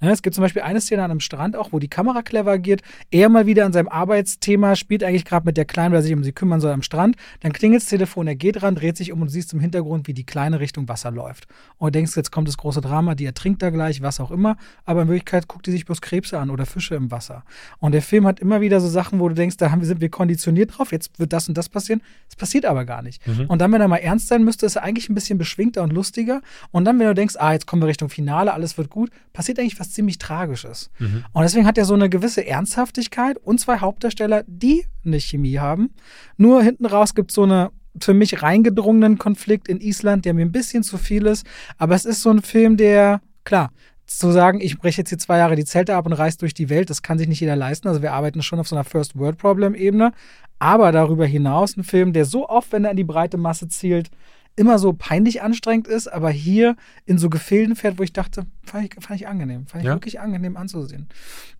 Es 0.00 0.22
gibt 0.22 0.34
zum 0.34 0.42
Beispiel 0.42 0.62
eine 0.62 0.80
Szene 0.80 1.02
an 1.02 1.10
einem 1.10 1.20
Strand 1.20 1.56
auch, 1.56 1.72
wo 1.72 1.78
die 1.78 1.88
Kamera 1.88 2.22
clever 2.22 2.52
agiert. 2.52 2.82
Er 3.10 3.28
mal 3.28 3.46
wieder 3.46 3.64
an 3.64 3.72
seinem 3.72 3.88
Arbeitsthema 3.88 4.76
spielt 4.76 5.02
eigentlich 5.02 5.24
gerade 5.24 5.46
mit 5.46 5.56
der 5.56 5.64
Kleinen, 5.64 5.92
weil 5.92 6.00
er 6.00 6.02
sich 6.02 6.12
um 6.14 6.24
sie 6.24 6.32
kümmern 6.32 6.60
soll 6.60 6.72
am 6.72 6.82
Strand. 6.82 7.16
Dann 7.40 7.52
klingelt 7.52 7.82
das 7.82 7.88
Telefon, 7.88 8.26
er 8.26 8.36
geht 8.36 8.62
ran, 8.62 8.74
dreht 8.74 8.96
sich 8.96 9.12
um 9.12 9.20
und 9.20 9.28
du 9.28 9.32
siehst 9.32 9.52
im 9.52 9.60
Hintergrund, 9.60 10.06
wie 10.06 10.14
die 10.14 10.24
Kleine 10.24 10.60
Richtung 10.60 10.88
Wasser 10.88 11.10
läuft. 11.10 11.46
Und 11.78 11.94
du 11.94 11.98
denkst, 11.98 12.16
jetzt 12.16 12.30
kommt 12.30 12.48
das 12.48 12.56
große 12.56 12.80
Drama, 12.80 13.14
die 13.14 13.24
ertrinkt 13.24 13.62
da 13.62 13.70
gleich, 13.70 14.02
was 14.02 14.20
auch 14.20 14.30
immer. 14.30 14.56
Aber 14.84 15.02
in 15.02 15.08
Wirklichkeit 15.08 15.48
guckt 15.48 15.66
die 15.66 15.70
sich 15.70 15.84
bloß 15.84 16.00
Krebse 16.00 16.38
an 16.38 16.50
oder 16.50 16.66
Fische 16.66 16.94
im 16.94 17.10
Wasser. 17.10 17.44
Und 17.78 17.92
der 17.92 18.02
Film 18.02 18.26
hat 18.26 18.40
immer 18.40 18.60
wieder 18.60 18.80
so 18.80 18.88
Sachen, 18.88 19.20
wo 19.20 19.28
du 19.28 19.34
denkst, 19.34 19.56
da 19.56 19.74
sind 19.80 20.00
wir 20.00 20.08
konditioniert 20.08 20.76
drauf, 20.76 20.92
jetzt 20.92 21.18
wird 21.18 21.32
das 21.32 21.48
und 21.48 21.56
das 21.56 21.68
passieren. 21.68 22.02
Es 22.28 22.36
passiert 22.36 22.64
aber 22.66 22.84
gar 22.84 23.02
nicht. 23.02 23.22
Und 23.48 23.60
dann, 23.60 23.72
wenn 23.72 23.80
er 23.80 23.88
mal 23.88 23.96
ernst 23.96 24.28
sein 24.28 24.44
müsste, 24.44 24.66
ist 24.66 24.76
er 24.76 24.82
eigentlich 24.82 25.08
ein 25.08 25.14
bisschen 25.14 25.38
beschwingter 25.38 25.82
und 25.82 25.92
lustiger. 25.92 26.42
Und 26.70 26.84
dann, 26.84 26.98
wenn 26.98 27.06
du 27.06 27.14
denkst, 27.14 27.36
ah, 27.38 27.52
jetzt 27.52 27.66
kommen 27.66 27.82
wir 27.82 27.86
Richtung 27.88 28.08
Finale, 28.08 28.52
alles 28.52 28.76
wird 28.76 28.90
gut, 28.90 29.10
passiert 29.32 29.58
eigentlich 29.58 29.63
was 29.78 29.92
ziemlich 29.92 30.18
Tragisches. 30.18 30.90
Und 31.32 31.42
deswegen 31.42 31.66
hat 31.66 31.78
er 31.78 31.84
so 31.84 31.94
eine 31.94 32.08
gewisse 32.08 32.46
Ernsthaftigkeit 32.46 33.36
und 33.38 33.60
zwei 33.60 33.78
Hauptdarsteller, 33.78 34.44
die 34.46 34.84
eine 35.04 35.20
Chemie 35.20 35.58
haben. 35.58 35.90
Nur 36.36 36.62
hinten 36.62 36.86
raus 36.86 37.14
gibt 37.14 37.30
es 37.30 37.34
so 37.34 37.42
eine 37.42 37.70
für 38.00 38.14
mich 38.14 38.42
reingedrungenen 38.42 39.18
Konflikt 39.18 39.68
in 39.68 39.80
Island, 39.80 40.24
der 40.24 40.34
mir 40.34 40.44
ein 40.44 40.52
bisschen 40.52 40.82
zu 40.82 40.98
viel 40.98 41.26
ist. 41.26 41.46
Aber 41.78 41.94
es 41.94 42.04
ist 42.04 42.22
so 42.22 42.30
ein 42.30 42.42
Film, 42.42 42.76
der, 42.76 43.20
klar, 43.44 43.70
zu 44.06 44.32
sagen, 44.32 44.60
ich 44.60 44.78
breche 44.78 45.00
jetzt 45.00 45.08
hier 45.08 45.18
zwei 45.18 45.38
Jahre 45.38 45.56
die 45.56 45.64
Zelte 45.64 45.94
ab 45.94 46.06
und 46.06 46.12
reise 46.12 46.38
durch 46.38 46.54
die 46.54 46.68
Welt, 46.68 46.90
das 46.90 47.02
kann 47.02 47.18
sich 47.18 47.28
nicht 47.28 47.40
jeder 47.40 47.56
leisten. 47.56 47.88
Also 47.88 48.02
wir 48.02 48.12
arbeiten 48.12 48.42
schon 48.42 48.58
auf 48.58 48.68
so 48.68 48.76
einer 48.76 48.84
First-World-Problem-Ebene. 48.84 50.12
Aber 50.58 50.92
darüber 50.92 51.26
hinaus 51.26 51.76
ein 51.76 51.84
Film, 51.84 52.12
der 52.12 52.24
so 52.24 52.48
oft, 52.48 52.72
wenn 52.72 52.84
er 52.84 52.90
in 52.90 52.96
die 52.96 53.04
breite 53.04 53.36
Masse 53.36 53.68
zielt, 53.68 54.10
immer 54.56 54.78
so 54.78 54.92
peinlich 54.92 55.42
anstrengend 55.42 55.88
ist, 55.88 56.06
aber 56.08 56.30
hier 56.30 56.76
in 57.06 57.18
so 57.18 57.28
Gefilden 57.28 57.74
fährt, 57.76 57.98
wo 57.98 58.02
ich 58.02 58.12
dachte, 58.12 58.46
fand 58.62 58.84
ich, 58.84 59.02
fand 59.04 59.20
ich 59.20 59.26
angenehm. 59.26 59.66
Fand 59.66 59.82
ich 59.82 59.88
Ja? 59.88 59.94
wirklich 59.94 60.20
angenehm 60.20 60.56
anzusehen. 60.56 61.08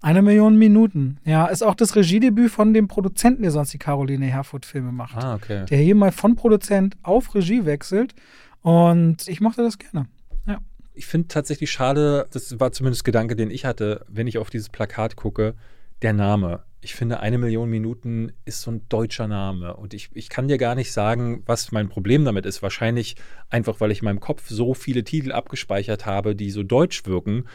Eine 0.01 0.23
Million 0.23 0.57
Minuten. 0.57 1.19
Ja, 1.25 1.47
ist 1.47 1.63
auch 1.63 1.75
das 1.75 1.97
Regiedebüt 1.97 2.51
von 2.51 2.73
dem 2.73 2.87
Produzenten, 2.89 3.43
der 3.43 3.51
sonst 3.51 3.73
die 3.73 3.79
Caroline 3.79 4.27
Herfurth-Filme 4.27 4.93
macht. 4.93 5.17
Ah, 5.17 5.35
okay. 5.35 5.65
Der 5.67 5.79
hier 5.79 5.95
mal 5.95 6.13
von 6.13 6.37
Produzent 6.37 6.97
auf 7.03 7.35
Regie 7.35 7.65
wechselt. 7.65 8.15
Und 8.63 9.29
ich 9.29 9.41
mochte 9.41 9.63
das 9.63 9.79
gerne. 9.79 10.07
Ja. 10.47 10.59
Ich 10.95 11.07
finde 11.07 11.29
tatsächlich 11.29 11.71
schade, 11.73 12.27
das 12.31 12.59
war 12.61 12.73
zumindest 12.73 13.05
Gedanke, 13.05 13.35
den 13.35 13.51
ich 13.51 13.65
hatte, 13.65 14.05
wenn 14.09 14.27
ich 14.27 14.39
auf 14.39 14.51
dieses 14.51 14.69
Plakat 14.69 15.17
gucke, 15.17 15.55
der 16.03 16.13
Name. 16.13 16.63
Ich 16.85 16.95
finde, 16.95 17.21
eine 17.21 17.39
Million 17.39 17.71
Minuten 17.71 18.33
ist 18.45 18.61
so 18.61 18.71
ein 18.71 18.87
deutscher 18.91 19.27
Name. 19.27 19.75
Und 19.75 19.95
ich, 19.95 20.11
ich 20.13 20.29
kann 20.29 20.49
dir 20.49 20.59
gar 20.59 20.75
nicht 20.75 20.93
sagen, 20.93 21.43
was 21.47 21.73
mein 21.73 21.89
Problem 21.89 22.27
damit 22.27 22.45
ist. 22.45 22.63
Wahrscheinlich 22.63 23.17
einfach, 23.49 23.81
weil 23.81 23.91
ich 23.91 24.01
in 24.01 24.05
meinem 24.05 24.21
Kopf 24.21 24.51
so 24.51 24.75
viele 24.75 25.03
Titel 25.03 25.33
abgespeichert 25.33 26.05
habe, 26.05 26.37
die 26.37 26.51
so 26.51 26.63
deutsch 26.63 27.07
wirken, 27.07 27.47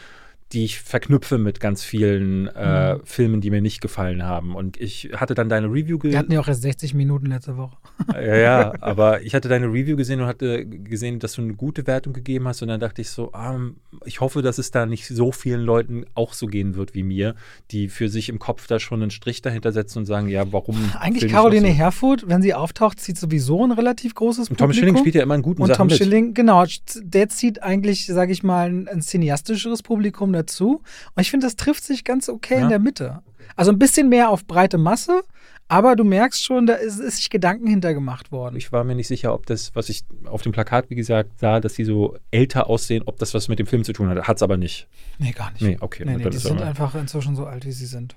die 0.52 0.64
ich 0.64 0.80
verknüpfe 0.80 1.38
mit 1.38 1.60
ganz 1.60 1.84
vielen 1.84 2.48
äh, 2.48 2.94
Mhm. 2.94 3.00
Filmen, 3.04 3.40
die 3.40 3.50
mir 3.50 3.60
nicht 3.60 3.80
gefallen 3.80 4.22
haben. 4.24 4.54
Und 4.56 4.80
ich 4.80 5.10
hatte 5.14 5.34
dann 5.34 5.48
deine 5.48 5.66
Review 5.68 5.96
Wir 5.96 5.98
gesehen. 5.98 6.18
hatten 6.18 6.32
ja 6.32 6.40
auch 6.40 6.48
erst 6.48 6.62
60 6.62 6.94
Minuten 6.94 7.26
letzte 7.26 7.56
Woche. 7.56 7.76
Ja, 8.14 8.36
ja, 8.36 8.72
aber 8.80 9.22
ich 9.22 9.34
hatte 9.34 9.48
deine 9.48 9.66
Review 9.66 9.96
gesehen 9.96 10.20
und 10.20 10.26
hatte 10.26 10.66
gesehen, 10.66 11.18
dass 11.20 11.34
du 11.34 11.42
eine 11.42 11.54
gute 11.54 11.86
Wertung 11.86 12.12
gegeben 12.12 12.48
hast. 12.48 12.62
Und 12.62 12.68
dann 12.68 12.80
dachte 12.80 13.00
ich 13.02 13.10
so, 13.10 13.32
ah, 13.32 13.58
ich 14.04 14.20
hoffe, 14.20 14.42
dass 14.42 14.58
es 14.58 14.70
da 14.70 14.86
nicht 14.86 15.06
so 15.06 15.30
vielen 15.32 15.60
Leuten 15.60 16.04
auch 16.14 16.32
so 16.32 16.46
gehen 16.46 16.74
wird 16.74 16.94
wie 16.94 17.02
mir, 17.02 17.34
die 17.70 17.88
für 17.88 18.08
sich 18.08 18.28
im 18.28 18.38
Kopf 18.38 18.66
da 18.66 18.80
schon 18.80 19.02
einen 19.02 19.10
Strich 19.10 19.42
dahinter 19.42 19.72
setzen 19.72 19.98
und 19.98 20.06
sagen, 20.06 20.28
ja, 20.28 20.52
warum. 20.52 20.76
Eigentlich 20.98 21.30
Caroline 21.30 21.68
so? 21.68 21.74
Herfurth, 21.74 22.24
wenn 22.28 22.42
sie 22.42 22.54
auftaucht, 22.54 22.98
zieht 23.00 23.18
sowieso 23.18 23.64
ein 23.64 23.72
relativ 23.72 24.14
großes 24.14 24.48
Und 24.50 24.56
Tom 24.58 24.68
Publikum. 24.68 24.80
Schilling 24.80 24.96
spielt 24.98 25.14
ja 25.14 25.22
immer 25.22 25.34
einen 25.34 25.42
guten 25.42 25.62
Und 25.62 25.68
Sachen 25.68 25.78
Tom 25.78 25.86
mit. 25.88 25.96
Schilling, 25.98 26.34
genau, 26.34 26.64
der 27.02 27.28
zieht 27.28 27.62
eigentlich, 27.62 28.06
sage 28.06 28.32
ich 28.32 28.42
mal, 28.42 28.68
ein, 28.68 28.88
ein 28.88 29.02
cineastischeres 29.02 29.82
Publikum 29.82 30.32
dazu. 30.40 30.82
Und 31.14 31.20
ich 31.20 31.30
finde, 31.30 31.46
das 31.46 31.56
trifft 31.56 31.84
sich 31.84 32.04
ganz 32.04 32.28
okay 32.28 32.54
Ja. 32.56 32.62
in 32.62 32.68
der 32.68 32.78
Mitte. 32.78 33.22
Also 33.56 33.72
ein 33.72 33.78
bisschen 33.78 34.08
mehr 34.08 34.30
auf 34.30 34.46
breite 34.46 34.78
Masse, 34.78 35.22
aber 35.68 35.94
du 35.96 36.04
merkst 36.04 36.42
schon, 36.44 36.66
da 36.66 36.74
ist, 36.74 36.98
ist 36.98 37.16
sich 37.16 37.30
Gedanken 37.30 37.66
hintergemacht 37.66 38.32
worden. 38.32 38.56
Ich 38.56 38.72
war 38.72 38.84
mir 38.84 38.94
nicht 38.94 39.08
sicher, 39.08 39.34
ob 39.34 39.46
das, 39.46 39.74
was 39.74 39.88
ich 39.88 40.02
auf 40.24 40.42
dem 40.42 40.52
Plakat, 40.52 40.90
wie 40.90 40.94
gesagt, 40.94 41.38
sah, 41.38 41.60
dass 41.60 41.74
sie 41.74 41.84
so 41.84 42.16
älter 42.30 42.68
aussehen, 42.68 43.02
ob 43.06 43.18
das 43.18 43.34
was 43.34 43.48
mit 43.48 43.58
dem 43.58 43.66
Film 43.66 43.84
zu 43.84 43.92
tun 43.92 44.08
hat. 44.08 44.26
Hat 44.26 44.36
es 44.36 44.42
aber 44.42 44.56
nicht. 44.56 44.88
nee, 45.18 45.32
gar 45.32 45.50
nicht. 45.52 45.62
Nee, 45.62 45.76
okay. 45.80 46.04
Nee, 46.06 46.16
nee, 46.16 46.30
die 46.30 46.38
sind 46.38 46.60
einfach 46.62 46.94
inzwischen 46.94 47.36
so 47.36 47.44
alt, 47.46 47.64
wie 47.66 47.72
sie 47.72 47.86
sind. 47.86 48.16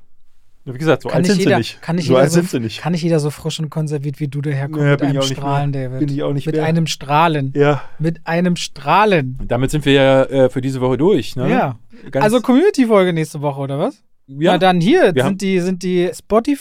Wie 0.66 0.78
gesagt, 0.78 1.02
so 1.04 1.10
Kann 1.10 1.18
alt 1.18 1.26
sind 1.28 1.40
jeder, 1.40 1.52
sie 1.52 1.58
nicht. 1.58 1.82
kann, 1.82 1.98
nicht 1.98 2.06
so 2.08 2.14
jeder 2.14 2.22
alt 2.22 2.32
so, 2.32 2.36
sind 2.36 2.50
sie 2.50 2.60
nicht. 2.62 2.80
kann 2.80 2.94
nicht 2.94 3.02
jeder 3.04 3.20
so 3.20 3.30
frisch 3.32 3.60
und 3.60 3.70
konserviert 3.70 4.22
wie 4.22 4.30
du 4.30 4.40
daherkommen 4.42 4.86
Ja, 4.86 4.92
mit 4.92 5.00
bin 5.02 5.10
ich 5.10 5.16
einem 5.18 5.24
Strahlen. 5.24 5.72
David. 5.74 6.00
Bin 6.00 6.10
ich 6.10 6.24
auch 6.24 6.32
nicht 6.34 6.46
mit 6.46 6.56
mehr. 6.56 6.64
einem 6.66 6.88
Strahlen. 6.88 7.52
Ja, 7.56 7.84
Mit 8.00 8.22
einem 8.26 8.56
Strahlen. 8.56 9.40
damit 9.46 9.72
sind 9.72 9.84
wir 9.86 9.92
ja 9.94 10.24
äh, 10.24 10.50
für 10.50 10.62
diese 10.62 10.80
Woche 10.80 10.96
durch. 10.98 11.36
Ne? 11.36 11.50
Ja. 11.50 11.80
Ganz, 12.12 12.24
Also 12.24 12.40
Community-Folge 12.40 13.12
nächste 13.12 13.42
Woche, 13.42 13.60
oder 13.60 13.78
was? 13.78 14.02
ja, 14.28 14.54
Na 14.54 14.58
dann 14.58 14.80
hier 14.80 15.14
sind 15.16 15.42
die, 15.42 15.60
sind 15.60 15.84
die 15.84 16.10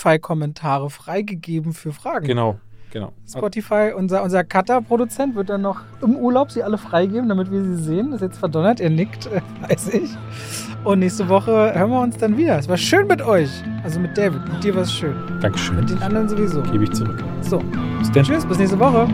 Spotify-Kommentare 0.03 0.91
freigegeben 0.91 1.73
für 1.73 1.93
Fragen. 1.93 2.27
Genau, 2.27 2.59
genau. 2.93 3.13
Spotify, 3.29 3.93
unser, 3.97 4.23
unser 4.23 4.45
Cutter-Produzent, 4.45 5.35
wird 5.35 5.49
dann 5.49 5.63
noch 5.63 5.81
im 6.01 6.17
Urlaub 6.17 6.53
sie 6.53 6.63
alle 6.63 6.79
freigeben, 6.79 7.29
damit 7.29 7.51
wir 7.51 7.65
sie 7.65 7.77
sehen. 7.77 8.13
Das 8.13 8.21
ist 8.21 8.29
jetzt 8.29 8.39
verdonnert, 8.39 8.81
er 8.81 8.91
nickt, 8.91 9.27
äh, 9.27 9.41
weiß 9.69 9.89
ich. 9.95 10.11
Und 10.85 11.01
nächste 11.01 11.29
Woche 11.29 11.75
hören 11.75 11.91
wir 11.91 12.01
uns 12.01 12.17
dann 12.17 12.37
wieder. 12.37 12.59
Es 12.59 12.69
war 12.69 12.77
schön 12.77 13.07
mit 13.07 13.23
euch. 13.23 13.51
Also 13.85 13.99
mit 14.01 14.17
David. 14.17 14.41
Mit 14.53 14.63
dir 14.63 14.75
war 14.75 14.83
es 14.83 14.93
schön. 14.93 15.15
Dankeschön. 15.41 15.77
Mit 15.77 15.91
den 15.91 16.03
anderen 16.03 16.29
sowieso. 16.29 16.63
Gebe 16.63 16.85
ich 16.85 16.93
zurück. 16.93 17.23
So, 17.41 17.59
Bis 17.99 18.11
dann. 18.13 18.25
tschüss, 18.25 18.47
bis 18.47 18.59
nächste 18.59 18.79
Woche. 18.79 19.09